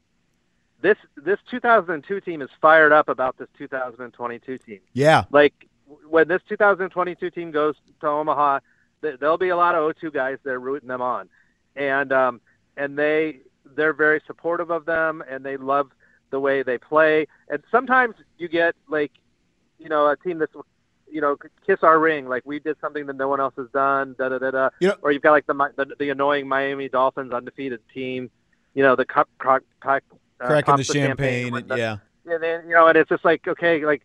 this 0.81 0.97
this 1.15 1.39
2002 1.49 2.21
team 2.21 2.41
is 2.41 2.49
fired 2.61 2.91
up 2.91 3.09
about 3.09 3.37
this 3.37 3.47
2022 3.57 4.57
team. 4.59 4.79
Yeah, 4.93 5.25
like 5.31 5.67
when 6.09 6.27
this 6.27 6.41
2022 6.47 7.29
team 7.31 7.51
goes 7.51 7.75
to 8.01 8.07
Omaha, 8.07 8.59
there'll 9.01 9.37
be 9.37 9.49
a 9.49 9.57
lot 9.57 9.75
of 9.75 9.95
O2 9.95 10.13
guys 10.13 10.37
there 10.43 10.59
rooting 10.59 10.87
them 10.87 11.01
on, 11.01 11.29
and 11.75 12.11
um, 12.11 12.41
and 12.77 12.97
they 12.97 13.39
they're 13.75 13.93
very 13.93 14.21
supportive 14.27 14.69
of 14.69 14.85
them, 14.85 15.23
and 15.27 15.43
they 15.45 15.57
love 15.57 15.89
the 16.33 16.39
way 16.39 16.63
they 16.63 16.79
play. 16.79 17.27
And 17.47 17.63
sometimes 17.71 18.15
you 18.39 18.47
get 18.49 18.75
like, 18.89 19.11
you 19.77 19.87
know, 19.87 20.09
a 20.09 20.17
team 20.17 20.39
that's 20.39 20.53
you 21.09 21.21
know, 21.21 21.37
kiss 21.67 21.77
our 21.83 21.99
ring, 21.99 22.27
like 22.27 22.41
we 22.43 22.57
did 22.57 22.75
something 22.81 23.05
that 23.05 23.15
no 23.15 23.27
one 23.27 23.39
else 23.39 23.53
has 23.55 23.67
done, 23.71 24.15
da 24.17 24.29
da 24.29 24.39
da 24.39 24.49
da. 24.49 24.69
Or 25.03 25.11
you've 25.11 25.21
got 25.21 25.31
like 25.31 25.45
the, 25.45 25.53
the 25.77 25.93
the 25.99 26.09
annoying 26.09 26.47
Miami 26.47 26.89
Dolphins 26.89 27.31
undefeated 27.31 27.81
team, 27.93 28.31
you 28.73 28.81
know, 28.81 28.95
the 28.95 29.05
cup, 29.05 29.29
crack, 29.37 29.61
crack, 29.79 30.03
uh, 30.41 30.47
cracking 30.47 30.75
the, 30.75 30.77
the 30.77 30.83
champagne, 30.85 31.53
champagne 31.53 31.71
and, 31.71 31.79
yeah. 31.79 31.97
And 32.25 32.41
then 32.41 32.67
you 32.67 32.73
know, 32.73 32.87
and 32.87 32.97
it's 32.97 33.09
just 33.09 33.23
like 33.23 33.47
okay, 33.47 33.85
like 33.85 34.01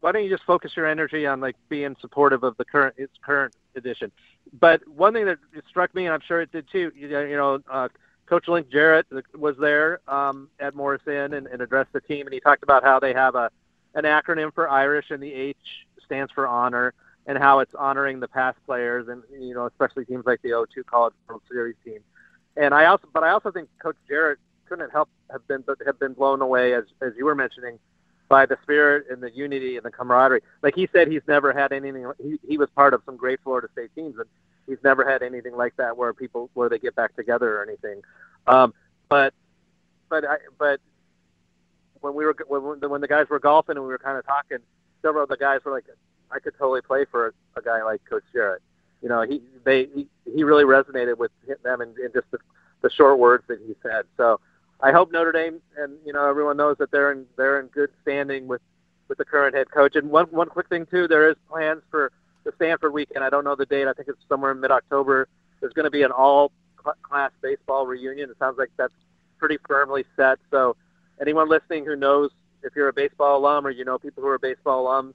why 0.00 0.12
don't 0.12 0.24
you 0.24 0.30
just 0.30 0.44
focus 0.44 0.72
your 0.74 0.86
energy 0.86 1.26
on 1.26 1.40
like 1.40 1.56
being 1.68 1.94
supportive 2.00 2.42
of 2.42 2.56
the 2.56 2.64
current 2.64 2.94
its 2.96 3.12
current 3.22 3.54
edition? 3.74 4.10
But 4.58 4.80
one 4.88 5.12
thing 5.12 5.26
that 5.26 5.38
struck 5.68 5.94
me, 5.94 6.06
and 6.06 6.14
I'm 6.14 6.22
sure 6.26 6.40
it 6.40 6.52
did 6.52 6.66
too, 6.72 6.90
you 6.96 7.08
know, 7.10 7.60
uh, 7.70 7.88
Coach 8.26 8.48
Link 8.48 8.68
Jarrett 8.70 9.06
was 9.34 9.56
there 9.58 10.00
um, 10.08 10.48
at 10.58 10.74
Morris 10.74 11.02
Inn 11.06 11.34
and, 11.34 11.46
and 11.46 11.62
addressed 11.62 11.92
the 11.92 12.00
team, 12.00 12.26
and 12.26 12.34
he 12.34 12.40
talked 12.40 12.62
about 12.62 12.82
how 12.82 12.98
they 12.98 13.12
have 13.12 13.34
a 13.34 13.50
an 13.94 14.04
acronym 14.04 14.52
for 14.52 14.68
Irish, 14.68 15.10
and 15.10 15.22
the 15.22 15.32
H 15.32 15.56
stands 16.04 16.30
for 16.30 16.46
honor, 16.46 16.92
and 17.26 17.38
how 17.38 17.60
it's 17.60 17.74
honoring 17.74 18.20
the 18.20 18.28
past 18.28 18.58
players, 18.66 19.08
and 19.08 19.22
you 19.40 19.54
know, 19.54 19.66
especially 19.66 20.04
teams 20.04 20.26
like 20.26 20.42
the 20.42 20.50
O2 20.50 20.84
College 20.86 21.14
World 21.26 21.42
Series 21.50 21.76
team. 21.84 22.00
And 22.56 22.74
I 22.74 22.86
also, 22.86 23.08
but 23.12 23.22
I 23.22 23.30
also 23.30 23.50
think 23.50 23.68
Coach 23.78 23.96
Jarrett 24.08 24.38
couldn't 24.68 24.90
help 24.90 25.08
have 25.30 25.46
been 25.48 25.64
have 25.86 25.98
been 25.98 26.12
blown 26.12 26.42
away, 26.42 26.74
as 26.74 26.84
as 27.00 27.12
you 27.16 27.24
were 27.24 27.34
mentioning, 27.34 27.78
by 28.28 28.46
the 28.46 28.56
spirit 28.62 29.06
and 29.10 29.22
the 29.22 29.30
unity 29.30 29.76
and 29.76 29.84
the 29.84 29.90
camaraderie. 29.90 30.42
Like 30.62 30.74
he 30.74 30.88
said, 30.92 31.08
he's 31.08 31.22
never 31.28 31.52
had 31.52 31.72
anything. 31.72 32.10
He 32.22 32.38
he 32.46 32.58
was 32.58 32.68
part 32.74 32.94
of 32.94 33.02
some 33.04 33.16
great 33.16 33.40
Florida 33.42 33.68
State 33.72 33.90
teams, 33.94 34.16
and 34.18 34.26
he's 34.66 34.82
never 34.82 35.08
had 35.08 35.22
anything 35.22 35.56
like 35.56 35.76
that 35.76 35.96
where 35.96 36.12
people 36.12 36.50
where 36.54 36.68
they 36.68 36.78
get 36.78 36.94
back 36.94 37.14
together 37.16 37.58
or 37.58 37.62
anything. 37.62 38.02
Um, 38.46 38.74
but 39.08 39.34
but 40.08 40.24
I 40.24 40.36
but 40.58 40.80
when 42.00 42.14
we 42.14 42.24
were 42.24 42.36
when, 42.48 42.90
when 42.90 43.00
the 43.00 43.08
guys 43.08 43.26
were 43.28 43.38
golfing 43.38 43.76
and 43.76 43.84
we 43.84 43.92
were 43.92 43.98
kind 43.98 44.18
of 44.18 44.26
talking, 44.26 44.58
several 45.02 45.24
of 45.24 45.28
the 45.28 45.36
guys 45.36 45.60
were 45.64 45.72
like, 45.72 45.84
I 46.30 46.38
could 46.40 46.54
totally 46.58 46.82
play 46.82 47.04
for 47.10 47.28
a, 47.28 47.58
a 47.58 47.62
guy 47.62 47.82
like 47.82 48.02
Coach 48.08 48.24
Jarrett. 48.32 48.62
You 49.02 49.08
know, 49.08 49.22
he 49.22 49.42
they 49.64 49.88
he, 49.94 50.06
he 50.24 50.44
really 50.44 50.64
resonated 50.64 51.18
with 51.18 51.30
them 51.62 51.80
and, 51.80 51.96
and 51.96 52.12
just 52.12 52.30
the, 52.30 52.38
the 52.82 52.90
short 52.90 53.18
words 53.18 53.44
that 53.48 53.58
he 53.66 53.74
said. 53.82 54.04
So 54.16 54.40
I 54.80 54.92
hope 54.92 55.10
Notre 55.10 55.32
Dame 55.32 55.60
and 55.78 55.96
you 56.04 56.12
know 56.12 56.28
everyone 56.28 56.56
knows 56.56 56.76
that 56.78 56.90
they're 56.90 57.12
in 57.12 57.26
they're 57.36 57.60
in 57.60 57.66
good 57.68 57.90
standing 58.02 58.46
with 58.46 58.60
with 59.08 59.18
the 59.18 59.24
current 59.24 59.54
head 59.54 59.70
coach. 59.70 59.96
And 59.96 60.10
one 60.10 60.26
one 60.26 60.48
quick 60.48 60.68
thing 60.68 60.86
too, 60.86 61.08
there 61.08 61.30
is 61.30 61.36
plans 61.48 61.82
for 61.90 62.12
the 62.44 62.52
Stanford 62.56 62.92
weekend. 62.92 63.24
I 63.24 63.30
don't 63.30 63.44
know 63.44 63.56
the 63.56 63.66
date. 63.66 63.88
I 63.88 63.92
think 63.92 64.08
it's 64.08 64.18
somewhere 64.28 64.52
in 64.52 64.60
mid 64.60 64.70
October. 64.70 65.28
There's 65.60 65.72
going 65.72 65.84
to 65.84 65.90
be 65.90 66.02
an 66.02 66.12
all 66.12 66.52
class 67.02 67.32
baseball 67.42 67.86
reunion. 67.86 68.30
It 68.30 68.36
sounds 68.38 68.58
like 68.58 68.70
that's 68.76 68.92
pretty 69.38 69.58
firmly 69.66 70.04
set. 70.16 70.38
So 70.50 70.76
anyone 71.20 71.48
listening 71.48 71.84
who 71.84 71.96
knows 71.96 72.30
if 72.62 72.74
you're 72.74 72.88
a 72.88 72.92
baseball 72.92 73.38
alum 73.38 73.66
or 73.66 73.70
you 73.70 73.84
know 73.84 73.98
people 73.98 74.22
who 74.22 74.28
are 74.28 74.38
baseball 74.38 74.86
alums, 74.86 75.14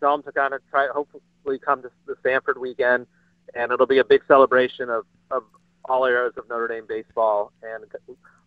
tell 0.00 0.16
them 0.16 0.22
to 0.22 0.32
kind 0.32 0.54
of 0.54 0.60
try 0.70 0.88
hopefully 0.92 1.58
come 1.58 1.82
to 1.82 1.90
the 2.06 2.16
Stanford 2.20 2.58
weekend, 2.58 3.06
and 3.54 3.72
it'll 3.72 3.86
be 3.86 3.98
a 3.98 4.04
big 4.04 4.22
celebration 4.26 4.88
of 4.90 5.04
of 5.30 5.44
all 5.86 6.04
eras 6.04 6.34
of 6.36 6.48
Notre 6.48 6.68
Dame 6.68 6.86
baseball 6.88 7.52
and 7.62 7.84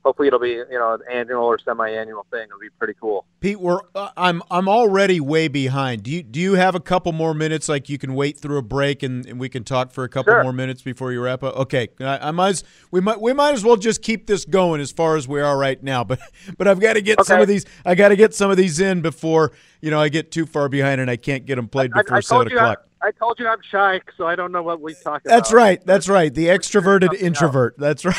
hopefully 0.07 0.29
it'll 0.29 0.39
be 0.39 0.51
you 0.51 0.65
know 0.71 0.93
an 0.93 1.01
annual 1.11 1.43
or 1.43 1.59
semi-annual 1.59 2.25
thing. 2.31 2.43
It'll 2.43 2.59
be 2.59 2.69
pretty 2.69 2.93
cool. 2.99 3.25
Pete, 3.41 3.59
we're 3.59 3.81
uh, 3.93 4.09
I'm 4.15 4.41
I'm 4.49 4.69
already 4.69 5.19
way 5.19 5.49
behind. 5.49 6.03
Do 6.03 6.11
you 6.11 6.23
do 6.23 6.39
you 6.39 6.53
have 6.53 6.75
a 6.75 6.79
couple 6.79 7.11
more 7.11 7.33
minutes? 7.33 7.67
Like 7.67 7.89
you 7.89 7.97
can 7.97 8.15
wait 8.15 8.39
through 8.39 8.57
a 8.57 8.61
break 8.61 9.03
and, 9.03 9.25
and 9.25 9.38
we 9.38 9.49
can 9.49 9.65
talk 9.65 9.91
for 9.91 10.05
a 10.05 10.09
couple 10.09 10.31
sure. 10.31 10.43
more 10.43 10.53
minutes 10.53 10.81
before 10.81 11.11
you 11.11 11.21
wrap 11.21 11.43
up. 11.43 11.55
Okay, 11.57 11.89
I, 11.99 12.29
I 12.29 12.31
might 12.31 12.63
we 12.89 13.01
might 13.01 13.19
we 13.19 13.33
might 13.33 13.53
as 13.53 13.65
well 13.65 13.76
just 13.76 14.01
keep 14.01 14.27
this 14.27 14.45
going 14.45 14.80
as 14.80 14.91
far 14.91 15.18
as 15.18 15.27
we 15.27 15.41
are 15.41 15.57
right 15.57 15.81
now. 15.84 16.05
But 16.05 16.19
but 16.57 16.68
I've 16.68 16.80
got 16.80 16.93
to 16.93 17.01
get 17.01 17.19
okay. 17.19 17.27
some 17.27 17.41
of 17.41 17.49
these. 17.49 17.65
I 17.85 17.93
got 17.95 18.09
to 18.09 18.15
get 18.15 18.34
some 18.34 18.49
of 18.49 18.55
these 18.55 18.80
in 18.80 19.01
before 19.01 19.51
you 19.81 19.91
know 19.91 19.99
I 19.99 20.07
get 20.07 20.31
too 20.31 20.45
far 20.45 20.69
behind 20.69 21.01
and 21.01 21.11
I 21.11 21.18
can't 21.18 21.45
get 21.45 21.55
them 21.55 21.68
played 21.68 21.91
before 21.91 22.15
I, 22.15 22.18
I 22.18 22.22
seven 22.22 22.47
o'clock. 22.47 22.86
I 23.02 23.11
told 23.11 23.40
you 23.40 23.48
I'm 23.48 23.61
shy, 23.69 24.02
so 24.18 24.28
I 24.28 24.36
don't 24.36 24.52
know 24.52 24.64
what 24.64 24.82
we 24.82 24.94
talk 24.94 25.22
about. 25.24 25.36
That's 25.36 25.53
right. 25.53 25.86
That's 25.86 26.10
right. 26.10 26.34
The 26.34 26.48
extroverted 26.48 27.14
introvert. 27.14 27.76
That's 27.78 28.06
right. 28.06 28.15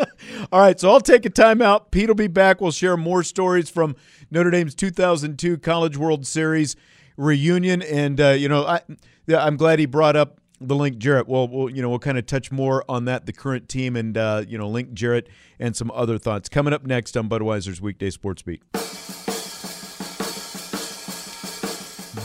All 0.52 0.60
right. 0.60 0.78
So 0.78 0.90
I'll 0.90 1.00
take 1.00 1.24
a 1.24 1.30
timeout. 1.30 1.90
Pete 1.90 2.08
will 2.08 2.14
be 2.14 2.26
back. 2.26 2.60
We'll 2.60 2.70
share 2.70 2.96
more 2.96 3.22
stories 3.22 3.70
from 3.70 3.96
Notre 4.30 4.50
Dame's 4.50 4.74
2002 4.74 5.58
College 5.58 5.96
World 5.96 6.26
Series 6.26 6.76
reunion. 7.16 7.82
And, 7.82 8.20
uh, 8.20 8.30
you 8.30 8.48
know, 8.48 8.66
I, 8.66 8.80
yeah, 9.26 9.44
I'm 9.44 9.56
glad 9.56 9.78
he 9.78 9.86
brought 9.86 10.16
up 10.16 10.38
the 10.60 10.74
Link 10.74 10.98
Jarrett. 10.98 11.28
Well, 11.28 11.48
we'll 11.48 11.70
you 11.70 11.82
know 11.82 11.88
we'll 11.88 11.98
kind 11.98 12.18
of 12.18 12.26
touch 12.26 12.50
more 12.50 12.84
on 12.88 13.04
that, 13.04 13.26
the 13.26 13.32
current 13.32 13.68
team, 13.68 13.96
and 13.96 14.16
uh, 14.16 14.44
you 14.46 14.58
know 14.58 14.68
Link 14.68 14.92
Jarrett 14.92 15.28
and 15.58 15.76
some 15.76 15.90
other 15.92 16.18
thoughts 16.18 16.48
coming 16.48 16.72
up 16.72 16.84
next 16.84 17.16
on 17.16 17.28
Budweiser's 17.28 17.80
Weekday 17.80 18.10
Sports 18.10 18.42
Beat. 18.42 18.62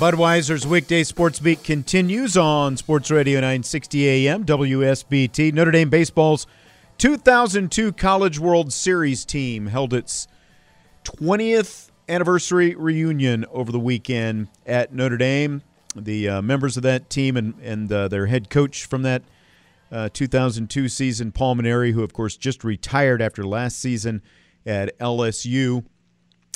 Budweiser's 0.03 0.67
weekday 0.67 1.01
sports 1.01 1.39
beat 1.39 1.63
continues 1.63 2.35
on 2.35 2.75
Sports 2.75 3.09
Radio 3.09 3.35
960 3.35 4.05
AM 4.27 4.43
WSBT. 4.43 5.53
Notre 5.53 5.71
Dame 5.71 5.89
Baseball's 5.89 6.45
2002 6.97 7.93
College 7.93 8.37
World 8.37 8.73
Series 8.73 9.23
team 9.23 9.67
held 9.67 9.93
its 9.93 10.27
20th 11.05 11.89
anniversary 12.09 12.75
reunion 12.75 13.45
over 13.49 13.71
the 13.71 13.79
weekend 13.79 14.49
at 14.65 14.93
Notre 14.93 15.15
Dame. 15.15 15.61
The 15.95 16.27
uh, 16.27 16.41
members 16.41 16.75
of 16.75 16.83
that 16.83 17.09
team 17.09 17.37
and, 17.37 17.53
and 17.61 17.89
uh, 17.89 18.09
their 18.09 18.25
head 18.25 18.49
coach 18.49 18.83
from 18.83 19.03
that 19.03 19.23
uh, 19.89 20.09
2002 20.11 20.89
season, 20.89 21.31
Paul 21.31 21.55
Mainieri, 21.55 21.93
who, 21.93 22.03
of 22.03 22.11
course, 22.11 22.35
just 22.35 22.65
retired 22.65 23.21
after 23.21 23.45
last 23.45 23.79
season 23.79 24.21
at 24.65 24.99
LSU. 24.99 25.85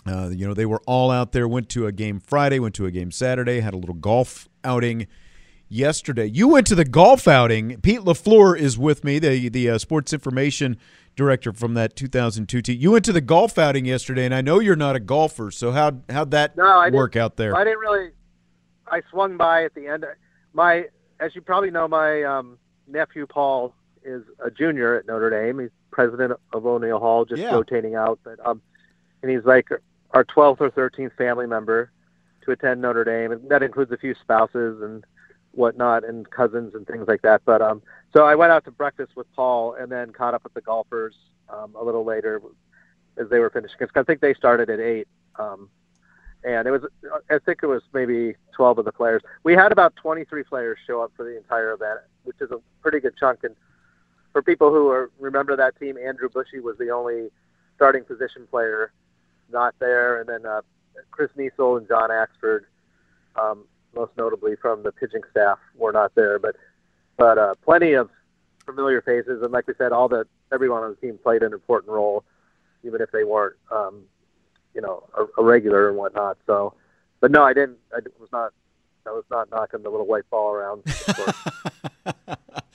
Uh, 0.10 0.30
you 0.30 0.48
know, 0.48 0.54
they 0.54 0.66
were 0.66 0.82
all 0.86 1.12
out 1.12 1.32
there, 1.32 1.48
went 1.48 1.70
to 1.70 1.86
a 1.88 1.92
game 1.92 2.20
Friday, 2.20 2.60
went 2.60 2.76
to 2.76 2.86
a 2.86 2.92
game 2.92 3.12
Saturday, 3.12 3.60
had 3.60 3.74
a 3.74 3.78
little 3.78 3.96
golf 3.96 4.48
outing 4.64 5.08
yesterday. 5.70 6.26
You 6.26 6.48
went 6.48 6.68
to 6.68 6.76
the 6.76 6.86
golf 6.86 7.28
outing. 7.28 7.80
Pete 7.82 8.02
LaFleur 8.02 8.58
is 8.58 8.78
with 8.78 9.04
me, 9.04 9.20
the 9.20 9.50
the 9.50 9.70
uh, 9.72 9.78
sports 9.78 10.14
information 10.14 10.78
director 11.16 11.52
from 11.52 11.74
that 11.74 11.96
2002 11.96 12.62
team. 12.62 12.80
You 12.80 12.92
went 12.92 13.04
to 13.06 13.14
the 13.14 13.22
golf 13.22 13.58
outing 13.58 13.86
yesterday, 13.86 14.26
and 14.26 14.34
I 14.36 14.42
know 14.42 14.60
you're 14.60 14.76
not 14.76 14.96
a 14.96 15.00
golfer. 15.00 15.52
So 15.52 15.72
how 15.72 15.94
how'd 16.10 16.32
that 16.32 16.56
No, 16.56 16.90
work 16.92 17.16
out 17.16 17.36
there? 17.38 17.56
I 17.56 17.64
didn't 17.64 17.80
really. 17.80 18.12
I 18.90 19.02
swung 19.10 19.36
by 19.36 19.66
at 19.66 19.74
the 19.74 19.88
end. 19.88 20.06
My, 20.54 20.86
as 21.20 21.36
you 21.36 21.42
probably 21.42 21.72
know, 21.72 21.88
my 21.90 22.24
um, 22.24 22.58
nephew 22.88 23.26
Paul 23.28 23.74
is 24.04 24.24
a 24.40 24.50
junior 24.50 24.96
at 24.98 25.06
Notre 25.08 25.30
Dame. 25.30 25.60
He's 25.60 25.70
president 25.92 26.34
of 26.54 26.66
O'Neill 26.66 27.00
Hall, 27.00 27.26
just 27.26 27.42
Yeah. 27.42 27.54
rotating 27.54 27.96
out. 27.96 28.20
But 28.24 28.40
um, 28.46 28.62
and 29.22 29.30
he's 29.32 29.44
like 29.44 29.68
our 30.12 30.24
12th 30.24 30.62
or 30.62 30.72
13th 30.72 31.16
family 31.18 31.48
member 31.48 31.92
to 32.46 32.52
attend 32.52 32.82
Notre 32.82 33.04
Dame, 33.04 33.32
and 33.32 33.50
that 33.50 33.64
includes 33.64 33.92
a 33.92 33.98
few 33.98 34.16
spouses 34.22 34.82
and 34.82 35.06
whatnot, 35.52 36.04
and 36.04 36.30
cousins 36.30 36.76
and 36.76 36.86
things 36.86 37.08
like 37.08 37.22
that. 37.24 37.42
But 37.46 37.62
um, 37.62 37.82
so 38.14 38.26
I 38.26 38.36
went 38.36 38.52
out 38.52 38.64
to 38.66 38.72
breakfast 38.72 39.14
with 39.16 39.28
Paul, 39.36 39.74
and 39.74 39.92
then 39.92 40.12
caught 40.12 40.34
up 40.34 40.44
with 40.44 40.54
the 40.54 40.62
golfers 40.62 41.16
um, 41.50 41.76
a 41.76 41.84
little 41.84 42.06
later 42.06 42.42
as 43.18 43.30
they 43.30 43.40
were 43.40 43.50
finishing. 43.50 43.78
Cause 43.80 43.90
I 43.96 44.04
think 44.04 44.22
they 44.22 44.34
started 44.34 44.70
at 44.70 44.80
eight. 44.80 45.08
Um, 45.38 45.70
and 46.44 46.68
it 46.68 46.72
was 46.72 46.84
I 47.30 47.40
think 47.40 47.60
it 47.64 47.68
was 47.68 47.82
maybe 47.94 48.36
12 48.56 48.80
of 48.80 48.86
the 48.86 48.92
players. 48.92 49.22
We 49.44 49.54
had 49.54 49.72
about 49.72 49.96
23 49.96 50.44
players 50.44 50.78
show 50.86 51.02
up 51.02 51.12
for 51.16 51.24
the 51.24 51.36
entire 51.36 51.74
event, 51.74 52.00
which 52.24 52.38
is 52.40 52.52
a 52.52 52.60
pretty 52.82 53.00
good 53.00 53.16
chunk. 53.20 53.40
And 53.44 53.56
for 54.32 54.42
people 54.42 54.72
who 54.72 54.90
are, 54.90 55.10
remember 55.20 55.56
that 55.56 55.78
team, 55.80 55.98
Andrew 55.98 56.30
Bushey 56.30 56.62
was 56.62 56.78
the 56.78 56.92
only 56.92 57.30
starting 57.76 58.04
position 58.04 58.48
player 58.50 58.92
not 59.52 59.76
there, 59.80 60.20
and 60.20 60.30
then 60.30 60.46
uh, 60.46 60.62
Chris 61.12 61.30
Niesel 61.38 61.78
and 61.78 61.88
John 61.88 62.10
Axford, 62.10 62.62
um, 63.36 63.66
most 63.96 64.12
notably 64.18 64.56
from 64.56 64.84
the 64.84 64.92
pitching 64.92 65.22
staff, 65.32 65.60
were 65.76 65.92
not 65.92 66.16
there. 66.16 66.40
But 66.40 66.56
but 67.18 67.38
uh, 67.38 67.56
plenty 67.64 67.94
of 67.94 68.10
familiar 68.66 69.02
faces, 69.02 69.42
and 69.42 69.52
like 69.52 69.68
we 69.68 69.74
said, 69.78 69.92
all 69.92 70.08
the 70.08 70.28
everyone 70.52 70.84
on 70.84 70.90
the 70.92 71.08
team 71.08 71.20
played 71.22 71.44
an 71.44 71.54
important 71.54 71.92
role, 71.92 72.24
even 72.84 73.02
if 73.02 73.12
they 73.12 73.24
weren't. 73.24 73.56
Um, 73.72 74.04
you 74.78 74.82
know, 74.82 75.04
a, 75.18 75.42
a 75.42 75.44
regular 75.44 75.90
and 75.90 75.98
whatnot. 75.98 76.38
So, 76.46 76.76
but 77.20 77.32
no, 77.32 77.44
I 77.44 77.54
didn't. 77.54 77.80
I 77.92 78.00
was 78.20 78.30
not. 78.32 78.54
I 79.08 79.12
was 79.12 79.24
not 79.32 79.50
knocking 79.50 79.82
the 79.82 79.90
little 79.90 80.06
white 80.06 80.30
ball 80.30 80.52
around. 80.52 80.84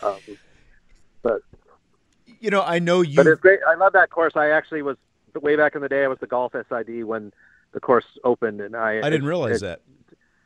um, 0.02 0.16
but 1.22 1.42
you 2.40 2.50
know, 2.50 2.62
I 2.62 2.80
know 2.80 3.02
you. 3.02 3.16
but 3.16 3.26
it's 3.28 3.40
great. 3.40 3.60
I 3.66 3.76
love 3.76 3.92
that 3.92 4.10
course. 4.10 4.32
I 4.34 4.50
actually 4.50 4.82
was 4.82 4.96
way 5.40 5.56
back 5.56 5.74
in 5.74 5.82
the 5.82 5.88
day. 5.88 6.04
I 6.04 6.08
was 6.08 6.18
the 6.18 6.26
golf 6.26 6.52
SID 6.52 7.04
when 7.04 7.32
the 7.72 7.80
course 7.80 8.04
opened, 8.24 8.60
and 8.60 8.76
I 8.76 8.98
I 8.98 9.10
didn't 9.10 9.26
realize 9.26 9.62
it- 9.62 9.66
that. 9.66 9.80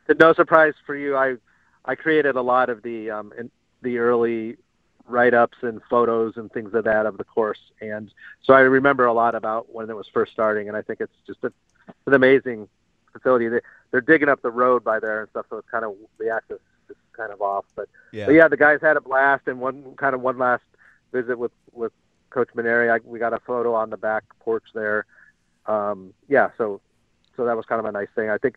to 0.08 0.14
no 0.24 0.32
surprise 0.32 0.74
for 0.86 0.94
you, 0.94 1.16
I 1.16 1.36
I 1.84 1.94
created 1.94 2.36
a 2.36 2.42
lot 2.42 2.68
of 2.70 2.82
the 2.82 3.10
um 3.10 3.32
in, 3.38 3.50
the 3.82 3.98
early 3.98 4.56
write 5.08 5.34
ups 5.34 5.58
and 5.62 5.80
photos 5.88 6.36
and 6.36 6.50
things 6.52 6.74
of 6.74 6.82
that 6.84 7.06
of 7.06 7.16
the 7.18 7.24
course, 7.24 7.60
and 7.80 8.12
so 8.42 8.54
I 8.54 8.60
remember 8.60 9.06
a 9.06 9.12
lot 9.12 9.34
about 9.36 9.72
when 9.72 9.88
it 9.88 9.94
was 9.96 10.08
first 10.12 10.32
starting, 10.32 10.66
and 10.68 10.76
I 10.76 10.82
think 10.82 11.00
it's 11.00 11.12
just 11.26 11.38
a, 11.44 11.52
an 12.06 12.14
amazing 12.14 12.68
facility. 13.12 13.48
They, 13.48 13.60
they're 13.92 14.00
digging 14.00 14.28
up 14.28 14.42
the 14.42 14.50
road 14.50 14.82
by 14.82 14.98
there 14.98 15.20
and 15.20 15.30
stuff, 15.30 15.46
so 15.48 15.58
it's 15.58 15.68
kind 15.70 15.84
of 15.84 15.94
the 16.18 16.30
access 16.30 16.58
is 16.88 16.96
kind 17.16 17.32
of 17.32 17.40
off, 17.40 17.64
but 17.76 17.88
Yeah. 18.12 18.26
but 18.26 18.32
yeah, 18.34 18.48
the 18.48 18.56
guys 18.56 18.80
had 18.80 18.96
a 18.96 19.00
blast, 19.00 19.46
and 19.46 19.60
one 19.60 19.94
kind 19.96 20.14
of 20.14 20.20
one 20.22 20.38
last 20.38 20.64
visit 21.12 21.38
with 21.38 21.52
with 21.72 21.92
Coach 22.30 22.48
Mainieri. 22.54 22.90
I, 22.90 23.00
we 23.04 23.18
got 23.18 23.32
a 23.32 23.40
photo 23.40 23.74
on 23.74 23.90
the 23.90 23.96
back 23.96 24.24
porch 24.40 24.64
there. 24.74 25.06
Um, 25.66 26.14
yeah, 26.28 26.50
so 26.58 26.80
so 27.36 27.44
that 27.44 27.56
was 27.56 27.66
kind 27.66 27.78
of 27.78 27.86
a 27.86 27.92
nice 27.92 28.08
thing. 28.14 28.30
I 28.30 28.38
think 28.38 28.56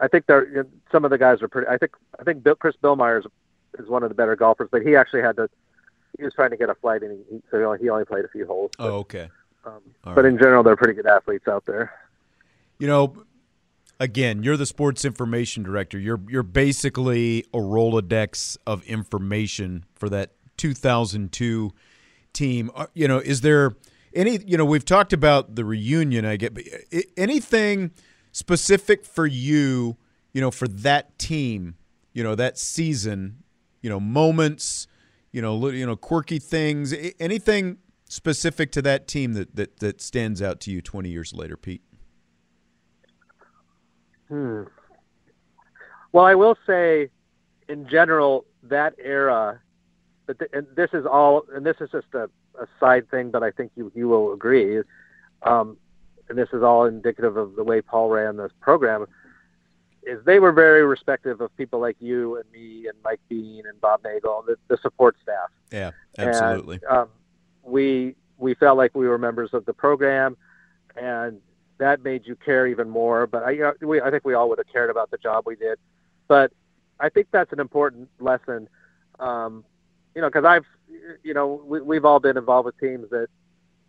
I 0.00 0.08
think 0.08 0.26
there 0.26 0.48
you 0.48 0.56
know, 0.56 0.64
some 0.90 1.04
of 1.04 1.10
the 1.10 1.18
guys 1.18 1.42
are 1.42 1.48
pretty. 1.48 1.68
I 1.68 1.78
think 1.78 1.92
I 2.18 2.24
think 2.24 2.42
Bill, 2.42 2.54
Chris 2.54 2.76
Billmeyer 2.82 3.20
is, 3.20 3.26
is 3.78 3.88
one 3.88 4.02
of 4.02 4.08
the 4.08 4.14
better 4.14 4.36
golfers, 4.36 4.68
but 4.70 4.82
he 4.82 4.96
actually 4.96 5.22
had 5.22 5.36
to. 5.36 5.48
He 6.16 6.24
was 6.24 6.34
trying 6.34 6.50
to 6.50 6.56
get 6.56 6.70
a 6.70 6.74
flight, 6.74 7.02
and 7.02 7.24
he, 7.30 7.42
so 7.50 7.58
he 7.58 7.64
only, 7.64 7.78
he 7.78 7.88
only 7.90 8.04
played 8.04 8.24
a 8.24 8.28
few 8.28 8.46
holes. 8.46 8.72
Oh, 8.78 8.98
okay. 8.98 9.28
Um, 9.64 9.80
but 10.02 10.16
right. 10.16 10.24
in 10.24 10.38
general, 10.38 10.62
they're 10.62 10.76
pretty 10.76 10.94
good 10.94 11.06
athletes 11.06 11.46
out 11.46 11.66
there. 11.66 11.92
You 12.78 12.86
know, 12.86 13.24
again, 14.00 14.42
you're 14.42 14.56
the 14.56 14.66
sports 14.66 15.04
information 15.04 15.62
director. 15.62 15.98
You're 15.98 16.20
you're 16.28 16.42
basically 16.42 17.44
a 17.52 17.58
Rolodex 17.58 18.56
of 18.66 18.84
information 18.84 19.84
for 19.94 20.08
that 20.08 20.32
2002 20.56 21.72
team. 22.38 22.70
Uh, 22.74 22.86
You 22.94 23.08
know, 23.08 23.18
is 23.18 23.40
there 23.40 23.76
any? 24.14 24.38
You 24.46 24.56
know, 24.56 24.64
we've 24.64 24.84
talked 24.84 25.12
about 25.12 25.56
the 25.56 25.64
reunion. 25.64 26.24
I 26.24 26.36
get, 26.36 26.54
but 26.54 26.64
anything 27.16 27.90
specific 28.32 29.04
for 29.04 29.26
you? 29.26 29.96
You 30.32 30.40
know, 30.40 30.50
for 30.50 30.68
that 30.68 31.18
team. 31.18 31.74
You 32.12 32.22
know, 32.22 32.34
that 32.34 32.58
season. 32.58 33.42
You 33.82 33.90
know, 33.90 34.00
moments. 34.00 34.86
You 35.32 35.42
know, 35.42 35.68
you 35.68 35.84
know, 35.84 35.96
quirky 35.96 36.38
things. 36.38 36.94
Anything 37.20 37.78
specific 38.08 38.72
to 38.72 38.82
that 38.82 39.06
team 39.08 39.34
that 39.34 39.56
that 39.56 39.80
that 39.80 40.00
stands 40.00 40.40
out 40.40 40.60
to 40.60 40.70
you 40.70 40.80
20 40.80 41.08
years 41.08 41.32
later, 41.34 41.56
Pete? 41.56 41.82
Hmm. 44.28 44.62
Well, 46.12 46.24
I 46.24 46.34
will 46.34 46.56
say, 46.66 47.10
in 47.68 47.88
general, 47.88 48.46
that 48.62 48.94
era, 48.98 49.60
but 50.28 50.38
th- 50.38 50.50
and 50.52 50.66
this 50.76 50.90
is 50.92 51.06
all, 51.06 51.42
and 51.54 51.64
this 51.64 51.78
is 51.80 51.90
just 51.90 52.06
a, 52.12 52.24
a 52.60 52.66
side 52.78 53.10
thing, 53.10 53.30
but 53.30 53.42
I 53.42 53.50
think 53.50 53.72
you 53.74 53.90
you 53.94 54.06
will 54.08 54.32
agree, 54.34 54.82
um, 55.42 55.76
and 56.28 56.36
this 56.36 56.50
is 56.52 56.62
all 56.62 56.84
indicative 56.84 57.36
of 57.38 57.56
the 57.56 57.64
way 57.64 57.80
Paul 57.80 58.10
ran 58.10 58.36
this 58.36 58.52
program. 58.60 59.06
Is 60.02 60.22
they 60.24 60.38
were 60.38 60.52
very 60.52 60.84
respective 60.84 61.40
of 61.40 61.54
people 61.56 61.80
like 61.80 61.96
you 61.98 62.36
and 62.36 62.44
me 62.52 62.86
and 62.88 62.96
Mike 63.02 63.20
Bean 63.28 63.64
and 63.66 63.80
Bob 63.80 64.00
Nagel, 64.04 64.44
the, 64.46 64.56
the 64.68 64.76
support 64.82 65.16
staff. 65.22 65.50
Yeah, 65.72 65.90
And, 66.16 66.28
absolutely. 66.28 66.80
um, 66.88 67.08
we 67.62 68.14
we 68.36 68.54
felt 68.54 68.76
like 68.76 68.94
we 68.94 69.08
were 69.08 69.18
members 69.18 69.50
of 69.54 69.64
the 69.64 69.72
program, 69.72 70.36
and 70.94 71.40
that 71.78 72.02
made 72.04 72.26
you 72.26 72.36
care 72.36 72.66
even 72.66 72.90
more. 72.90 73.26
But 73.26 73.44
I, 73.44 73.50
you 73.50 73.60
know, 73.60 73.72
we, 73.80 74.00
I 74.02 74.10
think 74.10 74.26
we 74.26 74.34
all 74.34 74.48
would 74.50 74.58
have 74.58 74.70
cared 74.70 74.90
about 74.90 75.10
the 75.10 75.18
job 75.18 75.44
we 75.46 75.56
did. 75.56 75.78
But 76.26 76.52
I 77.00 77.08
think 77.08 77.28
that's 77.30 77.52
an 77.52 77.60
important 77.60 78.10
lesson. 78.20 78.68
Um, 79.18 79.64
you 80.18 80.22
know, 80.22 80.28
because 80.28 80.44
I've, 80.44 80.66
you 81.22 81.32
know, 81.32 81.62
we, 81.64 81.80
we've 81.80 82.04
all 82.04 82.18
been 82.18 82.36
involved 82.36 82.66
with 82.66 82.76
teams 82.80 83.08
that 83.10 83.28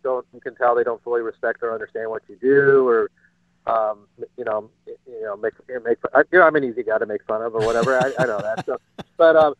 don't, 0.04 0.24
you 0.32 0.40
can 0.40 0.54
tell 0.54 0.76
they 0.76 0.84
don't 0.84 1.02
fully 1.02 1.22
respect 1.22 1.58
or 1.60 1.74
understand 1.74 2.08
what 2.08 2.22
you 2.28 2.36
do, 2.40 2.86
or, 2.86 3.10
um, 3.66 4.06
you 4.38 4.44
know, 4.44 4.70
you 4.86 5.22
know, 5.22 5.36
make 5.36 5.54
make. 5.84 5.98
I- 6.14 6.22
You 6.30 6.38
know, 6.38 6.46
I'm 6.46 6.54
an 6.54 6.62
easy 6.62 6.84
guy 6.84 6.98
to 6.98 7.06
make 7.06 7.24
fun 7.24 7.42
of 7.42 7.52
or 7.56 7.66
whatever. 7.66 7.98
I, 7.98 8.12
I 8.16 8.26
know 8.26 8.38
that. 8.40 8.64
So, 8.64 8.78
but 9.16 9.34
um, 9.34 9.54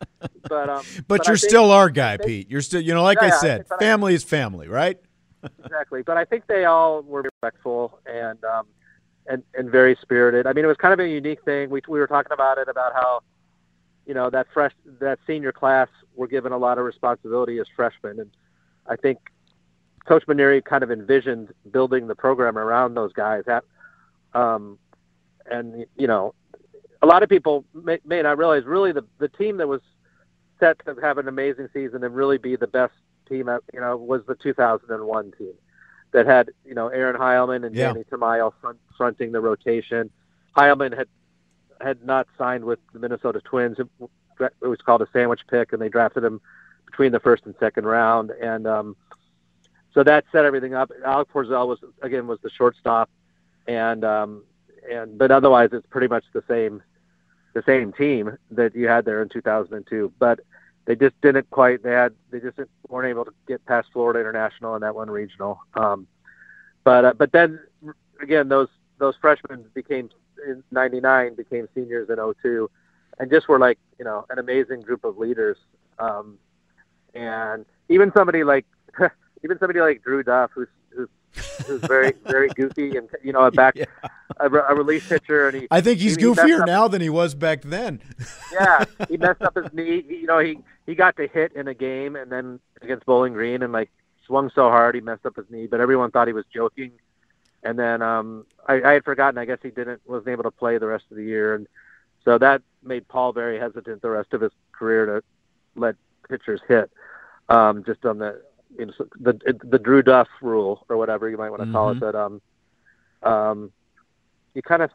but 0.47 0.69
um, 0.69 0.83
But, 1.09 1.27
I 1.27 1.31
you're 1.31 1.37
think- 1.37 1.49
still 1.49 1.71
our 1.71 1.89
guy, 1.89 2.15
think- 2.15 2.27
Pete. 2.29 2.49
You're 2.49 2.61
still, 2.61 2.79
you 2.79 2.93
know, 2.93 3.03
like 3.03 3.17
Yeah, 3.21 3.27
I 3.27 3.31
said, 3.31 3.65
I- 3.69 3.77
family 3.77 4.13
is 4.13 4.23
family, 4.23 4.69
right? 4.69 4.97
exactly. 5.65 6.03
But 6.03 6.15
I 6.15 6.23
think 6.23 6.47
they 6.47 6.63
all 6.63 7.01
were 7.01 7.23
respectful 7.23 7.99
and 8.05 8.41
um, 8.45 8.65
and 9.27 9.43
and 9.55 9.69
very 9.69 9.97
spirited. 10.01 10.47
I 10.47 10.53
mean, 10.53 10.63
it 10.63 10.69
was 10.69 10.77
kind 10.77 10.93
of 10.93 11.01
a 11.01 11.07
unique 11.09 11.43
thing. 11.43 11.69
We 11.69 11.81
we 11.89 11.99
were 11.99 12.07
talking 12.07 12.31
about 12.31 12.57
it 12.59 12.69
about 12.69 12.93
how 12.93 13.23
you 14.05 14.13
know 14.13 14.29
that 14.29 14.47
fresh 14.53 14.73
that 14.99 15.19
senior 15.27 15.51
class 15.51 15.87
were 16.15 16.27
given 16.27 16.51
a 16.51 16.57
lot 16.57 16.77
of 16.77 16.85
responsibility 16.85 17.59
as 17.59 17.67
freshmen, 17.75 18.19
and 18.19 18.31
I 18.87 18.95
think 18.95 19.19
Coach 20.05 20.25
Mainieri 20.27 20.63
kind 20.63 20.83
of 20.83 20.91
envisioned 20.91 21.53
building 21.71 22.07
the 22.07 22.15
program 22.15 22.57
around 22.57 22.95
those 22.95 23.13
guys. 23.13 23.43
That 23.45 23.63
um, 24.33 24.77
and 25.49 25.85
you 25.95 26.07
know, 26.07 26.33
a 27.01 27.05
lot 27.05 27.23
of 27.23 27.29
people 27.29 27.65
may, 27.73 27.99
may 28.05 28.21
not 28.21 28.37
realize 28.37 28.65
really 28.65 28.91
the 28.91 29.05
the 29.19 29.29
team 29.29 29.57
that 29.57 29.67
was 29.67 29.81
set 30.59 30.83
to 30.85 30.95
have 31.01 31.17
an 31.17 31.27
amazing 31.27 31.67
season 31.73 32.03
and 32.03 32.15
really 32.15 32.37
be 32.37 32.55
the 32.55 32.67
best 32.67 32.93
team, 33.27 33.49
at, 33.49 33.61
you 33.73 33.79
know, 33.81 33.97
was 33.97 34.21
the 34.27 34.35
2001 34.35 35.31
team 35.37 35.53
that 36.11 36.25
had, 36.25 36.51
you 36.65 36.75
know, 36.75 36.87
Aaron 36.87 37.19
Heilman 37.19 37.65
and 37.65 37.75
Yeah. 37.75 37.87
Danny 37.87 38.03
Tamayo 38.03 38.53
front, 38.61 38.77
fronting 38.95 39.31
the 39.31 39.41
rotation. 39.41 40.11
Heilman 40.55 40.95
had 40.95 41.07
had 41.81 42.03
not 42.03 42.27
signed 42.37 42.65
with 42.65 42.79
the 42.93 42.99
Minnesota 42.99 43.41
Twins. 43.41 43.77
It, 43.79 43.87
was 44.61 44.81
called 44.81 45.01
a 45.01 45.07
sandwich 45.13 45.41
pick, 45.47 45.71
and 45.71 45.81
they 45.81 45.89
drafted 45.89 46.23
him 46.23 46.41
between 46.85 47.11
the 47.11 47.19
first 47.19 47.45
and 47.45 47.53
second 47.59 47.85
round. 47.85 48.31
And 48.31 48.65
um, 48.65 48.95
so 49.93 50.03
that 50.03 50.25
set 50.31 50.45
everything 50.45 50.73
up. 50.73 50.91
Alec 51.05 51.31
Porzel 51.31 51.67
was 51.67 51.79
again 52.01 52.27
was 52.27 52.39
the 52.41 52.49
shortstop, 52.49 53.09
and 53.67 54.03
um, 54.03 54.43
and 54.91 55.17
but 55.17 55.31
otherwise 55.31 55.69
it's 55.73 55.85
pretty 55.87 56.07
much 56.07 56.23
the 56.33 56.43
same 56.47 56.81
the 57.53 57.63
same 57.65 57.91
team 57.91 58.37
that 58.51 58.75
you 58.75 58.87
had 58.87 59.05
there 59.05 59.21
in 59.21 59.29
2002. 59.29 60.13
But 60.17 60.39
they 60.85 60.95
just 60.95 61.19
didn't 61.21 61.49
quite. 61.49 61.83
They 61.83 61.91
had 61.91 62.13
they 62.31 62.39
just 62.39 62.59
weren't 62.87 63.09
able 63.09 63.25
to 63.25 63.33
get 63.47 63.65
past 63.65 63.89
Florida 63.93 64.19
International 64.19 64.73
and 64.73 64.83
that 64.83 64.95
one 64.95 65.09
regional. 65.09 65.59
Um, 65.75 66.07
but 66.83 67.05
uh, 67.05 67.13
but 67.13 67.31
then 67.31 67.59
again, 68.21 68.49
those 68.49 68.69
those 68.97 69.15
freshmen 69.19 69.65
became 69.73 70.09
in 70.47 70.63
'99 70.71 71.35
became 71.35 71.67
seniors 71.75 72.09
in 72.09 72.17
02, 72.41 72.69
and 73.19 73.29
just 73.31 73.47
were 73.47 73.59
like 73.59 73.77
you 73.99 74.05
know 74.05 74.25
an 74.29 74.39
amazing 74.39 74.81
group 74.81 75.03
of 75.03 75.17
leaders. 75.17 75.57
Um, 75.99 76.37
and 77.13 77.65
even 77.89 78.11
somebody 78.15 78.43
like 78.43 78.65
even 79.43 79.57
somebody 79.59 79.81
like 79.81 80.03
Drew 80.03 80.23
Duff, 80.23 80.51
who's 80.53 80.67
who's 80.95 81.09
who's 81.67 81.81
very 81.81 82.13
very 82.25 82.49
goofy 82.49 82.97
and 82.97 83.09
you 83.23 83.33
know 83.33 83.43
a 83.43 83.51
back 83.51 83.75
Yeah. 83.75 83.85
a, 84.39 84.49
a 84.49 84.75
relief 84.75 85.07
pitcher, 85.09 85.47
and 85.49 85.61
he 85.61 85.67
I 85.71 85.81
think 85.81 85.99
he's 85.99 86.15
he- 86.15 86.21
he 86.21 86.27
goofier 86.27 86.61
up- 86.61 86.67
now 86.67 86.87
than 86.87 87.01
he 87.01 87.09
was 87.09 87.35
back 87.35 87.61
then. 87.63 88.01
yeah, 88.53 88.83
he 89.09 89.17
messed 89.17 89.41
up 89.41 89.55
his 89.55 89.71
knee. 89.73 90.03
He- 90.07 90.17
You 90.17 90.27
know, 90.27 90.39
he 90.39 90.57
he 90.85 90.95
got 90.95 91.15
to 91.17 91.27
hit 91.27 91.51
in 91.53 91.67
a 91.67 91.73
game, 91.73 92.15
and 92.15 92.31
then 92.31 92.59
against 92.81 93.05
Bowling 93.05 93.33
Green, 93.33 93.61
and 93.61 93.71
like 93.73 93.89
swung 94.25 94.49
so 94.55 94.69
hard 94.69 94.95
he 94.95 95.01
messed 95.01 95.25
up 95.25 95.35
his 95.35 95.45
knee. 95.49 95.67
But 95.67 95.81
everyone 95.81 96.11
thought 96.11 96.27
he 96.27 96.33
was 96.33 96.45
joking. 96.53 96.91
And 97.63 97.77
then 97.77 98.01
um, 98.01 98.45
I, 98.67 98.81
I 98.81 98.91
had 98.93 99.03
forgotten. 99.03 99.37
I 99.37 99.45
guess 99.45 99.59
he 99.61 99.69
didn't 99.69 100.01
wasn't 100.07 100.29
able 100.29 100.43
to 100.43 100.51
play 100.51 100.77
the 100.77 100.87
rest 100.87 101.05
of 101.11 101.17
the 101.17 101.23
year, 101.23 101.53
and 101.55 101.67
so 102.25 102.37
that 102.37 102.61
made 102.83 103.07
Paul 103.07 103.33
very 103.33 103.59
hesitant 103.59 104.01
the 104.01 104.09
rest 104.09 104.33
of 104.33 104.41
his 104.41 104.51
career 104.71 105.05
to 105.05 105.23
let 105.75 105.95
pitchers 106.27 106.61
hit. 106.67 106.89
Um, 107.49 107.83
just 107.83 108.03
on 108.05 108.17
the 108.17 108.41
you 108.77 108.87
know, 108.87 108.93
the 109.19 109.59
the 109.63 109.77
Drew 109.77 110.01
Duff 110.01 110.27
rule 110.41 110.85
or 110.89 110.97
whatever 110.97 111.29
you 111.29 111.37
might 111.37 111.49
want 111.51 111.61
to 111.63 111.71
call 111.71 111.93
Mhm. 111.93 111.97
it. 111.97 111.99
But 111.99 112.15
um, 112.15 112.41
um, 113.21 113.71
you 114.55 114.61
kind 114.63 114.81
of 114.81 114.89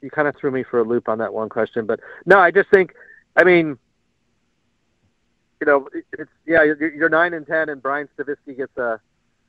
you 0.00 0.10
kind 0.10 0.28
of 0.28 0.36
threw 0.36 0.50
me 0.50 0.62
for 0.62 0.78
a 0.80 0.84
loop 0.84 1.08
on 1.08 1.18
that 1.18 1.32
one 1.32 1.48
question. 1.48 1.86
But 1.86 1.98
no, 2.26 2.38
I 2.38 2.50
just 2.50 2.68
think, 2.70 2.94
I 3.36 3.42
mean, 3.42 3.78
you 5.60 5.66
know, 5.66 5.88
it's 6.12 6.30
yeah, 6.46 6.62
you're, 6.62 6.92
you're 6.92 7.08
nine 7.08 7.34
and 7.34 7.46
ten, 7.46 7.68
and 7.70 7.82
Brian 7.82 8.08
Stavisky 8.16 8.56
gets 8.56 8.76
a 8.76 9.00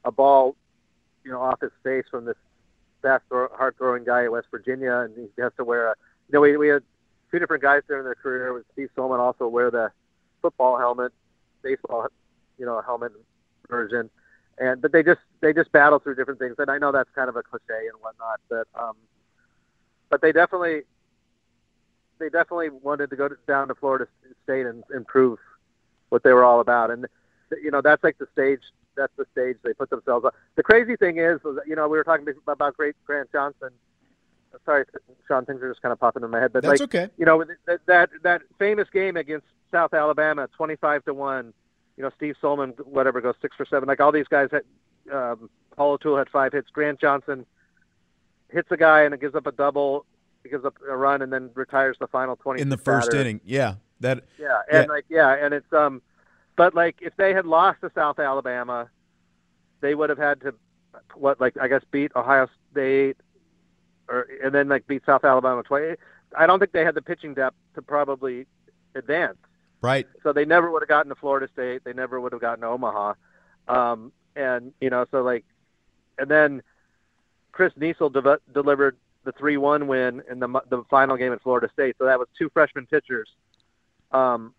a 0.06 0.12
ball, 0.12 0.56
you 1.24 1.32
know, 1.32 1.42
off 1.42 1.60
his 1.60 1.72
face 1.84 2.06
from 2.10 2.26
this 2.26 2.38
fast, 3.06 3.24
hard 3.30 3.78
throwing 3.78 4.04
guy 4.04 4.24
at 4.24 4.32
West 4.32 4.48
Virginia, 4.50 4.94
and 5.00 5.16
he 5.16 5.42
has 5.42 5.52
to 5.58 5.64
wear 5.64 5.88
a. 5.88 5.96
You 6.28 6.34
know, 6.34 6.42
we 6.42 6.58
we 6.58 6.68
had 6.70 6.84
two 7.32 7.40
different 7.40 7.62
guys 7.62 7.82
during 7.88 8.04
their 8.04 8.16
career. 8.16 8.54
With 8.54 8.66
Steve 8.74 8.90
Sollmann 8.98 9.20
also 9.20 9.48
wear 9.48 9.70
the 9.70 9.92
football 10.42 10.78
helmet, 10.78 11.14
baseball, 11.62 12.08
you 12.58 12.66
know, 12.66 12.82
helmet 12.82 13.12
version, 13.70 14.10
and 14.58 14.82
but 14.82 14.92
they 14.92 15.04
just 15.04 15.22
they 15.42 15.54
just 15.54 15.72
battle 15.72 16.00
through 16.00 16.16
different 16.16 16.40
things. 16.40 16.56
And 16.58 16.70
I 16.70 16.78
know 16.78 16.92
that's 16.92 17.10
kind 17.14 17.30
of 17.30 17.36
a 17.36 17.44
cliche 17.44 17.88
and 17.88 18.02
whatnot, 18.02 18.40
but 18.50 18.68
um, 18.80 18.96
but 20.10 20.22
they 20.22 20.32
definitely 20.32 20.82
they 22.20 22.30
definitely 22.30 22.70
wanted 22.70 23.10
to 23.10 23.16
go 23.16 23.28
to, 23.28 23.36
down 23.48 23.68
to 23.68 23.76
Florida 23.76 24.08
State 24.44 24.66
and, 24.66 24.84
and 24.90 25.06
prove 25.06 25.38
what 26.10 26.24
they 26.24 26.34
were 26.34 26.44
all 26.44 26.60
about. 26.60 26.90
And 26.90 27.06
you 27.62 27.72
know, 27.72 27.82
that's 27.82 28.04
like 28.04 28.18
the 28.18 28.28
stage. 28.34 28.62
That's 28.96 29.14
the 29.18 29.26
stage 29.32 29.58
they 29.64 29.74
put 29.74 29.90
themselves 29.90 30.26
on. 30.26 30.32
The 30.56 30.64
crazy 30.64 30.96
thing 30.96 31.18
is, 31.18 31.40
you 31.68 31.76
know, 31.76 31.88
we 31.88 31.98
were 31.98 32.04
talking 32.04 32.28
about 32.48 32.78
great 32.78 32.96
Grant 33.06 33.32
Johnson. 33.32 33.70
Sorry, 34.66 34.86
Sean, 35.28 35.46
things 35.46 35.62
are 35.62 35.70
just 35.70 35.82
kind 35.82 35.92
of 35.92 36.00
popping 36.00 36.24
in 36.24 36.30
my 36.30 36.40
head. 36.40 36.54
But 36.54 36.64
That's 36.64 36.80
like, 36.80 36.96
okay. 36.96 37.10
You 37.18 37.26
know, 37.26 37.44
that 37.66 37.80
that 37.88 38.10
that 38.24 38.42
famous 38.58 38.90
game 38.90 39.18
against 39.18 39.46
South 39.72 39.94
Alabama, 39.94 40.48
twenty-five 40.56 41.04
to 41.06 41.14
one. 41.14 41.54
You 41.98 42.04
know, 42.04 42.12
Steve 42.16 42.36
Sollmann, 42.42 42.74
whatever, 42.86 43.22
goes 43.22 43.36
six 43.42 43.56
for 43.56 43.66
seven. 43.66 43.88
Like 43.88 44.00
all 44.00 44.12
these 44.12 44.28
guys 44.28 44.50
had. 44.52 44.64
Um, 45.12 45.50
Paul 45.76 45.92
O'Toole 45.94 46.18
had 46.18 46.30
five 46.30 46.54
hits. 46.54 46.70
Grant 46.72 47.00
Johnson 47.00 47.46
hits 48.50 48.70
a 48.72 48.78
guy 48.78 49.02
and 49.04 49.14
it 49.14 49.22
gives 49.22 49.36
up 49.36 49.46
a 49.46 49.52
double. 49.52 50.06
He 50.44 50.50
gives 50.50 50.66
up 50.66 50.76
a 50.88 50.96
run 50.96 51.22
and 51.22 51.32
then 51.32 51.50
retires 51.54 51.98
the 52.00 52.08
final 52.08 52.36
twenty 52.36 52.62
in 52.62 52.70
the 52.70 52.78
first 52.78 53.10
batter. 53.12 53.22
inning. 53.22 53.42
Yeah, 53.46 53.76
that. 54.00 54.24
Yeah, 54.40 54.62
and 54.72 54.88
like 54.88 55.06
yeah, 55.10 55.36
and 55.36 55.54
it's 55.54 55.72
um, 55.74 56.02
but 56.56 56.74
like 56.76 56.98
if 57.02 57.16
they 57.18 57.34
had 57.34 57.46
lost 57.46 57.82
to 57.82 57.92
South 57.96 58.20
Alabama, 58.20 58.90
they 59.82 59.96
would 59.96 60.10
have 60.10 60.18
had 60.18 60.42
to 60.42 60.54
what 61.16 61.40
like 61.40 61.56
I 61.60 61.68
guess 61.68 61.82
beat 61.92 62.12
Ohio 62.16 62.48
State, 62.72 63.18
or 64.08 64.28
and 64.44 64.54
then 64.54 64.70
like 64.70 64.88
beat 64.88 65.04
South 65.06 65.24
Alabama 65.24 65.64
twice. 65.64 65.98
I 66.38 66.48
don't 66.48 66.60
think 66.60 66.72
they 66.72 66.86
had 66.86 66.96
the 66.96 67.02
pitching 67.02 67.34
depth 67.34 67.58
to 67.76 67.82
probably 67.82 68.48
advance. 68.96 69.38
Right. 69.82 70.08
So 70.24 70.34
they 70.34 70.46
never 70.46 70.72
would 70.72 70.82
have 70.82 70.90
gotten 70.90 71.10
to 71.10 71.16
Florida 71.16 71.48
State. 71.54 71.84
They 71.84 71.94
never 71.94 72.20
would 72.20 72.32
have 72.32 72.42
gotten 72.42 72.62
to 72.62 72.68
Omaha. 72.68 73.14
Um, 73.68 74.12
and 74.36 74.74
you 74.82 74.90
know, 74.90 75.06
so 75.12 75.22
like, 75.22 75.46
and 76.18 76.30
then 76.30 76.62
Chris 77.52 77.74
Niesel 77.80 78.12
de- 78.12 78.40
delivered 78.54 78.98
the 79.24 79.32
three-one 79.34 79.88
win 79.88 80.22
in 80.30 80.40
the 80.40 80.48
the 80.70 80.84
final 80.90 81.18
game 81.18 81.34
at 81.34 81.42
Florida 81.42 81.70
State. 81.74 81.96
So 81.98 82.06
that 82.06 82.20
was 82.20 82.28
two 82.38 82.50
freshman 82.50 82.86
pitchers, 82.86 83.30
um, 84.12 84.54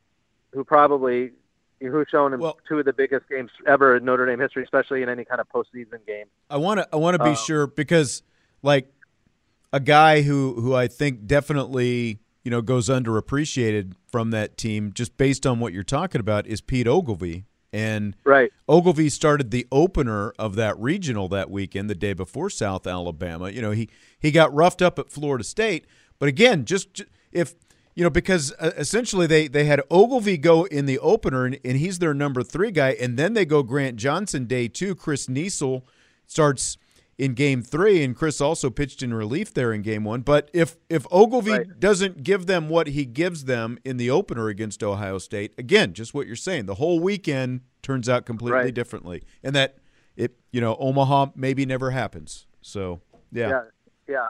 who 0.52 0.64
probably 0.64 1.32
who've 1.80 2.08
shown 2.08 2.32
in 2.32 2.40
two 2.68 2.78
of 2.78 2.84
the 2.84 2.92
biggest 2.92 3.28
games 3.28 3.50
ever 3.66 3.96
in 3.96 4.04
Notre 4.04 4.26
Dame 4.26 4.40
history, 4.40 4.62
especially 4.62 5.02
in 5.02 5.08
any 5.08 5.24
kind 5.24 5.40
of 5.40 5.48
postseason 5.48 6.04
game. 6.06 6.26
I 6.50 6.56
want 6.56 6.80
to 6.80 6.88
I 6.92 6.96
want 6.96 7.16
to 7.16 7.22
be 7.22 7.30
Um, 7.30 7.36
sure 7.36 7.66
because 7.66 8.22
like 8.62 8.92
a 9.72 9.80
guy 9.80 10.22
who 10.22 10.60
who 10.60 10.74
I 10.74 10.88
think 10.88 11.26
definitely 11.26 12.20
you 12.44 12.50
know 12.50 12.62
goes 12.62 12.88
underappreciated 12.88 13.92
from 14.06 14.30
that 14.30 14.56
team 14.56 14.92
just 14.94 15.16
based 15.16 15.46
on 15.46 15.60
what 15.60 15.72
you're 15.72 15.82
talking 15.82 16.20
about 16.20 16.46
is 16.46 16.60
Pete 16.60 16.86
Ogilvy 16.86 17.44
and 17.72 18.16
right. 18.24 18.50
Ogilvy 18.68 19.08
started 19.10 19.50
the 19.50 19.66
opener 19.70 20.32
of 20.38 20.54
that 20.54 20.78
regional 20.78 21.28
that 21.28 21.50
weekend 21.50 21.90
the 21.90 21.94
day 21.94 22.14
before 22.14 22.48
South 22.48 22.86
Alabama. 22.86 23.50
You 23.50 23.60
know 23.60 23.72
he 23.72 23.90
he 24.18 24.30
got 24.30 24.54
roughed 24.54 24.80
up 24.80 24.98
at 24.98 25.10
Florida 25.10 25.44
State. 25.44 25.86
But 26.18 26.28
again 26.28 26.64
just 26.64 27.02
if 27.32 27.54
you 27.96 28.04
know 28.04 28.10
because 28.10 28.52
uh, 28.60 28.70
essentially 28.76 29.26
they 29.26 29.48
they 29.48 29.64
had 29.64 29.80
Ogilvy 29.90 30.38
go 30.38 30.64
in 30.64 30.86
the 30.86 30.98
opener 31.00 31.44
and, 31.44 31.58
and 31.64 31.76
he's 31.78 31.98
their 31.98 32.14
number 32.14 32.44
3 32.44 32.70
guy 32.70 32.90
and 33.00 33.18
then 33.18 33.34
they 33.34 33.44
go 33.44 33.64
Grant 33.64 33.96
Johnson 33.96 34.44
day 34.44 34.68
2 34.68 34.94
Chris 34.94 35.26
Niesel 35.26 35.82
starts 36.26 36.78
in 37.18 37.32
game 37.32 37.62
three, 37.62 38.04
and 38.04 38.14
Chris 38.14 38.40
also 38.42 38.68
pitched 38.68 39.02
in 39.02 39.14
relief 39.14 39.54
there 39.54 39.72
in 39.72 39.80
game 39.82 40.04
one. 40.04 40.20
But 40.20 40.50
if 40.52 40.76
if 40.90 41.06
Ogilvy 41.10 41.64
doesn't 41.78 42.22
give 42.22 42.46
them 42.46 42.68
what 42.68 42.88
he 42.88 43.06
gives 43.06 43.46
them 43.46 43.78
in 43.84 43.96
the 43.96 44.10
opener 44.10 44.48
against 44.48 44.82
Ohio 44.82 45.16
State, 45.18 45.54
again, 45.56 45.94
just 45.94 46.12
what 46.12 46.26
you're 46.26 46.36
saying, 46.36 46.66
the 46.66 46.74
whole 46.74 47.00
weekend 47.00 47.62
turns 47.82 48.08
out 48.08 48.26
completely 48.26 48.58
Right. 48.64 48.74
differently, 48.74 49.22
and 49.42 49.54
that 49.56 49.78
it 50.14 50.36
you 50.52 50.60
know 50.60 50.76
Omaha 50.78 51.28
maybe 51.34 51.64
never 51.64 51.90
happens. 51.90 52.46
So 52.60 53.00
yeah, 53.32 53.48
yeah, 53.48 53.62
yeah. 54.06 54.28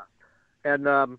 and 0.73 0.87
um, 0.87 1.19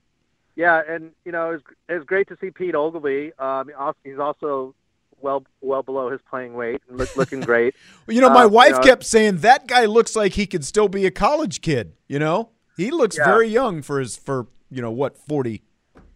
yeah, 0.58 0.82
and 0.90 1.12
you 1.24 1.32
know, 1.32 1.52
it's 1.52 1.64
it's 1.88 2.04
great 2.06 2.28
to 2.28 2.38
see 2.42 2.52
Pete 2.52 2.76
Ogilvy. 2.76 3.32
Um, 3.40 3.72
he's 4.04 4.20
also 4.20 4.76
well 5.22 5.46
well 5.62 5.84
below 5.84 6.10
his 6.10 6.20
playing 6.30 6.54
weight 6.56 6.82
and 6.90 6.98
look, 6.98 7.16
looking 7.16 7.40
great. 7.40 7.74
Well, 8.06 8.14
you 8.16 8.22
know, 8.22 8.30
my 8.30 8.44
Uh, 8.44 8.50
wife 8.50 8.72
know, 8.74 8.80
kept 8.82 9.06
saying 9.06 9.38
that 9.38 9.68
guy 9.68 9.86
looks 9.86 10.16
like 10.16 10.34
he 10.34 10.46
could 10.46 10.66
still 10.66 10.90
be 10.90 11.06
a 11.06 11.12
college 11.12 11.62
kid. 11.62 11.94
You 12.10 12.20
know, 12.20 12.50
he 12.76 12.92
looks 12.92 13.18
Yeah. 13.18 13.26
very 13.26 13.48
young 13.48 13.82
for 13.82 14.00
his 14.00 14.18
for 14.18 14.48
you 14.70 14.82
know 14.82 14.92
what 14.92 15.18
forty 15.18 15.64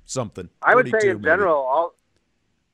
something. 0.06 0.50
I 0.62 0.76
would 0.76 0.90
say 0.90 1.08
in 1.10 1.18
maybe. 1.18 1.24
general, 1.26 1.56
all 1.56 1.94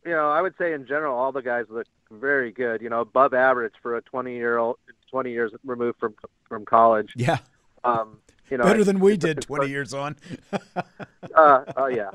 you 0.06 0.12
know, 0.14 0.30
I 0.32 0.42
would 0.42 0.56
say 0.58 0.74
in 0.74 0.88
general, 0.88 1.16
all 1.18 1.32
the 1.34 1.42
guys 1.42 1.66
look 1.70 1.86
very 2.10 2.52
good. 2.52 2.82
You 2.82 2.90
know, 2.90 3.02
above 3.02 3.34
average 3.34 3.74
for 3.82 3.98
a 3.98 4.02
twenty 4.02 4.36
year 4.36 4.58
old, 4.58 4.78
twenty 5.12 5.32
years 5.32 5.52
removed 5.66 6.00
from 6.00 6.16
from 6.48 6.64
college. 6.66 7.12
Yeah. 7.16 7.40
Um, 7.84 8.20
you 8.50 8.58
know, 8.58 8.64
better 8.64 8.84
than 8.84 9.00
we 9.00 9.18
did 9.18 9.32
it's- 9.38 9.46
twenty 9.46 9.70
years 9.70 9.94
on. 9.94 10.16
uh, 11.36 11.64
oh 11.76 11.88
yeah, 11.88 12.12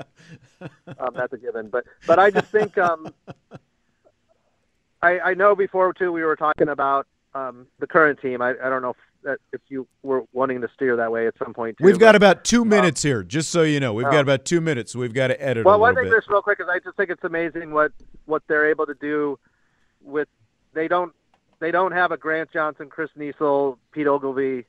um, 0.99 1.09
that's 1.15 1.33
a 1.33 1.37
given. 1.37 1.69
But 1.69 1.85
but 2.07 2.19
I 2.19 2.31
just 2.31 2.47
think 2.47 2.77
um, 2.77 3.13
I 5.01 5.19
I 5.19 5.33
know 5.33 5.55
before 5.55 5.93
too 5.93 6.11
we 6.11 6.23
were 6.23 6.35
talking 6.35 6.69
about 6.69 7.07
um, 7.33 7.67
the 7.79 7.87
current 7.87 8.19
team. 8.21 8.41
I, 8.41 8.51
I 8.51 8.69
don't 8.69 8.81
know 8.81 8.91
if, 8.91 8.97
that, 9.23 9.37
if 9.51 9.61
you 9.69 9.87
were 10.03 10.23
wanting 10.33 10.61
to 10.61 10.69
steer 10.75 10.95
that 10.97 11.11
way 11.11 11.27
at 11.27 11.33
some 11.37 11.53
point. 11.53 11.77
Too, 11.77 11.83
We've 11.85 11.99
got 11.99 12.11
but- 12.13 12.15
about 12.17 12.43
two 12.43 12.63
minutes 12.65 13.01
here, 13.01 13.23
just 13.23 13.49
so 13.49 13.63
you 13.63 13.79
know. 13.79 13.93
We've 13.93 14.05
got 14.05 14.15
Oh. 14.15 14.19
about 14.21 14.45
two 14.45 14.61
minutes, 14.61 14.91
so 14.93 14.99
we've 14.99 15.13
got 15.13 15.27
to 15.27 15.41
edit 15.41 15.65
Well, 15.65 15.79
one 15.79 15.95
thing 15.95 16.09
just 16.09 16.29
real 16.29 16.41
quick 16.41 16.59
is 16.59 16.67
I 16.69 16.79
just 16.79 16.95
think 16.97 17.09
it's 17.09 17.23
amazing 17.23 17.71
what 17.71 17.91
what 18.25 18.43
they're 18.47 18.69
able 18.69 18.85
to 18.85 18.93
do 18.95 19.37
with 20.01 20.27
they 20.73 20.87
don't 20.87 21.13
they 21.59 21.71
don't 21.71 21.91
have 21.93 22.11
a 22.11 22.17
Grant 22.17 22.51
Johnson, 22.51 22.89
Chris 22.89 23.09
Niesel, 23.17 23.77
Pete 23.91 24.07
Ogilvy, 24.07 24.65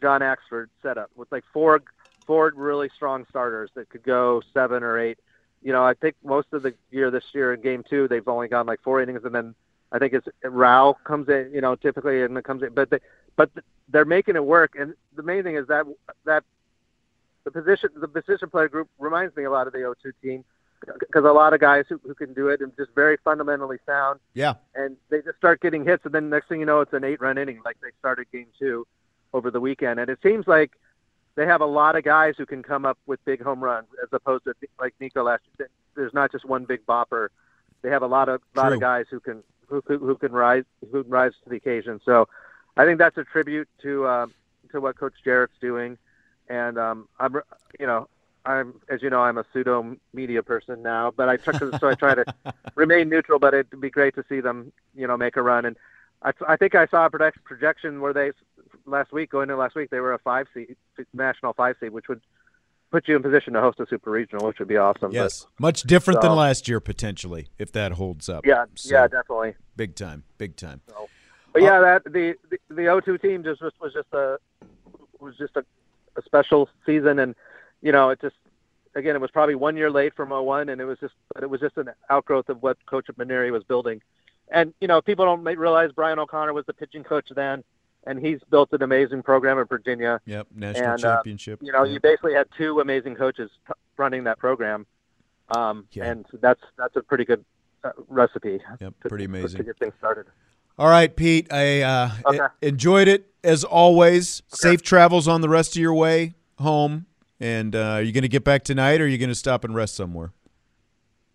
John 0.00 0.20
Axford 0.20 0.66
setup 0.82 1.10
with 1.16 1.30
like 1.32 1.44
four 1.52 1.80
four 2.26 2.52
really 2.54 2.90
strong 2.94 3.24
starters 3.30 3.70
that 3.74 3.88
could 3.88 4.02
go 4.02 4.42
seven 4.52 4.82
or 4.82 4.98
eight. 4.98 5.18
You 5.62 5.72
know, 5.72 5.84
I 5.84 5.94
think 5.94 6.14
most 6.24 6.48
of 6.52 6.62
the 6.62 6.74
year 6.90 7.10
this 7.10 7.24
year 7.32 7.54
in 7.54 7.60
game 7.60 7.82
two 7.88 8.06
they've 8.08 8.26
only 8.28 8.48
gone 8.48 8.66
like 8.66 8.80
four 8.82 9.00
innings, 9.02 9.24
and 9.24 9.34
then 9.34 9.54
I 9.90 9.98
think 9.98 10.12
it's 10.12 10.28
Rao 10.44 10.96
comes 11.04 11.28
in. 11.28 11.50
You 11.52 11.60
know, 11.60 11.74
typically 11.74 12.22
and 12.22 12.36
it 12.36 12.44
comes 12.44 12.62
in, 12.62 12.74
but 12.74 12.90
they 12.90 12.98
but 13.36 13.50
they're 13.88 14.04
making 14.04 14.36
it 14.36 14.44
work. 14.44 14.74
And 14.78 14.94
the 15.16 15.22
main 15.22 15.42
thing 15.42 15.56
is 15.56 15.66
that 15.68 15.86
that 16.24 16.44
the 17.44 17.50
position 17.50 17.90
the 17.96 18.08
position 18.08 18.50
player 18.50 18.68
group 18.68 18.88
reminds 18.98 19.34
me 19.36 19.44
a 19.44 19.50
lot 19.50 19.66
of 19.66 19.72
the 19.72 19.78
O2 19.80 20.12
team 20.22 20.44
because 21.00 21.24
a 21.24 21.32
lot 21.32 21.52
of 21.54 21.60
guys 21.60 21.84
who, 21.88 22.00
who 22.04 22.14
can 22.14 22.32
do 22.34 22.48
it 22.48 22.60
and 22.60 22.70
just 22.76 22.94
very 22.94 23.16
fundamentally 23.24 23.78
sound 23.84 24.20
Yeah. 24.34 24.54
and 24.76 24.96
they 25.10 25.22
just 25.22 25.36
start 25.36 25.60
getting 25.60 25.84
hits 25.84 26.04
and 26.04 26.14
then 26.14 26.30
next 26.30 26.48
thing 26.48 26.60
you 26.60 26.66
know 26.66 26.80
it's 26.82 26.92
an 26.92 27.02
eight 27.02 27.20
run 27.20 27.36
inning 27.36 27.60
like 27.64 27.76
they 27.82 27.88
started 27.98 28.26
game 28.30 28.46
two 28.58 28.86
over 29.32 29.50
the 29.50 29.60
weekend 29.60 30.00
and 30.00 30.10
it 30.10 30.18
seems 30.22 30.46
like 30.46 30.72
they 31.38 31.46
have 31.46 31.60
a 31.60 31.66
lot 31.66 31.94
of 31.94 32.02
guys 32.02 32.34
who 32.36 32.44
can 32.44 32.64
come 32.64 32.84
up 32.84 32.98
with 33.06 33.24
big 33.24 33.40
home 33.40 33.62
runs 33.62 33.86
as 34.02 34.08
opposed 34.10 34.42
to 34.42 34.54
like 34.80 34.92
Nico 34.98 35.22
last 35.22 35.42
year. 35.56 35.70
There's 35.94 36.12
not 36.12 36.32
just 36.32 36.44
one 36.44 36.64
big 36.64 36.84
bopper. 36.84 37.28
They 37.82 37.90
have 37.90 38.02
a 38.02 38.08
lot 38.08 38.28
of 38.28 38.42
lot 38.56 38.72
of 38.72 38.80
guys 38.80 39.06
who 39.08 39.20
can 39.20 39.44
who, 39.68 39.80
who, 39.86 39.98
who 39.98 40.16
can 40.16 40.32
rise 40.32 40.64
who 40.90 41.04
can 41.04 41.12
rise 41.12 41.30
to 41.44 41.50
the 41.50 41.54
occasion. 41.54 42.00
So 42.04 42.28
I 42.76 42.84
think 42.84 42.98
that's 42.98 43.16
a 43.18 43.22
tribute 43.22 43.68
to 43.82 44.08
um, 44.08 44.34
to 44.72 44.80
what 44.80 44.98
Coach 44.98 45.14
Jarrett's 45.24 45.52
doing, 45.60 45.96
and 46.48 46.76
um, 46.76 47.08
I'm 47.20 47.36
you 47.78 47.86
know 47.86 48.08
I'm 48.44 48.80
as 48.88 49.00
you 49.00 49.08
know 49.10 49.20
I'm 49.20 49.38
a 49.38 49.44
pseudo 49.52 49.96
media 50.12 50.42
person 50.42 50.82
now, 50.82 51.12
but 51.16 51.28
I 51.28 51.36
try 51.36 51.56
to, 51.56 51.78
so 51.78 51.88
I 51.88 51.94
try 51.94 52.16
to 52.16 52.24
remain 52.74 53.08
neutral. 53.08 53.38
But 53.38 53.54
it'd 53.54 53.80
be 53.80 53.90
great 53.90 54.16
to 54.16 54.24
see 54.28 54.40
them 54.40 54.72
you 54.96 55.06
know 55.06 55.16
make 55.16 55.36
a 55.36 55.42
run 55.42 55.66
and 55.66 55.76
I, 56.22 56.32
I 56.46 56.56
think 56.56 56.74
I 56.74 56.86
saw 56.86 57.06
a 57.06 57.10
project, 57.10 57.44
projection 57.44 58.00
where 58.00 58.12
they 58.12 58.32
last 58.86 59.12
week 59.12 59.30
going 59.30 59.44
into 59.44 59.56
last 59.56 59.74
week 59.74 59.90
they 59.90 60.00
were 60.00 60.14
a 60.14 60.18
five 60.18 60.46
seed 60.52 60.76
national 61.12 61.52
five 61.52 61.76
seed, 61.80 61.90
which 61.90 62.08
would 62.08 62.20
put 62.90 63.06
you 63.06 63.16
in 63.16 63.22
position 63.22 63.52
to 63.52 63.60
host 63.60 63.78
a 63.80 63.86
super 63.86 64.10
regional, 64.10 64.46
which 64.46 64.58
would 64.58 64.68
be 64.68 64.76
awesome. 64.76 65.12
Yes, 65.12 65.46
But, 65.56 65.62
much 65.62 65.82
different 65.82 66.22
so- 66.22 66.28
than 66.28 66.36
last 66.36 66.68
year 66.68 66.80
potentially 66.80 67.48
if 67.58 67.70
that 67.72 67.92
holds 67.92 68.28
up. 68.28 68.46
Yeah, 68.46 68.64
So, 68.74 68.94
yeah, 68.94 69.06
definitely. 69.06 69.54
Big 69.76 69.94
time, 69.94 70.24
big 70.38 70.56
time. 70.56 70.80
But 71.52 71.62
yeah, 71.62 71.78
uh, 71.78 71.80
that 71.80 72.04
the 72.04 72.34
the, 72.50 72.58
the 72.68 72.82
O2 72.82 73.20
team 73.20 73.44
just 73.44 73.62
was, 73.62 73.72
was 73.80 73.92
just 73.92 74.12
a 74.12 74.38
was 75.20 75.36
just 75.36 75.56
a, 75.56 75.64
a 76.16 76.22
special 76.22 76.68
season, 76.84 77.18
and 77.18 77.34
you 77.80 77.92
know 77.92 78.10
it 78.10 78.20
just 78.20 78.36
again 78.94 79.14
it 79.14 79.20
was 79.20 79.30
probably 79.30 79.54
one 79.54 79.76
year 79.76 79.90
late 79.90 80.14
from 80.14 80.30
01, 80.30 80.68
and 80.68 80.80
it 80.80 80.84
was 80.84 80.98
just 80.98 81.14
but 81.32 81.42
it 81.42 81.50
was 81.50 81.60
just 81.60 81.76
an 81.76 81.90
outgrowth 82.10 82.48
of 82.48 82.62
what 82.62 82.76
Coach 82.86 83.06
Mainieri 83.16 83.50
was 83.50 83.62
building. 83.64 84.02
And 84.50 84.72
you 84.80 84.88
know 84.88 85.00
people 85.02 85.24
don't 85.24 85.42
realize 85.44 85.90
Brian 85.92 86.18
O'Connor 86.18 86.52
was 86.52 86.64
the 86.66 86.72
pitching 86.72 87.04
coach 87.04 87.28
then, 87.34 87.62
and 88.06 88.18
he's 88.18 88.40
built 88.50 88.70
an 88.72 88.82
amazing 88.82 89.22
program 89.22 89.58
in 89.58 89.66
Virginia. 89.66 90.20
Yep, 90.26 90.46
national 90.54 90.90
and, 90.92 91.04
uh, 91.04 91.16
championship. 91.16 91.60
you 91.62 91.72
know, 91.72 91.84
Yep. 91.84 91.92
you 91.94 92.00
basically 92.00 92.34
had 92.34 92.46
two 92.56 92.80
amazing 92.80 93.14
coaches 93.16 93.50
t- 93.66 93.72
running 93.96 94.24
that 94.24 94.38
program, 94.38 94.86
um, 95.50 95.86
and 96.00 96.24
that's 96.40 96.60
that's 96.76 96.96
a 96.96 97.02
pretty 97.02 97.24
good 97.24 97.44
uh, 97.84 97.90
recipe. 98.08 98.60
Yep, 98.80 98.94
to, 99.02 99.08
pretty 99.08 99.24
amazing. 99.24 99.58
to 99.58 99.64
get 99.64 99.78
things 99.78 99.92
started. 99.98 100.26
All 100.78 100.88
right, 100.88 101.14
Pete. 101.14 101.52
I 101.52 101.82
uh, 101.82 102.10
Okay. 102.26 102.46
enjoyed 102.62 103.08
it 103.08 103.26
as 103.44 103.64
always. 103.64 104.42
Safe 104.48 104.80
travels 104.80 105.26
on 105.28 105.40
the 105.40 105.48
rest 105.48 105.76
of 105.76 105.82
your 105.82 105.94
way 105.94 106.34
home. 106.58 107.06
And 107.40 107.76
uh, 107.76 107.78
are 107.94 108.02
you 108.02 108.12
going 108.12 108.22
to 108.22 108.28
get 108.28 108.42
back 108.44 108.64
tonight, 108.64 109.00
or 109.00 109.04
are 109.04 109.06
you 109.08 109.18
going 109.18 109.28
to 109.28 109.34
stop 109.34 109.62
and 109.64 109.74
rest 109.74 109.94
somewhere? 109.94 110.32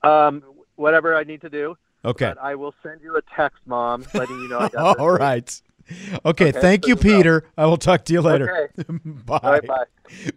Um, 0.02 0.44
whatever 0.76 1.16
I 1.16 1.24
need 1.24 1.42
to 1.42 1.50
do. 1.50 1.78
Okay. 2.06 2.26
But 2.28 2.40
I 2.40 2.56
will 2.56 2.74
send 2.84 3.02
you 3.02 3.16
a 3.16 3.22
text, 3.36 3.60
Mom, 3.66 4.06
letting 4.14 4.40
you 4.40 4.50
know 4.50 4.60
I 4.60 4.70
got 4.74 5.00
All 5.00 5.12
right. 5.12 5.62
Okay, 5.90 6.20
Okay, 6.26 6.52
thank 6.52 6.88
you. 6.88 6.96
Peter. 6.96 7.46
I 7.58 7.66
will 7.66 7.78
talk 7.78 8.06
to 8.06 8.14
you 8.14 8.22
later. 8.22 8.70
Okay. 8.80 8.84
bye. 9.06 9.40
Right, 9.44 9.68
bye. 9.68 9.86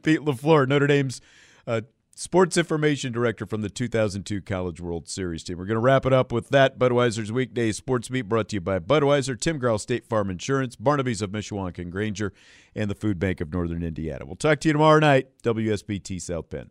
Pete 0.02 0.20
LaFleur, 0.20 0.66
Notre 0.66 0.86
Dame's 0.88 1.20
uh, 1.66 1.82
sports 2.16 2.56
information 2.56 3.12
director 3.12 3.47
from 3.47 3.60
the 3.60 3.68
2002 3.70 4.40
College 4.43 4.80
World 4.80 5.09
Series 5.09 5.44
team. 5.44 5.59
We're 5.59 5.66
going 5.66 5.76
to 5.76 5.80
wrap 5.80 6.06
it 6.06 6.12
up 6.12 6.32
with 6.32 6.48
that. 6.48 6.78
Budweiser's 6.78 7.30
Weekday 7.30 7.72
Sports 7.72 8.09
Beat 8.09 8.22
brought 8.22 8.48
to 8.48 8.56
you 8.56 8.60
by 8.60 8.78
Budweiser, 8.80 9.38
Tim 9.38 9.59
Grell 9.59 9.78
State 9.78 10.06
Farm 10.06 10.30
Insurance, 10.30 10.76
Barnaby's 10.76 11.22
of 11.22 11.30
Mishawaka 11.30 11.78
and 11.78 11.93
Granger, 11.93 12.32
and 12.74 12.90
the 12.90 12.94
Food 12.94 13.18
Bank 13.18 13.40
of 13.40 13.52
Northern 13.52 13.82
Indiana. 13.82 14.24
We'll 14.26 14.36
talk 14.36 14.60
to 14.60 14.68
you 14.68 14.72
tomorrow 14.72 14.98
night, 14.98 15.28
WSBT 15.43 16.20
South 16.20 16.51
Bend. 16.51 16.70